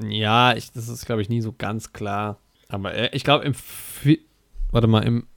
Ja, 0.07 0.55
ich, 0.55 0.71
das 0.71 0.88
ist, 0.88 1.05
glaube 1.05 1.21
ich, 1.21 1.29
nie 1.29 1.41
so 1.41 1.53
ganz 1.57 1.93
klar. 1.93 2.39
Aber 2.67 2.93
äh, 2.93 3.09
ich 3.13 3.23
glaube, 3.23 3.45
im. 3.45 3.55
Warte 4.71 4.88
mal, 4.88 5.03
im. 5.03 5.27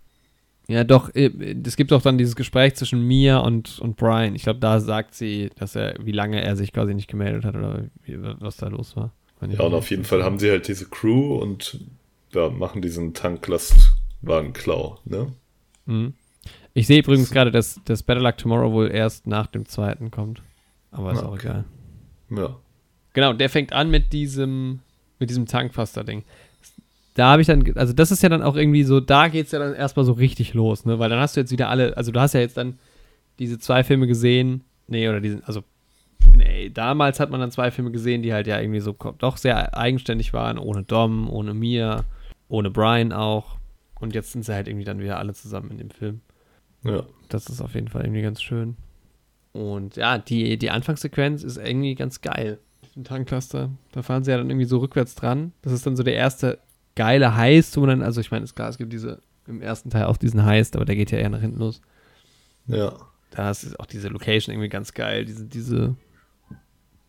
Ja, 0.71 0.85
doch, 0.85 1.13
äh, 1.17 1.31
es 1.65 1.77
gibt 1.77 1.91
doch 1.91 2.01
dann 2.01 2.17
dieses 2.17 2.37
Gespräch 2.37 2.77
zwischen 2.77 3.05
Mia 3.07 3.39
und, 3.39 3.81
und 3.81 3.97
Brian. 3.97 4.37
Ich 4.37 4.45
glaube, 4.45 4.61
da 4.61 4.79
sagt 4.79 5.15
sie, 5.15 5.51
dass 5.57 5.75
er, 5.75 5.97
wie 6.01 6.13
lange 6.13 6.43
er 6.43 6.55
sich 6.55 6.73
quasi 6.73 6.95
nicht 6.95 7.09
gemeldet 7.09 7.45
hat 7.45 7.57
oder 7.57 7.87
wie, 8.05 8.19
was 8.21 8.57
da 8.57 8.69
los 8.69 8.95
war. 8.97 9.13
Ja, 9.49 9.65
und 9.65 9.75
auf 9.75 9.91
jeden 9.91 10.05
Fall 10.05 10.23
haben 10.23 10.39
sie 10.39 10.49
halt 10.51 10.69
diese 10.69 10.89
Crew 10.89 11.35
und 11.37 11.81
ja, 12.33 12.51
machen 12.51 12.83
diesen 12.83 13.15
Tanklastwagenklau, 13.15 14.99
ne? 15.05 15.33
Mhm. 15.87 16.15
Ich 16.73 16.87
sehe 16.87 17.01
übrigens 17.01 17.31
gerade, 17.31 17.51
dass 17.51 17.81
das 17.85 18.03
Better 18.05 18.21
Luck 18.21 18.37
Tomorrow 18.37 18.71
wohl 18.73 18.91
erst 18.93 19.27
nach 19.27 19.49
dem 19.49 19.67
zweiten 19.67 20.11
kommt. 20.13 20.41
Aber 20.93 21.13
ist 21.13 21.19
Ah, 21.23 21.27
auch 21.27 21.33
okay. 21.33 21.47
egal. 21.49 21.65
Ja. 22.31 22.57
Genau, 23.13 23.33
der 23.33 23.51
fängt 23.51 23.73
an 23.73 23.91
mit 23.91 24.13
diesem, 24.13 24.81
mit 25.19 25.31
diesem 25.31 25.47
Tankfaster-Ding. 25.47 26.23
Da 27.15 27.29
habe 27.29 27.43
ich 27.43 27.47
dann, 27.47 27.65
also 27.75 27.93
das 27.93 28.13
ist 28.13 28.23
ja 28.23 28.29
dann 28.29 28.43
auch 28.43 28.57
irgendwie 28.57 28.85
so, 28.85 29.01
da 29.01 29.29
geht 29.29 29.47
es 29.47 29.53
ja 29.53 29.59
dann 29.59 29.75
erstmal 29.75 30.05
so 30.05 30.13
richtig 30.13 30.55
los, 30.55 30.85
ne? 30.85 30.99
Weil 30.99 31.11
dann 31.11 31.21
hast 31.21 31.37
du 31.37 31.41
jetzt 31.41 31.51
wieder 31.51 31.69
alle, 31.69 31.97
also 31.97 32.13
du 32.13 32.21
hast 32.21 32.35
ja 32.35 32.41
jetzt 32.41 32.57
dann 32.57 32.79
diese 33.39 33.59
zwei 33.59 33.83
Filme 33.83 34.07
gesehen, 34.07 34.63
nee, 34.87 35.09
oder 35.09 35.21
diesen, 35.21 35.43
also 35.45 35.63
nee, 36.35 36.71
damals 36.71 37.19
hat 37.19 37.31
man 37.31 37.41
dann 37.41 37.51
zwei 37.51 37.71
Filme 37.71 37.91
gesehen, 37.91 38.23
die 38.23 38.33
halt 38.33 38.47
ja 38.47 38.61
irgendwie 38.61 38.81
so 38.81 38.95
doch 39.19 39.37
sehr 39.37 39.77
eigenständig 39.77 40.33
waren, 40.33 40.59
ohne 40.59 40.85
Dom, 40.85 41.29
ohne 41.29 41.55
Mia, 41.55 42.05
ohne 42.49 42.71
Brian 42.71 43.13
auch. 43.13 43.59
Und 43.99 44.15
jetzt 44.15 44.33
sind 44.33 44.45
sie 44.45 44.55
halt 44.55 44.69
irgendwie 44.69 44.85
dann 44.85 45.01
wieder 45.01 45.19
alle 45.19 45.35
zusammen 45.35 45.71
in 45.73 45.79
dem 45.79 45.91
Film. 45.91 46.21
Ja. 46.85 47.05
Das 47.29 47.47
ist 47.49 47.61
auf 47.61 47.75
jeden 47.75 47.89
Fall 47.89 48.03
irgendwie 48.05 48.23
ganz 48.23 48.41
schön. 48.41 48.77
Und 49.53 49.97
ja, 49.97 50.19
die, 50.19 50.57
die 50.59 50.71
Anfangssequenz 50.71 51.43
ist 51.43 51.59
irgendwie 51.59 51.95
ganz 51.95 52.21
geil. 52.21 52.59
Im 52.97 53.05
Tankcluster. 53.05 53.71
Da 53.93 54.03
fahren 54.03 54.25
sie 54.25 54.31
ja 54.31 54.39
dann 54.39 54.51
irgendwie 54.51 54.67
so 54.67 54.79
rückwärts 54.79 55.15
dran. 55.15 55.53
Das 55.63 55.73
ist 55.73 55.87
dann 55.87 55.97
so 55.97 56.03
der 56.03 56.15
erste 56.15 56.59
geile 56.97 57.37
Heist, 57.37 57.77
wo 57.77 57.81
man 57.81 57.91
dann, 57.91 58.03
also 58.03 58.21
ich 58.21 58.31
meine, 58.31 58.45
ist 58.45 58.55
klar, 58.57 58.69
es 58.69 58.79
gibt 58.79 58.93
diese, 58.93 59.21
im 59.47 59.63
ersten 59.63 59.91
Teil 59.91 60.05
auch 60.05 60.17
diesen 60.17 60.45
Heist, 60.45 60.77
aber 60.77 60.85
der 60.85 60.97
geht 60.97 61.11
ja 61.11 61.19
eher 61.19 61.29
nach 61.31 61.41
hinten 61.41 61.59
los. 61.59 61.81
Ja. 62.67 62.95
Da 63.31 63.51
ist 63.51 63.79
auch 63.79 63.87
diese 63.87 64.09
Location 64.09 64.53
irgendwie 64.55 64.69
ganz 64.69 64.93
geil, 64.95 65.25
diese, 65.25 65.45
diese 65.47 65.95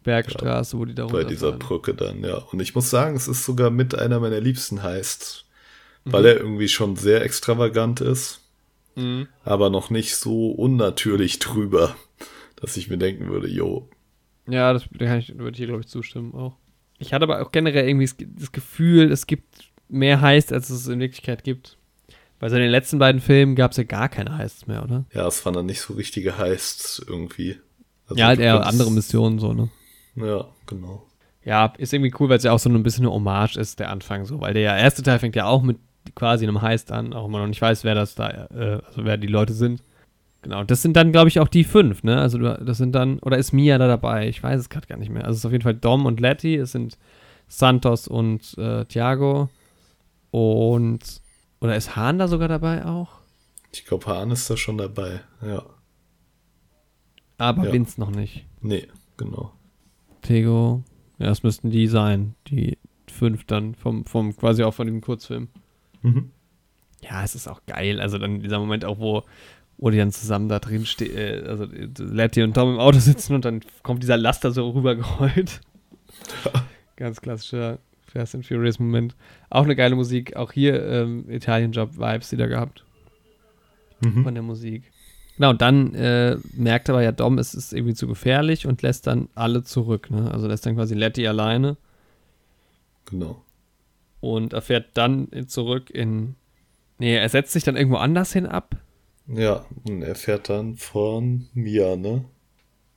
Bergstraße, 0.04 0.78
wo 0.78 0.86
die 0.86 0.96
da 0.96 1.06
Bei 1.08 1.24
dieser 1.24 1.50
runterfahren. 1.52 1.60
Brücke 1.60 1.94
dann, 1.94 2.24
ja. 2.24 2.38
Und 2.38 2.60
ich 2.60 2.74
muss 2.74 2.90
sagen, 2.90 3.16
es 3.16 3.28
ist 3.28 3.46
sogar 3.46 3.70
mit 3.70 3.94
einer 3.96 4.20
meiner 4.20 4.40
liebsten 4.40 4.82
Heists, 4.84 5.46
Mhm. 6.04 6.14
weil 6.14 6.26
er 6.26 6.38
irgendwie 6.38 6.68
schon 6.68 6.96
sehr 6.96 7.22
extravagant 7.24 8.02
ist, 8.02 8.42
Mhm. 8.96 9.28
aber 9.44 9.70
noch 9.70 9.90
nicht 9.92 10.16
so 10.16 10.50
unnatürlich 10.52 11.38
drüber, 11.40 11.96
dass 12.56 12.78
ich 12.78 12.90
mir 12.90 12.98
denken 12.98 13.30
würde, 13.30 13.48
yo, 13.48 13.88
Ja, 14.48 14.74
das 14.74 14.86
da 14.92 15.06
kann 15.06 15.20
ich, 15.20 15.38
würde 15.38 15.52
ich 15.52 15.58
hier, 15.58 15.68
glaube 15.68 15.82
ich, 15.82 15.88
zustimmen 15.88 16.34
auch. 16.34 16.56
Ich 16.98 17.14
hatte 17.14 17.24
aber 17.24 17.42
auch 17.42 17.52
generell 17.52 17.88
irgendwie 17.88 18.10
das 18.40 18.52
Gefühl, 18.52 19.12
es 19.12 19.28
gibt 19.28 19.71
mehr 19.92 20.22
Heists, 20.22 20.52
als 20.52 20.70
es 20.70 20.88
in 20.88 21.00
Wirklichkeit 21.00 21.44
gibt. 21.44 21.78
Weil 22.40 22.50
so 22.50 22.56
in 22.56 22.64
den 22.64 22.72
letzten 22.72 22.98
beiden 22.98 23.22
Filmen 23.22 23.56
gab 23.56 23.72
es 23.72 23.78
ja 23.78 23.84
gar 23.84 24.10
keine 24.10 24.36
Heists 24.38 24.66
mehr, 24.66 24.84
oder? 24.84 25.06
ja, 25.14 25.28
es 25.28 25.46
waren 25.46 25.54
dann 25.54 25.68
nicht 25.68 25.82
so 25.82 25.94
richtige 25.94 26.38
Heists 26.40 27.04
irgendwie. 27.08 27.58
Also 28.08 28.20
ja, 28.20 28.28
halt 28.28 28.40
eher 28.40 28.54
konntest- 28.54 28.72
andere 28.72 28.92
Missionen 28.92 29.40
so, 29.40 29.54
ne? 29.54 29.70
Ja, 30.16 30.48
genau. 30.66 31.06
Ja, 31.44 31.74
ist 31.78 31.94
irgendwie 31.94 32.14
cool, 32.20 32.30
weil 32.30 32.38
es 32.38 32.44
ja 32.44 32.52
auch 32.52 32.60
so 32.60 32.70
ein 32.70 32.84
bisschen 32.84 33.06
eine 33.06 33.14
Hommage 33.14 33.58
ist, 33.58 33.80
der 33.80 33.90
Anfang 33.90 34.26
so. 34.26 34.42
Weil 34.42 34.54
der 34.54 34.76
erste 34.76 35.02
Teil 35.04 35.20
fängt 35.20 35.36
ja 35.36 35.46
auch 35.46 35.62
mit 35.62 35.78
quasi 36.16 36.46
einem 36.46 36.62
Heist 36.62 36.92
an, 36.92 37.14
auch 37.14 37.26
wenn 37.26 37.32
man 37.32 37.42
noch 37.42 37.48
nicht 37.48 37.62
weiß, 37.62 37.84
wer 37.84 37.96
das 37.96 38.16
da, 38.16 38.30
äh, 38.30 38.82
also 38.88 39.06
wer 39.06 39.18
die 39.18 39.28
Leute 39.28 39.54
sind. 39.54 39.84
Genau, 40.42 40.64
das 40.64 40.82
sind 40.82 40.96
dann, 40.98 41.12
glaube 41.12 41.28
ich, 41.30 41.40
auch 41.40 41.48
die 41.48 41.64
fünf, 41.64 42.04
ne? 42.04 42.20
Also 42.20 42.40
das 42.40 42.78
sind 42.78 42.94
dann, 42.94 43.20
oder 43.20 43.38
ist 43.38 43.52
Mia 43.54 43.78
da 43.78 43.88
dabei? 43.88 44.28
Ich 44.28 44.42
weiß 44.42 44.60
es 44.60 44.70
gerade 44.70 44.88
gar 44.88 44.98
nicht 44.98 45.12
mehr. 45.12 45.24
Also 45.26 45.34
es 45.34 45.38
ist 45.40 45.46
auf 45.46 45.52
jeden 45.52 45.64
Fall 45.64 45.76
Dom 45.76 46.08
und 46.08 46.20
Letty, 46.20 46.56
es 46.56 46.72
sind 46.72 46.98
Santos 47.48 48.08
und 48.08 48.58
äh, 48.58 48.86
Thiago 48.86 49.50
und, 50.32 51.22
oder 51.60 51.76
ist 51.76 51.96
Hahn 51.96 52.18
da 52.20 52.28
sogar 52.28 52.48
dabei 52.48 52.86
auch? 52.86 53.20
Ich 53.72 53.86
glaube, 53.86 54.06
Hahn 54.08 54.32
ist 54.32 54.50
da 54.50 54.58
schon 54.58 54.78
dabei. 54.78 55.22
Ja. 55.42 55.64
Aber 57.38 57.66
Ja. 57.66 57.74
Vince 57.74 58.00
noch 58.00 58.12
nicht. 58.12 58.46
Nee, 58.62 58.88
genau. 59.18 59.54
Tego, 60.22 60.84
ja, 61.18 61.28
das 61.28 61.44
müssten 61.44 61.70
die 61.70 61.88
sein, 61.88 62.36
die 62.48 62.78
fünf 63.12 63.46
dann 63.46 63.76
vom, 63.76 64.06
vom 64.06 64.36
quasi 64.36 64.64
auch 64.64 64.74
von 64.74 64.88
dem 64.88 65.02
Kurzfilm. 65.02 65.50
Mhm. 66.02 66.32
Ja, 67.02 67.24
es 67.24 67.36
ist 67.36 67.48
auch 67.48 67.62
geil. 67.66 68.00
Also 68.00 68.18
dann 68.18 68.40
dieser 68.42 68.60
Moment 68.60 68.86
auch, 68.86 69.00
wo, 69.00 69.24
wo 69.78 69.90
die 69.90 69.98
dann 69.98 70.12
zusammen 70.12 70.50
da 70.50 70.60
drin 70.60 70.86
stehen, 70.86 71.18
äh, 71.18 71.44
also 71.48 71.64
äh, 71.66 71.90
Letty 71.98 72.44
und 72.44 72.54
Tom 72.54 72.74
im 72.74 72.80
Auto 72.80 73.00
sitzen 73.00 73.34
und 73.34 73.46
dann 73.46 73.62
kommt 73.84 74.04
dieser 74.04 74.18
Laster 74.18 74.52
so 74.52 74.70
rübergerollt. 74.70 75.62
Ganz 76.96 77.22
klassischer 77.22 77.80
Fast 78.12 78.36
and 78.36 78.46
Furious 78.46 78.80
Moment. 78.80 79.16
Auch 79.50 79.64
eine 79.64 79.76
geile 79.76 79.96
Musik. 79.96 80.36
Auch 80.36 80.52
hier 80.52 80.84
ähm, 80.86 81.30
Italien-Job-Vibes 81.30 82.32
wieder 82.32 82.48
gehabt 82.48 82.84
Mhm. 84.04 84.24
von 84.24 84.34
der 84.34 84.42
Musik. 84.44 84.84
Genau, 85.38 85.52
und 85.52 85.62
dann 85.62 85.94
äh, 85.96 86.38
merkt 86.54 86.90
aber 86.90 87.04
ja 87.04 87.12
Dom, 87.12 87.38
es 87.38 87.54
ist 87.54 87.72
irgendwie 87.72 87.94
zu 87.94 88.08
gefährlich 88.08 88.66
und 88.66 88.82
lässt 88.82 89.06
dann 89.08 89.30
alle 89.36 89.64
zurück. 89.64 90.10
Ne? 90.10 90.32
Also 90.32 90.48
lässt 90.48 90.66
dann 90.66 90.76
quasi 90.76 90.96
Letty 90.96 91.28
alleine 91.28 91.78
Genau. 93.06 93.44
und 94.20 94.54
er 94.54 94.62
fährt 94.62 94.90
dann 94.96 95.28
zurück 95.48 95.90
in. 95.90 96.36
Nee, 96.98 97.16
er 97.16 97.30
setzt 97.30 97.54
sich 97.54 97.64
dann 97.64 97.76
irgendwo 97.78 97.98
anders 97.98 98.34
hin 98.34 98.46
ab. 98.46 98.76
Ja, 99.28 99.66
und 99.88 100.02
er 100.02 100.16
fährt 100.16 100.50
dann 100.50 100.76
von 100.78 101.48
Mia, 101.54 101.96
ne? 101.96 102.26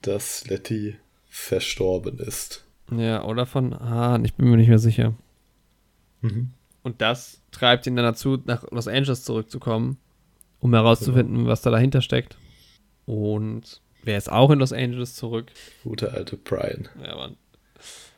Dass 0.02 0.46
Letty 0.48 0.96
verstorben 1.28 2.18
ist. 2.18 2.63
Ja, 2.90 3.24
oder 3.24 3.46
von 3.46 3.78
Hahn, 3.78 4.24
ich 4.24 4.34
bin 4.34 4.50
mir 4.50 4.56
nicht 4.56 4.68
mehr 4.68 4.78
sicher. 4.78 5.14
Mhm. 6.20 6.50
Und 6.82 7.00
das 7.00 7.40
treibt 7.50 7.86
ihn 7.86 7.96
dann 7.96 8.04
dazu, 8.04 8.38
nach 8.44 8.70
Los 8.70 8.88
Angeles 8.88 9.24
zurückzukommen, 9.24 9.96
um 10.60 10.72
herauszufinden, 10.74 11.46
was 11.46 11.62
da 11.62 11.70
dahinter 11.70 12.02
steckt. 12.02 12.36
Und 13.06 13.80
wer 14.02 14.18
ist 14.18 14.30
auch 14.30 14.50
in 14.50 14.58
Los 14.58 14.72
Angeles 14.72 15.14
zurück? 15.14 15.50
Gute 15.82 16.12
alte 16.12 16.36
Brian. 16.36 16.88
Ja, 17.02 17.16
Mann. 17.16 17.36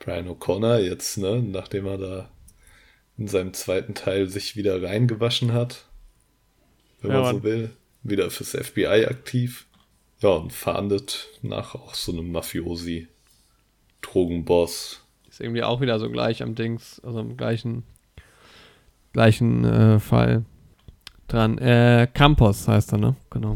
Brian 0.01 0.29
O'Connor 0.29 0.79
jetzt, 0.79 1.19
ne? 1.19 1.43
Nachdem 1.43 1.87
er 1.87 1.99
da 1.99 2.31
in 3.19 3.29
seinem 3.29 3.55
zweiten 3.55 3.95
Teil 3.95 4.29
sich 4.29 4.57
wieder 4.57 4.83
reingewaschen 4.83 5.53
hat. 5.53 5.87
Wenn 7.01 7.13
ja, 7.13 7.23
man 7.23 7.37
so 7.37 7.43
will. 7.43 7.71
Wieder 8.03 8.31
fürs 8.31 8.51
FBI 8.51 9.07
aktiv. 9.07 9.67
Ja, 10.21 10.31
und 10.31 10.53
fahndet 10.53 11.29
nach 11.43 11.75
auch 11.75 11.95
so 11.95 12.13
einem 12.13 12.33
Mafiosi, 12.33 13.09
Drogenboss. 14.03 15.03
Ist 15.29 15.41
irgendwie 15.41 15.63
auch 15.63 15.81
wieder 15.81 15.99
so 15.99 16.11
gleich 16.11 16.43
am 16.43 16.55
Dings, 16.55 17.01
also 17.05 17.21
im 17.21 17.37
gleichen, 17.37 17.85
gleichen 19.13 19.65
äh, 19.65 19.99
Fall 19.99 20.45
dran. 21.29 21.59
Äh, 21.59 22.09
Campos 22.13 22.69
heißt 22.69 22.93
er, 22.93 22.99
ne? 22.99 23.17
Genau. 23.31 23.55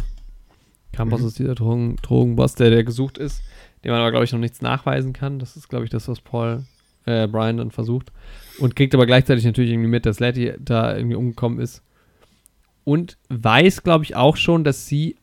Campos 0.93 1.21
mhm. 1.21 1.27
ist 1.29 1.39
dieser 1.39 1.55
Drogen, 1.55 1.97
Drogenboss, 2.03 2.55
der, 2.55 2.71
der 2.71 2.85
gesucht 2.85 3.19
ist, 3.19 3.43
dem 3.85 3.93
man 3.93 4.01
aber, 4.01 4.11
glaube 4.11 4.25
ich, 4.25 4.33
noch 4.33 4.41
nichts 4.41 4.61
nachweisen 4.61 5.13
kann. 5.13 5.39
Das 5.39 5.57
ist, 5.57 5.69
glaube 5.69 5.85
ich, 5.85 5.91
das, 5.91 6.09
was 6.09 6.21
Paul, 6.21 6.65
äh, 7.07 7.27
Brian 7.27 7.59
dann 7.59 7.71
versucht. 7.71 8.13
Und 8.59 8.77
kriegt 8.77 8.95
aber 8.95 9.07
gleichzeitig 9.07 9.45
natürlich 9.45 9.71
irgendwie 9.71 9.89
mit, 9.89 10.05
dass 10.05 10.21
Letty 10.21 10.53
da 10.59 10.97
irgendwie 10.97 11.17
umgekommen 11.17 11.61
ist. 11.61 11.83
Und 12.85 13.19
weiß, 13.29 13.83
glaube 13.83 14.05
ich, 14.05 14.17
auch 14.17 14.37
schon, 14.37 14.65
dass 14.65 14.87
sie 14.87 15.17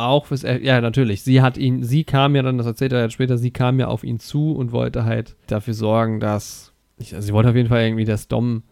auch 0.00 0.26
fürs, 0.26 0.42
ja, 0.42 0.80
natürlich, 0.80 1.22
sie 1.22 1.42
hat 1.42 1.56
ihn, 1.56 1.82
sie 1.82 2.04
kam 2.04 2.34
ja 2.36 2.42
dann, 2.42 2.58
das 2.58 2.66
erzählt 2.66 2.92
er 2.92 3.00
ja 3.00 3.10
später, 3.10 3.38
sie 3.38 3.50
kam 3.50 3.78
ja 3.78 3.88
auf 3.88 4.04
ihn 4.04 4.18
zu 4.18 4.52
und 4.52 4.72
wollte 4.72 5.04
halt 5.04 5.36
dafür 5.46 5.74
sorgen, 5.74 6.20
dass, 6.20 6.72
also 6.98 7.20
sie 7.20 7.32
wollte 7.32 7.50
auf 7.50 7.56
jeden 7.56 7.68
Fall 7.68 7.82
irgendwie, 7.82 8.04
dass 8.04 8.28
Dom 8.28 8.62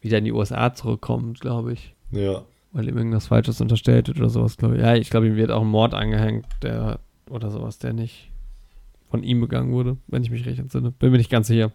wieder 0.00 0.18
in 0.18 0.24
die 0.24 0.32
USA 0.32 0.72
zurückkommt, 0.74 1.40
glaube 1.40 1.72
ich. 1.72 1.94
Ja. 2.10 2.44
Weil 2.72 2.88
ihm 2.88 2.96
irgendwas 2.96 3.28
Falsches 3.28 3.60
unterstellt 3.60 4.08
wird 4.08 4.18
oder 4.18 4.28
sowas, 4.28 4.56
glaube 4.56 4.76
ich. 4.76 4.82
Ja, 4.82 4.94
ich 4.94 5.10
glaube, 5.10 5.26
ihm 5.26 5.36
wird 5.36 5.50
auch 5.50 5.62
ein 5.62 5.68
Mord 5.68 5.94
angehängt, 5.94 6.46
der, 6.62 7.00
oder 7.30 7.50
sowas, 7.50 7.78
der 7.78 7.92
nicht 7.92 8.30
von 9.10 9.22
ihm 9.22 9.40
begangen 9.40 9.72
wurde, 9.72 9.96
wenn 10.06 10.22
ich 10.22 10.30
mich 10.30 10.46
recht 10.46 10.58
entsinne. 10.58 10.92
Bin 10.92 11.10
mir 11.10 11.18
nicht 11.18 11.30
ganz 11.30 11.46
sicher. 11.46 11.72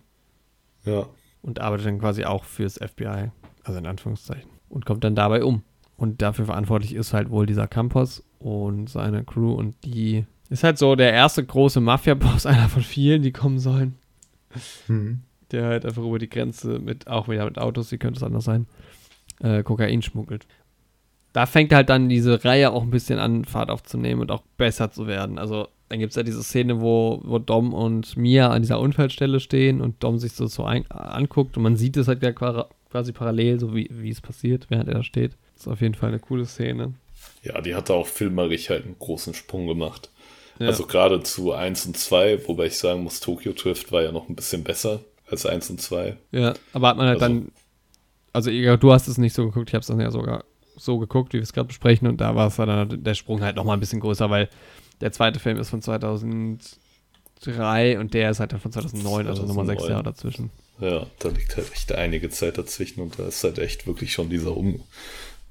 Ja. 0.86 1.08
Und 1.42 1.60
arbeitet 1.60 1.88
dann 1.88 2.00
quasi 2.00 2.26
auch 2.26 2.44
fürs 2.44 2.76
FBI, 2.78 3.32
also 3.64 3.80
in 3.80 3.86
Anführungszeichen. 3.86 4.50
Und 4.70 4.86
kommt 4.86 5.04
dann 5.04 5.16
dabei 5.16 5.44
um. 5.44 5.64
Und 5.98 6.22
dafür 6.22 6.45
verantwortlich 6.45 6.94
ist 6.95 7.14
halt 7.14 7.30
wohl 7.30 7.45
dieser 7.45 7.68
Campos 7.68 8.24
und 8.40 8.90
seine 8.90 9.24
Crew. 9.24 9.53
Und 9.53 9.76
die 9.86 10.26
ist 10.49 10.64
halt 10.64 10.78
so 10.78 10.95
der 10.95 11.14
erste 11.14 11.44
große 11.44 11.82
Mafia-Boss, 11.82 12.45
einer 12.48 12.70
von 12.70 12.84
vielen, 12.84 13.22
die 13.22 13.32
kommen 13.32 13.60
sollen. 13.60 13.95
Mhm. 14.88 15.22
Der 15.52 15.65
halt 15.65 15.86
einfach 15.86 16.03
über 16.03 16.20
die 16.20 16.30
Grenze 16.30 16.80
mit, 16.80 17.07
auch 17.07 17.28
wieder 17.28 17.45
mit 17.45 17.57
Autos, 17.57 17.91
wie 17.91 17.98
könnte 17.98 18.18
es 18.18 18.24
anders 18.24 18.45
sein, 18.45 18.68
äh, 19.40 19.64
Kokain 19.64 20.02
schmuggelt. 20.02 20.48
Da 21.32 21.45
fängt 21.45 21.74
halt 21.74 21.90
dann 21.90 22.10
diese 22.10 22.44
Reihe 22.44 22.72
auch 22.72 22.84
ein 22.84 22.91
bisschen 22.91 23.20
an, 23.20 23.45
Fahrt 23.45 23.72
aufzunehmen 23.72 24.22
und 24.22 24.32
auch 24.32 24.44
besser 24.57 24.91
zu 24.91 25.07
werden. 25.07 25.40
Also 25.40 25.68
dann 25.90 25.99
gibt 25.99 26.11
es 26.11 26.15
ja 26.15 26.24
diese 26.24 26.44
Szene, 26.44 26.82
wo, 26.82 27.22
wo 27.24 27.40
Dom 27.40 27.74
und 27.74 28.18
Mia 28.18 28.49
an 28.49 28.61
dieser 28.61 28.80
Unfallstelle 28.80 29.40
stehen 29.40 29.82
und 29.82 30.03
Dom 30.03 30.18
sich 30.18 30.34
so, 30.34 30.48
so 30.48 30.64
ein, 30.64 30.90
anguckt 30.90 31.56
und 31.56 31.64
man 31.64 31.76
sieht 31.76 31.98
es 31.98 32.07
halt 32.07 32.24
ja 32.24 32.32
quasi 32.32 33.11
parallel, 33.11 33.60
so 33.60 33.76
wie, 33.76 33.88
wie 33.91 34.10
es 34.10 34.22
passiert, 34.22 34.68
während 34.70 34.90
er 34.90 34.95
da 34.95 35.03
steht. 35.03 35.38
Ist 35.64 35.72
auf 35.72 35.80
jeden 35.80 35.95
Fall 35.95 36.10
eine 36.10 36.19
coole 36.19 36.45
Szene. 36.45 36.94
Ja, 37.41 37.61
die 37.61 37.73
hat 37.73 37.90
da 37.90 37.94
auch 37.94 38.07
filmerisch 38.07 38.69
halt 38.69 38.84
einen 38.84 38.99
großen 38.99 39.34
Sprung 39.34 39.65
gemacht. 39.65 40.10
Ja. 40.60 40.68
Also 40.68 40.85
gerade 40.85 41.23
zu 41.23 41.53
1 41.53 41.85
und 41.85 41.98
2, 41.98 42.49
wobei 42.49 42.65
ich 42.65 42.77
sagen 42.77 43.03
muss, 43.03 43.22
Tokyo 43.22 43.53
Drift 43.53 43.94
war 43.94 44.03
ja 44.03 44.11
noch 44.11 44.27
ein 44.27 44.35
bisschen 44.35 44.65
besser 44.65 44.99
als 45.30 45.45
1 45.45 45.69
und 45.69 45.81
2. 45.81 46.18
Ja, 46.31 46.53
aber 46.73 46.90
hat 46.90 46.98
man 46.98 47.07
halt 47.07 47.22
also, 47.22 47.34
dann, 47.34 47.52
also 48.34 48.52
du 48.52 48.91
hast 48.91 49.07
es 49.07 49.18
nicht 49.18 49.34
so 49.34 49.45
geguckt, 49.45 49.69
ich 49.69 49.73
habe 49.73 49.81
es 49.81 49.88
dann 49.88 50.02
ja 50.02 50.11
sogar 50.11 50.44
so 50.76 50.99
geguckt, 50.99 51.31
wie 51.31 51.38
wir 51.38 51.44
es 51.44 51.53
gerade 51.53 51.68
besprechen 51.68 52.10
und 52.10 52.19
da 52.19 52.35
war 52.35 52.48
es 52.48 52.57
dann 52.57 53.02
der 53.02 53.14
Sprung 53.14 53.41
halt 53.41 53.56
nochmal 53.56 53.77
ein 53.77 53.80
bisschen 53.80 54.02
größer, 54.02 54.30
weil 54.30 54.49
der 54.99 55.14
zweite 55.14 55.40
Film 55.40 55.57
ist 55.60 55.69
von 55.69 55.81
2003 55.81 57.99
und 57.99 58.14
der 58.14 58.31
ist 58.31 58.41
halt 58.41 58.52
dann 58.52 58.60
von 58.60 58.73
2009, 58.73 59.03
2009. 59.03 59.27
also 59.27 59.45
nochmal 59.45 59.65
sechs 59.65 59.88
Jahre 59.88 60.03
dazwischen. 60.03 60.49
Ja, 60.80 61.06
da 61.19 61.30
liegt 61.30 61.56
halt 61.56 61.72
echt 61.72 61.91
einige 61.94 62.30
Zeit 62.30 62.57
dazwischen 62.57 63.02
und 63.02 63.18
da 63.18 63.27
ist 63.27 63.41
halt 63.44 63.60
echt 63.60 63.88
wirklich 63.88 64.11
schon 64.11 64.30
dieser 64.30 64.57
um 64.57 64.81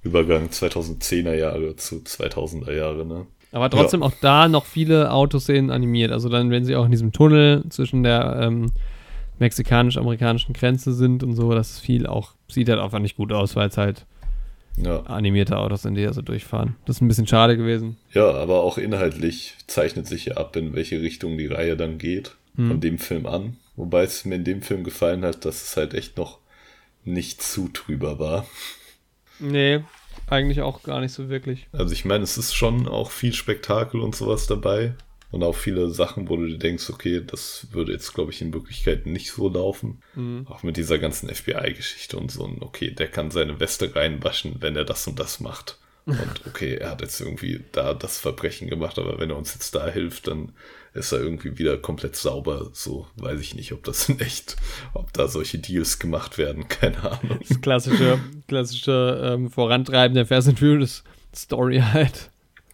Übergang 0.03 0.49
2010er 0.49 1.35
Jahre 1.35 1.77
zu 1.77 1.97
2000er 1.97 2.73
Jahre, 2.73 3.07
ne? 3.07 3.27
Aber 3.53 3.69
trotzdem 3.69 4.01
ja. 4.01 4.07
auch 4.07 4.13
da 4.21 4.49
noch 4.49 4.65
viele 4.65 5.13
Autoszenen 5.13 5.71
animiert. 5.71 6.11
Also 6.11 6.29
dann, 6.31 6.51
wenn 6.51 6.65
sie 6.65 6.75
auch 6.75 6.87
in 6.87 6.91
diesem 6.91 7.13
Tunnel 7.13 7.65
zwischen 7.69 8.03
der 8.03 8.39
ähm, 8.41 8.73
mexikanisch-amerikanischen 9.39 10.55
Grenze 10.55 10.95
sind 10.95 11.23
und 11.23 11.35
so, 11.35 11.53
das 11.53 11.73
ist 11.73 11.81
viel 11.81 12.07
auch, 12.07 12.33
sieht 12.49 12.71
halt 12.71 12.81
einfach 12.81 12.99
nicht 12.99 13.17
gut 13.17 13.31
aus, 13.31 13.55
weil 13.55 13.69
es 13.69 13.77
halt 13.77 14.07
ja. 14.77 15.01
animierte 15.03 15.59
Autos 15.59 15.83
sind, 15.83 15.97
die 15.97 16.05
da 16.05 16.15
so 16.15 16.23
durchfahren. 16.23 16.77
Das 16.87 16.97
ist 16.97 17.03
ein 17.03 17.09
bisschen 17.09 17.27
schade 17.27 17.59
gewesen. 17.59 17.99
Ja, 18.13 18.31
aber 18.33 18.63
auch 18.63 18.79
inhaltlich 18.79 19.55
zeichnet 19.67 20.07
sich 20.07 20.27
ja 20.27 20.37
ab, 20.37 20.57
in 20.57 20.75
welche 20.75 21.03
Richtung 21.03 21.37
die 21.37 21.47
Reihe 21.47 21.77
dann 21.77 21.99
geht, 21.99 22.37
hm. 22.57 22.69
von 22.69 22.81
dem 22.81 22.99
Film 22.99 23.27
an. 23.27 23.59
Wobei 23.77 24.05
es 24.05 24.25
mir 24.25 24.37
in 24.37 24.45
dem 24.45 24.63
Film 24.63 24.85
gefallen 24.85 25.25
hat, 25.25 25.45
dass 25.45 25.63
es 25.63 25.77
halt 25.77 25.93
echt 25.95 26.17
noch 26.17 26.39
nicht 27.05 27.43
zu 27.43 27.69
trüber 27.69 28.19
war. 28.19 28.47
Nee, 29.43 29.83
eigentlich 30.29 30.63
auch 30.63 30.83
gar 30.83 31.01
nicht 31.01 31.13
so 31.13 31.29
wirklich. 31.29 31.69
Also 31.73 31.93
ich 31.93 32.05
meine, 32.05 32.25
es 32.25 32.39
ist 32.39 32.55
schon 32.55 32.89
auch 32.89 33.11
viel 33.11 33.33
Spektakel 33.33 34.01
und 34.01 34.17
sowas 34.17 34.47
dabei. 34.47 34.95
Und 35.31 35.43
auch 35.43 35.57
viele 35.57 35.89
Sachen, 35.91 36.29
wo 36.29 36.37
du 36.37 36.47
dir 36.47 36.59
denkst, 36.59 36.91
okay, 36.91 37.23
das 37.27 37.69
würde 37.71 37.93
jetzt, 37.93 38.13
glaube 38.13 38.33
ich, 38.33 38.43
in 38.43 38.53
Wirklichkeit 38.53 39.07
nicht 39.07 39.31
so 39.33 39.49
laufen. 39.49 40.03
Mhm. 40.15 40.47
Auch 40.47 40.63
mit 40.63 40.77
dieser 40.77 40.99
ganzen 40.99 41.35
FBI-Geschichte 41.35 42.19
und 42.19 42.31
so. 42.31 42.45
Und 42.45 42.61
okay, 42.61 42.91
der 42.91 43.09
kann 43.09 43.31
seine 43.31 43.59
Weste 43.59 43.97
reinwaschen, 43.97 44.57
wenn 44.61 44.77
er 44.77 44.85
das 44.85 45.07
und 45.07 45.19
das 45.19 45.41
macht. 45.41 45.79
Und 46.05 46.47
okay, 46.49 46.75
er 46.75 46.91
hat 46.91 47.01
jetzt 47.01 47.21
irgendwie 47.21 47.65
da 47.71 47.95
das 47.95 48.19
Verbrechen 48.19 48.69
gemacht, 48.69 48.99
aber 48.99 49.21
wenn 49.21 49.31
er 49.31 49.37
uns 49.37 49.55
jetzt 49.55 49.73
da 49.77 49.87
hilft, 49.87 50.27
dann 50.27 50.51
ist 50.95 51.13
er 51.13 51.21
irgendwie 51.21 51.59
wieder 51.59 51.77
komplett 51.79 52.17
sauber. 52.17 52.71
So 52.73 53.07
weiß 53.17 53.41
ich 53.41 53.55
nicht, 53.55 53.73
ob 53.73 53.85
das 53.85 54.09
in 54.09 54.21
echt, 54.21 54.57
ob 54.95 55.13
da 55.13 55.29
solche 55.29 55.59
Deals 55.59 55.99
gemacht 55.99 56.39
werden, 56.39 56.69
keine 56.69 56.99
Ahnung. 56.99 57.39
Das 57.49 57.61
klassische, 57.61 58.19
klassische 58.49 59.21
ähm, 59.25 59.51
Vorantreiben 59.51 60.15
der 60.15 60.27
Fast 60.27 60.49
and 60.49 60.59
Furious 60.59 61.05
Story 61.35 61.81
halt. 61.81 62.31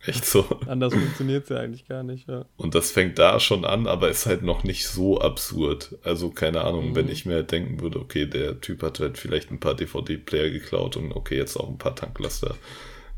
Echt 0.06 0.24
so. 0.24 0.46
Anders 0.66 0.94
funktioniert 0.94 1.44
es 1.44 1.50
ja 1.50 1.58
eigentlich 1.58 1.86
gar 1.86 2.02
nicht, 2.02 2.28
ja. 2.28 2.44
Und 2.56 2.74
das 2.74 2.92
fängt 2.92 3.18
da 3.18 3.40
schon 3.40 3.64
an, 3.64 3.86
aber 3.86 4.08
ist 4.08 4.26
halt 4.26 4.42
noch 4.42 4.62
nicht 4.62 4.86
so 4.86 5.20
absurd. 5.20 5.96
Also, 6.02 6.30
keine 6.30 6.62
Ahnung, 6.62 6.90
mhm. 6.90 6.94
wenn 6.94 7.08
ich 7.08 7.26
mir 7.26 7.34
halt 7.34 7.52
denken 7.52 7.80
würde, 7.80 7.98
okay, 7.98 8.24
der 8.24 8.60
Typ 8.60 8.82
hat 8.82 9.00
halt 9.00 9.18
vielleicht 9.18 9.50
ein 9.50 9.60
paar 9.60 9.74
DVD-Player 9.74 10.50
geklaut 10.50 10.96
und 10.96 11.12
okay, 11.12 11.36
jetzt 11.36 11.56
auch 11.56 11.68
ein 11.68 11.78
paar 11.78 11.96
Tanklaster 11.96 12.54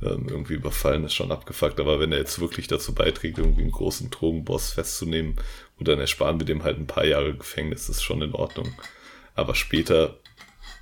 ähm, 0.03 0.27
irgendwie 0.29 0.55
überfallen, 0.55 1.05
ist 1.05 1.15
schon 1.15 1.33
abgefuckt. 1.33 1.81
Aber 1.81 2.01
wenn 2.01 2.13
er 2.13 2.19
jetzt 2.19 2.41
wirklich 2.41 2.67
dazu 2.67 2.95
beiträgt, 2.95 3.39
irgendwie 3.39 3.63
einen 3.63 3.71
großen 3.71 4.11
Drogenboss 4.11 4.73
festzunehmen 4.73 5.37
und 5.79 5.89
dann 5.89 5.99
ersparen 5.99 6.41
wir 6.41 6.47
dem 6.47 6.63
halt 6.63 6.79
ein 6.79 6.87
paar 6.87 7.05
Jahre 7.05 7.35
Gefängnis, 7.35 7.89
ist 7.89 8.03
schon 8.03 8.23
in 8.23 8.33
Ordnung. 8.33 8.73
Aber 9.35 9.55
später 9.55 10.19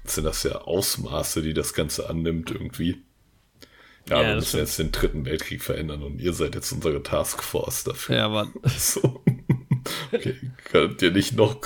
sind 0.04 0.24
das 0.24 0.42
ja 0.42 0.62
Ausmaße, 0.62 1.42
die 1.42 1.54
das 1.54 1.74
Ganze 1.74 2.08
annimmt 2.08 2.50
irgendwie. 2.50 3.02
Ja, 4.08 4.22
ja 4.22 4.28
wir 4.28 4.34
müssen 4.36 4.58
jetzt 4.58 4.78
den 4.78 4.92
dritten 4.92 5.24
Weltkrieg 5.24 5.62
verändern 5.62 6.02
und 6.02 6.20
ihr 6.20 6.32
seid 6.32 6.54
jetzt 6.54 6.72
unsere 6.72 7.02
Taskforce 7.02 7.84
dafür. 7.84 8.16
Ja, 8.16 8.28
Mann. 8.28 8.52
So. 8.78 9.22
Okay, 10.12 10.36
könnt 10.64 11.00
ihr 11.02 11.10
nicht 11.12 11.34
noch, 11.34 11.56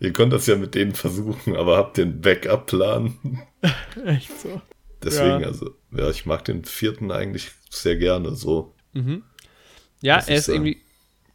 ihr 0.00 0.12
könnt 0.12 0.32
das 0.32 0.46
ja 0.46 0.56
mit 0.56 0.74
denen 0.74 0.94
versuchen, 0.94 1.56
aber 1.56 1.76
habt 1.76 1.96
den 1.96 2.20
Backup-Plan. 2.20 3.42
Echt 4.04 4.40
so. 4.40 4.60
Deswegen, 5.02 5.40
ja. 5.40 5.46
also, 5.46 5.74
ja, 5.92 6.08
ich 6.10 6.26
mag 6.26 6.44
den 6.44 6.64
vierten 6.64 7.10
eigentlich 7.10 7.50
sehr 7.68 7.96
gerne 7.96 8.34
so. 8.34 8.74
Mhm. 8.92 9.22
Ja, 10.02 10.16
er 10.26 10.36
ist 10.36 10.46
sagen. 10.46 10.66
irgendwie 10.66 10.82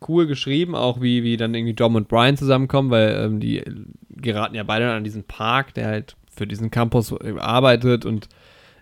cool 0.08 0.28
geschrieben, 0.28 0.76
auch 0.76 1.02
wie, 1.02 1.24
wie 1.24 1.38
dann 1.38 1.54
irgendwie 1.54 1.74
Dom 1.74 1.96
und 1.96 2.08
Brian 2.08 2.38
zusammenkommen, 2.38 2.90
weil 2.90 3.16
ähm, 3.16 3.40
die 3.40 3.64
geraten 4.10 4.56
ja 4.56 4.64
beide 4.64 4.92
an 4.92 5.04
diesen 5.04 5.24
Park, 5.24 5.74
der 5.74 5.88
halt 5.88 6.16
für 6.36 6.48
diesen 6.48 6.72
Campus 6.72 7.14
arbeitet 7.14 8.06
und 8.06 8.28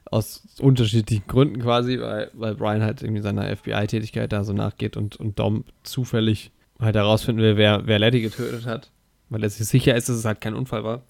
aus 0.05 0.43
unterschiedlichen 0.59 1.25
Gründen 1.27 1.61
quasi, 1.61 1.99
weil, 1.99 2.29
weil 2.33 2.55
Brian 2.55 2.83
halt 2.83 3.01
irgendwie 3.01 3.21
seiner 3.21 3.55
FBI-Tätigkeit 3.55 4.31
da 4.31 4.43
so 4.43 4.53
nachgeht 4.53 4.97
und, 4.97 5.15
und 5.15 5.39
Dom 5.39 5.65
zufällig 5.83 6.51
halt 6.79 6.95
herausfinden 6.95 7.41
will, 7.41 7.57
wer, 7.57 7.85
wer 7.85 7.99
Letty 7.99 8.21
getötet 8.21 8.65
hat, 8.65 8.91
weil 9.33 9.43
er 9.43 9.49
sich 9.49 9.67
sicher 9.67 9.95
ist, 9.95 10.09
dass 10.09 10.15
es 10.15 10.25
halt 10.25 10.41
kein 10.41 10.53
Unfall 10.53 10.83
war. 10.83 11.03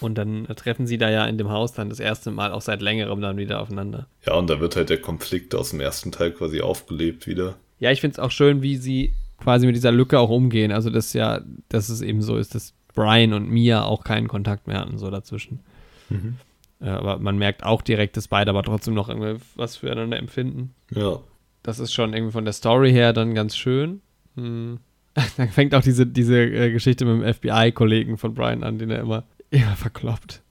Und 0.00 0.16
dann 0.16 0.46
treffen 0.56 0.86
sie 0.86 0.98
da 0.98 1.10
ja 1.10 1.26
in 1.26 1.38
dem 1.38 1.50
Haus 1.50 1.72
dann 1.72 1.88
das 1.88 2.00
erste 2.00 2.30
Mal 2.30 2.52
auch 2.52 2.60
seit 2.60 2.82
längerem 2.82 3.20
dann 3.20 3.36
wieder 3.36 3.60
aufeinander. 3.60 4.06
Ja, 4.26 4.34
und 4.34 4.48
da 4.48 4.60
wird 4.60 4.76
halt 4.76 4.90
der 4.90 5.00
Konflikt 5.00 5.54
aus 5.54 5.70
dem 5.70 5.80
ersten 5.80 6.12
Teil 6.12 6.32
quasi 6.32 6.60
aufgelebt 6.60 7.26
wieder. 7.26 7.56
Ja, 7.78 7.90
ich 7.90 8.00
finde 8.00 8.14
es 8.14 8.18
auch 8.18 8.30
schön, 8.30 8.62
wie 8.62 8.76
sie 8.76 9.14
quasi 9.38 9.66
mit 9.66 9.74
dieser 9.74 9.92
Lücke 9.92 10.18
auch 10.18 10.30
umgehen. 10.30 10.70
Also, 10.70 10.90
dass 10.90 11.12
ja, 11.12 11.40
dass 11.68 11.88
es 11.88 12.02
eben 12.02 12.22
so 12.22 12.36
ist, 12.36 12.54
dass 12.54 12.74
Brian 12.94 13.32
und 13.32 13.48
Mia 13.48 13.82
auch 13.84 14.04
keinen 14.04 14.28
Kontakt 14.28 14.66
mehr 14.66 14.80
hatten, 14.80 14.98
so 14.98 15.10
dazwischen. 15.10 15.60
Mhm. 16.08 16.36
Äh, 16.80 16.90
aber 16.90 17.18
man 17.18 17.38
merkt 17.38 17.64
auch 17.64 17.82
direkt, 17.82 18.16
dass 18.16 18.28
beide 18.28 18.50
aber 18.50 18.62
trotzdem 18.62 18.94
noch 18.94 19.08
irgendwie 19.08 19.42
was 19.54 19.76
füreinander 19.76 20.18
empfinden. 20.18 20.74
Ja. 20.90 21.20
Das 21.62 21.78
ist 21.78 21.92
schon 21.92 22.14
irgendwie 22.14 22.32
von 22.32 22.44
der 22.44 22.54
Story 22.54 22.90
her 22.90 23.12
dann 23.12 23.34
ganz 23.34 23.56
schön. 23.56 24.00
Hm. 24.36 24.80
Dann 25.36 25.48
fängt 25.48 25.74
auch 25.74 25.82
diese, 25.82 26.06
diese 26.06 26.40
äh, 26.40 26.70
Geschichte 26.70 27.04
mit 27.04 27.22
dem 27.22 27.34
FBI-Kollegen 27.34 28.16
von 28.16 28.34
Brian 28.34 28.62
an, 28.62 28.78
den 28.78 28.90
er 28.90 29.00
immer, 29.00 29.24
immer 29.50 29.76
verkloppt. 29.76 30.42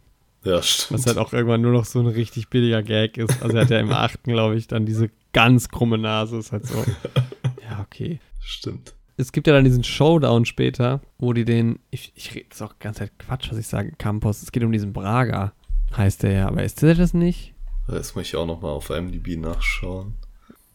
Ja, 0.43 0.61
stimmt. 0.61 0.99
Was 0.99 1.05
halt 1.05 1.17
auch 1.17 1.33
irgendwann 1.33 1.61
nur 1.61 1.71
noch 1.71 1.85
so 1.85 1.99
ein 1.99 2.07
richtig 2.07 2.49
billiger 2.49 2.81
Gag 2.81 3.17
ist. 3.17 3.41
Also 3.41 3.55
er 3.55 3.63
hat 3.63 3.69
ja 3.69 3.79
im 3.79 3.91
achten, 3.91 4.31
glaube 4.31 4.55
ich, 4.55 4.67
dann 4.67 4.85
diese 4.85 5.09
ganz 5.33 5.69
krumme 5.69 5.97
Nase. 5.97 6.37
Ist 6.37 6.51
halt 6.51 6.65
so. 6.65 6.77
ja, 7.69 7.81
okay. 7.81 8.19
Stimmt. 8.39 8.93
Es 9.17 9.33
gibt 9.33 9.47
ja 9.47 9.53
dann 9.53 9.65
diesen 9.65 9.83
Showdown 9.83 10.45
später, 10.45 11.01
wo 11.17 11.33
die 11.33 11.43
den, 11.43 11.79
ich, 11.91 12.13
ich 12.15 12.33
rede, 12.35 12.45
das 12.49 12.59
ist 12.59 12.61
auch 12.61 12.79
ganz 12.79 13.01
halt 13.01 13.11
Quatsch, 13.19 13.51
was 13.51 13.57
ich 13.57 13.67
sage, 13.67 13.91
Campos. 13.97 14.41
Es 14.41 14.53
geht 14.53 14.63
um 14.63 14.71
diesen 14.71 14.93
Braga 14.93 15.51
Heißt 15.95 16.23
der 16.23 16.31
ja, 16.31 16.47
aber 16.47 16.63
ist 16.63 16.81
der 16.81 16.95
das 16.95 17.13
nicht? 17.13 17.53
Jetzt 17.87 18.15
muss 18.15 18.25
ich 18.25 18.35
auch 18.35 18.45
nochmal 18.45 18.71
auf 18.71 18.89
IMDb 18.89 19.37
nachschauen. 19.37 20.13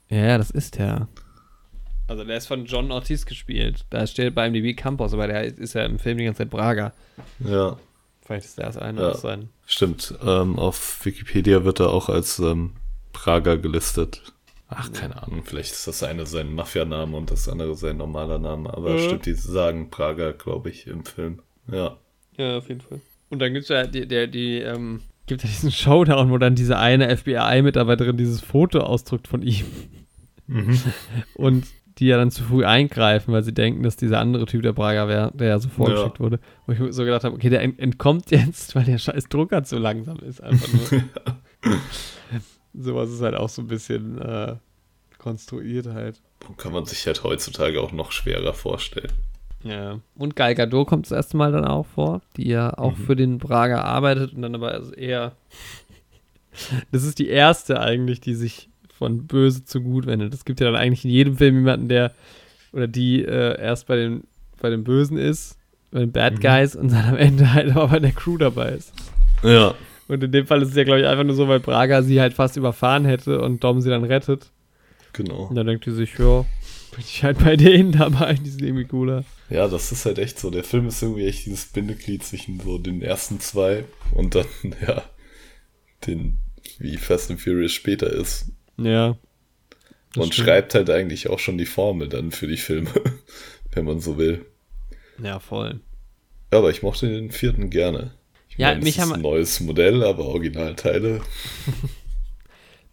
Ja, 0.09 0.27
ja, 0.27 0.39
das 0.39 0.51
ist 0.51 0.79
der. 0.79 1.09
Also 2.07 2.25
der 2.25 2.37
ist 2.37 2.47
von 2.47 2.67
John 2.67 2.91
Ortiz 2.91 3.25
gespielt. 3.27 3.87
Da 3.91 4.07
steht 4.07 4.35
bei 4.35 4.47
IMDb 4.47 4.77
Campos, 4.77 5.15
aber 5.15 5.27
der 5.27 5.45
ist 5.45 5.75
ja 5.75 5.85
im 5.85 5.99
Film 5.99 6.19
die 6.19 6.25
ganze 6.25 6.39
Zeit 6.39 6.51
Braga. 6.51 6.93
Ja. 7.41 7.79
Vielleicht 8.25 8.47
ist 8.47 8.59
der 8.59 8.67
das 8.67 8.77
eine 8.77 9.01
ja. 9.01 9.15
sein. 9.15 9.49
Stimmt. 9.67 10.15
Ähm, 10.25 10.59
auf 10.59 11.05
Wikipedia 11.05 11.65
wird 11.65 11.81
er 11.81 11.91
auch 11.91 12.09
als 12.09 12.39
ähm, 12.39 12.73
Prager 13.13 13.57
gelistet. 13.57 14.23
Ach, 14.69 14.91
keine 14.93 15.23
Ahnung, 15.23 15.43
vielleicht 15.45 15.73
ist 15.73 15.87
das 15.87 16.03
eine 16.03 16.27
sein 16.27 16.53
Mafianame 16.55 17.17
und 17.17 17.31
das 17.31 17.49
andere 17.49 17.77
sein 17.77 17.99
normaler 17.99 18.39
Name, 18.39 18.73
aber 18.73 18.95
Mhm. 18.95 18.99
stimmt, 18.99 19.27
die 19.27 19.35
sagen 19.35 19.91
Prager, 19.91 20.33
glaube 20.33 20.71
ich, 20.71 20.87
im 20.87 21.05
Film. 21.05 21.41
Ja. 21.71 21.97
Ja, 22.37 22.59
auf 22.59 22.69
jeden 22.69 22.81
Fall. 22.81 23.01
Und 23.31 23.39
dann 23.41 23.53
gibt 23.53 23.65
es 23.65 23.69
ja 23.69 23.87
die, 23.87 24.09
der, 24.09 24.27
die, 24.27 24.59
ähm, 24.59 25.03
gibt 25.27 25.43
ja 25.43 25.49
diesen 25.49 25.71
Showdown, 25.71 26.31
wo 26.31 26.39
dann 26.39 26.55
diese 26.55 26.79
eine 26.79 27.15
FBI-Mitarbeiterin 27.15 28.17
dieses 28.17 28.41
Foto 28.41 28.81
ausdruckt 28.81 29.29
von 29.29 29.43
ihm. 29.43 29.65
Mhm. 30.47 30.79
Und 31.35 31.67
die 31.99 32.07
ja 32.07 32.17
dann 32.17 32.31
zu 32.31 32.43
früh 32.43 32.65
eingreifen, 32.65 33.33
weil 33.33 33.45
sie 33.45 33.55
denken, 33.55 33.83
dass 33.83 33.97
dieser 33.97 34.19
andere 34.19 34.47
Typ 34.47 34.63
der 34.63 34.73
Braga 34.73 35.07
wäre, 35.09 35.31
der 35.35 35.49
ja 35.49 35.59
so 35.59 35.69
vorgeschickt 35.69 36.19
wurde. 36.19 36.41
Wo 36.67 36.73
ich 36.73 36.79
so 36.93 37.05
gedacht 37.05 37.25
habe, 37.25 37.35
okay, 37.35 37.51
der 37.51 37.63
ent 37.63 37.79
entkommt 37.79 38.31
jetzt, 38.31 38.75
weil 38.75 38.85
der 38.85 38.99
scheiß 38.99 39.29
Drucker 39.29 39.63
zu 39.65 39.79
langsam 39.79 40.19
ist. 40.19 40.43
Einfach 40.43 40.69
nur. 40.73 41.03
Sowas 42.75 43.11
ist 43.11 43.23
halt 43.23 43.37
auch 43.37 43.49
so 43.49 43.63
ein 43.63 43.69
bisschen 43.69 44.21
äh, 44.21 44.57
konstruiert 45.19 45.87
halt. 45.87 46.21
Kann 46.57 46.73
man 46.73 46.85
sich 46.85 47.07
halt 47.07 47.23
heutzutage 47.23 47.81
auch 47.81 47.93
noch 47.93 48.11
schwerer 48.11 48.53
vorstellen. 48.53 49.13
Ja. 49.63 50.01
Und 50.15 50.37
Gal 50.37 50.55
Gadot 50.55 50.87
kommt 50.89 51.07
das 51.07 51.13
erste 51.13 51.37
Mal 51.37 51.53
dann 51.53 51.65
auch 51.65 51.87
vor, 51.87 52.21
die 52.37 52.49
ja 52.49 52.77
auch 52.77 52.97
für 52.97 53.17
den 53.17 53.39
Braga 53.39 53.83
arbeitet 53.83 54.35
und 54.35 54.43
dann 54.43 54.55
aber 54.55 54.73
also 54.73 54.93
eher. 54.93 55.33
Das 56.93 57.03
ist 57.03 57.19
die 57.19 57.27
erste 57.27 57.81
eigentlich, 57.81 58.21
die 58.21 58.35
sich 58.35 58.69
von 59.05 59.27
böse 59.27 59.65
zu 59.65 59.83
gut 59.83 60.07
wendet. 60.07 60.33
Es 60.33 60.45
gibt 60.45 60.61
ja 60.61 60.67
dann 60.67 60.77
eigentlich 60.77 61.05
in 61.05 61.11
jedem 61.11 61.37
Film 61.37 61.57
jemanden, 61.57 61.89
der 61.89 62.13
oder 62.73 62.89
die 62.89 63.23
äh, 63.23 63.61
erst 63.61 63.87
bei 63.87 63.97
den, 63.97 64.25
bei 64.61 64.71
den 64.71 64.83
Bösen 64.83 65.19
ist, 65.19 65.59
bei 65.91 66.01
den 66.01 66.11
Bad 66.11 66.35
Mhm. 66.35 66.41
Guys 66.41 66.75
und 66.75 66.91
dann 66.91 67.05
am 67.11 67.17
Ende 67.17 67.53
halt 67.53 67.71
aber 67.71 67.89
bei 67.89 68.01
der 68.01 68.13
Crew 68.13 68.39
dabei 68.39 68.73
ist. 68.73 68.93
Ja. 69.43 69.75
Und 70.09 70.23
in 70.23 70.33
dem 70.33 70.47
Fall 70.47 70.63
ist 70.63 70.71
es 70.71 70.75
ja, 70.75 70.85
glaube 70.85 71.01
ich, 71.01 71.07
einfach 71.07 71.25
nur 71.25 71.35
so, 71.35 71.49
weil 71.49 71.61
Braga 71.61 72.03
sie 72.03 72.21
halt 72.21 72.35
fast 72.35 72.57
überfahren 72.57 73.05
hätte 73.05 73.41
und 73.41 73.63
Dom 73.63 73.81
sie 73.81 73.91
dann 73.91 74.05
rettet. 74.05 74.51
Genau. 75.13 75.45
Und 75.45 75.55
dann 75.55 75.67
denkt 75.67 75.87
die 75.87 75.93
sich, 75.93 76.19
ja, 76.19 76.41
bin 76.91 77.01
ich 77.01 77.23
halt 77.23 77.39
bei 77.39 77.57
denen 77.57 77.93
dabei, 77.93 78.35
die 78.35 78.51
sind 78.51 78.63
irgendwie 78.63 78.87
cooler. 78.87 79.25
Ja, 79.51 79.69
das 79.69 79.93
ist 79.93 80.07
halt 80.07 80.19
echt 80.19 80.39
so. 80.39 80.51
Der 80.51 80.65
Film 80.65 80.89
ist 80.89 81.03
irgendwie 81.03 81.27
echt 81.27 81.47
dieses 81.47 81.67
Bindeglied 81.67 82.25
zwischen 82.25 82.61
so 82.61 82.79
den 82.79 83.03
ersten 83.03 83.39
zwei 83.41 83.85
und 84.13 84.35
dann, 84.35 84.47
ja, 84.87 85.03
den, 86.07 86.39
wie 86.79 86.97
Fast 86.97 87.31
and 87.31 87.41
Furious 87.41 87.73
später 87.73 88.11
ist. 88.11 88.47
Ja. 88.77 89.17
Und 90.17 90.33
stimmt. 90.33 90.35
schreibt 90.35 90.75
halt 90.75 90.91
eigentlich 90.91 91.29
auch 91.29 91.39
schon 91.39 91.59
die 91.59 91.67
Formel 91.67 92.09
dann 92.09 92.31
für 92.31 92.47
die 92.47 92.57
Filme, 92.57 92.91
wenn 93.73 93.85
man 93.85 94.01
so 94.01 94.17
will. 94.19 94.45
Ja, 95.23 95.39
voll. 95.41 95.81
Ja, 96.53 96.59
aber 96.59 96.71
ich 96.71 96.83
mochte 96.83 97.09
den 97.09 97.31
vierten 97.33 97.71
gerne. 97.71 98.13
Ich 98.49 98.59
Ja, 98.59 98.69
meine, 98.69 98.79
es 98.81 98.85
mich 98.85 98.97
ist 98.97 99.03
haben- 99.03 99.13
ein 99.15 99.23
neues 99.23 99.59
Modell, 99.61 100.05
aber 100.05 100.25
Originalteile. 100.27 101.21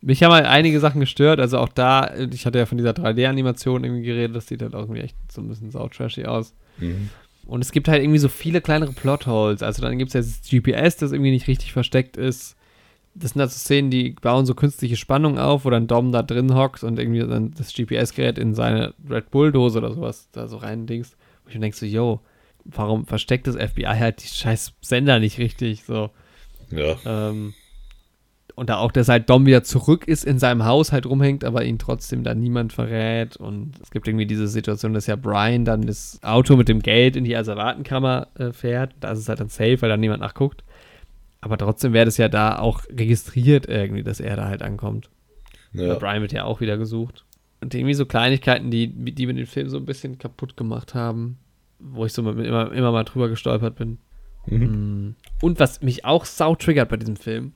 Mich 0.04 0.24
haben 0.24 0.32
halt 0.34 0.48
einige 0.48 0.80
Sachen 0.80 1.00
gestört, 1.00 1.40
also 1.40 1.60
auch 1.60 1.70
da, 1.70 2.12
ich 2.32 2.48
hatte 2.48 2.58
ja 2.58 2.66
von 2.66 2.80
dieser 2.80 2.90
3D-Animation 2.92 3.84
irgendwie 3.84 4.02
geredet, 4.02 4.36
das 4.36 4.48
sieht 4.48 4.64
halt 4.64 4.74
auch 4.74 4.82
irgendwie 4.82 5.02
echt 5.02 5.16
so 5.32 5.42
ein 5.42 5.48
bisschen 5.48 5.70
sautrashy 5.70 6.26
aus. 6.26 6.56
Mhm. 6.80 7.10
Und 7.46 7.62
es 7.64 7.72
gibt 7.72 7.88
halt 7.88 8.02
irgendwie 8.02 8.18
so 8.18 8.28
viele 8.28 8.62
kleinere 8.62 8.94
Plotholes. 8.94 9.62
Also 9.62 9.84
dann 9.84 10.00
gibt 10.00 10.10
es 10.10 10.14
ja 10.16 10.22
das 10.22 10.42
GPS, 10.50 10.98
das 10.98 11.12
irgendwie 11.12 11.30
nicht 11.30 11.48
richtig 11.48 11.72
versteckt 11.72 12.18
ist. 12.18 12.56
Das 13.14 13.32
sind 13.32 13.42
halt 13.42 13.52
so 13.52 13.58
Szenen, 13.58 13.92
die 13.92 14.12
bauen 14.12 14.46
so 14.46 14.56
künstliche 14.56 14.96
Spannung 14.96 15.38
auf, 15.38 15.66
wo 15.66 15.70
dann 15.70 15.88
Dom 15.88 16.12
da 16.12 16.24
drin 16.24 16.56
hockt 16.56 16.84
und 16.84 16.98
irgendwie 16.98 17.20
dann 17.20 17.52
das 17.52 17.74
GPS-Gerät 17.74 18.38
in 18.38 18.54
seine 18.54 18.94
Red 19.10 19.32
Bull-Dose 19.32 19.80
oder 19.80 19.94
sowas 19.94 20.30
da 20.32 20.48
so 20.48 20.58
rein 20.58 20.86
dings. 20.88 21.18
Wo 21.44 21.50
ich 21.50 21.56
mir 21.56 21.62
denke 21.62 21.78
so, 21.78 21.86
yo, 21.86 22.22
warum 22.64 23.06
versteckt 23.06 23.48
das 23.48 23.56
FBI 23.56 23.84
halt 23.86 24.24
die 24.24 24.28
scheiß 24.28 24.74
Sender 24.82 25.20
nicht 25.20 25.40
richtig? 25.40 25.84
So. 25.84 26.12
Ja, 26.72 26.96
Ähm, 27.06 27.54
und 28.56 28.70
da 28.70 28.78
auch, 28.78 28.92
dass 28.92 29.10
halt 29.10 29.30
Dom 29.30 29.46
wieder 29.46 29.64
zurück 29.64 30.08
ist 30.08 30.26
in 30.26 30.38
seinem 30.38 30.66
Haus, 30.66 30.92
halt 30.92 31.06
rumhängt, 31.06 31.44
aber 31.44 31.64
ihn 31.64 31.80
trotzdem 31.80 32.24
da 32.24 32.36
niemand 32.36 32.74
verrät. 32.74 33.38
Und 33.38 33.74
es 33.82 33.92
gibt 33.92 34.08
irgendwie 34.08 34.26
diese 34.26 34.48
Situation, 34.48 34.94
dass 34.94 35.08
ja 35.08 35.16
Brian 35.16 35.66
dann 35.66 35.82
das 35.84 36.20
Auto 36.22 36.56
mit 36.56 36.68
dem 36.70 36.82
Geld 36.82 37.16
in 37.16 37.24
die 37.24 37.36
Asservatenkammer 37.36 38.28
äh, 38.36 38.52
fährt. 38.52 38.94
Da 39.00 39.12
ist 39.12 39.20
es 39.20 39.30
halt 39.30 39.40
dann 39.40 39.50
safe, 39.50 39.82
weil 39.82 39.90
da 39.90 39.98
niemand 39.98 40.22
nachguckt. 40.22 40.64
Aber 41.42 41.58
trotzdem 41.58 41.94
wäre 41.94 42.06
das 42.06 42.18
ja 42.18 42.30
da 42.30 42.60
auch 42.60 42.84
registriert 42.90 43.68
irgendwie, 43.68 44.04
dass 44.04 44.20
er 44.20 44.36
da 44.36 44.46
halt 44.46 44.62
ankommt. 44.62 45.10
Ja. 45.74 45.96
Brian 45.96 46.22
wird 46.22 46.34
ja 46.34 46.44
auch 46.44 46.62
wieder 46.62 46.78
gesucht. 46.78 47.26
Und 47.62 47.74
irgendwie 47.74 47.94
so 47.94 48.06
Kleinigkeiten, 48.06 48.72
die, 48.72 48.88
die 48.88 49.26
mir 49.26 49.34
den 49.34 49.46
Film 49.46 49.70
so 49.70 49.78
ein 49.78 49.86
bisschen 49.86 50.18
kaputt 50.18 50.58
gemacht 50.58 50.94
haben, 50.94 51.38
wo 51.80 52.06
ich 52.06 52.14
so 52.14 52.22
immer, 52.22 52.72
immer 52.72 52.92
mal 52.92 53.04
drüber 53.04 53.30
gestolpert 53.30 53.76
bin. 53.76 53.98
Mhm. 54.48 54.66
Mm. 54.66 55.16
Und 55.42 55.60
was 55.60 55.82
mich 55.82 56.06
auch 56.06 56.26
sau 56.26 56.56
triggert 56.56 56.90
bei 56.90 56.98
diesem 56.98 57.16
Film, 57.16 57.54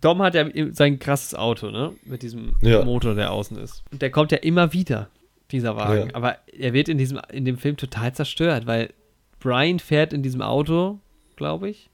Dom 0.00 0.22
hat 0.22 0.34
ja 0.34 0.46
sein 0.72 0.98
krasses 0.98 1.34
Auto, 1.34 1.70
ne? 1.70 1.92
Mit 2.04 2.22
diesem 2.22 2.54
Ja. 2.60 2.84
Motor, 2.84 3.14
der 3.14 3.32
außen 3.32 3.56
ist. 3.58 3.84
Und 3.92 4.02
der 4.02 4.10
kommt 4.10 4.32
ja 4.32 4.38
immer 4.38 4.72
wieder, 4.72 5.08
dieser 5.50 5.76
Wagen. 5.76 6.08
Ja. 6.08 6.14
Aber 6.14 6.38
er 6.46 6.72
wird 6.72 6.88
in, 6.88 6.98
diesem, 6.98 7.20
in 7.32 7.44
dem 7.44 7.58
Film 7.58 7.76
total 7.76 8.12
zerstört, 8.12 8.66
weil 8.66 8.92
Brian 9.38 9.78
fährt 9.78 10.12
in 10.12 10.22
diesem 10.22 10.42
Auto, 10.42 10.98
glaube 11.36 11.68
ich. 11.70 11.90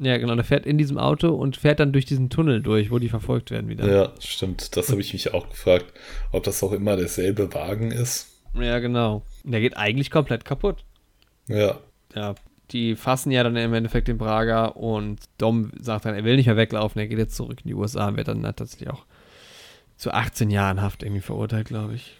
Ja, 0.00 0.16
genau, 0.16 0.34
der 0.34 0.44
fährt 0.44 0.64
in 0.64 0.78
diesem 0.78 0.96
Auto 0.96 1.30
und 1.30 1.56
fährt 1.56 1.80
dann 1.80 1.92
durch 1.92 2.04
diesen 2.04 2.30
Tunnel 2.30 2.62
durch, 2.62 2.90
wo 2.90 2.98
die 2.98 3.08
verfolgt 3.08 3.50
werden 3.50 3.68
wieder. 3.68 3.90
ja, 3.90 4.12
stimmt. 4.20 4.76
Das 4.76 4.90
habe 4.90 5.00
ich 5.00 5.12
mich 5.12 5.34
auch 5.34 5.48
gefragt, 5.50 5.86
ob 6.30 6.44
das 6.44 6.62
auch 6.62 6.72
immer 6.72 6.96
derselbe 6.96 7.52
Wagen 7.52 7.90
ist. 7.90 8.28
Ja, 8.54 8.78
genau. 8.78 9.22
Der 9.42 9.60
geht 9.60 9.76
eigentlich 9.76 10.10
komplett 10.10 10.44
kaputt. 10.44 10.84
Ja, 11.48 11.78
Ja, 12.14 12.34
die 12.70 12.96
fassen 12.96 13.30
ja 13.30 13.42
dann 13.42 13.56
im 13.56 13.74
Endeffekt 13.74 14.08
den 14.08 14.18
Prager 14.18 14.76
und 14.76 15.20
Dom 15.38 15.72
sagt 15.80 16.04
dann, 16.04 16.14
er 16.14 16.24
will 16.24 16.36
nicht 16.36 16.46
mehr 16.46 16.56
weglaufen, 16.56 17.00
er 17.00 17.08
geht 17.08 17.18
jetzt 17.18 17.36
zurück 17.36 17.60
in 17.64 17.68
die 17.68 17.74
USA 17.74 18.08
und 18.08 18.16
wird 18.16 18.28
dann 18.28 18.42
tatsächlich 18.42 18.90
auch 18.90 19.04
zu 19.96 20.12
18 20.12 20.50
Jahren 20.50 20.80
Haft 20.80 21.02
irgendwie 21.02 21.22
verurteilt, 21.22 21.68
glaube 21.68 21.94
ich. 21.94 22.16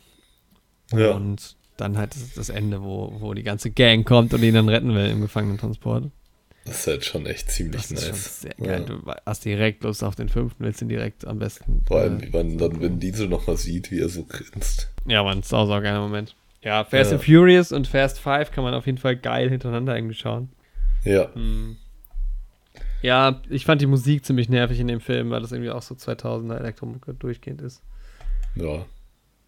ja. 0.92 1.12
Und 1.12 1.56
dann 1.76 1.96
halt 1.96 2.14
das, 2.14 2.34
das 2.34 2.48
Ende, 2.48 2.82
wo, 2.82 3.14
wo 3.20 3.34
die 3.34 3.44
ganze 3.44 3.70
Gang 3.70 4.06
kommt 4.06 4.34
und 4.34 4.42
ihn 4.42 4.54
dann 4.54 4.68
retten 4.68 4.94
will 4.94 5.06
im 5.06 5.20
Gefangenentransport. 5.20 6.10
Das 6.68 6.80
ist 6.80 6.86
halt 6.86 7.04
schon 7.04 7.26
echt 7.26 7.50
ziemlich 7.50 7.82
Das 7.82 7.90
ist 7.90 8.08
nice. 8.08 8.40
sehr 8.42 8.54
geil. 8.54 8.80
Ja. 8.80 8.86
Du 8.86 9.02
hast 9.26 9.44
direkt 9.44 9.82
Lust 9.84 10.04
auf 10.04 10.14
den 10.14 10.28
fünften, 10.28 10.62
willst 10.64 10.80
ihn 10.82 10.88
direkt 10.88 11.26
am 11.26 11.38
besten. 11.38 11.82
Vor 11.86 12.00
allem, 12.00 12.18
äh, 12.20 12.22
wie 12.26 12.30
man 12.30 12.58
dann, 12.58 12.80
wenn 12.80 13.00
Diesel 13.00 13.28
nochmal 13.28 13.56
sieht, 13.56 13.90
wie 13.90 14.00
er 14.00 14.08
so 14.08 14.24
grinst. 14.24 14.90
Ja, 15.06 15.22
man, 15.22 15.42
sau, 15.42 15.66
sau 15.66 15.80
geiler 15.80 16.00
Moment. 16.00 16.34
Ja, 16.62 16.84
Fast 16.84 17.10
Ja. 17.10 17.16
and 17.16 17.24
Furious 17.24 17.72
und 17.72 17.86
Fast 17.86 18.18
Five 18.20 18.50
kann 18.50 18.64
man 18.64 18.74
auf 18.74 18.86
jeden 18.86 18.98
Fall 18.98 19.16
geil 19.16 19.48
hintereinander 19.50 19.96
irgendwie 19.96 20.14
schauen. 20.16 20.50
Ja, 21.04 21.32
Hm. 21.34 21.76
Ja, 23.00 23.40
ich 23.48 23.64
fand 23.64 23.80
die 23.80 23.86
Musik 23.86 24.24
ziemlich 24.24 24.48
nervig 24.48 24.80
in 24.80 24.88
dem 24.88 25.00
Film, 25.00 25.30
weil 25.30 25.40
das 25.40 25.52
irgendwie 25.52 25.70
auch 25.70 25.82
so 25.82 25.94
2000er 25.94 26.56
Elektromucke 26.58 27.14
durchgehend 27.14 27.62
ist. 27.62 27.82
ja. 28.56 28.84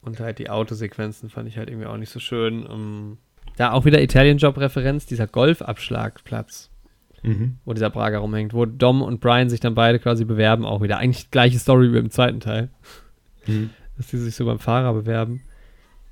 Und 0.02 0.18
halt 0.18 0.38
die 0.38 0.48
Autosequenzen 0.48 1.28
fand 1.28 1.46
ich 1.46 1.58
halt 1.58 1.68
irgendwie 1.68 1.86
auch 1.86 1.98
nicht 1.98 2.08
so 2.10 2.20
schön. 2.20 2.64
Ähm, 2.70 3.18
da 3.58 3.72
auch 3.72 3.84
wieder 3.84 4.00
Italian-Job-Referenz, 4.00 5.04
dieser 5.04 5.26
Golfabschlagplatz, 5.26 6.70
Mhm. 7.22 7.58
wo 7.64 7.72
dieser 7.74 7.90
Prager 7.90 8.18
rumhängt, 8.18 8.54
wo 8.54 8.64
Dom 8.64 9.02
und 9.02 9.20
Brian 9.20 9.50
sich 9.50 9.60
dann 9.60 9.74
beide 9.74 9.98
quasi 9.98 10.24
bewerben, 10.24 10.64
auch 10.64 10.80
wieder. 10.82 10.96
Eigentlich 10.98 11.30
gleiche 11.30 11.58
Story 11.58 11.92
wie 11.92 11.98
im 11.98 12.10
zweiten 12.10 12.40
Teil, 12.40 12.70
Mhm. 13.46 13.70
dass 13.96 14.06
die 14.08 14.16
sich 14.18 14.34
so 14.34 14.46
beim 14.46 14.58
Fahrer 14.58 14.94
bewerben. 14.94 15.42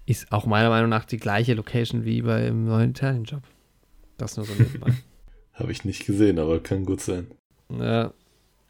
Ist 0.06 0.32
auch 0.32 0.46
meiner 0.46 0.68
Meinung 0.70 0.90
nach 0.90 1.04
die 1.04 1.16
gleiche 1.18 1.54
Location 1.54 2.04
wie 2.04 2.22
beim 2.22 2.64
neuen 2.66 2.90
Italian-Job. 2.90 3.42
Das 4.16 4.36
nur 4.36 4.46
so 4.46 4.52
nebenbei. 4.54 4.92
Habe 5.54 5.72
ich 5.72 5.84
nicht 5.84 6.06
gesehen, 6.06 6.38
aber 6.38 6.60
kann 6.60 6.84
gut 6.84 7.00
sein. 7.00 7.26
Ja. 7.70 8.12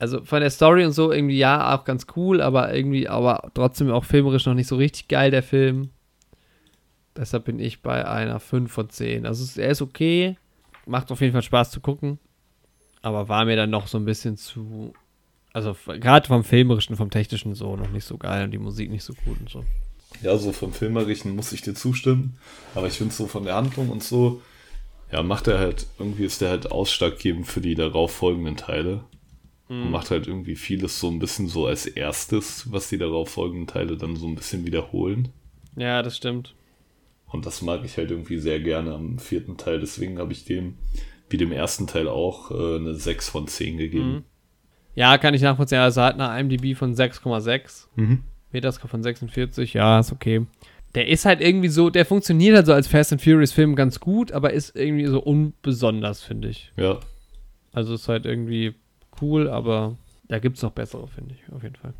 Also 0.00 0.24
von 0.24 0.40
der 0.40 0.50
Story 0.50 0.84
und 0.84 0.92
so 0.92 1.10
irgendwie 1.12 1.38
ja 1.38 1.74
auch 1.76 1.84
ganz 1.84 2.06
cool, 2.16 2.40
aber 2.40 2.72
irgendwie 2.72 3.08
aber 3.08 3.50
trotzdem 3.54 3.90
auch 3.90 4.04
filmerisch 4.04 4.46
noch 4.46 4.54
nicht 4.54 4.68
so 4.68 4.76
richtig 4.76 5.08
geil, 5.08 5.30
der 5.32 5.42
Film. 5.42 5.90
Deshalb 7.16 7.44
bin 7.46 7.58
ich 7.58 7.82
bei 7.82 8.06
einer 8.08 8.38
5 8.38 8.70
von 8.70 8.88
10. 8.88 9.26
Also 9.26 9.60
er 9.60 9.70
ist 9.70 9.82
okay, 9.82 10.36
macht 10.86 11.10
auf 11.10 11.20
jeden 11.20 11.32
Fall 11.32 11.42
Spaß 11.42 11.72
zu 11.72 11.80
gucken, 11.80 12.18
aber 13.02 13.28
war 13.28 13.44
mir 13.44 13.56
dann 13.56 13.70
noch 13.70 13.86
so 13.86 13.98
ein 13.98 14.04
bisschen 14.04 14.36
zu, 14.36 14.92
also 15.52 15.76
gerade 15.86 16.26
vom 16.26 16.44
filmerischen, 16.44 16.96
vom 16.96 17.10
technischen 17.10 17.54
so 17.54 17.76
noch 17.76 17.90
nicht 17.90 18.04
so 18.04 18.18
geil 18.18 18.44
und 18.44 18.50
die 18.50 18.58
Musik 18.58 18.90
nicht 18.90 19.04
so 19.04 19.14
gut 19.24 19.40
und 19.40 19.50
so. 19.50 19.64
Ja, 20.22 20.36
so 20.36 20.52
vom 20.52 20.72
Filmerischen 20.72 21.36
muss 21.36 21.52
ich 21.52 21.62
dir 21.62 21.74
zustimmen. 21.74 22.38
Aber 22.74 22.86
ich 22.86 22.94
finde 22.94 23.14
so 23.14 23.26
von 23.26 23.44
der 23.44 23.54
Handlung 23.54 23.90
und 23.90 24.02
so, 24.02 24.42
ja, 25.12 25.22
macht 25.22 25.46
er 25.46 25.58
halt, 25.58 25.86
irgendwie 25.98 26.24
ist 26.24 26.40
der 26.40 26.50
halt 26.50 26.72
ausschlaggebend 26.72 27.46
für 27.46 27.60
die 27.60 27.74
darauf 27.74 28.12
folgenden 28.12 28.56
Teile. 28.56 29.04
Und 29.68 29.90
macht 29.90 30.10
halt 30.10 30.26
irgendwie 30.26 30.56
vieles 30.56 30.98
so 30.98 31.10
ein 31.10 31.18
bisschen 31.18 31.46
so 31.46 31.66
als 31.66 31.84
erstes, 31.84 32.72
was 32.72 32.88
die 32.88 32.96
darauf 32.96 33.28
folgenden 33.28 33.66
Teile 33.66 33.98
dann 33.98 34.16
so 34.16 34.26
ein 34.26 34.34
bisschen 34.34 34.64
wiederholen. 34.64 35.28
Ja, 35.76 36.02
das 36.02 36.16
stimmt. 36.16 36.54
Und 37.26 37.44
das 37.44 37.60
mag 37.60 37.84
ich 37.84 37.98
halt 37.98 38.10
irgendwie 38.10 38.38
sehr 38.38 38.60
gerne 38.60 38.94
am 38.94 39.18
vierten 39.18 39.58
Teil. 39.58 39.78
Deswegen 39.78 40.18
habe 40.18 40.32
ich 40.32 40.46
dem, 40.46 40.78
wie 41.30 41.36
dem 41.36 41.52
ersten 41.52 41.86
Teil 41.86 42.08
auch, 42.08 42.50
äh, 42.50 42.76
eine 42.76 42.94
6 42.94 43.28
von 43.28 43.46
10 43.46 43.76
gegeben. 43.78 44.24
Ja, 44.94 45.16
kann 45.18 45.34
ich 45.34 45.42
nachvollziehen. 45.42 45.78
Also 45.78 46.02
hat 46.02 46.18
eine 46.18 46.40
IMDb 46.40 46.76
von 46.76 46.94
6,6. 46.94 47.86
Mhm. 47.96 48.24
Metascore 48.50 48.88
von 48.88 49.02
46. 49.02 49.74
Ja, 49.74 50.00
ist 50.00 50.12
okay. 50.12 50.46
Der 50.94 51.06
ist 51.06 51.24
halt 51.24 51.40
irgendwie 51.40 51.68
so, 51.68 51.90
der 51.90 52.06
funktioniert 52.06 52.56
halt 52.56 52.66
so 52.66 52.72
als 52.72 52.88
Fast 52.88 53.12
and 53.12 53.22
Furious 53.22 53.52
Film 53.52 53.76
ganz 53.76 54.00
gut, 54.00 54.32
aber 54.32 54.52
ist 54.52 54.74
irgendwie 54.74 55.06
so 55.06 55.20
unbesonders, 55.22 56.22
finde 56.22 56.48
ich. 56.48 56.72
Ja. 56.76 56.98
Also 57.72 57.94
ist 57.94 58.08
halt 58.08 58.26
irgendwie 58.26 58.74
cool, 59.20 59.48
aber 59.48 59.96
da 60.26 60.38
gibt 60.38 60.56
es 60.56 60.62
noch 60.62 60.72
bessere, 60.72 61.06
finde 61.08 61.34
ich, 61.34 61.52
auf 61.52 61.62
jeden 61.62 61.76
Fall. 61.76 61.94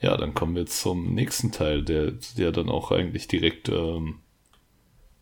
Ja, 0.00 0.16
dann 0.16 0.34
kommen 0.34 0.54
wir 0.54 0.66
zum 0.66 1.14
nächsten 1.14 1.50
Teil, 1.52 1.82
der, 1.82 2.12
der 2.36 2.52
dann 2.52 2.68
auch 2.68 2.90
eigentlich 2.90 3.26
direkt 3.26 3.68
ähm, 3.68 4.20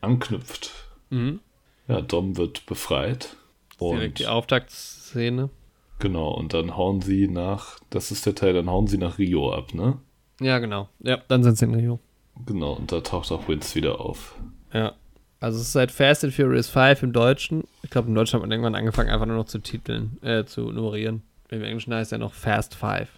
anknüpft. 0.01 0.73
Mhm. 1.11 1.41
Ja, 1.89 2.01
Dom 2.03 2.37
wird 2.37 2.67
befreit. 2.67 3.37
Und 3.79 3.97
Direkt 3.97 4.19
die 4.19 4.27
Auftaktszene. 4.27 5.51
genau, 5.99 6.31
und 6.33 6.53
dann 6.55 6.77
hauen 6.77 7.01
sie 7.01 7.29
nach, 7.29 7.79
das 7.91 8.11
ist 8.11 8.27
der 8.27 8.35
Teil, 8.35 8.53
dann 8.55 8.69
hauen 8.71 8.87
sie 8.87 8.99
nach 8.99 9.19
Rio 9.19 9.53
ab, 9.53 9.75
ne? 9.75 9.99
Ja, 10.41 10.59
genau. 10.59 10.89
Ja, 11.01 11.19
dann 11.29 11.43
sind 11.43 11.59
sie 11.59 11.65
in 11.65 11.75
Rio. 11.75 11.99
Genau, 12.47 12.75
und 12.75 12.93
da 12.93 13.01
taucht 13.01 13.33
auch 13.33 13.49
Vince 13.49 13.75
wieder 13.75 14.01
auf. 14.01 14.37
Ja. 14.73 14.95
Also 15.41 15.59
es 15.61 15.67
ist 15.67 15.73
seit 15.73 15.93
Fast 15.93 16.25
and 16.25 16.35
Furious 16.35 16.69
5 16.69 17.05
im 17.05 17.13
Deutschen. 17.13 17.63
Ich 17.85 17.91
glaube, 17.91 18.09
im 18.09 18.15
Deutschen 18.17 18.35
hat 18.35 18.41
man 18.41 18.51
irgendwann 18.51 18.75
angefangen, 18.75 19.09
einfach 19.11 19.27
nur 19.27 19.37
noch 19.37 19.47
zu 19.47 19.61
titeln, 19.61 20.19
äh, 20.23 20.45
zu 20.45 20.73
nummerieren. 20.73 21.23
Im 21.49 21.63
Englischen 21.63 21.95
heißt 21.95 22.11
er 22.11 22.19
noch 22.19 22.35
Fast 22.35 22.75
Five. 22.75 23.09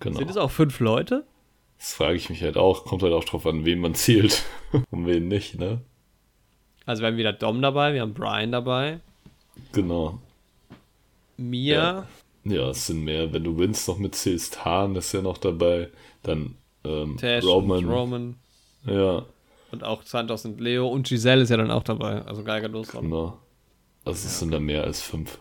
Genau. 0.00 0.18
Sind 0.18 0.28
es 0.30 0.36
auch 0.36 0.50
fünf 0.50 0.80
Leute? 0.80 1.24
Das 1.78 1.92
frage 1.94 2.16
ich 2.16 2.28
mich 2.30 2.42
halt 2.42 2.56
auch. 2.56 2.84
Kommt 2.84 3.04
halt 3.04 3.12
auch 3.12 3.22
drauf 3.24 3.46
an, 3.46 3.64
wen 3.64 3.78
man 3.78 3.94
zielt 3.96 4.42
und 4.90 5.06
wen 5.06 5.28
nicht, 5.28 5.56
ne? 5.58 5.80
Also 6.86 7.02
wir 7.02 7.08
haben 7.08 7.16
wieder 7.16 7.32
Dom 7.32 7.62
dabei, 7.62 7.94
wir 7.94 8.00
haben 8.02 8.14
Brian 8.14 8.52
dabei, 8.52 9.00
Genau. 9.72 10.18
Mia, 11.36 12.06
Ja, 12.44 12.70
es 12.70 12.86
sind 12.86 13.04
mehr. 13.04 13.32
Wenn 13.32 13.44
du 13.44 13.58
Vince 13.58 13.90
noch 13.90 13.98
mitzählst, 13.98 14.64
Hahn 14.64 14.96
ist 14.96 15.12
ja 15.12 15.22
noch 15.22 15.38
dabei. 15.38 15.88
Dann 16.22 16.54
ähm, 16.84 17.16
Tash 17.18 17.44
Roman. 17.44 17.84
Roman 17.88 18.34
Ja, 18.84 19.24
und 19.70 19.84
auch 19.84 20.02
Santos 20.02 20.44
und 20.44 20.60
Leo 20.60 20.88
und 20.88 21.06
Giselle 21.08 21.42
ist 21.42 21.50
ja 21.50 21.56
dann 21.56 21.70
auch 21.70 21.82
dabei. 21.84 22.22
Also 22.22 22.42
Geiger 22.44 22.68
Losram. 22.68 23.04
genau. 23.04 23.38
Also 24.04 24.26
es 24.26 24.38
sind 24.38 24.50
da 24.52 24.58
mehr 24.60 24.84
als 24.84 25.00
fünf. 25.02 25.38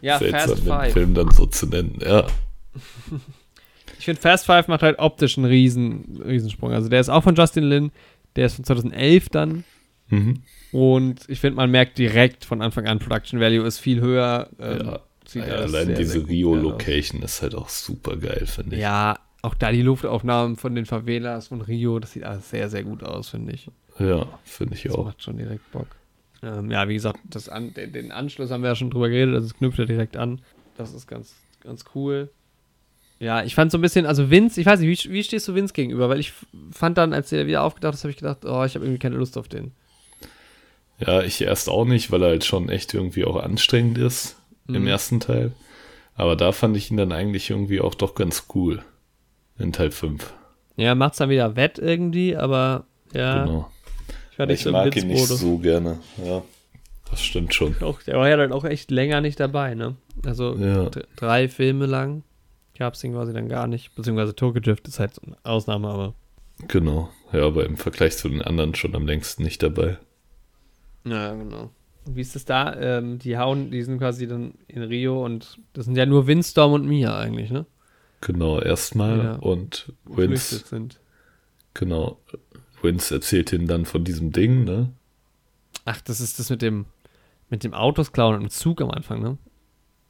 Ja, 0.00 0.18
Seltsam, 0.18 0.40
Fast 0.48 0.58
den 0.58 0.66
Five. 0.66 0.92
Film 0.92 1.14
dann 1.14 1.30
so 1.30 1.46
zu 1.46 1.66
nennen. 1.66 1.98
Ja, 2.04 2.26
Ich 3.98 4.06
finde 4.06 4.20
Fast 4.20 4.46
Five 4.46 4.66
macht 4.66 4.82
halt 4.82 4.98
optisch 4.98 5.38
einen 5.38 5.44
riesen, 5.46 6.20
Riesensprung. 6.26 6.72
Also 6.72 6.88
der 6.88 6.98
ist 7.00 7.08
auch 7.08 7.22
von 7.22 7.36
Justin 7.36 7.64
Lin, 7.64 7.92
der 8.36 8.46
ist 8.46 8.54
von 8.56 8.64
2011 8.64 9.28
dann. 9.28 9.64
mhm. 10.08 10.42
Und 10.72 11.28
ich 11.28 11.38
finde, 11.40 11.56
man 11.56 11.70
merkt 11.70 11.98
direkt 11.98 12.44
von 12.46 12.62
Anfang 12.62 12.86
an, 12.86 12.98
Production 12.98 13.40
Value 13.40 13.66
ist 13.66 13.78
viel 13.78 14.00
höher. 14.00 14.48
Ähm, 14.58 14.86
ja. 14.86 15.00
ja 15.34 15.54
allein 15.56 15.86
sehr, 15.88 15.96
diese. 15.96 16.26
Rio-Location 16.26 17.22
ist 17.22 17.42
halt 17.42 17.54
auch 17.54 17.68
super 17.68 18.16
geil, 18.16 18.46
finde 18.46 18.76
ich. 18.76 18.82
Ja, 18.82 19.18
auch 19.42 19.54
da 19.54 19.70
die 19.70 19.82
Luftaufnahmen 19.82 20.56
von 20.56 20.74
den 20.74 20.86
Favelas 20.86 21.48
von 21.48 21.60
Rio, 21.60 21.98
das 21.98 22.12
sieht 22.12 22.24
alles 22.24 22.48
sehr, 22.48 22.70
sehr 22.70 22.84
gut 22.84 23.02
aus, 23.02 23.28
finde 23.28 23.52
ich. 23.52 23.70
Ja, 23.98 24.26
finde 24.44 24.74
ich 24.76 24.84
Das 24.84 24.94
auch. 24.94 25.04
macht 25.04 25.22
schon 25.22 25.36
direkt 25.36 25.70
Bock. 25.72 25.88
Ähm, 26.42 26.70
ja, 26.70 26.88
wie 26.88 26.94
gesagt, 26.94 27.18
das 27.24 27.48
an, 27.48 27.74
den, 27.74 27.92
den 27.92 28.10
Anschluss 28.10 28.50
haben 28.50 28.62
wir 28.62 28.70
ja 28.70 28.76
schon 28.76 28.90
drüber 28.90 29.08
geredet, 29.08 29.34
also 29.34 29.46
es 29.46 29.54
knüpft 29.54 29.78
ja 29.78 29.84
direkt 29.84 30.16
an. 30.16 30.40
Das 30.76 30.94
ist 30.94 31.06
ganz, 31.06 31.34
ganz 31.62 31.84
cool. 31.94 32.30
Ja, 33.22 33.44
ich 33.44 33.54
fand 33.54 33.70
so 33.70 33.78
ein 33.78 33.80
bisschen, 33.82 34.04
also 34.04 34.30
Vince, 34.30 34.60
ich 34.60 34.66
weiß 34.66 34.80
nicht, 34.80 35.04
wie, 35.06 35.12
wie 35.12 35.22
stehst 35.22 35.46
du 35.46 35.54
Vince 35.54 35.72
gegenüber? 35.72 36.08
Weil 36.08 36.18
ich 36.18 36.32
fand 36.72 36.98
dann, 36.98 37.12
als 37.12 37.28
der 37.30 37.46
wieder 37.46 37.62
aufgedacht 37.62 37.94
ist, 37.94 38.02
habe 38.02 38.10
ich 38.10 38.16
gedacht, 38.16 38.44
oh, 38.44 38.64
ich 38.64 38.74
habe 38.74 38.84
irgendwie 38.84 38.98
keine 38.98 39.14
Lust 39.16 39.38
auf 39.38 39.46
den. 39.46 39.70
Ja, 40.98 41.22
ich 41.22 41.40
erst 41.40 41.68
auch 41.68 41.84
nicht, 41.84 42.10
weil 42.10 42.20
er 42.22 42.30
halt 42.30 42.44
schon 42.44 42.68
echt 42.68 42.94
irgendwie 42.94 43.24
auch 43.24 43.36
anstrengend 43.36 43.96
ist 43.96 44.36
im 44.66 44.82
Mhm. 44.82 44.88
ersten 44.88 45.20
Teil. 45.20 45.52
Aber 46.16 46.34
da 46.34 46.50
fand 46.50 46.76
ich 46.76 46.90
ihn 46.90 46.96
dann 46.96 47.12
eigentlich 47.12 47.48
irgendwie 47.50 47.80
auch 47.80 47.94
doch 47.94 48.14
ganz 48.16 48.46
cool. 48.56 48.82
In 49.56 49.72
Teil 49.72 49.92
5. 49.92 50.32
Ja, 50.76 50.94
macht's 50.96 51.18
dann 51.18 51.30
wieder 51.30 51.54
wett 51.54 51.78
irgendwie, 51.78 52.36
aber 52.36 52.86
ja, 53.14 53.44
Genau. 53.44 53.70
ich 54.32 54.38
war 54.40 54.46
nicht 54.46 54.54
Ich 54.56 54.62
so 54.64 54.70
im 54.70 54.72
mag 54.72 54.96
ihn 54.96 55.06
nicht 55.06 55.26
so 55.28 55.58
gerne. 55.58 56.00
Ja, 56.24 56.42
das 57.10 57.22
stimmt 57.22 57.54
schon. 57.54 57.76
Auch, 57.82 58.02
der 58.02 58.16
war 58.18 58.28
ja 58.28 58.36
dann 58.36 58.52
auch 58.52 58.64
echt 58.64 58.90
länger 58.90 59.20
nicht 59.20 59.38
dabei, 59.38 59.74
ne? 59.74 59.94
Also 60.24 60.56
Ja. 60.56 60.90
drei 61.16 61.48
Filme 61.48 61.86
lang 61.86 62.24
gab 62.78 62.94
es 62.94 63.04
ihn 63.04 63.12
quasi 63.12 63.32
dann 63.32 63.48
gar 63.48 63.66
nicht. 63.66 63.94
Beziehungsweise 63.94 64.34
Tokyo 64.34 64.60
Drift 64.60 64.88
ist 64.88 64.98
halt 64.98 65.14
so 65.14 65.22
eine 65.24 65.36
Ausnahme, 65.44 65.88
aber. 65.88 66.14
Genau. 66.68 67.10
Ja, 67.32 67.46
aber 67.46 67.66
im 67.66 67.76
Vergleich 67.76 68.16
zu 68.16 68.28
den 68.28 68.42
anderen 68.42 68.74
schon 68.74 68.94
am 68.94 69.06
längsten 69.06 69.42
nicht 69.42 69.62
dabei. 69.62 69.98
Ja, 71.04 71.34
genau. 71.34 71.70
Und 72.04 72.16
wie 72.16 72.20
ist 72.20 72.36
es 72.36 72.44
da? 72.44 72.74
Ähm, 72.76 73.18
die 73.18 73.38
hauen, 73.38 73.70
die 73.70 73.82
sind 73.82 73.98
quasi 73.98 74.26
dann 74.26 74.54
in 74.68 74.82
Rio 74.82 75.24
und 75.24 75.58
das 75.72 75.84
sind 75.86 75.96
ja 75.96 76.06
nur 76.06 76.26
Windstorm 76.26 76.72
und 76.72 76.86
Mia 76.86 77.18
eigentlich, 77.18 77.50
ne? 77.50 77.66
Genau, 78.20 78.60
erstmal. 78.60 79.18
Ja. 79.18 79.34
Und 79.36 79.92
Vince, 80.04 80.58
sind. 80.58 81.00
genau. 81.74 82.18
Vince 82.80 83.14
erzählt 83.14 83.52
ihm 83.52 83.66
dann 83.66 83.84
von 83.84 84.04
diesem 84.04 84.32
Ding, 84.32 84.64
ne? 84.64 84.92
Ach, 85.84 86.00
das 86.00 86.20
ist 86.20 86.38
das 86.38 86.50
mit 86.50 86.62
dem 86.62 86.86
mit 87.50 87.64
dem 87.64 87.74
Autos 87.74 88.12
klauen 88.12 88.36
und 88.36 88.42
dem 88.42 88.50
Zug 88.50 88.80
am 88.80 88.90
Anfang, 88.90 89.20
ne? 89.20 89.38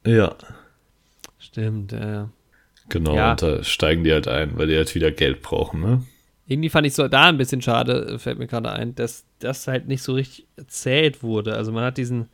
Ja, 0.05 0.35
Stimmt, 1.43 1.91
ja. 1.91 2.29
Genau. 2.89 3.15
Ja. 3.15 3.31
Und 3.31 3.41
da 3.41 3.63
steigen 3.63 4.03
die 4.03 4.11
halt 4.11 4.27
ein, 4.27 4.57
weil 4.57 4.67
die 4.67 4.75
halt 4.75 4.93
wieder 4.95 5.11
Geld 5.11 5.41
brauchen, 5.41 5.81
ne? 5.81 6.03
Irgendwie 6.45 6.69
fand 6.69 6.85
ich 6.85 6.93
so 6.93 7.07
da 7.07 7.29
ein 7.29 7.37
bisschen 7.37 7.61
schade, 7.61 8.05
äh, 8.15 8.19
fällt 8.19 8.37
mir 8.37 8.47
gerade 8.47 8.71
ein, 8.71 8.95
dass 8.95 9.23
das 9.39 9.67
halt 9.67 9.87
nicht 9.87 10.03
so 10.03 10.13
richtig 10.13 10.45
erzählt 10.57 11.23
wurde. 11.23 11.55
Also 11.55 11.71
man 11.71 11.85
hat 11.85 11.97
diesen 11.97 12.27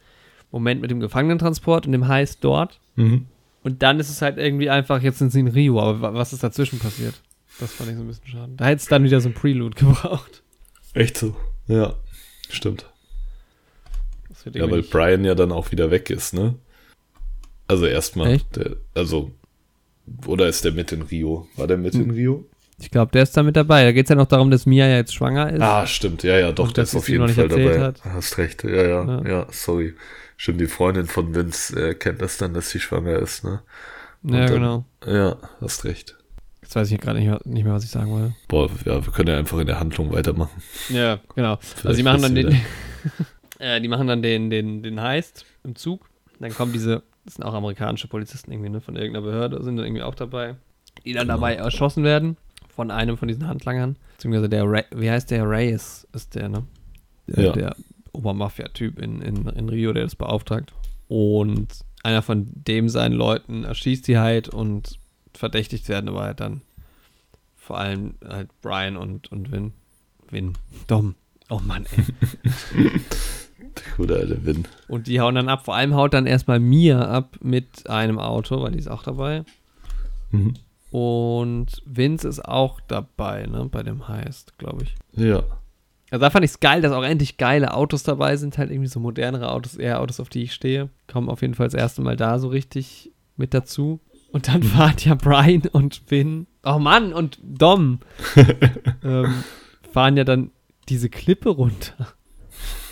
Moment 0.52 0.82
mit 0.82 0.90
dem 0.90 1.00
Gefangenentransport 1.00 1.86
und 1.86 1.92
dem 1.92 2.08
Heist 2.08 2.44
dort 2.44 2.80
Mhm. 2.96 3.28
und 3.64 3.84
dann 3.84 4.00
ist 4.00 4.10
es 4.10 4.22
halt 4.24 4.38
irgendwie 4.40 4.70
einfach, 4.70 5.02
jetzt 5.04 5.20
sind 5.20 5.32
sie 5.32 5.42
in 5.42 5.48
Rio, 5.48 5.80
aber 5.80 6.02
wa- 6.02 6.14
was 6.16 6.34
ist 6.34 6.44
dazwischen 6.44 6.80
passiert? 6.80 7.22
Das 7.60 7.72
fand 7.74 7.90
ich 7.92 7.98
so 7.98 8.02
ein 8.02 8.08
bisschen 8.08 8.28
schade. 8.28 8.52
Da 8.58 8.66
hätte 8.66 8.78
es 8.82 8.88
dann 8.88 9.04
wieder 9.04 9.22
so 9.22 9.30
ein 9.30 9.34
Prelude 9.36 9.76
gebraucht. 9.78 10.42
Echt 10.96 11.18
so? 11.18 11.36
Ja, 11.68 11.94
stimmt. 12.50 12.86
Ja, 14.54 14.72
weil 14.72 14.82
Brian 14.84 15.24
ja 15.26 15.36
dann 15.36 15.52
auch 15.52 15.72
wieder 15.72 15.92
weg 15.92 16.10
ist, 16.10 16.34
ne? 16.34 16.56
Also 17.68 17.86
erstmal, 17.86 18.40
also, 18.96 19.32
oder 20.26 20.48
ist 20.48 20.64
der 20.65 20.72
mit 20.72 20.91
in 20.91 21.02
Rio? 21.03 21.48
War 21.56 21.68
der 21.68 21.77
mit 21.77 21.94
Hm. 21.94 22.03
in 22.03 22.11
Rio? 22.11 22.45
ich 22.81 22.91
glaube, 22.91 23.11
der 23.11 23.23
ist 23.23 23.36
da 23.36 23.44
mit 23.44 23.57
dabei. 23.57 23.84
Da 23.84 23.91
geht 23.91 24.06
es 24.06 24.10
ja 24.10 24.15
noch 24.15 24.26
darum, 24.27 24.49
dass 24.52 24.65
Mia 24.65 24.88
ja 24.88 24.95
jetzt 24.95 25.14
schwanger 25.14 25.52
ist. 25.52 25.61
Ah, 25.61 25.86
stimmt, 25.86 26.23
ja, 26.23 26.38
ja, 26.40 26.52
doch, 26.53 26.68
Und 26.69 26.77
der 26.77 26.84
dass 26.84 26.91
ist 26.94 26.95
auf 26.99 27.06
sie 27.06 27.11
jeden 27.14 27.26
nicht 27.26 27.36
Fall 27.36 27.49
dabei. 27.49 27.64
erzählt 27.64 27.84
hat. 27.84 28.06
Hast 28.06 28.38
recht, 28.38 28.64
ja, 28.64 28.69
ja, 28.69 29.03
Ja. 29.06 29.27
ja, 29.27 29.48
sorry. 29.52 29.95
Stimmt, 30.38 30.61
die 30.61 30.68
Freundin 30.68 31.07
von 31.07 31.36
Vince 31.36 31.90
äh, 31.90 31.94
kennt 31.94 32.22
das 32.22 32.38
dann, 32.38 32.53
dass 32.53 32.69
sie 32.69 32.80
schwanger 32.80 33.19
ist, 33.19 33.44
ne? 33.44 33.61
ja, 34.23 34.45
dann- 34.45 34.53
genau. 34.53 34.86
Ja, 35.06 35.36
hast 35.60 35.84
recht. 35.84 36.15
Jetzt 36.61 36.73
weiß 36.76 36.90
ich 36.91 37.02
gerade 37.02 37.19
nicht, 37.19 37.45
nicht 37.45 37.64
mehr, 37.65 37.73
was 37.73 37.84
ich 37.84 37.90
sagen 37.90 38.11
wollte. 38.11 38.34
Boah, 38.48 38.69
ja, 38.86 39.03
wir 39.06 39.11
können 39.11 39.27
ja 39.27 39.38
einfach 39.38 39.57
in 39.60 39.68
der 39.68 39.80
Handlung 39.81 40.14
weitermachen. 40.14 40.61
Ja, 40.88 41.19
genau. 41.36 41.56
also 41.56 41.68
Vielleicht 41.81 41.99
die 41.99 42.03
machen 42.03 42.22
dann 42.22 42.36
den, 42.36 42.61
äh, 43.60 43.81
die 43.81 43.88
machen 43.90 44.07
dann 44.07 44.22
den, 44.22 44.49
den, 44.49 44.84
den 44.84 45.02
Heist 45.02 45.45
im 45.65 45.76
Zug. 45.76 46.06
Dann 46.40 46.53
kommen 46.53 46.72
diese, 46.72 47.03
das 47.26 47.36
sind 47.36 47.44
auch 47.44 47.54
amerikanische 47.54 48.08
Polizisten 48.08 48.52
irgendwie, 48.52 48.70
ne, 48.70 48.82
von 48.82 48.96
irgendeiner 48.96 49.26
Behörde, 49.26 49.64
sind 49.64 49.78
dann 49.78 49.86
irgendwie 49.86 50.04
auch 50.04 50.16
dabei, 50.16 50.56
die 51.06 51.14
dann 51.14 51.24
Genau. 51.28 51.36
dabei 51.36 51.56
erschossen 51.56 52.04
werden 52.04 52.38
von 52.70 52.91
einem 52.91 53.18
von 53.18 53.28
diesen 53.28 53.48
Handlangern. 53.48 53.98
Beziehungsweise 54.18 54.50
der, 54.50 54.64
Ray, 54.66 54.84
wie 54.96 55.10
heißt 55.12 55.32
der? 55.32 55.50
Reyes 55.50 56.08
ist 56.14 56.36
der, 56.36 56.50
ne? 56.50 56.64
Der, 57.28 57.44
Ja. 57.46 57.52
der 57.52 57.76
Obermafia-Typ 58.14 59.00
in, 59.00 59.22
in, 59.22 59.48
in 59.48 59.70
Rio, 59.70 59.94
der 59.94 60.04
das 60.04 60.16
beauftragt. 60.16 60.74
Und 61.08 61.68
einer 62.04 62.22
von 62.22 62.48
dem 62.54 62.90
seinen 62.90 63.14
Leuten 63.14 63.64
erschießt 63.66 64.08
die 64.08 64.18
halt 64.18 64.50
und 64.50 64.98
verdächtigt 65.34 65.88
werden 65.90 66.10
aber 66.10 66.22
halt 66.24 66.40
dann 66.40 66.62
vor 67.56 67.78
allem 67.78 68.16
halt 68.28 68.50
Brian 68.62 68.98
und, 68.98 69.32
und 69.32 69.52
Vin. 69.52 69.74
Vin. 70.30 70.54
Dom. 70.88 71.16
Oh 71.50 71.60
Mann, 71.66 71.86
ey. 71.96 72.06
Der 73.76 73.96
gute 73.98 74.16
alte 74.16 74.46
Win. 74.46 74.66
Und 74.88 75.08
die 75.08 75.20
hauen 75.20 75.36
dann 75.36 75.50
ab. 75.50 75.66
Vor 75.66 75.76
allem 75.76 75.96
haut 75.96 76.14
dann 76.14 76.26
erstmal 76.26 76.60
Mia 76.60 77.02
ab 77.02 77.38
mit 77.41 77.90
einem 77.90 78.20
Auto, 78.20 78.62
weil 78.62 78.72
die 78.72 78.80
ist 78.80 78.90
auch 78.90 79.04
dabei. 79.04 79.44
Mhm. 80.32 80.54
Und 80.91 81.68
Vince 81.86 82.28
ist 82.28 82.44
auch 82.44 82.80
dabei, 82.88 83.46
ne, 83.46 83.68
bei 83.72 83.84
dem 83.84 84.08
Heist, 84.08 84.58
glaube 84.58 84.84
ich. 84.84 84.96
Ja, 85.14 85.44
Also 86.10 86.22
da 86.22 86.30
fand 86.32 86.44
ich 86.46 86.52
es 86.52 86.60
geil, 86.60 86.82
dass 86.82 86.91
auch 86.91 87.04
endlich 87.04 87.38
geile 87.38 87.74
Autos 87.76 88.02
dabei 88.04 88.38
sind, 88.38 88.58
halt 88.58 88.72
irgendwie 88.72 88.90
so 88.90 89.00
modernere 89.00 89.52
Autos, 89.52 89.76
eher 89.76 90.02
Autos, 90.02 90.20
auf 90.20 90.30
die 90.30 90.44
ich 90.44 90.54
stehe. 90.54 90.90
Kommen 91.08 91.30
auf 91.30 91.41
jeden 91.41 91.54
Fall 91.54 91.68
das 91.68 91.76
erste 91.76 92.02
Mal 92.02 92.16
da 92.16 92.40
so 92.40 92.48
richtig 92.48 93.12
mit 93.38 93.54
dazu. 93.54 94.00
Und 94.32 94.48
dann 94.48 94.64
fahren 94.64 94.96
ja 95.00 95.16
Brian 95.16 95.64
und 95.72 96.02
Vin, 96.10 96.48
oh 96.64 96.80
Mann, 96.80 97.14
und 97.14 97.40
Dom 97.44 98.00
ähm, 99.04 99.44
fahren 99.91 100.18
ja 100.18 100.24
dann 100.24 100.52
diese 100.88 101.10
Klippe 101.10 101.50
runter. 101.50 102.14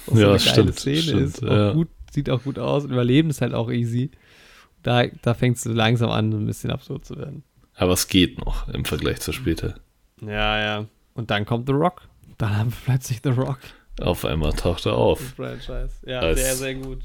Was 0.08 0.20
Ja, 0.20 0.30
eine 0.30 0.40
stimmt, 0.40 0.80
stimmt, 0.80 1.22
ist. 1.22 1.44
Auch 1.44 1.52
ja. 1.52 1.72
gut, 1.74 1.88
sieht 2.12 2.30
auch 2.30 2.44
gut 2.44 2.58
aus 2.60 2.86
Überleben 2.86 3.30
ist 3.30 3.42
halt 3.42 3.54
auch 3.54 3.70
easy. 3.72 4.12
Da, 4.84 5.06
da 5.22 5.34
fängst 5.34 5.66
du 5.66 5.70
langsam 5.72 6.10
an, 6.12 6.32
so 6.32 6.38
ein 6.38 6.46
bisschen 6.46 6.72
absurd 6.72 7.06
zu 7.06 7.18
werden. 7.18 7.44
aber 7.76 7.94
es 7.94 8.08
geht 8.08 8.44
noch 8.46 8.68
im 8.70 8.86
Vergleich 8.86 9.20
zu 9.20 9.32
später. 9.34 9.76
Ja, 10.22 10.60
ja. 10.60 10.86
Und 11.14 11.30
dann 11.32 11.46
kommt 11.46 11.68
The 11.68 11.74
Rock. 11.74 12.02
Dann 12.38 12.56
haben 12.58 12.72
wir 12.72 12.78
plötzlich 12.86 13.20
The 13.24 13.30
Rock. 13.30 13.60
Auf 14.00 14.24
einmal 14.26 14.54
taucht 14.54 14.86
er 14.86 14.94
auf. 14.96 15.20
Franchise. 15.36 15.90
Ja, 16.06 16.20
Als- 16.20 16.40
sehr, 16.40 16.56
sehr 16.56 16.76
gut. 16.76 17.00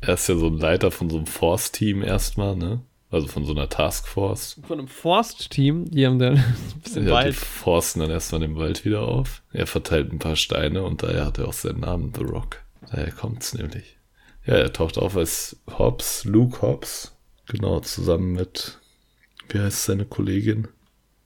er 0.00 0.14
ist 0.14 0.28
ja 0.28 0.36
so 0.36 0.46
ein 0.48 0.58
Leiter 0.58 0.90
von 0.90 1.10
so 1.10 1.16
einem 1.16 1.26
Force-Team 1.26 2.02
erstmal, 2.02 2.56
ne? 2.56 2.80
Also 3.10 3.26
von 3.26 3.44
so 3.44 3.52
einer 3.52 3.68
Taskforce. 3.68 4.60
Von 4.66 4.78
einem 4.78 4.88
Forst-Team, 4.88 5.90
die 5.90 6.06
haben 6.06 6.18
dann 6.20 6.36
ein 6.74 6.80
bisschen 6.82 7.02
Ja, 7.06 7.08
die 7.08 7.24
Wald. 7.26 7.34
forsten 7.34 8.00
dann 8.00 8.10
erstmal 8.10 8.40
den 8.40 8.56
Wald 8.56 8.84
wieder 8.84 9.02
auf. 9.02 9.42
Er 9.52 9.66
verteilt 9.66 10.12
ein 10.12 10.18
paar 10.20 10.36
Steine 10.36 10.84
und 10.84 11.02
daher 11.02 11.26
hat 11.26 11.38
er 11.38 11.48
auch 11.48 11.52
seinen 11.52 11.80
Namen 11.80 12.12
The 12.14 12.22
Rock. 12.22 12.58
Daher 12.90 13.10
kommt's 13.10 13.52
nämlich. 13.54 13.96
Ja, 14.46 14.54
er 14.54 14.72
taucht 14.72 14.96
auf 14.96 15.16
als 15.16 15.60
Hobbs, 15.78 16.24
Luke 16.24 16.62
Hobbs. 16.62 17.16
Genau, 17.48 17.80
zusammen 17.80 18.32
mit, 18.32 18.78
wie 19.48 19.58
heißt 19.58 19.84
seine 19.86 20.04
Kollegin? 20.06 20.68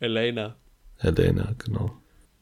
Elena. 0.01 0.57
Elena, 0.99 1.55
genau. 1.59 1.93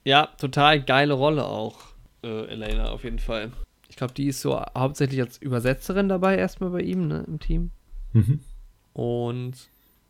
Ja, 0.05 0.27
total 0.39 0.83
geile 0.83 1.15
Rolle 1.15 1.45
auch, 1.45 1.79
äh, 2.23 2.47
Elena, 2.47 2.91
auf 2.91 3.03
jeden 3.05 3.19
Fall. 3.19 3.51
Ich 3.89 3.97
glaube, 3.97 4.15
die 4.15 4.29
ist 4.29 4.41
so 4.41 4.57
hauptsächlich 4.77 5.21
als 5.21 5.37
Übersetzerin 5.39 6.09
dabei, 6.09 6.37
erstmal 6.37 6.71
bei 6.71 6.81
ihm, 6.81 7.09
ne, 7.09 7.25
im 7.27 7.39
Team. 7.41 7.71
Mhm. 8.13 8.41
Und 8.93 9.55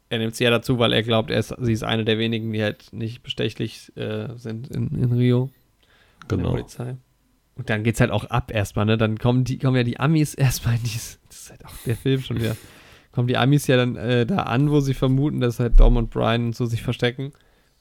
er 0.09 0.18
nimmt 0.18 0.36
sie 0.36 0.44
ja 0.44 0.50
dazu, 0.50 0.78
weil 0.78 0.92
er 0.92 1.02
glaubt, 1.02 1.30
er 1.30 1.38
ist, 1.38 1.54
sie 1.59 1.72
ist 1.72 1.84
eine 1.84 2.04
der 2.04 2.18
wenigen, 2.18 2.52
die 2.52 2.62
halt 2.62 2.92
nicht 2.92 3.22
bestechlich 3.22 3.96
äh, 3.96 4.28
sind 4.36 4.68
in, 4.68 4.88
in 5.02 5.12
Rio. 5.12 5.50
Genau. 6.28 6.56
Und 7.54 7.70
dann 7.70 7.84
geht's 7.84 8.00
halt 8.00 8.10
auch 8.10 8.24
ab 8.24 8.52
erstmal, 8.52 8.86
ne? 8.86 8.96
Dann 8.96 9.18
kommen 9.18 9.44
die, 9.44 9.59
kommen 9.59 9.76
ja 9.76 9.84
die 9.84 10.00
Amis 10.00 10.34
erstmal 10.34 10.76
in 10.76 10.82
dieses, 10.82 11.18
das 11.28 11.42
ist 11.42 11.50
halt 11.50 11.64
auch 11.64 11.74
der 11.86 11.96
Film 11.96 12.20
schon 12.20 12.38
wieder, 12.38 12.56
kommen 13.12 13.28
die 13.28 13.36
Amis 13.36 13.66
ja 13.66 13.76
dann 13.76 13.96
äh, 13.96 14.26
da 14.26 14.38
an, 14.44 14.70
wo 14.70 14.80
sie 14.80 14.94
vermuten, 14.94 15.40
dass 15.40 15.60
halt 15.60 15.78
Dom 15.80 15.96
und 15.96 16.10
Brian 16.10 16.46
und 16.46 16.56
so 16.56 16.66
sich 16.66 16.82
verstecken 16.82 17.32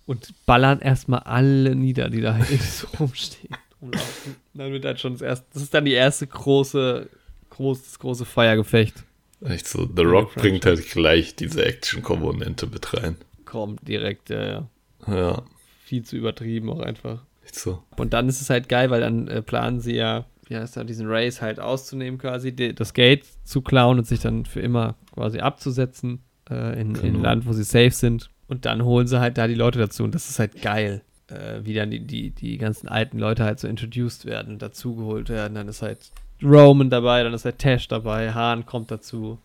und 0.06 0.34
ballern 0.46 0.80
erstmal 0.80 1.20
alle 1.20 1.76
nieder, 1.76 2.10
die 2.10 2.22
da 2.22 2.36
halt 2.36 2.48
so 2.62 2.88
rumstehen, 3.00 3.56
rumlaufen. 3.82 4.36
Dann 4.54 4.72
wird 4.72 4.86
halt 4.86 5.00
schon 5.00 5.14
das 5.14 5.22
erste, 5.22 5.46
das 5.54 5.64
ist 5.64 5.74
dann 5.74 5.86
die 5.86 5.94
erste 5.94 6.28
große, 6.28 7.10
groß, 7.50 7.84
das 7.84 8.00
große 8.00 8.26
Feuergefecht. 8.26 9.04
Echt 9.44 9.68
so, 9.68 9.90
The 9.96 10.04
Rock 10.04 10.36
bringt 10.36 10.66
halt 10.66 10.88
gleich 10.90 11.36
diese 11.36 11.66
Action-Komponente 11.66 12.68
mit 12.68 12.94
rein. 12.94 13.16
Kommt 13.46 13.88
direkt, 13.88 14.30
ja, 14.30 14.44
ja. 14.46 14.68
Ja, 15.08 15.44
Viel 15.84 16.04
zu 16.04 16.16
übertrieben 16.16 16.70
auch 16.70 16.80
einfach. 16.80 17.24
echt 17.44 17.56
so. 17.56 17.82
Und 17.98 18.14
dann 18.14 18.30
ist 18.30 18.40
es 18.42 18.50
halt 18.50 18.70
geil, 18.70 18.90
weil 18.92 19.02
dann 19.02 19.28
äh, 19.28 19.42
planen 19.42 19.82
sie 19.82 19.96
ja, 19.96 20.26
wie 20.48 20.56
heißt 20.56 20.78
da, 20.78 20.84
diesen 20.84 21.08
Race 21.10 21.42
halt 21.42 21.60
auszunehmen 21.60 22.20
quasi, 22.20 22.56
die, 22.56 22.74
das 22.76 22.94
Gate 22.94 23.26
zu 23.44 23.62
klauen 23.62 23.98
und 23.98 24.06
sich 24.08 24.20
dann 24.20 24.46
für 24.46 24.60
immer 24.60 24.96
quasi 25.14 25.40
abzusetzen 25.40 26.20
äh, 26.50 26.80
in, 26.80 26.90
in 26.90 27.02
Genau. 27.02 27.18
ein 27.18 27.22
Land, 27.24 27.46
wo 27.48 27.54
sie 27.54 27.64
safe 27.64 27.92
sind. 27.92 28.30
Und 28.48 28.66
dann 28.66 28.84
holen 28.84 29.08
sie 29.08 29.20
halt 29.20 29.38
da 29.38 29.48
die 29.48 29.56
Leute 29.56 29.80
dazu 29.80 30.04
und 30.04 30.14
das 30.14 30.30
ist 30.30 30.38
halt 30.40 30.62
geil, 30.62 31.02
äh, 31.28 31.62
wie 31.64 31.74
dann 31.74 31.90
die, 31.90 32.02
die, 32.06 32.30
die 32.32 32.58
ganzen 32.58 32.88
alten 32.90 33.18
Leute 33.18 33.44
halt 33.44 33.60
so 33.60 33.68
introduced 33.68 34.26
werden, 34.26 34.60
dazugeholt 34.60 35.30
werden. 35.30 35.56
Dann 35.56 35.68
ist 35.68 35.82
halt 35.82 36.12
Roman 36.44 36.90
dabei, 36.90 37.24
dann 37.24 37.34
ist 37.34 37.46
halt 37.46 37.60
Tash 37.60 37.88
dabei, 37.88 38.34
Hahn 38.34 38.66
kommt 38.66 38.92
dazu. 38.92 39.40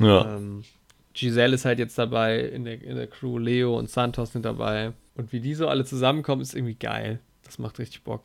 Ja, 0.00 0.36
Ähm, 0.36 0.64
Giselle 1.12 1.54
ist 1.54 1.64
halt 1.64 1.78
jetzt 1.78 1.96
dabei 1.96 2.40
in 2.40 2.64
der, 2.64 2.82
in 2.82 2.96
der 2.96 3.06
Crew, 3.06 3.38
Leo 3.38 3.78
und 3.78 3.88
Santos 3.88 4.32
sind 4.32 4.44
dabei. 4.44 4.92
Und 5.14 5.32
wie 5.32 5.40
die 5.40 5.54
so 5.54 5.68
alle 5.68 5.84
zusammenkommen, 5.84 6.42
ist 6.42 6.54
irgendwie 6.54 6.74
geil. 6.74 7.20
Das 7.44 7.58
macht 7.58 7.78
richtig 7.78 8.02
Bock. 8.02 8.24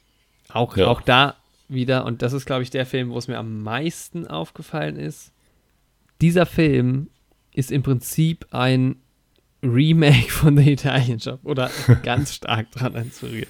Auch, 0.52 0.76
Ja. 0.76 0.88
auch 0.88 1.02
da 1.02 1.36
wieder, 1.68 2.06
und 2.06 2.24
das 2.24 2.34
ist, 2.34 2.48
glaube 2.48 2.64
ich, 2.64 2.72
der 2.72 2.88
Film, 2.88 3.12
wo 3.12 3.18
es 3.20 3.28
mir 3.28 3.38
am 3.38 3.62
meisten 3.62 4.26
aufgefallen 4.26 4.96
ist. 4.96 5.32
Dieser 6.22 6.48
Film 6.48 7.10
ist 7.54 7.72
im 7.72 7.84
Prinzip 7.84 8.48
ein 8.52 8.96
Remake 9.62 10.32
von 10.32 10.58
The 10.58 10.72
Italian 10.72 11.20
Job 11.20 11.42
oder 11.44 11.70
ganz 12.04 12.34
stark 12.34 12.72
dran 12.72 12.96
inspiriert. 12.96 13.50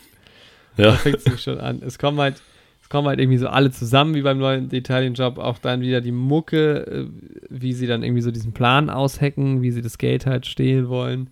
Da 0.76 0.84
ja, 0.84 0.92
fängt 0.94 1.26
es 1.26 1.42
schon 1.42 1.60
an. 1.60 1.82
Es 1.82 1.98
kommen 1.98 2.20
halt, 2.20 2.42
kommen 2.90 3.08
halt 3.08 3.20
irgendwie 3.20 3.38
so 3.38 3.48
alle 3.48 3.72
zusammen, 3.72 4.16
wie 4.16 4.22
beim 4.22 4.40
neuen 4.40 4.74
Italien-Job. 4.74 5.38
Auch 5.38 5.60
dann 5.60 5.82
wieder 5.82 6.02
die 6.02 6.12
Mucke, 6.12 6.88
äh, 6.88 7.08
wie 7.50 7.74
sie 7.74 7.88
dann 7.88 8.04
irgendwie 8.04 8.22
so 8.22 8.32
diesen 8.32 8.52
Plan 8.52 8.90
aushacken, 8.90 9.62
wie 9.62 9.72
sie 9.72 9.82
das 9.82 9.98
Geld 9.98 10.26
halt 10.26 10.46
stehlen 10.46 10.90
wollen. 10.90 11.30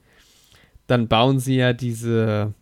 Dann 0.85 1.07
bauen 1.07 1.39
sie 1.39 1.55
ja 1.55 1.73
diese, 1.73 2.53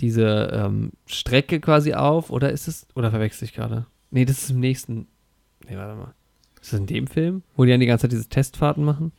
diese 0.00 0.50
ähm, 0.52 0.92
Strecke 1.06 1.60
quasi 1.60 1.94
auf. 1.94 2.30
Oder 2.30 2.50
ist 2.50 2.68
es, 2.68 2.86
oder 2.94 3.10
verwechsel 3.10 3.44
ich 3.44 3.54
gerade? 3.54 3.86
Nee, 4.10 4.24
das 4.24 4.42
ist 4.42 4.50
im 4.50 4.60
nächsten. 4.60 5.06
Nee, 5.68 5.76
warte 5.76 5.94
mal. 5.94 6.14
Ist 6.60 6.72
das 6.72 6.80
in 6.80 6.86
dem 6.86 7.06
Film, 7.06 7.42
wo 7.56 7.64
die 7.64 7.70
dann 7.70 7.80
die 7.80 7.86
ganze 7.86 8.02
Zeit 8.02 8.12
diese 8.12 8.28
Testfahrten 8.28 8.84
machen? 8.84 9.12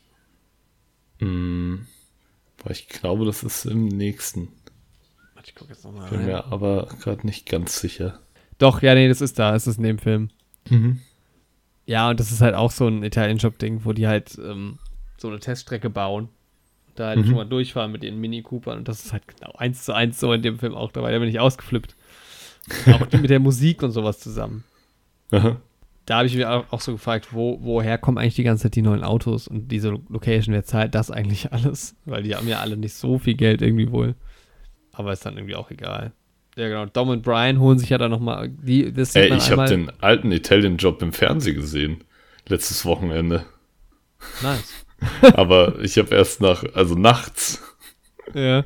Boah, 2.58 2.72
ich 2.72 2.88
glaube, 2.88 3.26
das 3.26 3.44
ist 3.44 3.66
im 3.66 3.88
nächsten. 3.88 4.50
Warte, 5.44 5.50
ich 5.50 5.56
gucke 5.56 5.74
jetzt 5.74 5.84
nochmal 5.84 6.10
Bin 6.10 6.26
mir 6.26 6.46
aber 6.46 6.88
gerade 7.02 7.26
nicht 7.28 7.48
ganz 7.50 7.80
sicher. 7.80 8.20
Doch, 8.60 8.82
ja, 8.82 8.96
nee, 8.96 9.10
das 9.10 9.20
ist 9.20 9.38
da. 9.40 9.56
Es 9.56 9.68
ist 9.68 9.78
in 9.78 9.84
dem 9.84 9.98
Film. 10.00 10.30
Mhm. 10.70 11.02
Ja, 11.86 12.10
und 12.10 12.20
das 12.20 12.32
ist 12.32 12.40
halt 12.40 12.56
auch 12.56 12.72
so 12.72 12.88
ein 12.88 13.04
Italian-Shop-Ding, 13.04 13.82
wo 13.84 13.92
die 13.92 14.08
halt 14.08 14.38
ähm, 14.38 14.78
so 15.18 15.28
eine 15.28 15.40
Teststrecke 15.40 15.90
bauen. 15.90 16.30
Da 16.96 17.08
halt 17.08 17.20
Mhm. 17.20 17.26
schon 17.26 17.36
mal 17.36 17.46
durchfahren 17.46 17.92
mit 17.92 18.04
ihren 18.04 18.22
Mini 18.22 18.42
Coopern. 18.42 18.78
Und 18.78 18.88
das 18.88 19.04
ist 19.04 19.12
halt 19.12 19.24
genau 19.28 19.52
eins 19.58 19.84
zu 19.84 19.94
eins 19.94 20.20
so 20.20 20.32
in 20.32 20.42
dem 20.44 20.60
Film 20.60 20.76
auch 20.76 20.92
dabei. 20.92 21.12
Da 21.12 21.20
bin 21.20 21.28
ich 21.28 21.40
ausgeflippt. 21.40 21.96
auch 22.94 23.06
die 23.08 23.18
mit 23.18 23.30
der 23.30 23.40
Musik 23.42 23.84
und 23.84 23.92
sowas 23.92 24.20
zusammen. 24.20 24.64
Aha. 25.32 25.58
Da 26.06 26.18
habe 26.18 26.28
ich 26.28 26.36
mich 26.36 26.46
auch, 26.46 26.80
so 26.82 26.92
gefragt, 26.94 27.30
wo, 27.34 27.60
woher 27.62 27.98
kommen 27.98 28.18
eigentlich 28.18 28.36
die 28.36 28.44
ganze 28.44 28.64
Zeit 28.64 28.76
die 28.76 28.82
neuen 28.82 29.04
Autos 29.04 29.48
und 29.48 29.70
diese 29.70 29.90
Lo- 29.90 30.04
Location, 30.10 30.54
wer 30.54 30.64
zahlt 30.64 30.96
das 30.96 31.12
eigentlich 31.12 31.52
alles? 31.54 31.96
Weil 32.06 32.24
die 32.24 32.36
haben 32.36 32.48
ja 32.48 32.60
alle 32.60 32.78
nicht 32.78 32.94
so 32.94 33.18
viel 33.20 33.36
Geld 33.36 33.62
irgendwie 33.62 33.92
wohl. 33.92 34.16
Aber 34.94 35.12
ist 35.12 35.26
dann 35.26 35.36
irgendwie 35.38 35.56
auch 35.56 35.70
egal. 35.72 36.14
Ja, 36.56 36.68
genau. 36.68 36.86
Dom 36.86 37.10
und 37.10 37.24
Brian 37.24 37.60
holen 37.60 37.80
sich 37.80 37.90
ja 37.90 37.98
dann 37.98 38.12
nochmal. 38.12 38.50
Die, 38.50 38.94
das 38.94 39.14
sieht 39.14 39.24
Ey, 39.24 39.38
ich 39.38 39.50
habe 39.52 39.66
den 39.68 39.92
alten 40.02 40.32
Italian-Job 40.32 41.02
im 41.02 41.12
Fernsehen 41.12 41.56
gesehen. 41.56 42.04
Letztes 42.48 42.86
Wochenende. 42.86 43.46
Nice. 44.42 44.86
Aber 45.34 45.80
ich 45.82 45.98
habe 45.98 46.14
erst 46.16 46.42
nach, 46.42 46.64
also 46.76 46.94
nachts. 46.96 47.62
Ja. 48.36 48.64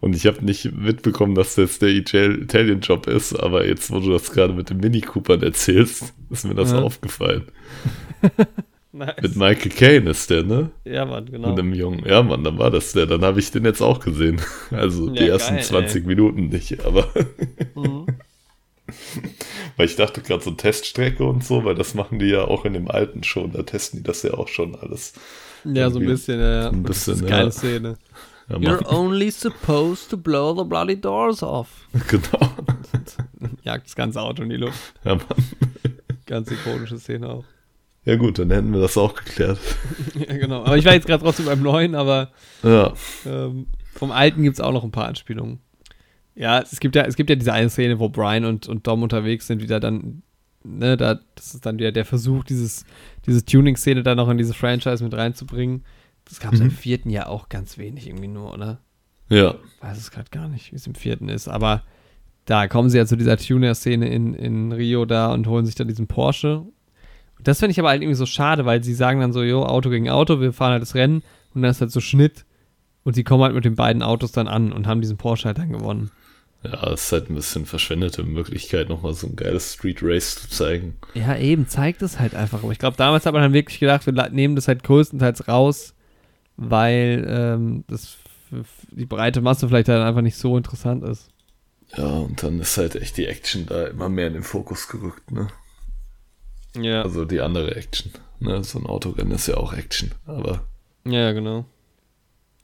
Und 0.00 0.14
ich 0.16 0.26
habe 0.26 0.44
nicht 0.44 0.72
mitbekommen, 0.72 1.34
dass 1.34 1.54
das 1.54 1.78
der 1.78 1.90
Ital- 1.90 2.42
Italian-Job 2.42 3.06
ist. 3.06 3.34
Aber 3.34 3.64
jetzt, 3.66 3.90
wo 3.90 4.00
du 4.00 4.10
das 4.10 4.30
gerade 4.32 4.52
mit 4.52 4.68
den 4.70 4.78
Mini 4.78 5.00
Coopern 5.00 5.42
erzählst, 5.42 6.12
ist 6.30 6.44
mir 6.44 6.54
das 6.54 6.72
Ja. 6.72 6.80
aufgefallen. 6.80 7.44
Nice. 8.92 9.22
Mit 9.22 9.36
Michael 9.36 9.70
Caine 9.70 10.10
ist 10.10 10.28
der, 10.30 10.42
ne? 10.42 10.70
Ja, 10.84 11.04
Mann, 11.04 11.26
genau. 11.26 11.50
Mit 11.50 11.58
einem 11.60 11.74
Jungen. 11.74 12.04
Ja, 12.04 12.22
Mann, 12.24 12.42
dann 12.42 12.58
war 12.58 12.70
das 12.72 12.92
der. 12.92 13.06
Dann 13.06 13.22
habe 13.22 13.38
ich 13.38 13.50
den 13.52 13.64
jetzt 13.64 13.80
auch 13.80 14.00
gesehen. 14.00 14.40
Also 14.72 15.08
die 15.10 15.20
Ja, 15.24 15.32
ersten 15.32 15.54
geil, 15.56 15.64
20 15.64 16.06
Minuten 16.06 16.48
nicht, 16.48 16.84
aber. 16.84 17.08
Mhm. 17.76 18.06
weil 19.76 19.86
ich 19.86 19.94
dachte 19.94 20.20
gerade 20.20 20.42
so 20.42 20.50
Teststrecke 20.50 21.22
und 21.22 21.44
so, 21.44 21.64
weil 21.64 21.76
das 21.76 21.94
machen 21.94 22.18
die 22.18 22.26
ja 22.26 22.42
auch 22.42 22.64
in 22.64 22.72
dem 22.72 22.90
alten 22.90 23.22
schon. 23.22 23.52
Da 23.52 23.62
testen 23.62 24.00
die 24.00 24.02
das 24.02 24.24
ja 24.24 24.34
auch 24.34 24.48
schon 24.48 24.74
alles. 24.74 25.12
Ja, 25.64 25.88
so 25.90 26.00
ein 26.00 26.06
bisschen, 26.06 26.40
ja. 26.40 26.62
ja. 26.62 26.68
ein 26.70 26.78
Und 26.78 26.88
das 26.88 27.04
bisschen, 27.04 27.14
ist 27.14 27.20
eine 27.22 27.30
ja. 27.30 27.36
geile 27.36 27.52
Szene. 27.52 27.98
Ja, 28.48 28.56
You're 28.56 28.86
only 28.92 29.30
supposed 29.30 30.10
to 30.10 30.16
blow 30.16 30.56
the 30.58 30.64
bloody 30.64 31.00
doors 31.00 31.42
off. 31.44 31.68
Genau. 32.08 32.50
Jagt 33.62 33.86
das 33.86 33.94
ganze 33.94 34.20
Auto 34.20 34.42
in 34.42 34.50
die 34.50 34.56
Luft. 34.56 34.94
Ja, 35.04 35.14
Mann. 35.14 35.26
Ganz 36.26 36.50
ikonische 36.50 36.98
Szene 36.98 37.28
auch. 37.28 37.44
Ja 38.04 38.16
gut, 38.16 38.38
dann 38.38 38.50
hätten 38.50 38.72
wir 38.72 38.80
das 38.80 38.96
auch 38.96 39.14
geklärt. 39.14 39.58
ja, 40.14 40.36
genau. 40.36 40.64
Aber 40.64 40.76
ich 40.78 40.84
war 40.84 40.94
jetzt 40.94 41.06
gerade 41.06 41.22
trotzdem 41.22 41.46
beim 41.46 41.62
neuen, 41.62 41.94
aber 41.94 42.30
Ja. 42.62 42.94
ähm, 43.26 43.66
vom 43.94 44.10
alten 44.12 44.42
gibt 44.42 44.54
es 44.54 44.60
auch 44.60 44.72
noch 44.72 44.84
ein 44.84 44.90
paar 44.92 45.06
Anspielungen. 45.06 45.60
Ja, 46.34 46.60
es 46.60 46.80
gibt 46.80 46.96
ja, 46.96 47.02
es 47.02 47.16
gibt 47.16 47.28
ja 47.28 47.36
diese 47.36 47.52
eine 47.52 47.68
Szene, 47.70 47.98
wo 47.98 48.08
Brian 48.08 48.44
und, 48.44 48.68
und 48.68 48.86
Dom 48.86 49.02
unterwegs 49.02 49.46
sind, 49.46 49.60
wieder 49.62 49.80
dann, 49.80 50.22
ne, 50.64 50.96
da, 50.96 51.18
das 51.34 51.54
ist 51.54 51.66
dann 51.66 51.78
wieder 51.78 51.92
der 51.92 52.04
Versuch, 52.04 52.44
dieses, 52.44 52.84
diese 53.26 53.44
Tuning-Szene 53.44 54.02
da 54.02 54.14
noch 54.14 54.28
in 54.30 54.38
diese 54.38 54.54
Franchise 54.54 55.02
mit 55.04 55.12
reinzubringen. 55.14 55.84
Das 56.24 56.38
gab 56.40 56.52
es 56.54 56.60
Mhm. 56.60 56.66
im 56.66 56.70
vierten 56.72 57.10
Jahr 57.10 57.28
auch 57.28 57.48
ganz 57.48 57.76
wenig 57.78 58.06
irgendwie 58.06 58.28
nur, 58.28 58.54
oder? 58.54 58.80
Ja. 59.28 59.56
weiß 59.80 59.98
es 59.98 60.10
gerade 60.10 60.30
gar 60.30 60.48
nicht, 60.48 60.72
wie 60.72 60.76
es 60.76 60.86
im 60.86 60.94
vierten 60.94 61.28
ist, 61.28 61.48
aber 61.48 61.82
da 62.46 62.66
kommen 62.68 62.90
sie 62.90 62.98
ja 62.98 63.06
zu 63.06 63.16
dieser 63.16 63.36
Tuner-Szene 63.36 64.08
in, 64.08 64.34
in 64.34 64.72
Rio 64.72 65.04
da 65.04 65.32
und 65.32 65.46
holen 65.46 65.66
sich 65.66 65.74
dann 65.74 65.88
diesen 65.88 66.06
Porsche. 66.06 66.64
Das 67.44 67.58
finde 67.58 67.72
ich 67.72 67.80
aber 67.80 67.88
halt 67.90 68.02
irgendwie 68.02 68.16
so 68.16 68.26
schade, 68.26 68.64
weil 68.64 68.82
sie 68.84 68.94
sagen 68.94 69.20
dann 69.20 69.32
so, 69.32 69.42
jo, 69.42 69.64
Auto 69.64 69.90
gegen 69.90 70.10
Auto, 70.10 70.40
wir 70.40 70.52
fahren 70.52 70.72
halt 70.72 70.82
das 70.82 70.94
Rennen 70.94 71.22
und 71.54 71.62
dann 71.62 71.70
ist 71.70 71.80
halt 71.80 71.90
so 71.90 72.00
Schnitt 72.00 72.44
und 73.04 73.14
sie 73.14 73.24
kommen 73.24 73.42
halt 73.42 73.54
mit 73.54 73.64
den 73.64 73.76
beiden 73.76 74.02
Autos 74.02 74.32
dann 74.32 74.48
an 74.48 74.72
und 74.72 74.86
haben 74.86 75.00
diesen 75.00 75.16
Porsche 75.16 75.46
halt 75.46 75.58
dann 75.58 75.72
gewonnen. 75.72 76.10
Ja, 76.62 76.92
es 76.92 77.04
ist 77.04 77.12
halt 77.12 77.30
ein 77.30 77.34
bisschen 77.34 77.64
verschwendete 77.64 78.22
Möglichkeit, 78.22 78.90
nochmal 78.90 79.14
so 79.14 79.26
ein 79.26 79.36
geiles 79.36 79.74
Street 79.74 80.00
Race 80.02 80.34
zu 80.34 80.50
zeigen. 80.50 80.96
Ja, 81.14 81.36
eben, 81.36 81.66
zeigt 81.68 82.02
es 82.02 82.18
halt 82.18 82.34
einfach. 82.34 82.62
Aber 82.62 82.72
ich 82.72 82.78
glaube, 82.78 82.98
damals 82.98 83.24
hat 83.24 83.32
man 83.32 83.42
dann 83.42 83.54
wirklich 83.54 83.80
gedacht, 83.80 84.04
wir 84.04 84.12
nehmen 84.30 84.56
das 84.56 84.68
halt 84.68 84.82
größtenteils 84.82 85.48
raus, 85.48 85.94
weil 86.56 87.24
ähm, 87.26 87.84
das 87.86 88.18
für 88.50 88.64
die 88.90 89.06
breite 89.06 89.40
Masse 89.40 89.68
vielleicht 89.68 89.88
dann 89.88 90.02
einfach 90.02 90.20
nicht 90.20 90.36
so 90.36 90.56
interessant 90.56 91.02
ist. 91.02 91.30
Ja, 91.96 92.04
und 92.04 92.42
dann 92.42 92.60
ist 92.60 92.76
halt 92.76 92.94
echt 92.94 93.16
die 93.16 93.26
Action 93.26 93.64
da 93.66 93.86
immer 93.86 94.10
mehr 94.10 94.26
in 94.26 94.34
den 94.34 94.42
Fokus 94.42 94.88
gerückt, 94.88 95.30
ne? 95.30 95.48
Ja. 96.76 97.02
Also 97.02 97.24
die 97.24 97.40
andere 97.40 97.74
Action. 97.76 98.12
Ne? 98.38 98.62
So 98.64 98.78
ein 98.78 98.86
Autorennen 98.86 99.32
ist 99.32 99.46
ja 99.48 99.56
auch 99.56 99.72
Action, 99.72 100.12
aber 100.26 100.64
Ja, 101.04 101.12
ja, 101.20 101.32
genau. 101.32 101.64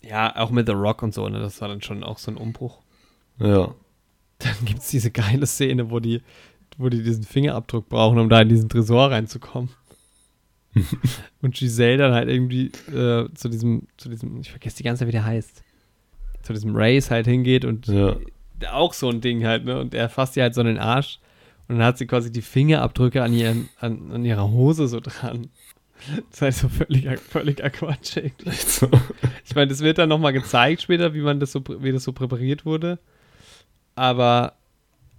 Ja, 0.03 0.37
auch 0.37 0.51
mit 0.51 0.67
The 0.67 0.73
Rock 0.73 1.03
und 1.03 1.13
so, 1.15 1.29
ne? 1.29 1.41
Das 1.41 1.61
war 1.61 1.69
dann 1.69 1.83
schon 1.83 2.05
auch 2.05 2.19
so 2.19 2.31
ein 2.31 2.37
Umbruch. 2.37 2.81
ja. 3.39 3.75
Dann 4.39 4.55
gibt 4.67 4.81
es 4.81 4.89
diese 4.91 5.11
geile 5.11 5.47
Szene, 5.47 5.91
wo 5.91 5.99
die, 5.99 6.21
wo 6.77 6.91
die 6.91 7.03
diesen 7.03 7.25
Fingerabdruck 7.25 7.89
brauchen, 7.89 8.19
um 8.19 8.29
da 8.29 8.43
in 8.43 8.51
diesen 8.51 8.69
Tresor 8.69 9.11
reinzukommen. 9.11 9.71
und 11.43 11.55
Giselle 11.55 11.97
dann 11.97 12.13
halt 12.13 12.29
irgendwie 12.29 12.67
äh, 12.95 13.33
zu 13.35 13.49
diesem, 13.49 13.87
zu 13.97 14.11
diesem, 14.11 14.39
ich 14.43 14.51
vergesse 14.51 14.77
die 14.77 14.83
ganze 14.83 15.01
Zeit, 15.01 15.09
wie 15.09 15.13
der 15.13 15.25
heißt, 15.25 15.63
zu 16.43 16.53
diesem 16.53 16.77
Race 16.77 17.11
halt 17.11 17.27
hingeht 17.27 17.65
und 17.65 17.87
Ja. 17.87 18.17
auch 18.71 18.93
so 18.93 19.09
ein 19.09 19.23
Ding 19.23 19.45
halt, 19.47 19.65
ne? 19.65 19.81
Und 19.81 19.95
er 19.95 20.09
fasst 20.11 20.37
ihr 20.37 20.43
halt 20.43 20.55
so 20.55 20.61
in 20.61 20.67
den 20.67 20.79
Arsch 20.79 21.19
und 21.69 21.77
dann 21.79 21.85
hat 21.87 21.99
sie 21.99 22.07
quasi 22.07 22.31
die 22.33 22.43
Fingerabdrücke 22.43 23.23
an, 23.23 23.33
ihren, 23.33 23.69
an, 23.81 24.11
an 24.13 24.25
ihrer 24.25 24.51
Hose 24.51 24.87
so 24.89 25.01
dran. 25.01 25.49
Das 26.31 26.43
halt 26.43 26.55
so 26.55 26.69
völlig, 26.69 27.07
irgendwie. 27.09 28.35
Echt 28.47 28.69
so. 28.69 28.89
Ich 29.47 29.55
meine, 29.55 29.69
das 29.69 29.81
wird 29.81 29.97
dann 29.99 30.11
nochmal 30.11 30.33
gezeigt 30.35 30.83
später, 30.83 31.15
wie 31.15 31.23
man 31.23 31.41
das 31.41 31.53
so, 31.53 31.63
wie 31.81 31.91
das 31.91 32.05
so 32.05 32.13
präpariert 32.13 32.67
wurde. 32.67 32.99
Aber, 33.95 34.53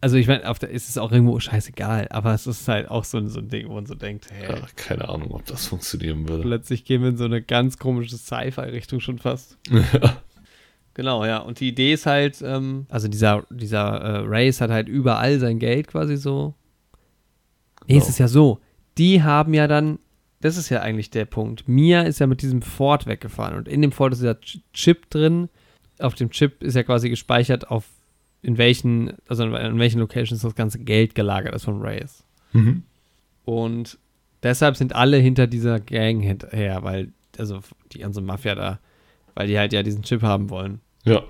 also 0.02 0.18
ich 0.18 0.28
meine, 0.28 0.44
ist 0.68 0.88
es 0.88 0.98
auch 1.00 1.12
irgendwo 1.12 1.40
scheißegal, 1.40 2.08
aber 2.12 2.34
es 2.36 2.46
ist 2.46 2.68
halt 2.68 2.90
auch 2.92 3.04
so, 3.04 3.18
ein- 3.18 3.28
so 3.30 3.40
ein 3.40 3.50
Ding, 3.50 3.68
wo 3.68 3.74
man 3.74 3.88
so 3.88 3.96
denkt, 3.96 4.28
hey, 4.32 4.52
Ja, 4.52 4.60
keine 4.76 5.10
Ahnung, 5.10 5.32
ob 5.32 5.46
das 5.48 5.66
funktionieren 5.66 6.30
würde. 6.30 6.44
plötzlich 6.44 6.86
gehen 6.86 7.02
wir 7.02 7.10
in 7.10 7.18
so 7.18 7.26
eine 7.26 7.42
ganz 7.42 7.80
komische 7.80 8.16
Sci-Fi-Richtung 8.18 9.00
schon 9.00 9.18
fast. 9.20 9.58
Ja. 9.72 9.82
Genau, 10.98 11.24
ja. 11.26 11.38
Und 11.38 11.60
die 11.60 11.70
Idee 11.70 11.94
ist 11.94 12.06
halt, 12.08 12.42
ähm, 12.42 12.86
also 12.90 13.08
dieser, 13.08 13.46
dieser 13.50 14.02
äh, 14.02 14.22
Race 14.26 14.60
hat 14.60 14.72
halt 14.72 14.90
überall 14.90 15.40
sein 15.40 15.60
Geld 15.60 15.88
quasi 15.88 16.18
so. 16.18 16.56
Nee, 17.88 17.94
Genau. 17.94 18.04
es 18.04 18.10
ist 18.10 18.18
ja 18.18 18.28
so. 18.28 18.60
Die 18.98 19.22
haben 19.24 19.54
ja 19.54 19.68
dann, 19.68 20.00
das 20.42 20.58
ist 20.58 20.70
ja 20.70 20.82
eigentlich 20.82 21.12
der 21.12 21.26
Punkt. 21.26 21.68
Mia 21.68 22.02
ist 22.02 22.20
ja 22.20 22.26
mit 22.28 22.42
diesem 22.42 22.62
Ford 22.64 23.06
weggefahren 23.06 23.56
und 23.58 23.68
in 23.68 23.82
dem 23.84 23.92
Ford 23.92 24.12
ist 24.12 24.20
dieser 24.24 24.34
Ch- 24.40 24.60
Chip 24.74 25.10
drin. 25.12 25.50
Auf 26.00 26.16
dem 26.16 26.32
Chip 26.32 26.64
ist 26.64 26.76
ja 26.76 26.82
quasi 26.84 27.10
gespeichert, 27.10 27.70
auf 27.70 27.86
in 28.42 28.58
welchen, 28.58 29.14
also 29.28 29.44
in, 29.46 29.80
welchen 29.80 30.00
Locations 30.00 30.42
das 30.42 30.56
ganze 30.56 30.80
Geld 30.80 31.14
gelagert 31.16 31.54
ist 31.56 31.66
von 31.66 31.80
Race. 31.82 32.24
Mhm. 32.54 32.84
Und 33.46 33.98
deshalb 34.44 34.78
sind 34.78 34.94
alle 34.96 35.18
hinter 35.18 35.46
dieser 35.48 35.80
Gang 35.80 36.22
hinterher, 36.24 36.82
weil, 36.84 37.10
also 37.38 37.60
die 37.92 38.00
ganze 38.00 38.22
Mafia 38.22 38.56
da, 38.56 38.80
weil 39.36 39.48
die 39.48 39.58
halt 39.58 39.74
ja 39.74 39.84
diesen 39.84 40.04
Chip 40.04 40.22
haben 40.24 40.50
wollen. 40.50 40.82
Ja. 41.08 41.24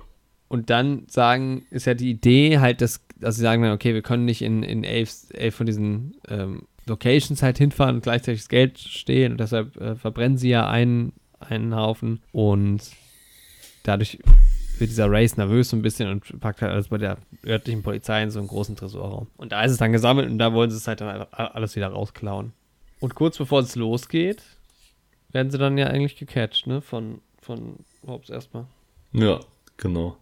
Und 0.48 0.70
dann 0.70 1.04
sagen, 1.08 1.66
ist 1.70 1.86
ja 1.86 1.94
die 1.94 2.10
Idee 2.10 2.58
halt, 2.58 2.80
dass, 2.80 3.04
dass 3.20 3.36
sie 3.36 3.42
sagen 3.42 3.64
okay, 3.70 3.94
wir 3.94 4.02
können 4.02 4.24
nicht 4.24 4.42
in, 4.42 4.62
in 4.62 4.82
elf, 4.82 5.12
elf 5.34 5.54
von 5.54 5.66
diesen 5.66 6.16
ähm, 6.28 6.62
Locations 6.86 7.42
halt 7.42 7.58
hinfahren 7.58 7.96
und 7.96 8.02
gleichzeitig 8.02 8.40
das 8.40 8.48
Geld 8.48 8.78
stehen 8.78 9.32
und 9.32 9.40
deshalb 9.40 9.76
äh, 9.76 9.94
verbrennen 9.94 10.38
sie 10.38 10.48
ja 10.48 10.68
einen, 10.68 11.12
einen 11.38 11.76
Haufen 11.76 12.20
und 12.32 12.80
dadurch 13.82 14.18
wird 14.78 14.90
dieser 14.90 15.10
Race 15.10 15.36
nervös 15.36 15.70
so 15.70 15.76
ein 15.76 15.82
bisschen 15.82 16.08
und 16.08 16.40
packt 16.40 16.62
halt 16.62 16.72
alles 16.72 16.88
bei 16.88 16.98
der 16.98 17.18
örtlichen 17.46 17.82
Polizei 17.82 18.22
in 18.22 18.30
so 18.30 18.38
einen 18.38 18.48
großen 18.48 18.76
Tresorraum. 18.76 19.26
Und 19.36 19.52
da 19.52 19.62
ist 19.62 19.72
es 19.72 19.78
dann 19.78 19.92
gesammelt 19.92 20.30
und 20.30 20.38
da 20.38 20.52
wollen 20.52 20.70
sie 20.70 20.76
es 20.76 20.86
halt 20.86 21.00
dann 21.00 21.26
alles 21.32 21.76
wieder 21.76 21.88
rausklauen. 21.88 22.52
Und 23.00 23.14
kurz 23.14 23.36
bevor 23.38 23.60
es 23.60 23.74
losgeht, 23.76 24.42
werden 25.30 25.50
sie 25.50 25.58
dann 25.58 25.78
ja 25.78 25.88
eigentlich 25.88 26.16
gecatcht, 26.16 26.66
ne, 26.66 26.80
von, 26.80 27.20
von 27.40 27.76
Hobbs 28.06 28.30
erstmal. 28.30 28.66
Ja, 29.12 29.40
genau. 29.78 30.16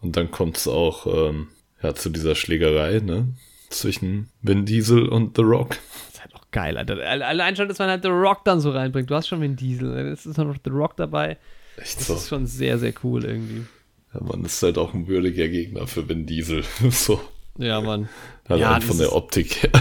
Und 0.00 0.16
dann 0.16 0.30
kommt 0.30 0.56
es 0.56 0.68
auch 0.68 1.06
ähm, 1.06 1.48
ja, 1.82 1.92
zu 1.94 2.08
dieser 2.10 2.34
Schlägerei, 2.36 3.00
ne? 3.00 3.26
Zwischen 3.70 4.30
Vin 4.40 4.64
Diesel 4.64 5.08
und 5.08 5.36
The 5.36 5.42
Rock. 5.42 5.70
Das 5.70 6.14
ist 6.14 6.20
halt 6.22 6.34
auch 6.36 6.44
geil, 6.52 6.78
Alter. 6.78 6.94
Alle- 7.04 7.26
Allein 7.26 7.56
schon, 7.56 7.68
dass 7.68 7.78
man 7.80 7.90
halt 7.90 8.02
The 8.02 8.08
Rock 8.08 8.44
dann 8.44 8.60
so 8.60 8.70
reinbringt. 8.70 9.10
Du 9.10 9.14
hast 9.16 9.26
schon 9.28 9.40
Vin 9.40 9.56
Diesel, 9.56 9.94
es 10.08 10.24
ist 10.24 10.38
noch 10.38 10.54
The 10.64 10.70
Rock 10.70 10.96
dabei. 10.96 11.36
Echt 11.76 11.98
Das 12.00 12.06
so. 12.06 12.14
ist 12.14 12.28
schon 12.28 12.46
sehr, 12.46 12.78
sehr 12.78 12.94
cool 13.04 13.24
irgendwie. 13.24 13.66
Ja, 14.14 14.20
man 14.22 14.44
ist 14.44 14.62
halt 14.62 14.78
auch 14.78 14.94
ein 14.94 15.06
würdiger 15.06 15.48
Gegner 15.48 15.86
für 15.86 16.08
Vin 16.08 16.24
Diesel. 16.26 16.62
so. 16.90 17.20
Ja, 17.58 17.80
Mann. 17.80 18.08
Allein 18.46 18.60
Ja, 18.60 18.80
von 18.80 18.96
der 18.98 19.12
Optik 19.12 19.62
her. 19.64 19.72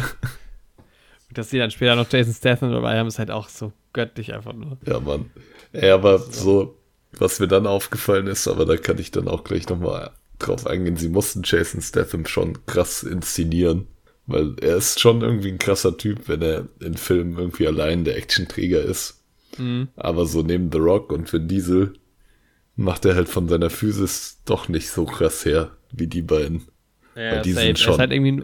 Dass 1.31 1.49
sie 1.49 1.59
dann 1.59 1.71
später 1.71 1.95
noch 1.95 2.11
Jason 2.11 2.33
Statham 2.33 2.71
dabei 2.71 2.97
haben, 2.97 3.07
ist 3.07 3.19
halt 3.19 3.31
auch 3.31 3.49
so 3.49 3.71
göttlich 3.93 4.33
einfach 4.33 4.53
nur. 4.53 4.77
Ja, 4.85 4.99
Mann. 4.99 5.29
Ja, 5.73 5.93
aber 5.93 6.17
so, 6.19 6.75
was 7.11 7.39
mir 7.39 7.47
dann 7.47 7.67
aufgefallen 7.67 8.27
ist, 8.27 8.47
aber 8.47 8.65
da 8.65 8.77
kann 8.77 8.99
ich 8.99 9.11
dann 9.11 9.27
auch 9.27 9.43
gleich 9.43 9.67
nochmal 9.69 10.11
drauf 10.39 10.67
eingehen, 10.67 10.97
sie 10.97 11.09
mussten 11.09 11.41
Jason 11.43 11.81
Statham 11.81 12.25
schon 12.25 12.65
krass 12.65 13.03
inszenieren. 13.03 13.87
Weil 14.29 14.55
er 14.59 14.75
ist 14.75 14.99
schon 14.99 15.21
irgendwie 15.21 15.49
ein 15.49 15.57
krasser 15.57 15.97
Typ, 15.97 16.27
wenn 16.27 16.41
er 16.41 16.67
in 16.81 16.97
Filmen 16.97 17.37
irgendwie 17.37 17.65
allein 17.65 18.03
der 18.03 18.17
Actionträger 18.17 18.81
ist. 18.81 19.23
Mhm. 19.57 19.87
Aber 19.95 20.25
so 20.25 20.41
neben 20.41 20.69
The 20.69 20.79
Rock 20.79 21.13
und 21.13 21.31
Vin 21.31 21.47
Diesel 21.47 21.93
macht 22.75 23.05
er 23.05 23.15
halt 23.15 23.29
von 23.29 23.47
seiner 23.47 23.69
Physis 23.69 24.41
doch 24.45 24.67
nicht 24.67 24.89
so 24.89 25.05
krass 25.05 25.45
her, 25.45 25.71
wie 25.93 26.07
die 26.07 26.21
beiden. 26.21 26.63
Ja, 27.15 27.41
die 27.41 27.53
safe. 27.53 27.65
sind 27.65 27.77
Er 27.77 27.83
schon- 27.83 27.93
ist 27.93 27.99
halt 27.99 28.11
irgendwie 28.11 28.43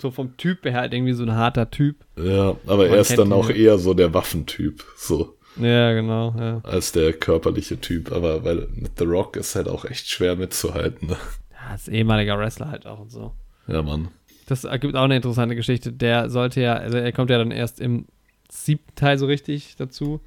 so 0.00 0.10
vom 0.10 0.36
Typ 0.36 0.64
her 0.64 0.74
halt 0.74 0.92
irgendwie 0.92 1.12
so 1.14 1.22
ein 1.22 1.34
harter 1.34 1.70
Typ. 1.70 2.04
Ja, 2.16 2.56
aber 2.66 2.84
Man 2.88 2.90
er 2.90 3.00
ist 3.00 3.16
dann 3.16 3.28
ihn 3.28 3.32
auch 3.32 3.50
eher 3.50 3.78
so 3.78 3.94
der 3.94 4.12
Waffentyp, 4.12 4.84
so, 4.96 5.36
Ja, 5.56 5.92
genau, 5.92 6.34
ja. 6.38 6.60
als 6.62 6.92
der 6.92 7.12
körperliche 7.12 7.80
Typ. 7.80 8.12
Aber 8.12 8.44
weil 8.44 8.68
mit 8.72 8.98
The 8.98 9.04
Rock 9.04 9.36
ist 9.36 9.54
halt 9.56 9.68
auch 9.68 9.84
echt 9.84 10.08
schwer 10.08 10.36
mitzuhalten. 10.36 11.08
Ne? 11.08 11.16
Ja, 11.52 11.74
ist 11.74 11.88
ehemaliger 11.88 12.38
Wrestler 12.38 12.70
halt 12.70 12.86
auch 12.86 13.00
und 13.00 13.10
so. 13.10 13.32
Ja, 13.66 13.82
Mann. 13.82 14.08
Das 14.46 14.64
ergibt 14.64 14.96
auch 14.96 15.04
eine 15.04 15.16
interessante 15.16 15.54
Geschichte. 15.56 15.92
Der 15.92 16.30
sollte 16.30 16.60
ja, 16.60 16.74
also 16.74 16.98
er 16.98 17.12
kommt 17.12 17.30
ja 17.30 17.38
dann 17.38 17.50
erst 17.50 17.80
im 17.80 18.06
siebten 18.50 18.94
Teil 18.94 19.18
so 19.18 19.26
richtig 19.26 19.76
dazu. 19.76 20.20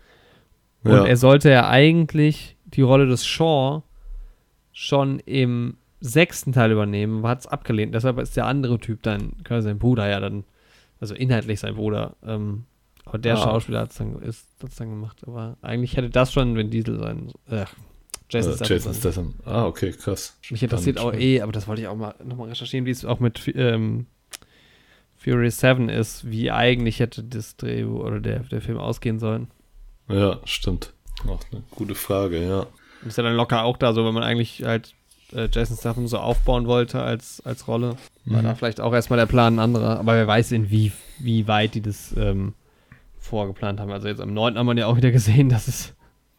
Und 0.83 0.91
Ja. 0.91 1.05
er 1.05 1.17
sollte 1.17 1.49
ja 1.49 1.67
eigentlich 1.69 2.55
die 2.65 2.81
Rolle 2.81 3.07
des 3.07 3.25
Shaw 3.25 3.83
schon 4.71 5.19
im 5.19 5.77
sechsten 5.99 6.51
Teil 6.51 6.71
übernehmen, 6.71 7.25
hat 7.25 7.39
es 7.41 7.47
abgelehnt. 7.47 7.95
Deshalb 7.95 8.19
ist 8.19 8.35
der 8.35 8.45
andere 8.45 8.79
Typ 8.79 9.01
dann, 9.03 9.33
sein 9.47 9.79
Bruder 9.79 10.09
ja 10.09 10.19
dann, 10.19 10.43
also 10.99 11.15
inhaltlich 11.15 11.59
sein 11.61 11.75
Bruder. 11.75 12.15
Ähm, 12.25 12.65
aber 13.05 13.17
der 13.17 13.35
Ah. 13.35 13.37
Schauspieler 13.43 13.81
hat 13.81 13.91
es 13.91 13.97
dann, 13.97 14.21
ist, 14.21 14.47
hat's 14.61 14.75
dann 14.77 14.89
gemacht. 14.89 15.17
Aber 15.27 15.57
eigentlich 15.61 15.95
hätte 15.97 16.09
das 16.09 16.31
schon 16.33 16.55
Vin 16.55 16.69
Diesel 16.69 16.99
sein. 16.99 17.31
Äh, 17.49 17.65
Jason 18.29 18.53
Äh. 18.59 18.65
Jason. 18.67 18.93
Statham. 18.93 19.33
Ah, 19.45 19.65
okay, 19.65 19.91
krass. 19.91 20.37
Mich 20.49 20.63
interessiert 20.63 20.97
auch 20.99 21.13
eh, 21.13 21.41
aber 21.41 21.51
das 21.51 21.67
wollte 21.67 21.81
ich 21.83 21.87
auch 21.87 21.95
mal 21.95 22.15
nochmal 22.23 22.49
recherchieren, 22.49 22.85
wie 22.85 22.91
es 22.91 23.05
auch 23.05 23.19
mit 23.19 23.51
ähm, 23.55 24.07
Fury 25.17 25.49
7 25.51 25.89
ist, 25.89 26.29
wie 26.29 26.51
eigentlich 26.51 26.99
hätte 26.99 27.23
das 27.23 27.55
Drehbuch 27.57 27.99
oder 28.03 28.19
der, 28.19 28.39
der 28.39 28.61
Film 28.61 28.77
ausgehen 28.77 29.19
sollen. 29.19 29.47
Ja, 30.09 30.39
stimmt. 30.45 30.93
Auch 31.27 31.39
eine 31.51 31.63
gute 31.71 31.95
Frage, 31.95 32.45
ja. 32.45 32.65
Ist 33.05 33.17
ja 33.17 33.23
dann 33.23 33.35
locker 33.35 33.63
auch 33.63 33.77
da 33.77 33.93
so, 33.93 34.05
wenn 34.05 34.13
man 34.13 34.23
eigentlich 34.23 34.63
halt 34.63 34.93
äh, 35.33 35.47
Jason 35.51 35.77
Statham 35.77 36.07
so 36.07 36.17
aufbauen 36.17 36.67
wollte 36.67 37.01
als, 37.01 37.41
als 37.45 37.67
Rolle. 37.67 37.95
War 38.25 38.41
Mhm. 38.41 38.43
da 38.45 38.55
vielleicht 38.55 38.81
auch 38.81 38.93
erstmal 38.93 39.17
der 39.19 39.25
Plan 39.25 39.55
ein 39.55 39.59
anderer, 39.59 39.99
aber 39.99 40.13
wer 40.15 40.27
weiß, 40.27 40.51
in 40.53 40.69
wie, 40.71 40.91
wie 41.19 41.47
weit 41.47 41.75
die 41.75 41.81
das 41.81 42.13
ähm, 42.17 42.53
vorgeplant 43.23 43.79
haben. 43.79 43.91
Also 43.91 44.07
jetzt 44.07 44.21
am 44.21 44.33
9. 44.33 44.57
haben 44.57 44.67
wir 44.67 44.75
ja 44.75 44.87
auch 44.87 44.97
wieder 44.97 45.11
gesehen, 45.11 45.49
dass 45.49 45.67
es 45.67 45.93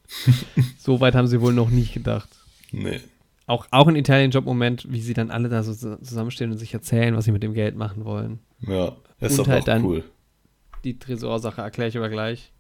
so 0.79 1.01
weit 1.01 1.15
haben 1.15 1.27
sie 1.27 1.41
wohl 1.41 1.53
noch 1.53 1.71
nicht 1.71 1.95
gedacht. 1.95 2.29
Nee. 2.73 3.01
Auch, 3.47 3.67
auch 3.71 3.89
ein 3.89 3.97
Italian-Job-Moment, 3.97 4.91
wie 4.91 5.01
sie 5.01 5.15
dann 5.15 5.31
alle 5.31 5.49
da 5.49 5.63
so 5.63 5.75
zu- 5.75 6.01
zusammenstehen 6.01 6.51
und 6.51 6.59
sich 6.59 6.73
erzählen, 6.73 7.15
was 7.17 7.25
sie 7.27 7.33
mit 7.33 7.43
dem 7.43 7.53
Geld 7.55 7.77
machen 7.77 8.05
wollen. 8.05 8.39
Ja, 8.61 8.97
ist 9.21 9.39
Und 9.39 9.41
aber 9.47 9.53
halt 9.53 9.63
auch 9.63 9.67
dann- 9.67 9.85
cool. 9.85 10.05
Die 10.85 10.99
Tresorsache 10.99 11.63
erkläre 11.63 11.89
ich 11.89 11.97
aber 11.97 12.09
gleich. 12.11 12.53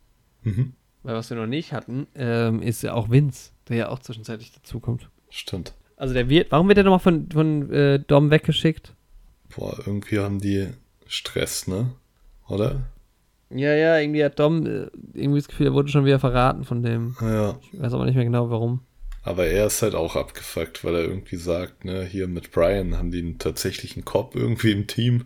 Mhm. 0.42 0.72
Weil 1.02 1.14
was 1.14 1.28
wir 1.28 1.36
noch 1.36 1.46
nicht 1.46 1.72
hatten, 1.72 2.06
ähm, 2.14 2.62
ist 2.62 2.82
ja 2.82 2.94
auch 2.94 3.10
Vince, 3.10 3.50
der 3.68 3.76
ja 3.76 3.88
auch 3.90 3.98
zwischenzeitlich 3.98 4.52
dazukommt. 4.52 5.10
Stimmt. 5.28 5.74
Also 5.96 6.14
der 6.14 6.28
wird, 6.30 6.50
warum 6.50 6.68
wird 6.68 6.78
der 6.78 6.84
nochmal 6.84 6.98
von, 7.00 7.30
von 7.30 7.70
äh, 7.70 7.98
Dom 8.00 8.30
weggeschickt? 8.30 8.94
Boah, 9.54 9.78
irgendwie 9.86 10.18
haben 10.18 10.40
die 10.40 10.68
Stress, 11.06 11.66
ne? 11.66 11.92
Oder? 12.48 12.86
Ja, 13.50 13.74
ja, 13.74 13.98
irgendwie 13.98 14.24
hat 14.24 14.38
Dom 14.38 14.66
äh, 14.66 14.86
irgendwie 15.12 15.38
das 15.38 15.48
Gefühl, 15.48 15.66
er 15.66 15.74
wurde 15.74 15.88
schon 15.88 16.04
wieder 16.04 16.18
verraten 16.18 16.64
von 16.64 16.82
dem. 16.82 17.16
Ja. 17.20 17.58
Ich 17.72 17.80
weiß 17.80 17.92
aber 17.94 18.04
nicht 18.04 18.14
mehr 18.16 18.24
genau 18.24 18.50
warum. 18.50 18.80
Aber 19.22 19.46
er 19.46 19.66
ist 19.66 19.80
halt 19.82 19.94
auch 19.94 20.16
abgefuckt, 20.16 20.84
weil 20.84 20.94
er 20.96 21.02
irgendwie 21.04 21.36
sagt, 21.36 21.84
ne, 21.84 22.04
hier 22.04 22.26
mit 22.28 22.50
Brian 22.52 22.96
haben 22.98 23.10
die 23.10 23.20
einen 23.20 23.38
tatsächlichen 23.38 24.04
Cop 24.04 24.34
irgendwie 24.34 24.72
im 24.72 24.86
Team. 24.86 25.24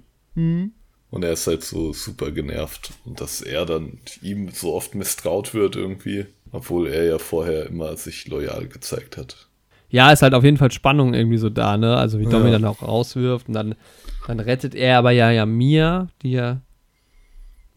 Und 1.11 1.25
er 1.25 1.33
ist 1.33 1.49
halt 1.49 1.65
so 1.65 1.93
super 1.93 2.31
genervt. 2.31 2.93
Und 3.05 3.21
dass 3.21 3.41
er 3.41 3.67
dann 3.67 3.99
ihm 4.23 4.51
so 4.51 4.73
oft 4.75 4.95
misstraut 4.95 5.53
wird 5.53 5.75
irgendwie, 5.75 6.27
obwohl 6.53 6.87
er 6.87 7.05
ja 7.07 7.19
vorher 7.19 7.67
immer 7.67 7.97
sich 7.97 8.29
loyal 8.29 8.69
gezeigt 8.69 9.17
hat. 9.17 9.49
Ja, 9.91 10.13
ist 10.13 10.23
halt 10.23 10.35
auf 10.35 10.45
jeden 10.45 10.59
Fall 10.59 10.71
Spannung 10.71 11.15
irgendwie 11.15 11.39
so 11.39 11.49
da, 11.51 11.77
ne? 11.77 11.97
Also 11.97 12.21
wie 12.21 12.27
Dom 12.27 12.43
ihn 12.43 12.53
Ja. 12.53 12.59
dann 12.59 12.67
auch 12.67 12.83
rauswirft 12.83 13.49
und 13.49 13.55
dann, 13.55 13.75
dann 14.29 14.39
rettet 14.39 14.77
er 14.77 14.99
aber 14.99 15.11
ja, 15.11 15.31
ja 15.33 15.45
Mia, 15.45 16.07
die 16.23 16.33
ja 16.33 16.61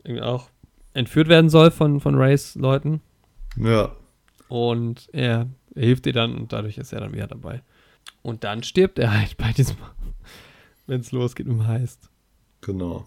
irgendwie 0.04 0.24
auch 0.24 0.50
entführt 0.94 1.30
werden 1.30 1.50
soll 1.50 1.72
von, 1.72 2.00
von 2.00 2.16
Rays 2.16 2.56
Leuten. 2.56 3.02
Ja. 3.58 3.96
Und 4.48 5.10
er 5.14 5.48
hilft 5.76 6.06
ihr 6.06 6.14
dann 6.14 6.36
und 6.36 6.52
dadurch 6.52 6.78
ist 6.78 6.92
er 6.94 7.02
dann 7.02 7.14
wieder 7.14 7.28
dabei. 7.28 7.62
Und 8.22 8.44
dann 8.44 8.64
stirbt 8.64 9.00
er 9.00 9.18
halt 9.18 9.38
bei 9.38 9.52
diesem, 9.52 9.78
wenn 10.88 11.02
es 11.02 11.12
losgeht 11.12 11.48
um 11.48 11.68
heißt. 11.68 12.10
Genau. 12.62 13.06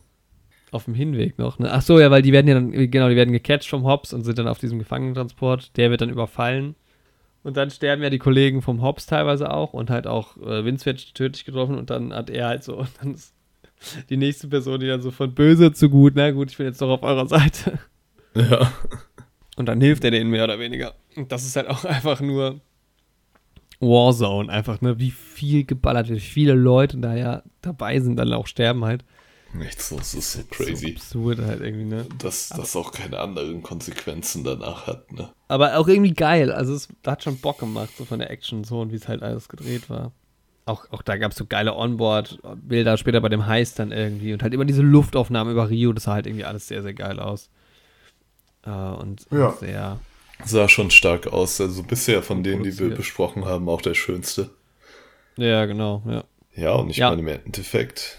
Auf 0.70 0.86
dem 0.86 0.94
Hinweg 0.94 1.38
noch, 1.38 1.58
ne? 1.58 1.70
Ach 1.72 1.82
so, 1.82 2.00
ja, 2.00 2.10
weil 2.10 2.22
die 2.22 2.32
werden 2.32 2.48
ja 2.48 2.54
dann, 2.54 2.72
genau, 2.90 3.08
die 3.08 3.16
werden 3.16 3.32
gecatcht 3.32 3.68
vom 3.68 3.84
Hobbs 3.84 4.12
und 4.12 4.24
sind 4.24 4.38
dann 4.38 4.48
auf 4.48 4.58
diesem 4.58 4.78
Gefangenentransport. 4.78 5.76
Der 5.76 5.90
wird 5.90 6.00
dann 6.00 6.10
überfallen. 6.10 6.74
Und 7.44 7.58
dann 7.58 7.70
sterben 7.70 8.02
ja 8.02 8.10
die 8.10 8.18
Kollegen 8.18 8.62
vom 8.62 8.82
Hobbs 8.82 9.06
teilweise 9.06 9.52
auch 9.52 9.74
und 9.74 9.90
halt 9.90 10.06
auch 10.06 10.38
äh, 10.38 10.64
Vince 10.64 10.86
wird 10.86 11.14
tödlich 11.14 11.44
getroffen 11.44 11.76
und 11.76 11.90
dann 11.90 12.12
hat 12.12 12.30
er 12.30 12.48
halt 12.48 12.64
so, 12.64 12.78
und 12.78 12.88
dann 13.00 13.14
ist 13.14 13.34
die 14.11 14.16
nächste 14.16 14.48
Person, 14.48 14.81
die 14.81 14.86
dann 14.86 15.02
so 15.02 15.11
von 15.11 15.35
böse 15.35 15.73
zu 15.73 15.89
gut, 15.90 16.15
na 16.16 16.31
gut, 16.31 16.51
ich 16.51 16.56
bin 16.56 16.66
jetzt 16.66 16.81
doch 16.81 16.90
auf 16.90 17.02
eurer 17.02 17.27
Seite. 17.27 17.78
Ja. 18.35 18.73
Und 19.56 19.66
dann 19.66 19.81
hilft 19.81 20.05
er 20.05 20.11
denen 20.11 20.31
mehr 20.31 20.44
oder 20.44 20.59
weniger. 20.59 20.94
Und 21.16 21.31
das 21.31 21.44
ist 21.44 21.56
halt 21.56 21.69
auch 21.69 21.85
einfach 21.85 22.20
nur 22.20 22.61
Warzone. 23.81 24.51
Einfach, 24.51 24.81
ne, 24.81 24.98
wie 24.98 25.11
viel 25.11 25.65
geballert 25.65 26.09
wird, 26.09 26.19
wie 26.20 26.24
viele 26.24 26.55
Leute 26.55 26.98
da 26.98 27.15
ja 27.15 27.43
dabei 27.61 28.01
sind, 28.01 28.16
dann 28.16 28.32
auch 28.32 28.47
sterben 28.47 28.85
halt. 28.85 29.05
Nichts, 29.52 29.90
das 29.90 30.15
ist 30.15 30.32
so 30.32 30.40
So 30.40 30.47
crazy. 30.51 30.94
absurd 30.97 31.39
halt 31.39 31.61
irgendwie, 31.61 31.85
ne? 31.85 32.06
Dass 32.19 32.48
das 32.48 32.74
auch 32.74 32.90
keine 32.90 33.20
anderen 33.20 33.62
Konsequenzen 33.62 34.43
danach 34.43 34.89
hat, 34.89 35.12
ne? 35.12 35.31
Aber 35.47 35.78
auch 35.78 35.86
irgendwie 35.86 36.12
geil. 36.12 36.51
Also 36.51 36.74
es 36.74 36.89
hat 37.06 37.23
schon 37.23 37.39
Bock 37.39 37.61
gemacht, 37.61 37.90
so 37.97 38.05
von 38.05 38.19
der 38.19 38.31
Action 38.31 38.65
so 38.65 38.81
und 38.81 38.90
wie 38.90 38.97
es 38.97 39.06
halt 39.06 39.23
alles 39.23 39.48
gedreht 39.48 39.89
war. 39.89 40.11
Auch, 40.66 40.91
auch 40.91 41.03
da 41.03 41.16
gab 41.19 41.32
es 41.32 41.39
so 41.39 41.45
geile 41.45 41.74
Onboard-Bilder 41.74 42.97
später 42.97 43.20
bei 43.20 43.28
dem 43.28 43.47
Heist 43.47 43.78
dann 43.78 43.93
irgendwie 43.93 44.32
und 44.32 44.43
halt 44.43 44.55
immer 44.55 44.65
diese 44.65 44.81
Luftaufnahmen 44.82 45.53
über 45.53 45.69
Rio, 45.69 45.93
das 45.93 46.05
sah 46.05 46.15
halt 46.15 46.27
irgendwie 46.27 46.45
alles 46.45 46.69
sehr, 46.69 46.82
sehr 46.82 46.95
geil 46.95 47.20
aus. 47.20 47.51
Äh, 48.65 48.70
und 48.70 49.27
Ja. 49.31 49.53
sehr. 49.53 50.01
Sah 50.45 50.69
schon 50.69 50.91
stark 50.91 51.27
aus. 51.27 51.61
Also 51.61 51.82
bisher 51.82 52.23
von 52.23 52.43
denen, 52.43 52.62
die 52.62 52.78
wir 52.78 52.91
besprochen 52.91 53.45
haben, 53.45 53.69
auch 53.69 53.82
der 53.82 53.95
schönste. 53.95 54.51
Ja, 55.36 55.66
genau, 55.66 56.03
ja. 56.07 56.24
Ja, 56.55 56.73
und 56.73 56.91
ich 56.91 56.97
Ja. 56.97 57.11
meine 57.11 57.23
im 57.23 57.28
Endeffekt, 57.28 58.19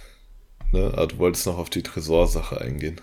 ne, 0.71 0.93
ah, 0.95 1.05
du 1.05 1.17
wolltest 1.17 1.45
noch 1.47 1.57
auf 1.57 1.69
die 1.69 1.83
Tresorsache 1.83 2.59
eingehen. 2.61 3.01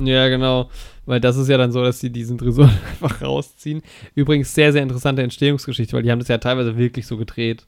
Ja, 0.00 0.28
genau. 0.28 0.70
Weil 1.06 1.20
das 1.20 1.36
ist 1.36 1.48
ja 1.48 1.58
dann 1.58 1.70
so, 1.72 1.82
dass 1.82 2.00
die 2.00 2.10
diesen 2.10 2.38
Tresor 2.38 2.64
einfach 2.90 3.22
rausziehen. 3.22 3.82
Übrigens 4.14 4.54
sehr, 4.54 4.72
sehr 4.72 4.82
interessante 4.82 5.22
Entstehungsgeschichte, 5.22 5.92
weil 5.94 6.02
die 6.02 6.10
haben 6.10 6.18
das 6.18 6.28
ja 6.28 6.38
teilweise 6.38 6.76
wirklich 6.76 7.06
so 7.06 7.16
gedreht. 7.16 7.66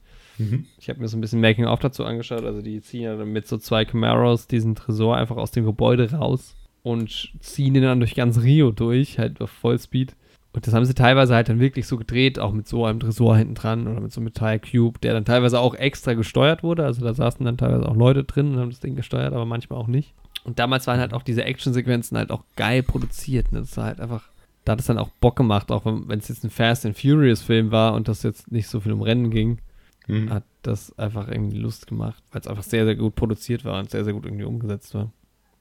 Ich 0.79 0.89
habe 0.89 0.99
mir 0.99 1.07
so 1.07 1.17
ein 1.17 1.21
bisschen 1.21 1.41
Making-of 1.41 1.79
dazu 1.79 2.03
angeschaut. 2.05 2.43
Also 2.43 2.61
die 2.61 2.81
ziehen 2.81 3.03
ja 3.03 3.15
dann 3.15 3.31
mit 3.31 3.47
so 3.47 3.57
zwei 3.57 3.85
Camaros 3.85 4.47
diesen 4.47 4.75
Tresor 4.75 5.17
einfach 5.17 5.37
aus 5.37 5.51
dem 5.51 5.65
Gebäude 5.65 6.11
raus 6.11 6.55
und 6.83 7.31
ziehen 7.39 7.75
ihn 7.75 7.81
dann 7.81 7.99
durch 7.99 8.15
ganz 8.15 8.41
Rio 8.41 8.71
durch, 8.71 9.17
halt 9.17 9.41
auf 9.41 9.49
Vollspeed. 9.49 10.15
Und 10.53 10.65
das 10.65 10.73
haben 10.73 10.85
sie 10.85 10.93
teilweise 10.93 11.35
halt 11.35 11.49
dann 11.49 11.59
wirklich 11.59 11.85
so 11.85 11.97
gedreht, 11.97 12.39
auch 12.39 12.53
mit 12.53 12.67
so 12.67 12.85
einem 12.85 13.01
Tresor 13.01 13.37
hinten 13.37 13.55
dran 13.55 13.87
oder 13.87 13.99
mit 13.99 14.13
so 14.13 14.21
einem 14.21 14.25
Metall-Cube, 14.25 14.99
der 15.01 15.13
dann 15.13 15.25
teilweise 15.25 15.59
auch 15.59 15.75
extra 15.75 16.13
gesteuert 16.13 16.63
wurde. 16.63 16.85
Also 16.85 17.03
da 17.03 17.13
saßen 17.13 17.45
dann 17.45 17.57
teilweise 17.57 17.89
auch 17.89 17.95
Leute 17.95 18.23
drin 18.23 18.53
und 18.53 18.59
haben 18.59 18.69
das 18.69 18.79
Ding 18.79 18.95
gesteuert, 18.95 19.33
aber 19.33 19.45
manchmal 19.45 19.79
auch 19.79 19.87
nicht. 19.87 20.13
Und 20.45 20.59
damals 20.59 20.87
waren 20.87 20.99
halt 20.99 21.13
auch 21.13 21.23
diese 21.23 21.43
Actionsequenzen 21.43 22.17
halt 22.17 22.31
auch 22.31 22.43
geil 22.55 22.83
produziert. 22.83 23.51
Ne? 23.51 23.59
Das 23.59 23.75
war 23.75 23.85
halt 23.85 23.99
einfach, 23.99 24.29
da 24.63 24.73
hat 24.73 24.79
es 24.79 24.85
dann 24.85 24.97
auch 24.99 25.09
Bock 25.19 25.35
gemacht, 25.35 25.71
auch 25.71 25.85
wenn 25.85 26.19
es 26.19 26.29
jetzt 26.29 26.45
ein 26.45 26.51
Fast 26.51 26.85
and 26.85 26.97
Furious 26.97 27.41
Film 27.41 27.71
war 27.71 27.93
und 27.93 28.07
das 28.07 28.23
jetzt 28.23 28.51
nicht 28.51 28.67
so 28.69 28.79
viel 28.79 28.93
um 28.93 29.01
Rennen 29.01 29.31
ging, 29.31 29.57
Mhm. 30.07 30.29
hat 30.29 30.43
das 30.61 30.97
einfach 30.99 31.27
irgendwie 31.27 31.57
Lust 31.57 31.87
gemacht, 31.87 32.23
weil 32.31 32.41
es 32.41 32.47
einfach 32.47 32.63
sehr, 32.63 32.85
sehr 32.85 32.95
gut 32.95 33.15
produziert 33.15 33.65
war 33.65 33.79
und 33.79 33.89
sehr, 33.89 34.03
sehr 34.03 34.13
gut 34.13 34.25
irgendwie 34.25 34.43
umgesetzt 34.45 34.93
war. 34.93 35.11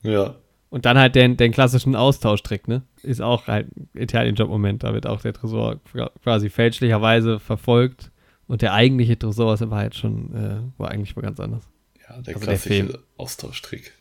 Ja. 0.03 0.35
Und 0.71 0.85
dann 0.87 0.99
halt 0.99 1.15
den, 1.15 1.37
den 1.37 1.53
klassischen 1.53 1.95
Austauschtrick, 1.95 2.67
ne? 2.69 2.83
Ist 3.03 3.21
auch 3.23 3.47
halt 3.47 3.69
ein 3.77 3.89
Italien-Job-Moment. 3.95 4.83
Da 4.83 4.93
wird 4.93 5.07
auch 5.07 5.21
der 5.21 5.33
Tresor 5.33 5.81
quasi 6.23 6.51
fälschlicherweise 6.51 7.39
verfolgt. 7.39 8.11
Und 8.49 8.61
der 8.61 8.73
eigentliche 8.75 9.19
Tresor 9.19 9.55
ist 9.55 9.61
in 9.63 9.71
Wahrheit 9.71 9.95
schon, 9.95 10.35
äh, 10.35 10.61
war 10.79 10.91
eigentlich 10.91 11.15
mal 11.17 11.23
ganz 11.23 11.39
anders. 11.39 11.63
Ja, 12.09 12.21
der 12.21 12.35
Also 12.35 12.47
klassische. 12.47 12.99
Austauschtrick. 13.17 13.93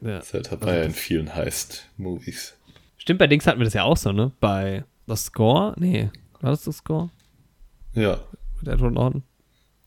Ja. 0.00 0.18
Das 0.18 0.32
halt 0.32 0.50
hat 0.50 0.58
Also 0.62 0.66
man 0.66 0.76
ja 0.76 0.82
in 0.84 0.92
vielen 0.92 1.34
Heist-Movies. 1.34 2.56
Stimmt, 2.98 3.18
bei 3.18 3.26
Dings 3.26 3.46
hatten 3.46 3.58
wir 3.58 3.64
das 3.64 3.74
ja 3.74 3.82
auch 3.84 3.96
so, 3.96 4.12
ne? 4.12 4.32
Bei 4.40 4.84
The 5.06 5.16
Score? 5.16 5.74
Nee, 5.78 6.10
war 6.40 6.50
das 6.50 6.64
The 6.64 6.72
Score? 6.72 7.10
Ja, 7.94 8.20
Mit 8.60 8.68
Edward 8.68 8.94
Norton? 8.94 9.22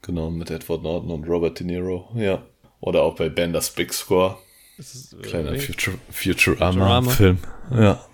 Genau, 0.02 0.30
mit 0.30 0.50
Edward 0.50 0.84
Norton 0.84 1.12
und 1.12 1.28
Robert 1.28 1.60
De 1.60 1.68
Niro. 1.68 2.10
Ja. 2.16 2.44
Oder 2.80 3.04
auch 3.04 3.16
bei 3.16 3.30
Banders 3.30 3.72
Big 3.72 3.94
Score. 3.94 4.38
Das 4.78 4.96
ist, 4.96 5.14
äh, 5.14 5.18
Kleiner 5.18 5.52
wirklich 5.52 5.68
Futur 5.68 5.96
Futurama. 6.10 6.72
Futurama-Film. 6.72 7.38
Ja. 7.72 8.06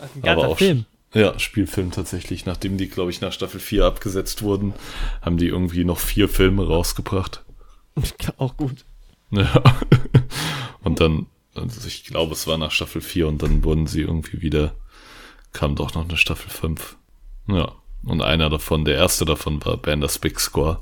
ein 0.00 0.22
ganzer 0.22 0.42
aber 0.42 0.48
auch 0.48 0.58
Film. 0.58 0.86
Ja, 1.14 1.38
Spielfilm 1.38 1.90
tatsächlich. 1.90 2.46
Nachdem 2.46 2.78
die, 2.78 2.88
glaube 2.88 3.10
ich, 3.10 3.20
nach 3.20 3.32
Staffel 3.32 3.60
4 3.60 3.84
abgesetzt 3.84 4.42
wurden, 4.42 4.72
haben 5.20 5.36
die 5.36 5.48
irgendwie 5.48 5.84
noch 5.84 5.98
vier 5.98 6.28
Filme 6.28 6.66
rausgebracht. 6.66 7.44
auch 8.38 8.56
gut. 8.56 8.84
Ja. 9.30 9.62
Und 10.82 11.00
dann, 11.00 11.26
also 11.54 11.86
ich 11.86 12.04
glaube, 12.04 12.32
es 12.32 12.46
war 12.46 12.58
nach 12.58 12.70
Staffel 12.70 13.00
4 13.00 13.28
und 13.28 13.42
dann 13.42 13.62
wurden 13.62 13.86
sie 13.86 14.00
irgendwie 14.00 14.42
wieder, 14.42 14.74
kam 15.52 15.76
doch 15.76 15.94
noch 15.94 16.08
eine 16.08 16.16
Staffel 16.16 16.50
5. 16.50 16.96
Ja. 17.46 17.72
Und 18.04 18.20
einer 18.20 18.50
davon, 18.50 18.84
der 18.84 18.96
erste 18.96 19.24
davon 19.24 19.64
war 19.64 19.76
Banders 19.76 20.18
Big 20.18 20.40
Score. 20.40 20.80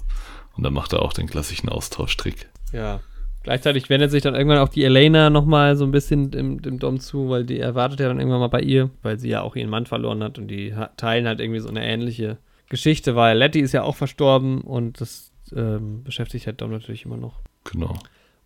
Und 0.56 0.64
dann 0.64 0.72
macht 0.72 0.92
er 0.92 1.02
auch 1.02 1.12
den 1.12 1.26
klassischen 1.26 1.68
Austauschtrick. 1.68 2.48
Ja. 2.72 3.00
Gleichzeitig 3.42 3.88
wendet 3.88 4.10
sich 4.10 4.22
dann 4.22 4.34
irgendwann 4.34 4.58
auch 4.58 4.68
die 4.68 4.84
Elena 4.84 5.30
nochmal 5.30 5.76
so 5.76 5.84
ein 5.84 5.92
bisschen 5.92 6.30
dem, 6.30 6.60
dem 6.60 6.78
Dom 6.78 7.00
zu, 7.00 7.30
weil 7.30 7.44
die 7.44 7.58
erwartet 7.58 8.00
ja 8.00 8.08
dann 8.08 8.18
irgendwann 8.18 8.40
mal 8.40 8.48
bei 8.48 8.60
ihr, 8.60 8.90
weil 9.02 9.18
sie 9.18 9.30
ja 9.30 9.40
auch 9.40 9.56
ihren 9.56 9.70
Mann 9.70 9.86
verloren 9.86 10.22
hat 10.22 10.38
und 10.38 10.48
die 10.48 10.74
teilen 10.98 11.26
halt 11.26 11.40
irgendwie 11.40 11.60
so 11.60 11.68
eine 11.68 11.84
ähnliche 11.84 12.36
Geschichte, 12.68 13.16
weil 13.16 13.38
Letty 13.38 13.60
ist 13.60 13.72
ja 13.72 13.82
auch 13.82 13.96
verstorben 13.96 14.60
und 14.60 15.00
das 15.00 15.32
ähm, 15.56 16.04
beschäftigt 16.04 16.46
halt 16.46 16.60
Dom 16.60 16.70
natürlich 16.70 17.06
immer 17.06 17.16
noch. 17.16 17.40
Genau. 17.64 17.98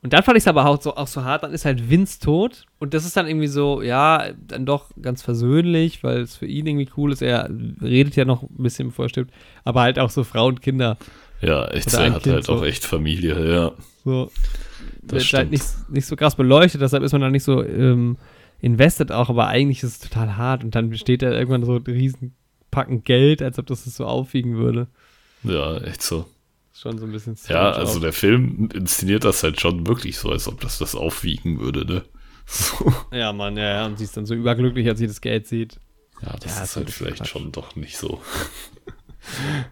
Und 0.05 0.13
dann 0.13 0.23
fand 0.23 0.37
ich 0.37 0.43
es 0.45 0.49
aber 0.49 0.67
auch 0.67 0.81
so, 0.81 0.97
auch 0.97 1.07
so 1.07 1.25
hart, 1.25 1.43
dann 1.43 1.53
ist 1.53 1.65
halt 1.65 1.89
Vince 1.89 2.21
tot 2.21 2.67
und 2.79 2.93
das 2.93 3.07
ist 3.07 3.17
dann 3.17 3.27
irgendwie 3.27 3.47
so, 3.47 3.81
ja, 3.81 4.33
dann 4.47 4.67
doch 4.67 4.91
ganz 5.01 5.23
versöhnlich, 5.23 6.05
weil 6.05 6.19
es 6.19 6.37
für 6.37 6.47
ihn 6.47 6.67
irgendwie 6.67 6.91
cool 6.97 7.11
ist. 7.11 7.23
Er 7.23 7.49
redet 7.81 8.15
ja 8.15 8.27
noch 8.27 8.43
ein 8.43 8.63
bisschen, 8.63 8.89
bevor 8.89 9.07
er 9.07 9.09
stirbt, 9.09 9.33
aber 9.65 9.81
halt 9.81 9.99
auch 9.99 10.11
so 10.11 10.23
Frau 10.23 10.47
und 10.47 10.61
Kinder. 10.61 10.99
Ja, 11.45 11.67
echt, 11.69 11.93
er 11.95 12.13
hat 12.13 12.23
Kind 12.23 12.35
halt 12.35 12.49
auch 12.49 12.59
so. 12.59 12.65
echt 12.65 12.85
Familie, 12.85 13.53
ja. 13.53 13.73
So, 14.05 14.31
Das 15.03 15.23
wird 15.25 15.33
halt 15.35 15.51
nicht, 15.51 15.65
nicht 15.91 16.07
so 16.07 16.17
krass 16.17 16.37
beleuchtet, 16.37 16.81
deshalb 16.81 17.03
ist 17.03 17.13
man 17.13 17.21
da 17.21 17.31
nicht 17.31 17.45
so 17.45 17.63
ähm, 17.65 18.17
invested 18.61 19.13
auch, 19.13 19.29
aber 19.31 19.49
eigentlich 19.49 19.83
ist 19.83 19.93
es 19.93 19.99
total 20.11 20.37
hart 20.37 20.65
und 20.65 20.75
dann 20.75 20.95
steht 20.97 21.23
da 21.23 21.31
irgendwann 21.33 21.65
so 21.65 21.77
ein 21.77 21.83
riesen 21.83 22.35
Packen 22.71 23.05
Geld, 23.05 23.43
als 23.43 23.59
ob 23.59 23.67
das 23.67 23.87
es 23.87 23.97
so 23.97 24.07
aufwiegen 24.07 24.57
würde. 24.57 24.89
Ja, 25.43 25.77
echt 25.79 26.03
so. 26.03 26.27
Ist 26.73 26.81
schon 26.81 26.99
so 26.99 27.05
ein 27.07 27.13
bisschen 27.13 27.37
Ja, 27.49 27.71
also 27.73 27.99
auch. 27.99 28.01
der 28.03 28.13
Film 28.13 28.69
inszeniert 28.75 29.25
das 29.25 29.43
halt 29.43 29.61
schon 29.61 29.87
wirklich 29.87 30.19
so, 30.19 30.31
als 30.31 30.49
ob 30.49 30.61
das 30.61 30.79
das 30.79 30.95
aufwiegen 30.95 31.61
würde, 31.61 31.85
ne? 31.85 32.05
So. 32.47 32.93
Ja, 33.13 33.33
Mann, 33.33 33.57
ja, 33.57 33.65
ja, 33.65 33.87
und 33.87 33.97
sie 33.99 34.05
ist 34.05 34.17
dann 34.19 34.27
so 34.27 34.35
überglücklich, 34.35 34.87
als 34.89 34.99
sie 34.99 35.07
das 35.07 35.21
Geld 35.23 35.47
sieht. 35.47 35.79
Ja, 36.21 36.37
das 36.39 36.57
Ja, 36.57 36.63
ist 36.63 36.71
ist 36.71 36.77
halt 36.77 36.91
vielleicht 36.91 37.27
schon 37.27 37.53
doch 37.53 37.75
nicht 37.77 37.97
so, 37.97 38.21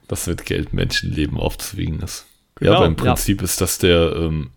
dass 0.08 0.26
mit 0.26 0.44
Geld 0.44 0.72
Menschenleben 0.72 1.38
aufzuwiegen 1.38 2.00
ist. 2.00 2.26
Genau, 2.56 2.72
ja, 2.72 2.76
aber 2.78 2.86
im 2.86 2.96
ja. 2.96 3.04
Prinzip 3.04 3.42
ist 3.42 3.60
das 3.60 3.78
der 3.78 4.14
ähm, 4.16 4.50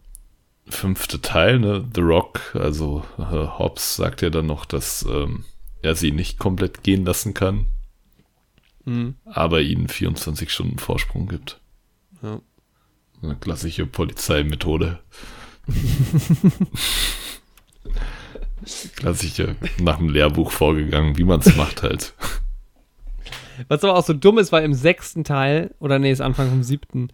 fünfte 0.67 1.21
Teil, 1.21 1.59
ne? 1.59 1.85
The 1.93 2.01
Rock, 2.01 2.55
also 2.55 3.05
äh, 3.17 3.21
Hobbs 3.23 3.95
sagt 3.95 4.21
ja 4.21 4.29
dann 4.29 4.47
noch, 4.47 4.65
dass 4.65 5.05
ähm, 5.09 5.45
er 5.81 5.95
sie 5.95 6.11
nicht 6.11 6.39
komplett 6.39 6.83
gehen 6.83 7.05
lassen 7.05 7.33
kann, 7.33 7.67
Mhm. 8.85 9.15
aber 9.25 9.61
ihnen 9.61 9.87
24 9.87 10.51
Stunden 10.51 10.77
Vorsprung 10.77 11.27
gibt. 11.27 11.59
Ja. 12.21 12.39
Eine 13.23 13.35
klassische 13.35 13.87
Polizeimethode. 13.87 14.99
Klassische 18.95 19.55
nach 19.79 19.97
dem 19.97 20.09
Lehrbuch 20.09 20.51
vorgegangen, 20.51 21.17
wie 21.17 21.23
man 21.23 21.39
es 21.39 21.55
macht 21.55 21.81
halt. 21.83 22.13
Was 23.67 23.83
aber 23.83 23.95
auch 23.95 24.05
so 24.05 24.13
dumm 24.13 24.37
ist, 24.37 24.51
weil 24.51 24.63
im 24.63 24.73
sechsten 24.73 25.23
Teil, 25.23 25.73
oder 25.79 25.99
nee, 25.99 26.11
ist 26.11 26.21
Anfang 26.21 26.49
vom 26.49 26.63
siebten, 26.63 27.09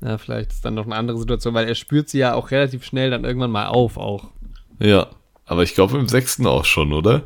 na, 0.00 0.16
vielleicht 0.18 0.52
ist 0.52 0.64
dann 0.64 0.74
noch 0.74 0.86
eine 0.86 0.96
andere 0.96 1.18
Situation, 1.18 1.54
weil 1.54 1.68
er 1.68 1.74
spürt 1.74 2.08
sie 2.08 2.18
ja 2.18 2.34
auch 2.34 2.50
relativ 2.50 2.84
schnell 2.84 3.10
dann 3.10 3.24
irgendwann 3.24 3.50
mal 3.50 3.66
auf 3.66 3.96
auch. 3.98 4.30
Ja, 4.78 5.08
aber 5.44 5.62
ich 5.62 5.74
glaube 5.74 5.98
im 5.98 6.08
sechsten 6.08 6.46
auch 6.46 6.64
schon, 6.64 6.92
oder? 6.92 7.24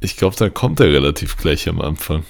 Ich 0.00 0.16
glaube, 0.16 0.34
da 0.36 0.48
kommt 0.48 0.80
er 0.80 0.86
relativ 0.86 1.36
gleich 1.36 1.68
am 1.68 1.80
Anfang. 1.80 2.24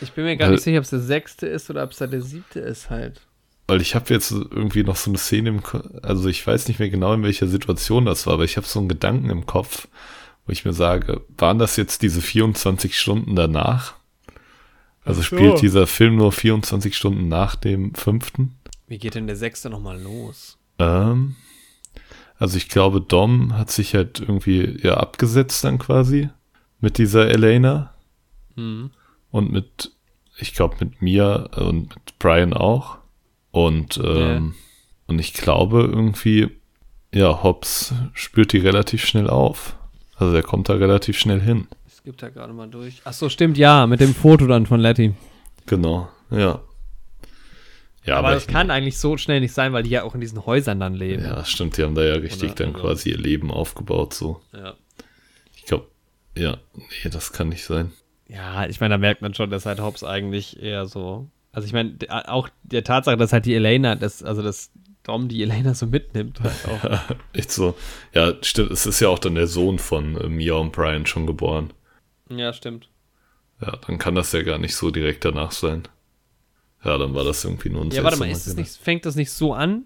Ich 0.00 0.12
bin 0.12 0.24
mir 0.24 0.36
gar 0.36 0.46
Weil- 0.46 0.54
nicht 0.54 0.64
sicher, 0.64 0.78
ob 0.78 0.84
es 0.84 0.90
der 0.90 1.00
sechste 1.00 1.46
ist 1.46 1.68
oder 1.70 1.82
ob 1.84 1.90
es 1.90 1.98
da 1.98 2.06
der 2.06 2.22
siebte 2.22 2.60
ist 2.60 2.90
halt. 2.90 3.20
Weil 3.66 3.80
ich 3.82 3.94
habe 3.94 4.14
jetzt 4.14 4.30
irgendwie 4.30 4.82
noch 4.82 4.96
so 4.96 5.10
eine 5.10 5.18
Szene 5.18 5.50
im 5.50 5.62
Kopf, 5.62 5.84
also 6.02 6.28
ich 6.28 6.46
weiß 6.46 6.68
nicht 6.68 6.78
mehr 6.80 6.88
genau, 6.88 7.12
in 7.12 7.22
welcher 7.22 7.46
Situation 7.48 8.06
das 8.06 8.26
war, 8.26 8.34
aber 8.34 8.44
ich 8.44 8.56
habe 8.56 8.66
so 8.66 8.78
einen 8.78 8.88
Gedanken 8.88 9.28
im 9.28 9.44
Kopf, 9.44 9.88
wo 10.48 10.52
ich 10.52 10.64
mir 10.64 10.72
sage, 10.72 11.20
waren 11.36 11.58
das 11.58 11.76
jetzt 11.76 12.00
diese 12.00 12.22
24 12.22 12.98
Stunden 12.98 13.36
danach? 13.36 13.96
Also 15.04 15.20
so. 15.20 15.24
spielt 15.26 15.60
dieser 15.60 15.86
Film 15.86 16.16
nur 16.16 16.32
24 16.32 16.96
Stunden 16.96 17.28
nach 17.28 17.54
dem 17.54 17.94
fünften? 17.94 18.56
Wie 18.86 18.96
geht 18.96 19.14
denn 19.14 19.26
der 19.26 19.36
sechste 19.36 19.68
nochmal 19.68 20.00
los? 20.00 20.56
Ähm, 20.78 21.36
also 22.38 22.56
ich 22.56 22.70
glaube, 22.70 23.02
Dom 23.02 23.58
hat 23.58 23.70
sich 23.70 23.94
halt 23.94 24.20
irgendwie 24.20 24.78
ja 24.82 24.96
abgesetzt 24.96 25.64
dann 25.64 25.78
quasi 25.78 26.30
mit 26.80 26.96
dieser 26.96 27.28
Elena 27.28 27.92
Hm. 28.56 28.90
und 29.30 29.52
mit, 29.52 29.92
ich 30.38 30.54
glaube, 30.54 30.76
mit 30.80 31.02
mir 31.02 31.50
und 31.56 31.94
mit 31.94 32.18
Brian 32.18 32.54
auch. 32.54 32.96
Und, 33.50 34.00
ähm, 34.02 34.54
und 35.06 35.18
ich 35.18 35.34
glaube 35.34 35.82
irgendwie, 35.82 36.48
ja, 37.12 37.42
Hobbs 37.42 37.92
spürt 38.14 38.52
die 38.52 38.58
relativ 38.58 39.04
schnell 39.04 39.28
auf. 39.28 39.76
Also 40.18 40.34
er 40.34 40.42
kommt 40.42 40.68
da 40.68 40.74
relativ 40.74 41.18
schnell 41.18 41.40
hin. 41.40 41.66
Ich 41.86 42.02
gebe 42.02 42.16
da 42.16 42.28
gerade 42.28 42.52
mal 42.52 42.68
durch. 42.68 43.00
Ach 43.04 43.12
so, 43.12 43.28
stimmt, 43.28 43.56
ja, 43.58 43.86
mit 43.86 44.00
dem 44.00 44.14
Foto 44.14 44.46
dann 44.46 44.66
von 44.66 44.80
Letty. 44.80 45.14
Genau, 45.66 46.08
ja. 46.30 46.60
Ja, 48.04 48.16
aber 48.16 48.28
aber, 48.28 48.34
das 48.36 48.46
kann 48.46 48.70
eigentlich 48.70 48.98
so 48.98 49.16
schnell 49.18 49.40
nicht 49.40 49.52
sein, 49.52 49.72
weil 49.74 49.82
die 49.82 49.90
ja 49.90 50.02
auch 50.02 50.14
in 50.14 50.20
diesen 50.20 50.46
Häusern 50.46 50.80
dann 50.80 50.94
leben. 50.94 51.22
ja, 51.24 51.44
stimmt, 51.44 51.76
die 51.76 51.82
haben 51.82 51.94
da 51.94 52.02
ja 52.04 52.14
richtig 52.14 52.44
Oder- 52.52 52.54
dann 52.54 52.70
oder- 52.70 52.80
quasi 52.80 53.10
ihr 53.10 53.18
Leben 53.18 53.50
aufgebaut, 53.50 54.14
so. 54.14 54.40
Ja. 54.52 54.74
Ich 55.56 55.64
glaube, 55.64 55.86
Ja, 56.34 56.56
nee, 56.76 57.10
das 57.10 57.32
kann 57.32 57.48
nicht 57.50 57.64
sein. 57.64 57.92
Ja, 58.28 58.66
ich 58.66 58.80
meine, 58.80 58.94
da 58.94 58.98
merkt 58.98 59.22
man 59.22 59.34
schon, 59.34 59.50
dass 59.50 59.66
halt 59.66 59.80
Hobbs 59.80 60.04
eigentlich 60.04 60.62
eher 60.62 60.86
so. 60.86 61.28
Also 61.52 61.66
ich 61.66 61.72
meine, 61.72 61.96
auch 62.28 62.48
der 62.62 62.84
Tatsache, 62.84 63.16
dass 63.16 63.32
halt 63.32 63.44
die 63.46 63.54
Elena, 63.54 63.94
das, 63.96 64.22
also 64.22 64.40
dass 64.42 64.70
Dom 65.08 65.28
die 65.28 65.42
Elena 65.42 65.74
so 65.74 65.86
mitnimmt. 65.86 66.40
Halt 66.40 66.68
auch. 66.68 67.16
Echt 67.32 67.50
so. 67.50 67.74
Ja, 68.12 68.34
stimmt. 68.42 68.70
Es 68.70 68.86
ist 68.86 69.00
ja 69.00 69.08
auch 69.08 69.18
dann 69.18 69.34
der 69.34 69.46
Sohn 69.46 69.78
von 69.78 70.16
äh, 70.16 70.28
Mia 70.28 70.54
und 70.54 70.72
Brian 70.72 71.06
schon 71.06 71.26
geboren. 71.26 71.72
Ja, 72.30 72.52
stimmt. 72.52 72.88
Ja, 73.60 73.76
dann 73.86 73.98
kann 73.98 74.14
das 74.14 74.32
ja 74.32 74.42
gar 74.42 74.58
nicht 74.58 74.76
so 74.76 74.90
direkt 74.90 75.24
danach 75.24 75.50
sein. 75.50 75.84
Ja, 76.84 76.98
dann 76.98 77.14
war 77.14 77.24
das 77.24 77.44
irgendwie 77.44 77.70
nur 77.70 77.82
ein 77.82 77.90
Ja, 77.90 78.04
warte 78.04 78.18
mal, 78.18 78.30
ist 78.30 78.46
es 78.46 78.54
nicht, 78.54 78.70
fängt 78.70 79.04
das 79.04 79.16
nicht 79.16 79.32
so 79.32 79.52
an? 79.54 79.84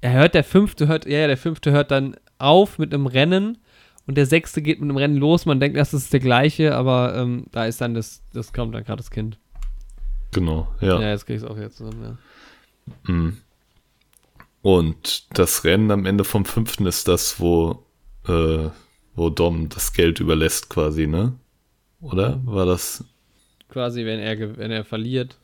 Er 0.00 0.12
hört, 0.12 0.34
der 0.34 0.42
fünfte 0.42 0.88
hört, 0.88 1.06
ja, 1.06 1.26
der 1.26 1.36
fünfte 1.36 1.70
hört 1.70 1.90
dann 1.90 2.16
auf 2.38 2.78
mit 2.78 2.92
einem 2.92 3.06
Rennen 3.06 3.58
und 4.06 4.16
der 4.16 4.26
sechste 4.26 4.62
geht 4.62 4.80
mit 4.80 4.88
einem 4.88 4.96
Rennen 4.96 5.16
los. 5.16 5.46
Man 5.46 5.60
denkt 5.60 5.76
das 5.76 5.94
ist 5.94 6.12
der 6.12 6.20
gleiche, 6.20 6.74
aber 6.74 7.14
ähm, 7.14 7.46
da 7.52 7.66
ist 7.66 7.80
dann 7.80 7.94
das, 7.94 8.22
das 8.32 8.52
kommt 8.52 8.74
dann 8.74 8.84
gerade 8.84 8.98
das 8.98 9.10
Kind. 9.10 9.38
Genau, 10.32 10.68
ja. 10.80 11.00
Ja, 11.00 11.10
jetzt 11.10 11.26
krieg 11.26 11.36
ich 11.36 11.42
es 11.42 11.48
auch 11.48 11.56
wieder 11.56 11.70
zusammen, 11.70 12.02
ja. 12.02 13.12
Mhm. 13.12 13.36
Und 14.62 15.26
das 15.38 15.64
Rennen 15.64 15.90
am 15.90 16.06
Ende 16.06 16.24
vom 16.24 16.44
fünften 16.44 16.86
ist 16.86 17.08
das, 17.08 17.38
wo, 17.40 17.84
äh, 18.26 18.68
wo 19.14 19.30
Dom 19.30 19.68
das 19.68 19.92
Geld 19.92 20.20
überlässt 20.20 20.70
quasi, 20.70 21.06
ne? 21.06 21.34
Oder? 22.00 22.40
War 22.44 22.66
das? 22.66 23.04
Quasi, 23.68 24.04
wenn 24.04 24.20
er, 24.20 24.56
wenn 24.56 24.70
er 24.70 24.84
verliert. 24.84 25.36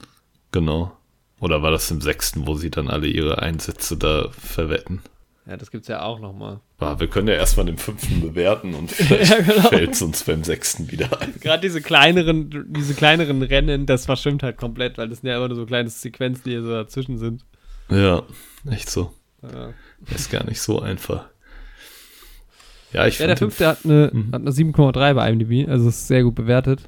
Genau. 0.50 0.96
Oder 1.40 1.62
war 1.62 1.70
das 1.70 1.90
im 1.90 2.00
sechsten, 2.00 2.46
wo 2.46 2.54
sie 2.54 2.70
dann 2.70 2.88
alle 2.88 3.08
ihre 3.08 3.42
Einsätze 3.42 3.96
da 3.96 4.28
verwetten? 4.30 5.02
Ja, 5.46 5.56
das 5.56 5.72
gibt's 5.72 5.88
ja 5.88 6.02
auch 6.02 6.20
nochmal. 6.20 6.60
Wir 6.78 7.08
können 7.08 7.26
ja 7.26 7.34
erstmal 7.34 7.66
den 7.66 7.78
fünften 7.78 8.20
bewerten 8.20 8.74
und 8.74 8.92
vielleicht 8.92 9.30
ja, 9.30 9.40
genau. 9.40 9.68
fällt 9.68 9.92
es 9.92 10.02
uns 10.02 10.22
beim 10.22 10.44
sechsten 10.44 10.90
wieder 10.90 11.20
ein. 11.20 11.34
Gerade 11.40 11.60
diese 11.60 11.80
kleineren, 11.80 12.72
diese 12.72 12.94
kleineren 12.94 13.42
Rennen, 13.42 13.86
das 13.86 14.06
verschwimmt 14.06 14.44
halt 14.44 14.56
komplett, 14.56 14.98
weil 14.98 15.08
das 15.08 15.20
sind 15.20 15.30
ja 15.30 15.36
immer 15.36 15.48
nur 15.48 15.56
so 15.56 15.66
kleine 15.66 15.88
Sequenzen, 15.88 16.44
die 16.44 16.60
so 16.60 16.70
dazwischen 16.70 17.18
sind. 17.18 17.44
Ja, 17.92 18.22
echt 18.70 18.90
so. 18.90 19.12
Ja. 19.42 19.72
Ist 20.14 20.30
gar 20.30 20.44
nicht 20.44 20.60
so 20.60 20.80
einfach. 20.80 21.26
Ja, 22.92 23.06
ich 23.06 23.18
Ja, 23.18 23.26
der 23.26 23.36
fünfte 23.36 23.66
hat 23.66 23.84
eine, 23.84 24.10
mhm. 24.12 24.34
eine 24.34 24.50
7,3 24.50 25.14
bei 25.14 25.30
IMDb, 25.30 25.68
also 25.68 25.88
ist 25.88 26.06
sehr 26.06 26.22
gut 26.24 26.34
bewertet. 26.34 26.82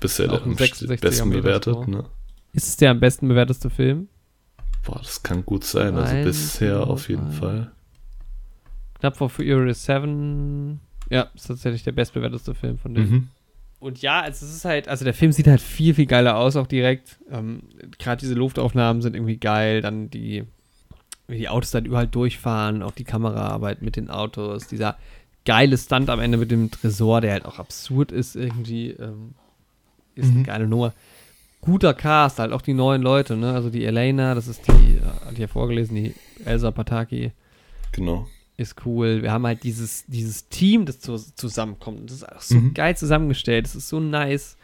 Bisher 0.00 0.26
der 0.26 0.42
am 0.42 0.54
besten 0.54 1.30
bewertet, 1.30 1.88
ne? 1.88 2.04
Ist 2.52 2.68
es 2.68 2.76
der 2.76 2.90
am 2.90 3.00
besten 3.00 3.28
bewerteste 3.28 3.70
Film? 3.70 4.08
Boah, 4.84 4.98
das 4.98 5.22
kann 5.22 5.44
gut 5.44 5.64
sein. 5.64 5.96
Also 5.96 6.14
Ein, 6.14 6.24
bisher 6.24 6.86
auf 6.86 7.08
jeden 7.08 7.26
ein. 7.26 7.32
Fall. 7.32 7.72
Knapp 8.98 9.16
vor 9.16 9.30
Furious 9.30 9.84
7. 9.84 10.80
Ja, 11.10 11.28
ist 11.34 11.46
tatsächlich 11.46 11.84
der 11.84 11.92
bestbewerteste 11.92 12.54
Film 12.54 12.78
von 12.78 12.94
denen. 12.94 13.10
Mhm. 13.10 13.28
Und 13.82 14.00
ja, 14.00 14.20
also 14.20 14.46
es 14.46 14.54
ist 14.54 14.64
halt, 14.64 14.86
also 14.86 15.04
der 15.04 15.12
Film 15.12 15.32
sieht 15.32 15.48
halt 15.48 15.60
viel, 15.60 15.92
viel 15.92 16.06
geiler 16.06 16.36
aus, 16.36 16.54
auch 16.54 16.68
direkt. 16.68 17.18
Ähm, 17.28 17.64
Gerade 17.98 18.20
diese 18.20 18.34
Luftaufnahmen 18.34 19.02
sind 19.02 19.16
irgendwie 19.16 19.38
geil. 19.38 19.80
Dann 19.80 20.08
die, 20.08 20.44
wie 21.26 21.38
die 21.38 21.48
Autos 21.48 21.72
dann 21.72 21.84
überall 21.84 22.06
durchfahren, 22.06 22.84
auch 22.84 22.92
die 22.92 23.02
Kameraarbeit 23.02 23.82
mit 23.82 23.96
den 23.96 24.08
Autos. 24.08 24.68
Dieser 24.68 24.96
geile 25.44 25.76
Stunt 25.76 26.10
am 26.10 26.20
Ende 26.20 26.38
mit 26.38 26.52
dem 26.52 26.70
Tresor, 26.70 27.20
der 27.20 27.32
halt 27.32 27.44
auch 27.44 27.58
absurd 27.58 28.12
ist 28.12 28.36
irgendwie. 28.36 28.90
Ähm, 28.90 29.34
ist 30.14 30.30
mhm. 30.30 30.36
eine 30.36 30.44
geile 30.44 30.68
Nummer 30.68 30.92
guter 31.60 31.92
Cast, 31.92 32.38
halt 32.38 32.52
auch 32.52 32.62
die 32.62 32.74
neuen 32.74 33.02
Leute, 33.02 33.36
ne? 33.36 33.52
Also 33.52 33.68
die 33.68 33.84
Elena, 33.84 34.36
das 34.36 34.46
ist 34.46 34.68
die, 34.68 34.98
äh, 34.98 35.24
hatte 35.24 35.32
ich 35.32 35.38
ja 35.40 35.48
vorgelesen, 35.48 35.96
die 35.96 36.14
Elsa 36.44 36.70
Pataki. 36.70 37.32
Genau. 37.90 38.28
Ist 38.56 38.84
cool. 38.84 39.22
Wir 39.22 39.32
haben 39.32 39.46
halt 39.46 39.62
dieses, 39.62 40.04
dieses 40.06 40.48
Team, 40.48 40.84
das 40.84 41.00
zu, 41.00 41.16
zusammenkommt. 41.16 42.10
Das 42.10 42.18
ist 42.18 42.28
auch 42.28 42.40
so 42.40 42.56
mhm. 42.56 42.74
geil 42.74 42.96
zusammengestellt. 42.96 43.64
Das 43.64 43.74
ist 43.74 43.88
so 43.88 43.98
nice, 43.98 44.56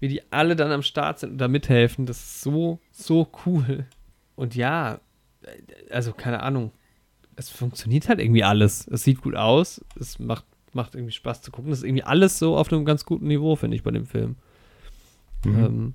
wie 0.00 0.08
die 0.08 0.32
alle 0.32 0.56
dann 0.56 0.72
am 0.72 0.82
Start 0.82 1.18
sind 1.18 1.32
und 1.32 1.38
da 1.38 1.48
mithelfen. 1.48 2.06
Das 2.06 2.18
ist 2.18 2.40
so, 2.40 2.80
so 2.90 3.28
cool. 3.44 3.86
Und 4.36 4.54
ja, 4.54 5.00
also 5.90 6.12
keine 6.12 6.42
Ahnung. 6.42 6.72
Es 7.36 7.50
funktioniert 7.50 8.08
halt 8.08 8.20
irgendwie 8.20 8.44
alles. 8.44 8.88
Es 8.88 9.04
sieht 9.04 9.20
gut 9.20 9.36
aus. 9.36 9.84
Es 10.00 10.18
macht, 10.18 10.46
macht 10.72 10.94
irgendwie 10.94 11.12
Spaß 11.12 11.42
zu 11.42 11.50
gucken. 11.50 11.70
Das 11.70 11.80
ist 11.80 11.84
irgendwie 11.84 12.04
alles 12.04 12.38
so 12.38 12.56
auf 12.56 12.72
einem 12.72 12.86
ganz 12.86 13.04
guten 13.04 13.26
Niveau, 13.26 13.54
finde 13.56 13.76
ich, 13.76 13.82
bei 13.82 13.90
dem 13.90 14.06
Film. 14.06 14.36
Mhm. 15.44 15.64
Ähm, 15.64 15.94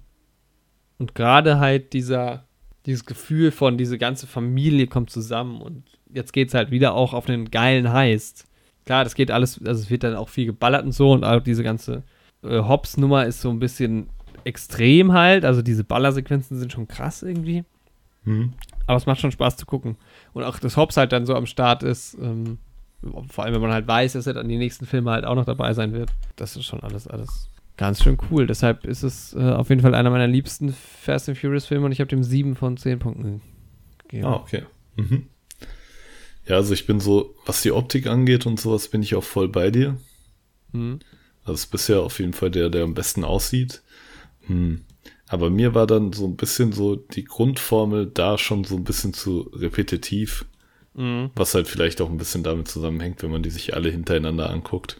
und 1.00 1.16
gerade 1.16 1.58
halt 1.58 1.94
dieser, 1.94 2.46
dieses 2.86 3.06
Gefühl 3.06 3.52
von, 3.52 3.80
diese 3.80 3.98
ganze 3.98 4.28
Familie 4.28 4.86
kommt 4.86 5.10
zusammen 5.10 5.60
und 5.60 5.84
jetzt 6.14 6.34
geht 6.34 6.50
es 6.50 6.54
halt 6.54 6.72
wieder 6.72 6.94
auch 6.94 7.14
auf 7.14 7.28
einen 7.28 7.52
geilen 7.52 7.92
Heist. 7.92 8.46
Klar, 8.86 9.04
das 9.04 9.16
geht 9.16 9.32
alles, 9.32 9.60
also 9.66 9.82
es 9.82 9.90
wird 9.90 10.04
dann 10.04 10.16
auch 10.16 10.30
viel 10.30 10.46
geballert 10.46 10.86
und 10.86 10.92
so 10.92 11.12
und 11.12 11.24
auch 11.24 11.42
diese 11.42 11.64
ganze 11.64 12.04
äh, 12.44 12.60
Hobbs-Nummer 12.60 13.26
ist 13.26 13.42
so 13.42 13.50
ein 13.50 13.60
bisschen 13.60 14.10
extrem 14.44 15.14
halt. 15.14 15.46
Also 15.46 15.62
diese 15.62 15.84
Ballersequenzen 15.84 16.58
sind 16.58 16.72
schon 16.72 16.88
krass 16.88 17.24
irgendwie. 17.24 17.64
Mhm. 18.24 18.54
Aber 18.88 18.98
es 18.98 19.06
macht 19.06 19.20
schon 19.20 19.32
Spaß 19.32 19.58
zu 19.58 19.66
gucken. 19.66 19.98
Und 20.34 20.44
auch, 20.44 20.60
dass 20.60 20.78
Hobbs 20.78 20.98
halt 20.98 21.12
dann 21.12 21.26
so 21.26 21.36
am 21.36 21.46
Start 21.46 21.84
ist, 21.84 22.18
ähm, 22.22 22.58
vor 23.30 23.44
allem 23.44 23.54
wenn 23.54 23.62
man 23.62 23.72
halt 23.72 23.88
weiß, 23.88 24.14
dass 24.14 24.28
er 24.28 24.34
dann 24.34 24.50
die 24.50 24.58
nächsten 24.58 24.86
Filme 24.86 25.12
halt 25.12 25.26
auch 25.26 25.36
noch 25.36 25.46
dabei 25.46 25.74
sein 25.74 25.94
wird. 25.94 26.12
Das 26.36 26.56
ist 26.56 26.66
schon 26.66 26.82
alles, 26.82 27.08
alles 27.08 27.50
ganz 27.78 28.04
schön 28.04 28.18
cool. 28.30 28.46
Deshalb 28.46 28.86
ist 28.86 29.04
es 29.04 29.34
äh, 29.34 29.40
auf 29.40 29.70
jeden 29.70 29.82
Fall 29.82 29.96
einer 29.96 30.10
meiner 30.10 30.28
liebsten 30.28 30.74
Fast 30.74 31.30
and 31.30 31.38
Furious 31.38 31.66
Filme 31.66 31.86
und 31.86 31.92
ich 31.92 32.00
habe 32.00 32.10
dem 32.10 32.24
sieben 32.24 32.56
von 32.56 32.78
zehn 32.78 33.00
Punkten 33.00 33.42
gegeben. 34.04 34.28
Ah, 34.28 34.36
okay. 34.36 34.64
Mhm. 34.98 35.28
Ja, 36.52 36.58
also 36.58 36.74
ich 36.74 36.86
bin 36.86 37.00
so, 37.00 37.34
was 37.46 37.62
die 37.62 37.72
Optik 37.72 38.08
angeht 38.08 38.46
und 38.46 38.60
sowas, 38.60 38.90
bin 38.90 39.02
ich 39.02 39.16
auch 39.16 39.24
voll 39.24 39.48
bei 39.48 39.72
dir. 39.72 39.96
Mhm. 40.74 41.00
Also 41.46 41.54
ist 41.54 41.68
bisher 41.68 42.02
auf 42.02 42.20
jeden 42.20 42.34
Fall 42.34 42.52
der, 42.52 42.70
der 42.70 42.84
am 42.84 42.94
besten 42.94 43.24
aussieht. 43.24 43.82
Hm. 44.48 44.82
Aber 45.30 45.50
mir 45.50 45.76
war 45.76 45.88
dann 45.88 46.12
so 46.12 46.26
ein 46.26 46.36
bisschen 46.36 46.74
so 46.74 46.98
die 46.98 47.24
Grundformel 47.24 48.08
da 48.08 48.38
schon 48.38 48.66
so 48.66 48.76
ein 48.76 48.84
bisschen 48.84 49.14
zu 49.14 49.50
repetitiv. 49.54 50.44
Mhm. 50.94 51.32
Was 51.36 51.56
halt 51.56 51.70
vielleicht 51.70 52.02
auch 52.02 52.10
ein 52.10 52.18
bisschen 52.18 52.44
damit 52.44 52.68
zusammenhängt, 52.68 53.24
wenn 53.24 53.32
man 53.32 53.44
die 53.44 53.50
sich 53.50 53.74
alle 53.74 53.90
hintereinander 53.90 54.50
anguckt. 54.50 55.00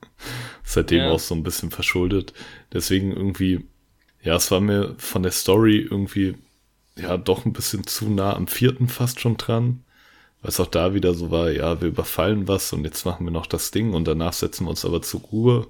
Seitdem 0.64 1.00
ja. 1.00 1.10
auch 1.10 1.20
so 1.20 1.34
ein 1.34 1.42
bisschen 1.42 1.70
verschuldet. 1.70 2.32
Deswegen 2.72 3.12
irgendwie, 3.12 3.66
ja, 4.22 4.36
es 4.36 4.50
war 4.50 4.62
mir 4.62 4.94
von 4.96 5.22
der 5.22 5.32
Story 5.32 5.80
irgendwie, 5.80 6.36
ja, 6.96 7.18
doch 7.18 7.44
ein 7.44 7.52
bisschen 7.52 7.86
zu 7.86 8.08
nah 8.08 8.34
am 8.34 8.46
vierten 8.46 8.88
fast 8.88 9.20
schon 9.20 9.36
dran. 9.36 9.84
Weil 10.40 10.50
es 10.50 10.60
auch 10.60 10.66
da 10.66 10.94
wieder 10.94 11.14
so 11.14 11.30
war, 11.30 11.50
ja, 11.50 11.80
wir 11.80 11.88
überfallen 11.88 12.46
was 12.46 12.72
und 12.72 12.84
jetzt 12.84 13.04
machen 13.04 13.26
wir 13.26 13.32
noch 13.32 13.46
das 13.46 13.70
Ding 13.70 13.92
und 13.92 14.06
danach 14.06 14.32
setzen 14.32 14.66
wir 14.66 14.70
uns 14.70 14.84
aber 14.84 15.02
zur 15.02 15.20
Ruhe. 15.20 15.66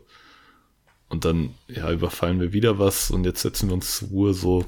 Und 1.09 1.25
dann, 1.25 1.55
ja, 1.69 1.91
überfallen 1.91 2.39
wir 2.39 2.53
wieder 2.53 2.79
was 2.79 3.11
und 3.11 3.25
jetzt 3.25 3.41
setzen 3.41 3.69
wir 3.69 3.75
uns 3.75 3.99
zur 3.99 4.09
Ruhe 4.09 4.35
so. 4.35 4.67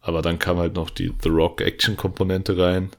Aber 0.00 0.22
dann 0.22 0.38
kam 0.38 0.58
halt 0.58 0.74
noch 0.74 0.90
die 0.90 1.12
The 1.22 1.28
Rock 1.28 1.60
Action 1.60 1.96
Komponente 1.96 2.56
rein. 2.56 2.90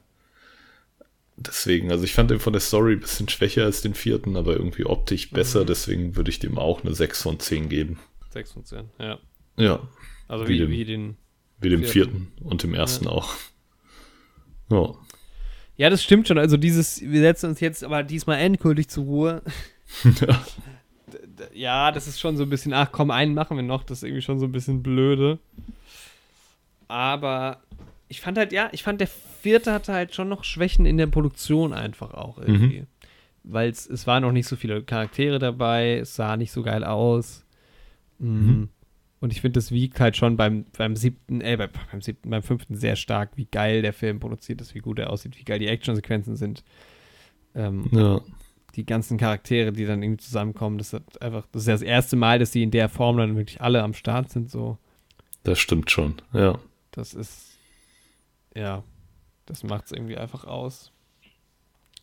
Deswegen, 1.36 1.90
also 1.90 2.04
ich 2.04 2.12
fand 2.12 2.30
den 2.30 2.40
von 2.40 2.52
der 2.52 2.60
Story 2.60 2.94
ein 2.94 3.00
bisschen 3.00 3.28
schwächer 3.28 3.64
als 3.64 3.80
den 3.80 3.94
vierten, 3.94 4.36
aber 4.36 4.54
irgendwie 4.54 4.84
optisch 4.84 5.30
besser, 5.30 5.62
mhm. 5.62 5.66
deswegen 5.66 6.16
würde 6.16 6.30
ich 6.30 6.40
dem 6.40 6.58
auch 6.58 6.82
eine 6.82 6.94
6 6.94 7.22
von 7.22 7.38
10 7.38 7.68
geben. 7.68 7.98
6 8.30 8.52
von 8.52 8.64
10, 8.64 8.90
ja. 8.98 9.18
Ja. 9.56 9.88
Also 10.26 10.46
wie, 10.46 10.54
wie, 10.54 10.58
dem, 10.58 10.70
wie 10.70 10.84
den 10.84 11.16
wie 11.60 11.68
dem 11.70 11.84
vierten, 11.84 12.32
vierten 12.34 12.44
und 12.44 12.62
dem 12.62 12.74
ersten 12.74 13.04
ja. 13.06 13.10
auch. 13.12 13.34
Ja. 14.70 14.94
Ja, 15.78 15.88
das 15.90 16.02
stimmt 16.02 16.28
schon. 16.28 16.38
Also 16.38 16.56
dieses, 16.56 17.00
wir 17.00 17.20
setzen 17.20 17.50
uns 17.50 17.60
jetzt 17.60 17.84
aber 17.84 18.02
diesmal 18.02 18.38
endgültig 18.40 18.88
zur 18.88 19.04
Ruhe. 19.04 19.42
ja. 21.54 21.92
das 21.92 22.08
ist 22.08 22.20
schon 22.20 22.36
so 22.36 22.42
ein 22.42 22.50
bisschen, 22.50 22.74
ach 22.74 22.90
komm, 22.90 23.10
einen 23.12 23.32
machen 23.32 23.56
wir 23.56 23.62
noch, 23.62 23.84
das 23.84 23.98
ist 23.98 24.02
irgendwie 24.02 24.22
schon 24.22 24.40
so 24.40 24.46
ein 24.46 24.52
bisschen 24.52 24.82
blöde. 24.82 25.38
Aber 26.88 27.62
ich 28.08 28.20
fand 28.20 28.36
halt, 28.38 28.52
ja, 28.52 28.68
ich 28.72 28.82
fand, 28.82 29.00
der 29.00 29.06
vierte 29.06 29.72
hatte 29.72 29.92
halt 29.92 30.14
schon 30.14 30.28
noch 30.28 30.42
Schwächen 30.42 30.84
in 30.84 30.96
der 30.96 31.06
Produktion 31.06 31.72
einfach 31.72 32.12
auch 32.12 32.38
irgendwie. 32.38 32.80
Mhm. 32.80 32.86
Weil 33.44 33.70
es 33.70 34.06
waren 34.06 34.24
noch 34.24 34.32
nicht 34.32 34.48
so 34.48 34.56
viele 34.56 34.82
Charaktere 34.82 35.38
dabei, 35.38 35.98
es 35.98 36.16
sah 36.16 36.36
nicht 36.36 36.50
so 36.50 36.64
geil 36.64 36.82
aus. 36.82 37.44
Mhm. 38.18 38.68
Und 39.20 39.32
ich 39.32 39.40
finde, 39.40 39.58
das 39.58 39.72
wiegt 39.72 39.98
halt 39.98 40.16
schon 40.16 40.36
beim, 40.36 40.64
beim 40.76 40.94
siebten, 40.94 41.40
äh, 41.40 41.56
beim, 41.56 41.70
beim 41.90 42.00
siebten, 42.00 42.30
beim 42.30 42.42
fünften 42.42 42.76
sehr 42.76 42.96
stark, 42.96 43.30
wie 43.36 43.46
geil 43.46 43.82
der 43.82 43.92
Film 43.92 44.20
produziert 44.20 44.60
ist, 44.60 44.74
wie 44.74 44.80
gut 44.80 44.98
er 44.98 45.10
aussieht, 45.10 45.38
wie 45.38 45.44
geil 45.44 45.58
die 45.58 45.66
Actionsequenzen 45.66 46.36
sind. 46.36 46.62
Ähm, 47.54 47.88
ja. 47.90 48.20
Die 48.76 48.86
ganzen 48.86 49.18
Charaktere, 49.18 49.72
die 49.72 49.86
dann 49.86 50.02
irgendwie 50.02 50.22
zusammenkommen, 50.22 50.78
das 50.78 50.92
ist 50.92 51.20
einfach, 51.20 51.46
das 51.50 51.62
ist 51.62 51.68
das 51.68 51.82
erste 51.82 52.14
Mal, 52.14 52.38
dass 52.38 52.52
sie 52.52 52.62
in 52.62 52.70
der 52.70 52.88
Form 52.88 53.16
dann 53.16 53.36
wirklich 53.36 53.60
alle 53.60 53.82
am 53.82 53.94
Start 53.94 54.30
sind, 54.30 54.50
so. 54.50 54.78
Das 55.42 55.58
stimmt 55.58 55.90
schon, 55.90 56.14
ja. 56.32 56.58
Das 56.92 57.14
ist 57.14 57.48
ja, 58.58 58.82
das 59.46 59.62
macht 59.62 59.86
es 59.86 59.92
irgendwie 59.92 60.16
einfach 60.16 60.44
aus. 60.44 60.92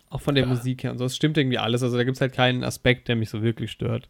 Auch 0.10 0.22
von 0.22 0.36
der 0.36 0.46
ja. 0.46 0.50
Musik 0.50 0.84
her 0.84 0.92
und 0.92 0.98
so. 0.98 1.06
Es 1.06 1.16
stimmt 1.16 1.38
irgendwie 1.38 1.58
alles. 1.58 1.84
Also 1.84 1.98
da 1.98 2.04
gibt 2.04 2.16
es 2.16 2.22
halt 2.22 2.34
keinen 2.34 2.64
Aspekt, 2.64 3.08
der 3.08 3.16
mich 3.16 3.30
so 3.30 3.42
wirklich 3.42 3.72
stört. 3.72 4.08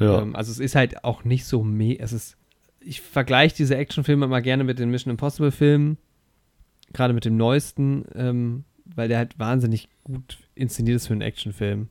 Ja. 0.00 0.20
Ähm, 0.22 0.34
also 0.34 0.50
es 0.50 0.58
ist 0.58 0.74
halt 0.74 1.04
auch 1.04 1.24
nicht 1.24 1.44
so 1.44 1.62
meh. 1.62 1.96
Es 1.98 2.12
ist. 2.12 2.36
Ich 2.80 3.00
vergleiche 3.02 3.54
diese 3.54 3.76
Actionfilme 3.76 4.24
immer 4.24 4.40
gerne 4.40 4.64
mit 4.64 4.78
den 4.78 4.90
Mission 4.90 5.10
Impossible 5.10 5.52
Filmen. 5.52 5.98
Gerade 6.92 7.12
mit 7.14 7.24
dem 7.24 7.36
neuesten, 7.36 8.04
ähm, 8.14 8.64
weil 8.84 9.06
der 9.08 9.18
halt 9.18 9.38
wahnsinnig 9.38 9.88
gut 10.02 10.38
inszeniert 10.54 10.96
ist 10.96 11.06
für 11.06 11.12
einen 11.12 11.20
Actionfilm. 11.22 11.88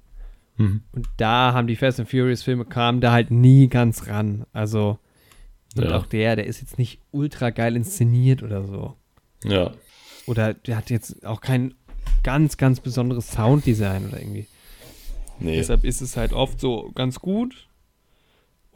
Mhm. 0.58 0.82
Und 0.92 1.08
da 1.18 1.54
haben 1.54 1.68
die 1.68 1.76
Fast 1.78 2.00
and 2.00 2.10
Furious 2.10 2.44
Filme 2.44 2.66
kamen 2.66 3.00
da 3.00 3.12
halt 3.14 3.32
nie 3.32 3.70
ganz 3.70 4.08
ran. 4.08 4.46
Also 4.52 5.00
und 5.78 5.84
Ja. 5.86 5.96
auch 5.98 6.08
der, 6.08 6.36
der 6.36 6.48
ist 6.48 6.60
jetzt 6.62 6.78
nicht 6.80 7.00
ultra 7.12 7.52
geil 7.52 7.76
inszeniert 7.76 8.42
oder 8.44 8.66
so. 8.66 8.96
Ja. 9.44 9.72
Oder 10.26 10.54
der 10.56 10.76
hat 10.76 10.90
jetzt 10.90 11.26
auch 11.26 11.40
kein 11.42 11.76
ganz, 12.24 12.58
ganz 12.58 12.80
besonderes 12.82 13.32
Sounddesign 13.32 14.08
oder 14.08 14.20
irgendwie. 14.20 14.48
Nee. 15.40 15.56
Deshalb 15.56 15.86
ist 15.86 16.02
es 16.02 16.18
halt 16.18 16.34
oft 16.34 16.60
so 16.60 16.92
ganz 16.96 17.20
gut 17.20 17.69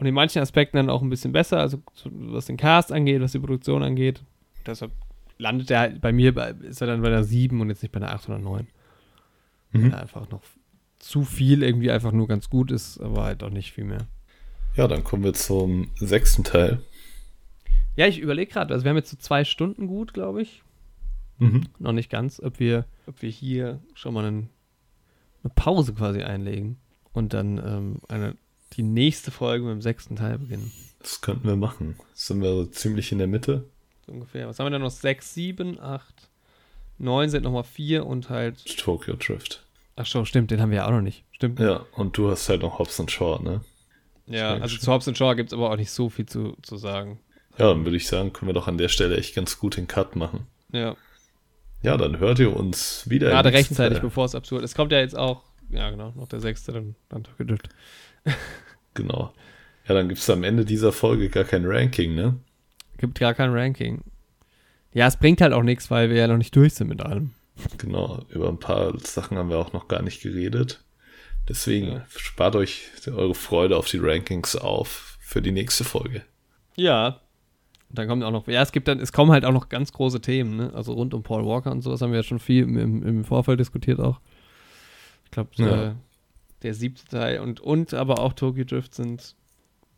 und 0.03 0.07
in 0.07 0.13
manchen 0.13 0.41
Aspekten 0.41 0.75
dann 0.75 0.89
auch 0.89 1.01
ein 1.01 1.09
bisschen 1.09 1.31
besser, 1.31 1.61
also 1.61 1.81
so, 1.93 2.09
was 2.11 2.47
den 2.47 2.57
Cast 2.57 2.91
angeht, 2.91 3.21
was 3.21 3.31
die 3.31 3.39
Produktion 3.39 3.83
angeht. 3.83 4.21
Deshalb 4.65 4.91
landet 5.37 5.71
er 5.71 5.79
halt 5.79 6.01
bei 6.01 6.11
mir, 6.11 6.35
bei, 6.35 6.49
ist 6.49 6.81
er 6.81 6.87
dann 6.87 7.01
bei 7.01 7.09
der 7.09 7.23
7 7.23 7.61
und 7.61 7.69
jetzt 7.69 7.83
nicht 7.83 7.93
bei 7.93 8.01
der 8.01 8.11
8 8.13 8.27
oder 8.27 8.39
9. 8.39 8.67
Mhm. 9.71 9.83
Weil 9.83 9.91
er 9.91 10.01
einfach 10.01 10.29
noch 10.29 10.41
zu 10.99 11.23
viel 11.23 11.63
irgendwie 11.63 11.89
einfach 11.89 12.11
nur 12.11 12.27
ganz 12.27 12.49
gut 12.49 12.69
ist, 12.69 12.99
aber 12.99 13.23
halt 13.23 13.43
auch 13.43 13.49
nicht 13.49 13.71
viel 13.71 13.85
mehr. 13.85 14.05
Ja, 14.75 14.89
dann 14.89 15.05
kommen 15.05 15.23
wir 15.23 15.31
zum 15.31 15.89
sechsten 15.95 16.43
Teil. 16.43 16.81
Ja, 17.95 18.05
ich 18.05 18.19
überlege 18.19 18.51
gerade, 18.51 18.73
also 18.73 18.83
wir 18.83 18.89
haben 18.89 18.97
jetzt 18.97 19.09
so 19.09 19.15
zwei 19.15 19.45
Stunden 19.45 19.87
gut, 19.87 20.13
glaube 20.13 20.41
ich. 20.41 20.63
Mhm. 21.37 21.63
Noch 21.79 21.93
nicht 21.93 22.09
ganz, 22.09 22.41
ob 22.41 22.59
wir, 22.59 22.83
ob 23.07 23.21
wir 23.21 23.29
hier 23.29 23.79
schon 23.93 24.13
mal 24.13 24.25
einen, 24.25 24.49
eine 25.43 25.53
Pause 25.55 25.93
quasi 25.93 26.23
einlegen 26.23 26.75
und 27.13 27.33
dann 27.33 27.57
ähm, 27.57 28.01
eine, 28.09 28.35
die 28.75 28.83
nächste 28.83 29.31
Folge 29.31 29.65
mit 29.65 29.73
dem 29.73 29.81
sechsten 29.81 30.15
Teil 30.15 30.37
beginnen. 30.39 30.71
Das 30.99 31.21
könnten 31.21 31.47
wir 31.47 31.55
machen. 31.55 31.95
Sind 32.13 32.41
wir 32.41 32.49
so 32.49 32.65
ziemlich 32.65 33.11
in 33.11 33.17
der 33.17 33.27
Mitte? 33.27 33.65
So 34.05 34.13
ungefähr. 34.13 34.47
Was 34.47 34.59
haben 34.59 34.67
wir 34.67 34.71
denn 34.71 34.81
noch? 34.81 34.91
6, 34.91 35.33
7, 35.33 35.79
8, 35.79 36.29
9 36.97 37.29
sind 37.29 37.43
nochmal 37.43 37.63
4 37.63 38.05
und 38.05 38.29
halt. 38.29 38.77
Tokyo 38.77 39.15
Drift. 39.15 39.65
Ach 39.95 40.05
schon, 40.05 40.25
stimmt, 40.25 40.51
den 40.51 40.61
haben 40.61 40.71
wir 40.71 40.77
ja 40.77 40.87
auch 40.87 40.91
noch 40.91 41.01
nicht. 41.01 41.23
Stimmt. 41.31 41.59
Ja, 41.59 41.85
und 41.95 42.17
du 42.17 42.31
hast 42.31 42.49
halt 42.49 42.61
noch 42.61 42.79
Hobbs 42.79 42.99
and 42.99 43.11
Shaw, 43.11 43.41
ne? 43.43 43.61
Ja, 44.25 44.53
also 44.55 44.77
zu 44.77 44.91
Hobbs 44.91 45.05
Shaw 45.05 45.35
gibt 45.35 45.49
es 45.49 45.53
aber 45.53 45.69
auch 45.69 45.75
nicht 45.75 45.91
so 45.91 46.09
viel 46.09 46.25
zu, 46.25 46.55
zu 46.61 46.77
sagen. 46.77 47.19
Ja, 47.57 47.67
dann 47.67 47.85
würde 47.85 47.97
ich 47.97 48.07
sagen, 48.07 48.33
können 48.33 48.49
wir 48.49 48.53
doch 48.53 48.67
an 48.67 48.77
der 48.77 48.87
Stelle 48.87 49.17
echt 49.17 49.35
ganz 49.35 49.59
gut 49.59 49.77
den 49.77 49.87
Cut 49.87 50.15
machen. 50.15 50.47
Ja. 50.71 50.95
Ja, 51.83 51.97
dann 51.97 52.19
hört 52.19 52.39
ihr 52.39 52.55
uns 52.55 53.09
wieder. 53.09 53.29
Gerade 53.29 53.51
rechtzeitig, 53.51 53.97
Teil. 53.97 54.07
bevor 54.07 54.25
es 54.25 54.35
absurd 54.35 54.63
ist. 54.63 54.71
Es 54.71 54.75
kommt 54.75 54.91
ja 54.91 54.99
jetzt 54.99 55.17
auch, 55.17 55.43
ja 55.69 55.89
genau, 55.89 56.13
noch 56.15 56.29
der 56.29 56.39
sechste, 56.39 56.71
dann, 56.71 56.95
dann 57.09 57.27
Drift. 57.37 57.69
Genau. 58.95 59.33
Ja, 59.87 59.95
dann 59.95 60.07
gibt 60.07 60.21
es 60.21 60.29
am 60.29 60.43
Ende 60.43 60.65
dieser 60.65 60.91
Folge 60.91 61.29
gar 61.29 61.45
kein 61.45 61.65
Ranking, 61.65 62.13
ne? 62.13 62.37
Gibt 62.99 63.19
gar 63.19 63.33
kein 63.33 63.49
Ranking. 63.51 64.03
Ja, 64.93 65.07
es 65.07 65.17
bringt 65.17 65.41
halt 65.41 65.51
auch 65.51 65.63
nichts, 65.63 65.89
weil 65.89 66.09
wir 66.11 66.17
ja 66.17 66.27
noch 66.27 66.37
nicht 66.37 66.55
durch 66.55 66.75
sind 66.75 66.89
mit 66.89 67.01
allem. 67.01 67.31
Genau, 67.79 68.23
über 68.29 68.49
ein 68.49 68.59
paar 68.59 68.97
Sachen 68.99 69.37
haben 69.37 69.49
wir 69.49 69.57
auch 69.57 69.73
noch 69.73 69.87
gar 69.87 70.03
nicht 70.03 70.21
geredet. 70.21 70.83
Deswegen 71.49 71.87
Ja. 71.87 72.05
spart 72.15 72.55
euch 72.55 72.83
eure 73.07 73.35
Freude 73.35 73.77
auf 73.77 73.87
die 73.87 73.97
Rankings 73.97 74.55
auf 74.55 75.17
für 75.19 75.41
die 75.41 75.51
nächste 75.51 75.83
Folge. 75.83 76.21
Ja. 76.77 77.19
Und 77.89 77.97
dann 77.99 78.07
kommt 78.07 78.23
auch 78.23 78.31
noch, 78.31 78.47
ja, 78.47 78.61
es 78.61 78.71
gibt 78.71 78.87
dann, 78.87 78.99
es 78.99 79.11
kommen 79.11 79.31
halt 79.31 79.43
auch 79.43 79.51
noch 79.51 79.69
ganz 79.69 79.91
große 79.91 80.21
Themen, 80.21 80.55
ne? 80.55 80.71
Also 80.73 80.93
rund 80.93 81.13
um 81.13 81.23
Paul 81.23 81.45
Walker 81.45 81.71
und 81.71 81.81
sowas 81.81 82.01
haben 82.01 82.11
wir 82.11 82.19
ja 82.19 82.23
schon 82.23 82.39
viel 82.39 82.63
im, 82.63 83.03
im, 83.03 83.23
Vorfeld 83.25 83.59
diskutiert 83.59 83.99
auch. 83.99 84.19
Ich 85.25 85.31
glaube, 85.31 85.49
Ja. 85.55 85.95
Der 86.63 86.73
siebte 86.73 87.05
Teil 87.05 87.39
und, 87.39 87.59
und 87.59 87.93
aber 87.93 88.19
auch 88.19 88.33
Tokyo 88.33 88.63
Drift 88.63 88.95
sind 88.95 89.35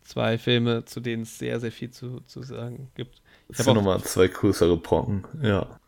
zwei 0.03 0.37
Filme, 0.37 0.85
zu 0.85 0.99
denen 0.99 1.23
es 1.23 1.37
sehr, 1.39 1.59
sehr 1.59 1.71
viel 1.71 1.89
zu, 1.91 2.19
zu 2.21 2.43
sagen 2.43 2.91
gibt. 2.95 3.21
Ich 3.49 3.57
Das 3.57 3.59
habe 3.59 3.63
sind 3.65 3.71
auch, 3.71 3.75
nochmal 3.75 4.03
zwei 4.03 4.27
größere 4.27 4.77
Brocken. 4.77 5.25
Ja. 5.41 5.79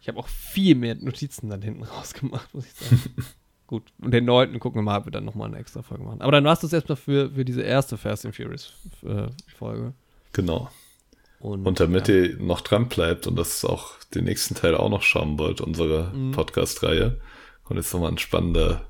ich 0.00 0.08
hab 0.08 0.16
auch 0.16 0.28
viel 0.28 0.74
mehr 0.74 0.94
Notizen 0.96 1.50
dann 1.50 1.62
hinten 1.62 1.82
rausgemacht, 1.84 2.52
muss 2.54 2.66
ich 2.66 2.72
sagen. 2.74 3.00
Gut, 3.66 3.82
und 4.00 4.12
den 4.12 4.24
neunten 4.24 4.60
gucken 4.60 4.78
wir 4.78 4.82
mal, 4.82 4.98
ob 4.98 5.06
wir 5.06 5.10
dann 5.12 5.26
nochmal 5.26 5.48
eine 5.48 5.58
extra 5.58 5.82
Folge 5.82 6.02
machen. 6.02 6.22
Aber 6.22 6.32
dann 6.32 6.44
warst 6.44 6.62
du 6.62 6.66
es 6.66 6.72
erstmal 6.72 6.96
für, 6.96 7.30
für 7.32 7.44
diese 7.44 7.60
erste 7.62 7.98
Fast 7.98 8.24
and 8.24 8.34
Furious 8.34 8.72
äh, 9.04 9.26
Folge. 9.58 9.92
Genau. 10.32 10.70
Und, 11.38 11.66
Und 11.66 11.78
damit 11.78 12.08
ja. 12.08 12.14
ihr 12.14 12.36
noch 12.38 12.62
dran 12.62 12.88
bleibt 12.88 13.26
und 13.26 13.36
das 13.36 13.64
auch 13.66 13.92
den 14.14 14.24
nächsten 14.24 14.54
Teil 14.54 14.74
auch 14.74 14.88
noch 14.88 15.02
schauen 15.02 15.38
wollt, 15.38 15.60
unsere 15.60 16.10
Mhm. 16.14 16.32
Podcast-Reihe, 16.32 17.20
kommt 17.64 17.78
jetzt 17.78 17.92
nochmal 17.92 18.10
ein 18.10 18.18
spannender 18.18 18.86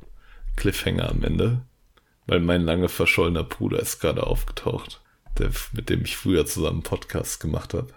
Cliffhanger 0.58 1.08
am 1.08 1.22
Ende. 1.24 1.62
Weil 2.26 2.40
mein 2.40 2.60
lange 2.62 2.90
verschollener 2.90 3.44
Bruder 3.44 3.80
ist 3.80 4.00
gerade 4.00 4.26
aufgetaucht, 4.26 5.00
der, 5.38 5.48
mit 5.72 5.88
dem 5.88 6.02
ich 6.04 6.16
früher 6.18 6.44
zusammen 6.44 6.78
einen 6.78 6.82
Podcast 6.82 7.40
gemacht 7.40 7.72
habe. 7.72 7.88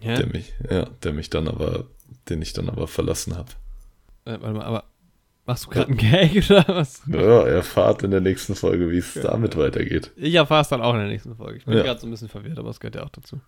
ja? 0.00 0.16
Der 0.16 0.26
mich, 0.26 0.52
ja, 0.68 0.86
der 1.04 1.12
mich 1.12 1.30
dann 1.30 1.46
aber, 1.46 1.84
den 2.28 2.42
ich 2.42 2.52
dann 2.52 2.68
aber 2.68 2.88
verlassen 2.88 3.36
habe. 3.36 3.50
Äh, 4.24 4.32
warte 4.40 4.54
mal, 4.54 4.64
aber 4.64 4.84
machst 5.44 5.66
du 5.66 5.70
gerade 5.70 5.86
einen 5.88 5.98
Gag 5.98 6.34
oder 6.50 6.64
was? 6.66 7.02
Ja, 7.06 7.46
erfahrt 7.46 8.02
in 8.02 8.10
der 8.10 8.20
nächsten 8.20 8.56
Folge, 8.56 8.90
wie 8.90 8.98
es 8.98 9.14
damit 9.14 9.56
weitergeht. 9.56 10.10
Ich 10.16 10.34
erfahre 10.34 10.62
es 10.62 10.68
dann 10.68 10.82
auch 10.82 10.94
in 10.94 11.00
der 11.00 11.08
nächsten 11.08 11.36
Folge. 11.36 11.58
Ich 11.58 11.64
bin 11.64 11.76
Ja. 11.76 11.84
gerade 11.84 12.00
so 12.00 12.08
ein 12.08 12.10
bisschen 12.10 12.28
verwirrt, 12.28 12.58
aber 12.58 12.70
es 12.70 12.80
gehört 12.80 12.96
ja 12.96 13.04
auch 13.04 13.10
dazu. 13.10 13.40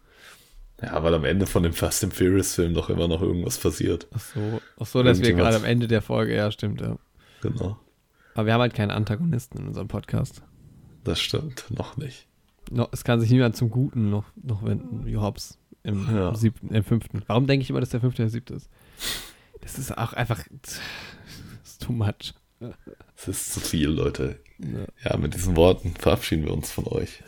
Ja, 0.80 1.02
weil 1.02 1.14
am 1.14 1.24
Ende 1.24 1.46
von 1.48 1.64
dem 1.64 1.72
Fast 1.72 2.04
and 2.04 2.14
Furious 2.14 2.54
Film 2.54 2.74
doch 2.74 2.88
immer 2.90 3.08
noch 3.08 3.22
irgendwas 3.22 3.58
passiert. 3.58 4.06
Ach 4.14 4.20
so, 4.20 4.60
ach 4.78 4.86
so 4.86 5.02
dass 5.02 5.20
wir 5.20 5.32
gerade 5.32 5.56
am 5.56 5.64
Ende 5.64 5.88
der 5.88 6.00
Folge, 6.02 6.36
ja, 6.36 6.52
stimmt, 6.52 6.80
ja. 6.80 6.96
Genau. 7.42 7.76
Aber 8.38 8.46
wir 8.46 8.54
haben 8.54 8.60
halt 8.60 8.74
keinen 8.74 8.92
Antagonisten 8.92 9.58
in 9.58 9.66
unserem 9.66 9.88
Podcast. 9.88 10.42
Das 11.02 11.18
stimmt. 11.18 11.64
Noch 11.76 11.96
nicht. 11.96 12.28
No, 12.70 12.86
es 12.92 13.02
kann 13.02 13.18
sich 13.20 13.30
niemand 13.32 13.56
zum 13.56 13.68
Guten 13.68 14.10
noch, 14.10 14.26
noch 14.40 14.62
wenden, 14.62 15.04
wie 15.06 15.16
Hobbs 15.16 15.58
im, 15.82 16.06
Ja. 16.14 16.32
siebten, 16.36 16.72
im 16.72 16.84
fünften. 16.84 17.22
Warum 17.26 17.48
denke 17.48 17.64
ich 17.64 17.70
immer, 17.70 17.80
dass 17.80 17.88
der 17.88 17.98
fünfte 17.98 18.22
der 18.22 18.30
siebte 18.30 18.54
ist? 18.54 18.70
Das 19.60 19.76
ist 19.76 19.98
auch 19.98 20.12
einfach 20.12 20.44
das 20.62 20.78
ist 21.64 21.82
too 21.82 21.92
much. 21.92 22.32
Es 23.16 23.26
ist 23.26 23.52
zu 23.54 23.58
viel, 23.58 23.88
Leute. 23.88 24.38
Ja. 24.60 25.10
Ja, 25.10 25.16
mit 25.16 25.34
diesen 25.34 25.56
Worten 25.56 25.94
verabschieden 25.98 26.44
wir 26.44 26.52
uns 26.52 26.70
von 26.70 26.86
euch. 26.86 27.24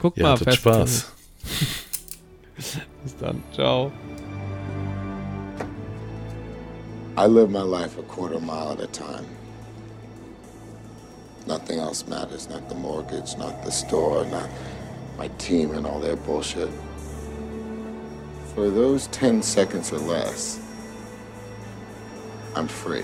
Guck 0.00 0.16
Ihr 0.16 0.24
mal, 0.24 0.32
hattet 0.32 0.52
Spaß. 0.52 1.12
Bis 3.04 3.16
dann. 3.20 3.40
Ciao. 3.52 3.92
I 7.16 7.26
live 7.28 7.48
my 7.50 7.62
life 7.62 7.96
a 7.96 8.02
quarter 8.12 8.40
mile 8.40 8.72
at 8.72 8.80
a 8.80 8.86
time. 8.88 9.24
Nothing 11.50 11.80
else 11.80 12.06
matters, 12.06 12.48
not 12.48 12.68
the 12.68 12.76
mortgage, 12.76 13.36
not 13.36 13.64
the 13.64 13.72
store, 13.72 14.24
not 14.26 14.48
my 15.18 15.26
team 15.38 15.72
and 15.72 15.84
all 15.84 15.98
their 15.98 16.14
bullshit. 16.14 16.70
For 18.54 18.70
those 18.70 19.08
10 19.08 19.42
seconds 19.42 19.92
or 19.92 19.98
less, 19.98 20.60
I'm 22.54 22.68
free. 22.68 23.02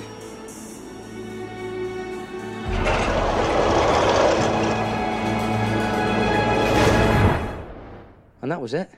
And 8.42 8.52
that 8.52 8.60
was 8.60 8.74
it. 8.74 8.88